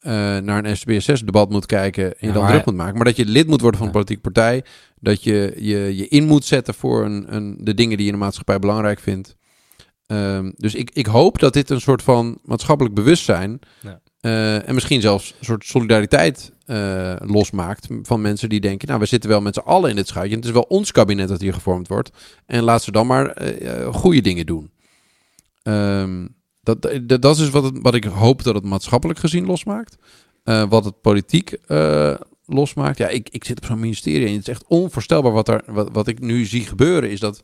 eh, 0.00 0.12
naar 0.38 0.64
een 0.64 0.76
SBSS-debat 0.76 1.50
moet 1.50 1.66
kijken 1.66 2.04
en 2.04 2.16
je 2.20 2.26
Ja, 2.26 2.32
dan 2.32 2.46
druk 2.46 2.64
moet 2.64 2.74
maken, 2.74 2.94
maar 2.96 3.04
dat 3.04 3.16
je 3.16 3.24
lid 3.24 3.46
moet 3.46 3.60
worden 3.60 3.78
van 3.78 3.86
een 3.88 3.92
politieke 3.92 4.22
partij, 4.22 4.64
dat 5.00 5.22
je 5.22 5.54
je, 5.56 5.96
je 5.96 6.08
in 6.08 6.26
moet 6.26 6.44
zetten 6.44 6.74
voor 6.74 7.04
een, 7.04 7.34
een, 7.34 7.56
de 7.60 7.74
dingen 7.74 7.96
die 7.96 8.06
je 8.06 8.12
in 8.12 8.18
de 8.18 8.24
maatschappij 8.24 8.58
belangrijk 8.58 9.00
vindt. 9.00 9.36
Ehm, 10.06 10.50
dus 10.56 10.74
ik, 10.74 10.90
ik 10.92 11.06
hoop 11.06 11.38
dat 11.38 11.52
dit 11.52 11.70
een 11.70 11.80
soort 11.80 12.02
van 12.02 12.38
maatschappelijk 12.44 12.94
bewustzijn 12.94 13.58
Ja. 13.82 14.00
eh, 14.20 14.68
en 14.68 14.74
misschien 14.74 15.00
zelfs 15.00 15.34
een 15.38 15.44
soort 15.44 15.64
solidariteit 15.64 16.52
eh, 16.70 17.14
losmaakt 17.28 17.86
van 18.02 18.20
mensen 18.20 18.48
die 18.48 18.60
denken, 18.60 18.88
nou 18.88 19.00
we 19.00 19.06
zitten 19.06 19.30
wel 19.30 19.40
met 19.40 19.54
z'n 19.54 19.60
allen 19.60 19.90
in 19.90 19.96
dit 19.96 20.08
schuitje, 20.08 20.36
het 20.36 20.44
is 20.44 20.50
wel 20.50 20.62
ons 20.68 20.92
kabinet 20.92 21.28
dat 21.28 21.40
hier 21.40 21.52
gevormd 21.52 21.88
wordt 21.88 22.10
en 22.46 22.62
laat 22.62 22.82
ze 22.82 22.92
dan 22.92 23.06
maar 23.06 23.26
eh, 23.30 23.94
goede 23.94 24.20
dingen 24.20 24.46
doen. 24.46 24.70
Ehm, 25.62 26.26
dat, 26.62 26.90
dat, 27.20 27.38
is 27.38 27.50
wat, 27.50 27.62
het- 27.64 27.78
wat 27.82 27.94
ik 27.94 28.04
hoop 28.04 28.42
dat 28.42 28.54
het 28.54 28.64
maatschappelijk 28.64 29.18
gezien 29.18 29.46
losmaakt. 29.46 29.96
Wat 30.68 30.84
het 30.84 31.00
politiek 31.00 31.56
losmaakt. 32.46 32.98
Ja, 32.98 33.08
ik, 33.08 33.28
ik 33.30 33.44
zit 33.44 33.58
op 33.58 33.64
zo'n 33.64 33.80
ministerie 33.80 34.26
en 34.26 34.32
het 34.32 34.40
is 34.40 34.48
echt 34.48 34.64
onvoorstelbaar 34.68 35.32
wat, 35.32 35.48
er, 35.48 35.62
wat, 35.66 35.88
wat 35.92 36.06
ik 36.08 36.20
nu 36.20 36.44
zie 36.44 36.64
gebeuren. 36.66 37.10
Is 37.10 37.20
dat, 37.20 37.42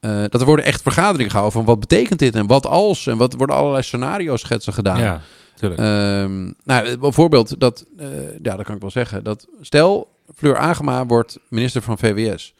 dat 0.00 0.34
er 0.40 0.44
worden 0.44 0.64
echt 0.64 0.82
vergaderingen 0.82 1.30
gehouden 1.30 1.56
van 1.58 1.64
wat 1.66 1.80
betekent 1.80 2.18
dit 2.18 2.34
en 2.34 2.46
wat 2.46 2.66
als. 2.66 3.06
En 3.06 3.16
wat 3.16 3.34
worden 3.34 3.56
allerlei 3.56 3.82
scenario 3.82 4.36
schetsen 4.36 4.72
gedaan. 4.72 5.00
Ja, 5.00 5.20
Ehm, 5.60 6.50
nou, 6.64 6.98
bijvoorbeeld 6.98 7.60
dat, 7.60 7.86
eh, 7.96 8.08
ja, 8.42 8.56
dat 8.56 8.64
kan 8.64 8.74
ik 8.74 8.80
wel 8.80 8.90
zeggen. 8.90 9.24
Dat 9.24 9.46
stel, 9.60 10.08
Fleur 10.34 10.56
Agema 10.56 11.06
wordt 11.06 11.38
minister 11.48 11.82
van 11.82 11.98
VWS. 11.98 12.54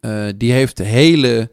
Eh, 0.00 0.24
die 0.36 0.52
heeft 0.52 0.78
hele 0.78 1.50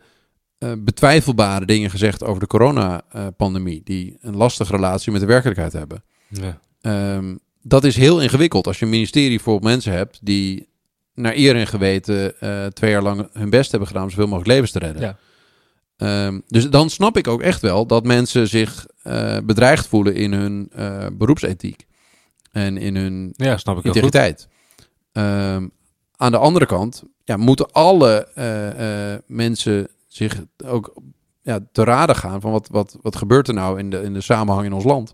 eh, 0.57 0.71
betwijfelbare 0.77 1.65
dingen 1.65 1.89
gezegd 1.89 2.23
over 2.23 2.39
de 2.39 2.47
coronapandemie, 2.47 3.81
die 3.83 4.17
een 4.21 4.35
lastige 4.35 4.71
relatie 4.71 5.11
met 5.11 5.21
de 5.21 5.27
werkelijkheid 5.27 5.73
hebben. 5.73 6.03
ja. 6.27 6.59
Ehm, 6.81 7.35
dat 7.61 7.83
is 7.83 7.95
heel 7.95 8.21
ingewikkeld 8.21 8.67
als 8.67 8.79
je 8.79 8.85
een 8.85 8.91
ministerie 8.91 9.39
vol 9.39 9.59
mensen 9.59 9.93
hebt 9.93 10.19
die 10.21 10.67
naar 11.13 11.35
eer 11.35 11.55
en 11.55 11.67
geweten 11.67 12.39
eh, 12.39 12.65
twee 12.65 12.91
jaar 12.91 13.01
lang 13.01 13.29
hun 13.33 13.49
best 13.49 13.69
hebben 13.69 13.87
gedaan 13.87 14.03
om 14.03 14.09
zoveel 14.09 14.27
mogelijk 14.27 14.49
levens 14.49 14.71
te 14.71 14.79
redden. 14.79 15.01
Ja. 15.01 15.17
Ehm, 15.97 16.39
dus 16.47 16.69
dan 16.69 16.89
snap 16.89 17.17
ik 17.17 17.27
ook 17.27 17.41
echt 17.41 17.61
wel 17.61 17.85
dat 17.85 18.05
mensen 18.05 18.47
zich 18.47 18.85
eh, 19.01 19.37
bedreigd 19.43 19.87
voelen 19.87 20.15
in 20.15 20.33
hun 20.33 20.69
eh, 20.71 21.05
beroepsethiek 21.13 21.87
en 22.51 22.77
in 22.77 22.95
hun 22.95 23.33
ja, 23.35 23.57
snap 23.57 23.77
ik 23.77 23.83
integriteit. 23.83 24.47
Ehm, 25.11 25.67
aan 26.15 26.31
de 26.31 26.37
andere 26.37 26.65
kant 26.65 27.03
ja, 27.23 27.37
moeten 27.37 27.71
alle 27.71 28.27
eh, 28.33 29.15
mensen 29.27 29.87
zich 30.07 30.43
ook 30.65 30.93
ja, 31.41 31.59
te 31.71 31.83
raden 31.83 32.15
gaan 32.15 32.41
van 32.41 32.51
wat, 32.51 32.67
wat, 32.71 32.97
wat 33.01 33.15
gebeurt 33.15 33.47
er 33.47 33.53
nou 33.53 33.79
in 33.79 33.89
de, 33.89 34.01
in 34.01 34.13
de 34.13 34.21
samenhang 34.21 34.65
in 34.65 34.73
ons 34.73 34.83
land. 34.83 35.13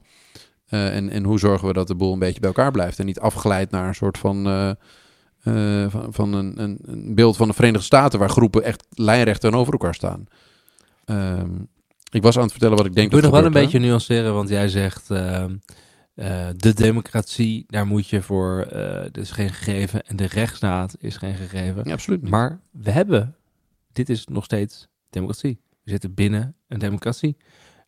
En, 0.66 1.10
en 1.10 1.24
hoe 1.24 1.40
zorgen 1.40 1.68
we 1.68 1.74
dat 1.74 1.88
de 1.88 1.95
boel 1.95 2.14
een 2.14 2.20
beetje 2.20 2.40
bij 2.40 2.49
elkaar 2.49 2.72
blijft 2.72 2.99
en 2.99 3.06
niet 3.06 3.20
afgeleid 3.20 3.72
naar 3.72 3.88
een 3.88 3.95
soort 3.95 4.18
van, 4.18 4.44
van, 5.90 6.08
van 6.10 6.34
een, 6.34 6.62
een, 6.62 6.80
een 6.82 7.16
beeld 7.16 7.38
van 7.38 7.48
de 7.48 7.53
Verenigde 7.53 7.86
Staten 7.86 8.20
waar 8.20 8.30
groepen 8.30 8.64
echt 8.64 8.86
lijnrecht 8.90 9.41
tegenover 9.41 9.74
elkaar 9.74 9.95
staan. 9.95 10.28
Ehm, 11.06 11.52
ik 12.12 12.22
was 12.22 12.36
aan 12.36 12.44
het 12.44 12.52
vertellen 12.52 12.78
wat 12.78 12.86
ik 12.86 12.94
denk 12.94 13.08
Ik 13.08 13.14
dat 13.14 13.22
nog 13.22 13.32
wel 13.32 13.46
een 13.46 13.54
hè? 13.54 13.62
beetje 13.62 13.80
nuanceren, 13.80 14.34
want 14.34 14.50
jij 14.50 14.68
zegt 14.68 15.10
ehm, 15.10 15.56
eh, 16.16 16.48
de 16.56 16.74
democratie, 16.74 17.66
daar 17.68 17.88
moet 17.88 18.08
je 18.08 18.22
voor, 18.22 18.68
dat 19.12 19.18
is 19.18 19.32
geen 19.32 19.50
gegeven. 19.50 20.06
En 20.06 20.16
de 20.16 20.26
rechtsstaat 20.26 20.96
is 21.00 21.18
geen 21.18 21.36
gegeven. 21.36 21.82
Ja, 21.86 21.94
absoluut 21.94 22.22
niet. 22.22 22.32
Maar 22.32 22.60
we 22.72 22.92
hebben, 22.92 23.36
dit 23.92 24.10
is 24.10 24.26
nog 24.26 24.44
steeds 24.44 24.88
democratie. 25.10 25.60
We 25.84 25.92
zitten 25.92 26.14
binnen 26.14 26.56
een 26.68 26.80
democratie. 26.80 27.38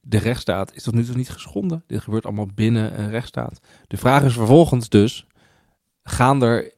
De 0.01 0.17
rechtsstaat 0.17 0.73
is 0.73 0.83
tot 0.83 0.93
nu 0.93 1.05
toe 1.05 1.15
niet 1.15 1.29
geschonden. 1.29 1.83
Dit 1.87 2.01
gebeurt 2.01 2.25
allemaal 2.25 2.49
binnen 2.55 2.99
een 2.99 3.09
rechtsstaat. 3.09 3.59
De 3.87 3.97
vraag 3.97 4.23
is 4.23 4.33
vervolgens 4.33 4.89
dus, 4.89 5.27
gaan 6.03 6.43
er 6.43 6.73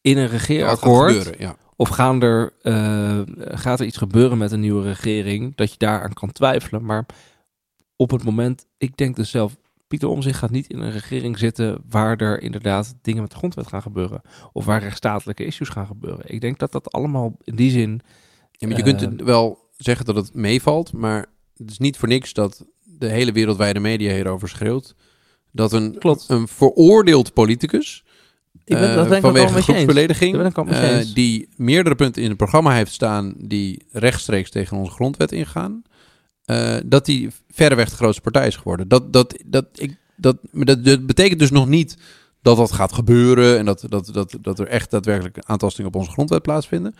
in 0.00 0.18
een 0.18 0.28
regeerakkoord... 0.28 1.38
ja. 1.38 1.56
Of 1.80 1.88
gaan 1.88 2.22
er, 2.22 2.52
eh, 2.62 3.20
gaat 3.36 3.80
er 3.80 3.86
iets 3.86 3.96
gebeuren 3.96 4.38
met 4.38 4.52
een 4.52 4.60
nieuwe 4.60 4.82
regering 4.82 5.54
dat 5.56 5.70
je 5.70 5.78
daaraan 5.78 6.12
kan 6.12 6.32
twijfelen? 6.32 6.84
Maar 6.84 7.06
op 7.96 8.10
het 8.10 8.24
moment, 8.24 8.66
ik 8.78 8.96
denk 8.96 9.16
dus 9.16 9.30
zelf, 9.30 9.56
Pieter 9.88 10.08
Omzicht 10.08 10.38
gaat 10.38 10.50
niet 10.50 10.66
in 10.66 10.78
een 10.78 10.90
regering 10.90 11.38
zitten 11.38 11.78
waar 11.88 12.16
er 12.16 12.42
inderdaad 12.42 12.94
dingen 13.02 13.22
met 13.22 13.30
de 13.30 13.36
grondwet 13.36 13.66
gaan 13.66 13.82
gebeuren. 13.82 14.20
Of 14.52 14.64
waar 14.64 14.80
rechtsstatelijke 14.80 15.44
issues 15.44 15.68
gaan 15.68 15.86
gebeuren. 15.86 16.24
Ik 16.24 16.40
denk 16.40 16.58
dat 16.58 16.72
dat 16.72 16.92
allemaal 16.92 17.36
in 17.44 17.54
die 17.56 17.70
zin... 17.70 18.00
Ja, 18.50 18.68
maar 18.68 18.76
je 18.76 18.82
Eh, 18.92 18.98
kunt 18.98 19.20
wel 19.22 19.68
zeggen 19.76 20.06
dat 20.06 20.16
het 20.16 20.34
meevalt, 20.34 20.92
maar 20.92 21.26
het 21.56 21.70
is 21.70 21.78
niet 21.78 21.96
voor 21.96 22.08
niks 22.08 22.32
dat 22.32 22.66
de 22.84 23.08
hele 23.08 23.32
wereldwijde 23.32 23.80
media 23.80 24.14
hierover 24.14 24.48
schreeuwt. 24.48 24.94
Dat 25.52 25.72
een, 25.72 25.98
Klopt. 25.98 26.24
een 26.28 26.48
veroordeeld 26.48 27.32
politicus, 27.32 28.04
Ik 28.70 28.78
ben, 28.78 28.94
dat 28.94 29.08
ben 29.08 29.16
ik 29.16 29.22
vanwege 29.22 29.62
groepsbelediging, 29.62 30.36
je 30.36 30.74
eh, 30.74 31.14
die 31.14 31.48
meerdere 31.56 31.94
punten 31.94 32.22
in 32.22 32.28
het 32.28 32.36
programma 32.36 32.72
heeft 32.72 32.92
staan 32.92 33.34
die 33.38 33.86
rechtstreeks 33.92 34.50
tegen 34.50 34.76
onze 34.76 34.92
grondwet 34.92 35.32
ingaan, 35.32 35.82
eh, 36.44 36.76
dat 36.84 37.04
die 37.04 37.30
verreweg 37.50 37.90
de 37.90 37.96
grootste 37.96 38.22
partij 38.22 38.46
is 38.46 38.56
geworden. 38.56 38.88
Dat, 38.88 39.12
dat, 39.12 39.38
dat, 39.46 39.66
ik, 39.74 39.96
dat, 40.16 40.36
maar 40.50 40.64
dat, 40.64 40.84
dat 40.84 41.06
betekent 41.06 41.38
dus 41.40 41.50
nog 41.50 41.68
niet 41.68 41.96
dat 42.42 42.56
dat 42.56 42.72
gaat 42.72 42.92
gebeuren 42.92 43.58
en 43.58 43.64
dat, 43.64 43.84
dat, 43.88 44.10
dat, 44.12 44.36
dat 44.40 44.58
er 44.58 44.66
echt 44.66 44.90
daadwerkelijk 44.90 45.38
aantastingen 45.46 45.90
op 45.90 45.96
onze 45.96 46.10
grondwet 46.10 46.42
plaatsvinden. 46.42 46.94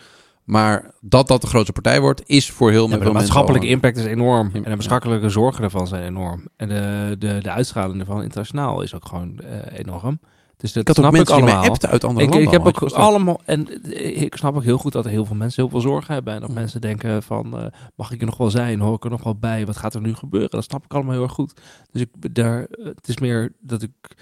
Maar 0.44 0.94
dat 1.00 1.28
dat 1.28 1.40
de 1.40 1.46
grootste 1.46 1.72
partij 1.72 2.00
wordt, 2.00 2.22
is 2.26 2.50
voor 2.50 2.70
heel 2.70 2.82
Ja, 2.82 2.88
maar 2.88 2.98
veel 2.98 3.06
de 3.06 3.12
mensen 3.12 3.34
maatschappelijke 3.34 3.66
al 3.66 3.72
een- 3.72 3.74
impact 3.82 3.96
is 3.96 4.04
enorm. 4.12 4.48
Ja. 4.48 4.54
En 4.54 4.62
de 4.62 4.68
maatschappelijke 4.70 5.28
zorgen 5.28 5.60
daarvan 5.60 5.86
zijn 5.86 6.02
enorm. 6.02 6.48
En 6.56 6.68
de, 6.68 7.16
de, 7.18 7.38
de 7.42 7.50
uitstraling 7.50 8.00
ervan 8.00 8.22
internationaal 8.22 8.82
is 8.82 8.94
ook 8.94 9.06
gewoon 9.06 9.38
eh, 9.40 9.78
enorm. 9.78 10.20
Dus 10.60 10.72
dat 10.72 10.82
Ik 10.82 10.88
had 10.88 10.98
ook 10.98 11.04
snap 11.04 11.12
mensen 11.16 11.34
ik 11.36 11.40
die 11.40 11.44
mij 11.44 11.52
allemaal. 11.54 11.70
appten 11.72 11.88
uit 11.90 12.04
andere 12.04 12.26
Ik, 12.26 12.32
landen. 12.34 12.52
ik 12.52 12.64
heb 12.64 12.82
ook 12.82 12.92
allemaal. 12.92 13.40
En 13.44 13.82
eh, 13.82 14.22
ik 14.22 14.36
snap 14.36 14.56
ook 14.56 14.62
heel 14.62 14.78
goed 14.78 14.92
dat 14.92 15.04
er 15.04 15.10
heel 15.10 15.24
veel 15.24 15.36
mensen 15.36 15.62
heel 15.62 15.70
veel 15.70 15.80
zorgen 15.80 16.14
hebben. 16.14 16.34
En 16.34 16.40
dat 16.40 16.50
mensen 16.50 16.80
denken 16.80 17.22
van 17.22 17.58
eh, 17.58 17.66
mag 17.94 18.10
ik 18.10 18.20
er 18.20 18.26
nog 18.26 18.36
wel 18.36 18.50
zijn? 18.50 18.80
Hoor 18.80 18.94
ik 18.94 19.04
er 19.04 19.10
nog 19.10 19.22
wel 19.22 19.34
bij? 19.38 19.66
Wat 19.66 19.76
gaat 19.76 19.94
er 19.94 20.00
nu 20.00 20.14
gebeuren? 20.14 20.50
Dat 20.50 20.64
snap 20.64 20.84
ik 20.84 20.94
allemaal 20.94 21.12
heel 21.12 21.22
erg 21.22 21.32
goed. 21.32 21.60
Dus 21.90 22.00
ik 22.00 22.34
daar. 22.34 22.64
eh, 22.64 22.84
Het 22.84 23.08
is 23.08 23.18
meer 23.18 23.52
dat 23.60 23.82
ik 23.82 24.16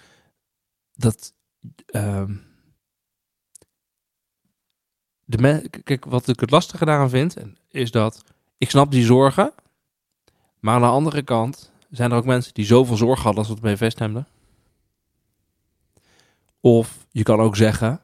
dat. 0.94 1.32
ehm, 1.86 2.34
de 5.24 5.38
me- 5.38 5.68
kijk, 5.84 6.04
wat 6.04 6.28
ik 6.28 6.40
het 6.40 6.50
lastige 6.50 6.84
daaraan 6.84 7.10
vind, 7.10 7.36
is 7.68 7.90
dat 7.90 8.22
ik 8.58 8.70
snap 8.70 8.90
die 8.90 9.04
zorgen. 9.04 9.52
Maar 10.60 10.74
aan 10.74 10.80
de 10.80 10.86
andere 10.86 11.22
kant 11.22 11.72
zijn 11.90 12.10
er 12.10 12.16
ook 12.16 12.24
mensen 12.24 12.54
die 12.54 12.64
zoveel 12.64 12.96
zorgen 12.96 13.24
hadden 13.24 13.44
als 13.44 13.48
we 13.60 13.68
het 13.68 13.78
BV 13.78 13.90
stemden. 13.90 14.26
Of 16.60 17.06
je 17.10 17.22
kan 17.22 17.40
ook 17.40 17.56
zeggen, 17.56 18.00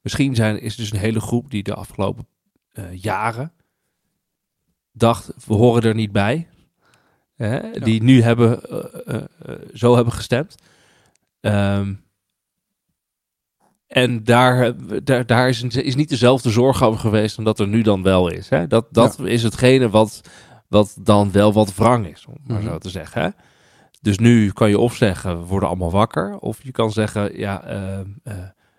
misschien 0.00 0.34
zijn, 0.34 0.60
is 0.60 0.72
er 0.72 0.78
dus 0.80 0.92
een 0.92 0.98
hele 0.98 1.20
groep 1.20 1.50
die 1.50 1.62
de 1.62 1.74
afgelopen 1.74 2.26
eh, 2.72 2.84
jaren 3.02 3.52
dacht, 4.92 5.32
we 5.46 5.54
horen 5.54 5.82
er 5.82 5.94
niet 5.94 6.12
bij. 6.12 6.48
Hè, 7.34 7.70
Die 7.70 8.02
nu 8.02 8.22
hebben, 8.22 8.62
eh, 8.62 9.14
eh, 9.16 9.22
zo 9.74 9.94
hebben 9.94 10.12
gestemd. 10.12 10.54
Ehm, 11.40 11.94
en 13.86 14.24
daar, 14.24 14.72
daar, 15.04 15.26
daar 15.26 15.48
is, 15.48 15.62
is 15.62 15.94
niet 15.94 16.08
dezelfde 16.08 16.50
zorg 16.50 16.82
over 16.82 17.00
geweest 17.00 17.36
dan 17.36 17.44
dat 17.44 17.60
er 17.60 17.68
nu 17.68 17.82
dan 17.82 18.02
wel 18.02 18.28
is. 18.28 18.48
Hè? 18.48 18.66
Dat, 18.66 18.86
dat 18.90 19.18
is 19.18 19.42
hetgene 19.42 19.90
wat, 19.90 20.20
wat 20.68 20.96
dan 21.00 21.32
wel 21.32 21.52
wat 21.52 21.74
wrang 21.74 22.06
is, 22.06 22.26
om 22.26 22.32
het 22.32 22.48
maar 22.48 22.60
Mhm. 22.62 22.68
zo 22.68 22.78
te 22.78 22.90
zeggen. 22.90 23.22
Hè? 23.22 23.28
Dus 24.06 24.18
nu 24.18 24.50
kan 24.52 24.68
je 24.68 24.78
of 24.78 24.94
zeggen, 24.94 25.38
we 25.40 25.46
worden 25.46 25.68
allemaal 25.68 25.90
wakker. 25.90 26.38
Of 26.38 26.62
je 26.62 26.70
kan 26.72 26.92
zeggen, 26.92 27.38
ja, 27.38 27.62
ehm, 27.64 28.06
eh, 28.22 28.34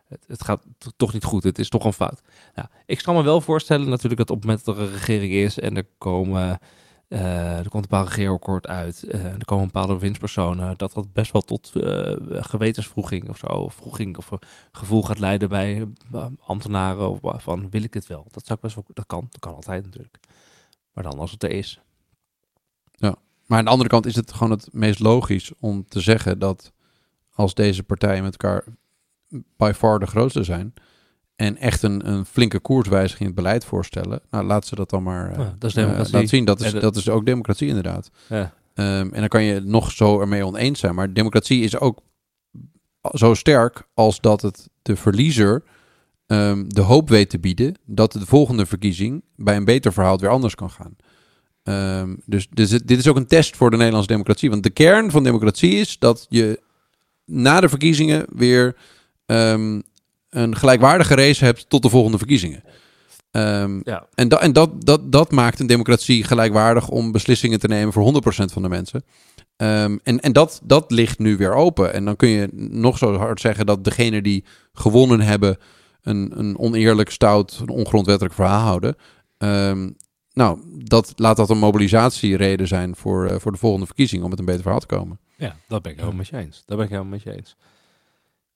het, 0.08 0.24
het 0.28 0.44
gaat 0.44 0.64
toch 0.98 1.14
niet 1.14 1.24
goed. 1.24 1.44
Het 1.44 1.60
is 1.60 1.70
toch 1.70 1.86
een 1.86 1.94
fout. 1.94 2.22
Nou, 2.56 2.68
ik 2.86 2.98
kan 3.04 3.16
me 3.16 3.24
wel 3.24 3.42
voorstellen 3.42 3.90
natuurlijk 3.90 4.18
dat 4.18 4.30
op 4.30 4.36
het 4.36 4.46
moment 4.46 4.66
dat 4.66 4.78
er 4.78 4.82
een 4.84 4.92
regering 4.92 5.34
is 5.34 5.60
en 5.60 5.78
er 5.78 5.86
komen... 5.98 6.60
eh, 7.08 7.58
er 7.58 7.70
komt 7.70 7.74
een 7.84 7.90
bepaald 7.90 8.08
regeerakkoord 8.08 8.68
uit. 8.68 9.04
eh, 9.04 9.26
er 9.26 9.46
komen 9.46 9.66
bepaalde 9.66 9.98
winstpersonen. 10.00 10.78
Dat 10.78 10.94
dat 10.94 11.14
best 11.14 11.32
wel 11.32 11.42
tot 11.42 11.72
eh, 11.76 12.16
gewetensvroeging 12.30 13.30
of 13.30 13.38
zo. 13.38 13.46
Of 13.48 13.74
vroeging 13.74 14.18
of 14.18 14.30
gevoel 14.72 15.04
gaat 15.04 15.20
leiden 15.20 15.50
bij 15.50 15.88
eh, 16.14 16.26
ambtenaren. 16.46 17.20
Van 17.22 17.70
wil 17.70 17.84
ik 17.84 17.94
het 17.94 18.08
wel? 18.08 18.26
Dat 18.32 18.46
zou 18.46 18.56
ik 18.58 18.64
best 18.64 18.76
wel. 18.76 18.86
Dat 18.94 19.06
kan. 19.06 19.28
Dat 19.30 19.40
kan 19.40 19.56
altijd 19.56 19.84
natuurlijk. 19.86 20.20
Maar 20.94 21.04
dan 21.04 21.20
als 21.20 21.32
het 21.32 21.44
er 21.44 21.52
is. 21.52 21.82
Maar 23.48 23.58
aan 23.58 23.66
de 23.66 23.72
andere 23.72 23.90
kant 23.90 24.06
is 24.06 24.16
het 24.16 24.32
gewoon 24.34 24.52
het 24.52 24.68
meest 24.72 25.00
logisch 25.00 25.52
om 25.60 25.86
te 25.88 26.00
zeggen 26.00 26.40
dat 26.40 26.72
als 27.34 27.54
deze 27.54 27.84
partijen 27.84 28.24
met 28.24 28.32
elkaar 28.38 28.64
by 29.58 29.72
far 29.76 30.00
de 30.00 30.06
grootste 30.08 30.44
zijn 30.44 30.74
en 31.36 31.58
echt 31.58 31.84
een, 31.84 32.10
een 32.10 32.26
flinke 32.26 32.60
koerswijziging 32.60 33.20
in 33.20 33.26
het 33.26 33.36
beleid 33.36 33.66
voorstellen, 33.66 34.20
nou 34.30 34.46
laat 34.46 34.66
ze 34.68 34.76
dat 34.76 34.90
dan 34.90 35.04
maar 35.04 35.32
eh, 35.32 35.38
Ja, 35.38 35.56
dat 35.60 35.70
is 35.70 35.76
eh, 35.76 35.84
laten 36.12 36.28
zien. 36.28 36.46
Dat 36.46 36.60
is, 36.62 36.72
dat- 36.72 36.82
dat 36.82 36.96
is 36.96 37.10
ook 37.10 37.26
democratie 37.26 37.68
inderdaad. 37.68 38.12
Ja. 38.30 38.54
Ehm, 38.74 39.10
en 39.14 39.20
dan 39.20 39.28
kan 39.28 39.44
je 39.44 39.60
nog 39.60 39.92
zo 39.92 40.20
ermee 40.22 40.46
oneens 40.46 40.80
zijn, 40.80 40.96
maar 40.96 41.14
democratie 41.14 41.64
is 41.64 41.80
ook 41.80 42.00
zo 43.14 43.34
sterk 43.34 43.88
als 43.94 44.22
dat 44.22 44.42
het 44.42 44.70
de 44.82 44.96
verliezer 44.96 45.64
ehm, 46.26 46.64
de 46.68 46.82
hoop 46.82 47.10
weet 47.10 47.30
te 47.30 47.40
bieden 47.40 47.76
dat 47.86 48.12
de 48.12 48.26
volgende 48.26 48.66
verkiezing 48.66 49.24
bij 49.36 49.56
een 49.56 49.66
beter 49.66 49.94
verhaal 49.94 50.18
weer 50.20 50.30
anders 50.30 50.56
kan 50.56 50.70
gaan. 50.70 50.96
Ehm, 51.68 52.16
dus, 52.26 52.48
dus 52.50 52.70
dit 52.70 53.00
is 53.00 53.08
ook 53.08 53.16
een 53.16 53.28
test 53.28 53.56
voor 53.56 53.70
de 53.70 53.78
Nederlandse 53.78 54.12
democratie. 54.12 54.50
Want 54.50 54.64
de 54.64 54.70
kern 54.70 55.12
van 55.12 55.24
democratie 55.24 55.72
is 55.72 56.00
dat 56.00 56.26
je 56.30 56.62
na 57.26 57.60
de 57.60 57.70
verkiezingen 57.70 58.26
weer 58.30 58.76
ehm, 59.26 59.82
een 60.30 60.56
gelijkwaardige 60.56 61.16
race 61.16 61.46
hebt 61.46 61.70
tot 61.70 61.82
de 61.82 61.90
volgende 61.90 62.18
verkiezingen. 62.18 62.64
Ehm, 63.32 63.80
Ja. 63.84 64.08
En, 64.16 64.28
dat, 64.28 64.42
en 64.42 64.54
dat, 64.54 64.86
dat, 64.86 65.12
dat 65.12 65.32
maakt 65.32 65.60
een 65.60 65.68
democratie 65.68 66.24
gelijkwaardig 66.24 66.90
om 66.90 67.12
beslissingen 67.12 67.60
te 67.60 67.68
nemen 67.68 67.94
voor 67.94 68.04
100% 68.04 68.28
van 68.28 68.62
de 68.62 68.70
mensen. 68.70 69.04
En 69.58 70.02
en 70.04 70.34
dat, 70.34 70.62
dat 70.64 70.92
ligt 70.92 71.20
nu 71.20 71.38
weer 71.38 71.54
open. 71.54 71.94
En 71.94 72.06
dan 72.06 72.16
kun 72.16 72.30
je 72.30 72.48
nog 72.54 72.98
zo 72.98 73.16
hard 73.16 73.42
zeggen 73.42 73.66
dat 73.66 73.84
degene 73.84 74.22
die 74.22 74.46
gewonnen 74.74 75.22
hebben 75.22 75.58
een, 76.02 76.32
een 76.36 76.58
oneerlijk, 76.58 77.10
stout, 77.10 77.58
een 77.62 77.70
ongrondwettelijk 77.70 78.36
verhaal 78.36 78.66
houden. 78.66 78.96
Ehm, 79.38 79.90
nou, 80.38 80.60
dat, 80.84 81.14
laat 81.16 81.38
dat 81.38 81.50
een 81.50 81.58
mobilisatiereden 81.58 82.68
zijn 82.68 82.96
voor, 82.96 83.26
eh, 83.28 83.40
voor 83.40 83.52
de 83.52 83.58
volgende 83.58 83.86
verkiezing 83.86 84.24
om 84.24 84.30
met 84.30 84.40
een 84.40 84.46
beter 84.46 84.62
verhaal 84.62 84.80
te 84.80 84.86
komen. 84.86 85.20
Ja, 85.36 85.56
dat 85.68 85.82
ben 85.82 85.92
ik 85.92 85.98
helemaal 85.98 86.18
met 86.18 86.28
je 86.28 86.38
eens. 86.38 86.64
Dat 86.66 86.76
ben 86.78 86.86
ik 86.86 86.92
helemaal 86.92 87.12
met 87.12 87.24
je 87.24 87.36
eens. 87.36 87.56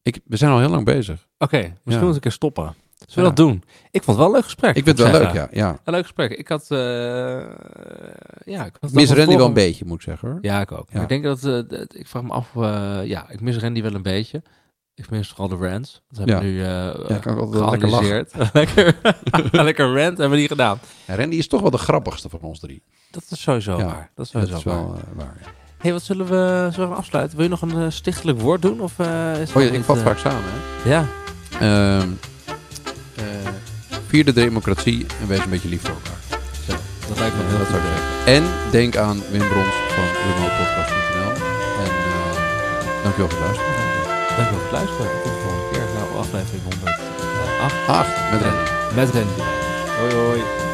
Ik, 0.02 0.20
we 0.26 0.38
zijn 0.38 0.52
al 0.52 0.60
heel 0.60 0.70
lang 0.70 0.86
bezig. 0.86 1.28
Oké, 1.38 1.58
misschien 1.58 1.76
Ja. 1.86 1.99
moet 1.99 2.08
ik 2.10 2.16
een 2.16 2.20
keer 2.20 2.32
stoppen. 2.32 2.64
Zullen 3.08 3.16
we 3.16 3.22
Ja. 3.22 3.28
dat 3.28 3.36
doen? 3.36 3.64
Ik 3.91 4.03
vond 4.03 4.06
het 4.06 4.16
wel 4.18 4.26
een 4.26 4.32
leuk 4.32 4.44
gesprek. 4.44 4.76
Ik 4.76 4.84
vind 4.84 4.98
het 4.98 5.12
wel 5.12 5.22
leuk, 5.22 5.34
ja. 5.34 5.48
ja. 5.52 5.80
Een 5.84 5.94
leuk 5.94 6.02
gesprek. 6.02 6.32
Ik 6.32 6.48
had... 6.48 6.72
eh 6.72 6.78
ja, 8.45 8.66
ik 8.66 8.76
had 8.80 8.91
mis 8.91 9.12
Randy 9.12 9.36
wel 9.38 9.45
een 9.48 9.53
beetje, 9.53 9.86
moet 9.86 9.95
ik 9.95 10.02
zeggen 10.02 10.30
hoor. 10.30 10.38
Ja, 10.41 10.62
ik 10.62 10.72
ook. 10.72 10.88
Ja. 10.91 11.02
Ik 11.02 11.08
denk 11.10 11.24
dat, 11.24 11.38
eh, 11.44 11.60
dat- 11.68 11.95
ik 11.95 12.08
vraag 12.08 12.24
me 12.24 12.30
af, 12.32 12.56
eh, 12.56 12.99
ja, 13.03 13.30
ik 13.30 13.41
mis 13.41 13.58
Randy 13.58 13.82
wel 13.82 13.94
een 13.94 14.02
beetje. 14.02 14.41
Ik 14.95 15.09
mis 15.09 15.27
vooral 15.27 15.47
de 15.47 15.68
rants. 15.68 16.01
Dat 16.09 16.18
hebben 16.18 16.38
we 16.39 16.43
nu 16.43 16.63
eh 16.63 17.35
wel 17.35 17.68
geanalyseerd. 17.68 18.34
lekker, 18.53 18.95
lekker 19.51 19.85
rant 19.93 20.18
hebben 20.18 20.30
we 20.30 20.35
die 20.35 20.47
gedaan. 20.47 20.80
Ja, 21.05 21.15
Randy 21.15 21.35
is 21.35 21.47
toch 21.47 21.61
wel 21.61 21.72
de 21.72 21.77
grappigste 21.77 22.30
van 22.30 22.39
ons 22.41 22.59
drie. 22.59 22.84
Dat 23.11 23.23
is 23.30 23.41
sowieso 23.41 23.77
Ja, 23.77 23.85
waar. 23.85 24.11
Dat 24.15 24.26
is 24.26 24.31
Dat 24.31 24.41
sowieso 24.47 24.57
is 24.57 24.63
waar. 24.63 24.76
wel 24.85 24.95
eh, 24.95 25.01
waar. 25.15 25.35
hey, 25.77 25.91
wat 25.91 26.01
zullen 26.03 26.26
we, 26.26 26.69
zullen 26.73 26.89
we 26.89 26.95
afsluiten? 26.95 27.35
Wil 27.38 27.45
je 27.45 27.51
nog 27.51 27.61
een 27.61 27.77
eh, 27.81 27.89
stichtelijk 27.89 28.39
woord 28.39 28.61
doen? 28.61 28.80
Of, 28.81 28.99
is 28.99 29.53
Oh 29.53 29.61
ja, 29.63 29.69
ik 29.69 29.84
vat 29.84 29.97
vaak 29.97 30.18
samen. 30.18 30.43
Hè? 30.43 30.89
Ja, 30.89 31.05
Ehm 31.59 32.09
eh, 33.15 33.23
vier 34.07 34.26
de 34.26 34.34
democratie 34.34 35.05
en 35.22 35.27
wees 35.27 35.39
een 35.39 35.49
beetje 35.49 35.69
lief 35.69 35.81
voor 35.81 35.93
elkaar. 35.95 36.39
zo. 36.68 36.73
Dat 37.07 37.19
lijkt 37.19 37.35
me 37.35 37.43
heel 37.43 37.57
dat 37.57 37.68
goed. 37.68 37.76
zeggen. 37.76 38.26
En 38.26 38.72
denk 38.72 38.95
aan 38.97 39.22
Wim 39.31 39.47
Brons 39.49 39.73
van 39.76 40.03
remotepodcast.nl. 40.27 41.45
En 41.84 41.91
eh 41.91 43.03
dankjewel 43.03 43.30
voor 43.30 43.39
het 43.39 43.47
luisteren. 43.47 43.81
Dankjewel 44.41 44.69
voor 44.69 44.77
het 44.80 44.88
luisteren. 44.88 45.22
Tot 45.23 45.34
de 45.34 45.39
volgende 45.39 45.69
keer. 45.72 45.85
Nou, 45.95 46.18
aflevering 46.18 46.63
108 46.63 46.99
Acht 47.88 48.31
met 48.31 48.41
Randy. 48.41 48.95
met 48.95 49.09
Randy. 49.09 49.41
Hoi 49.99 50.13
hoi. 50.13 50.70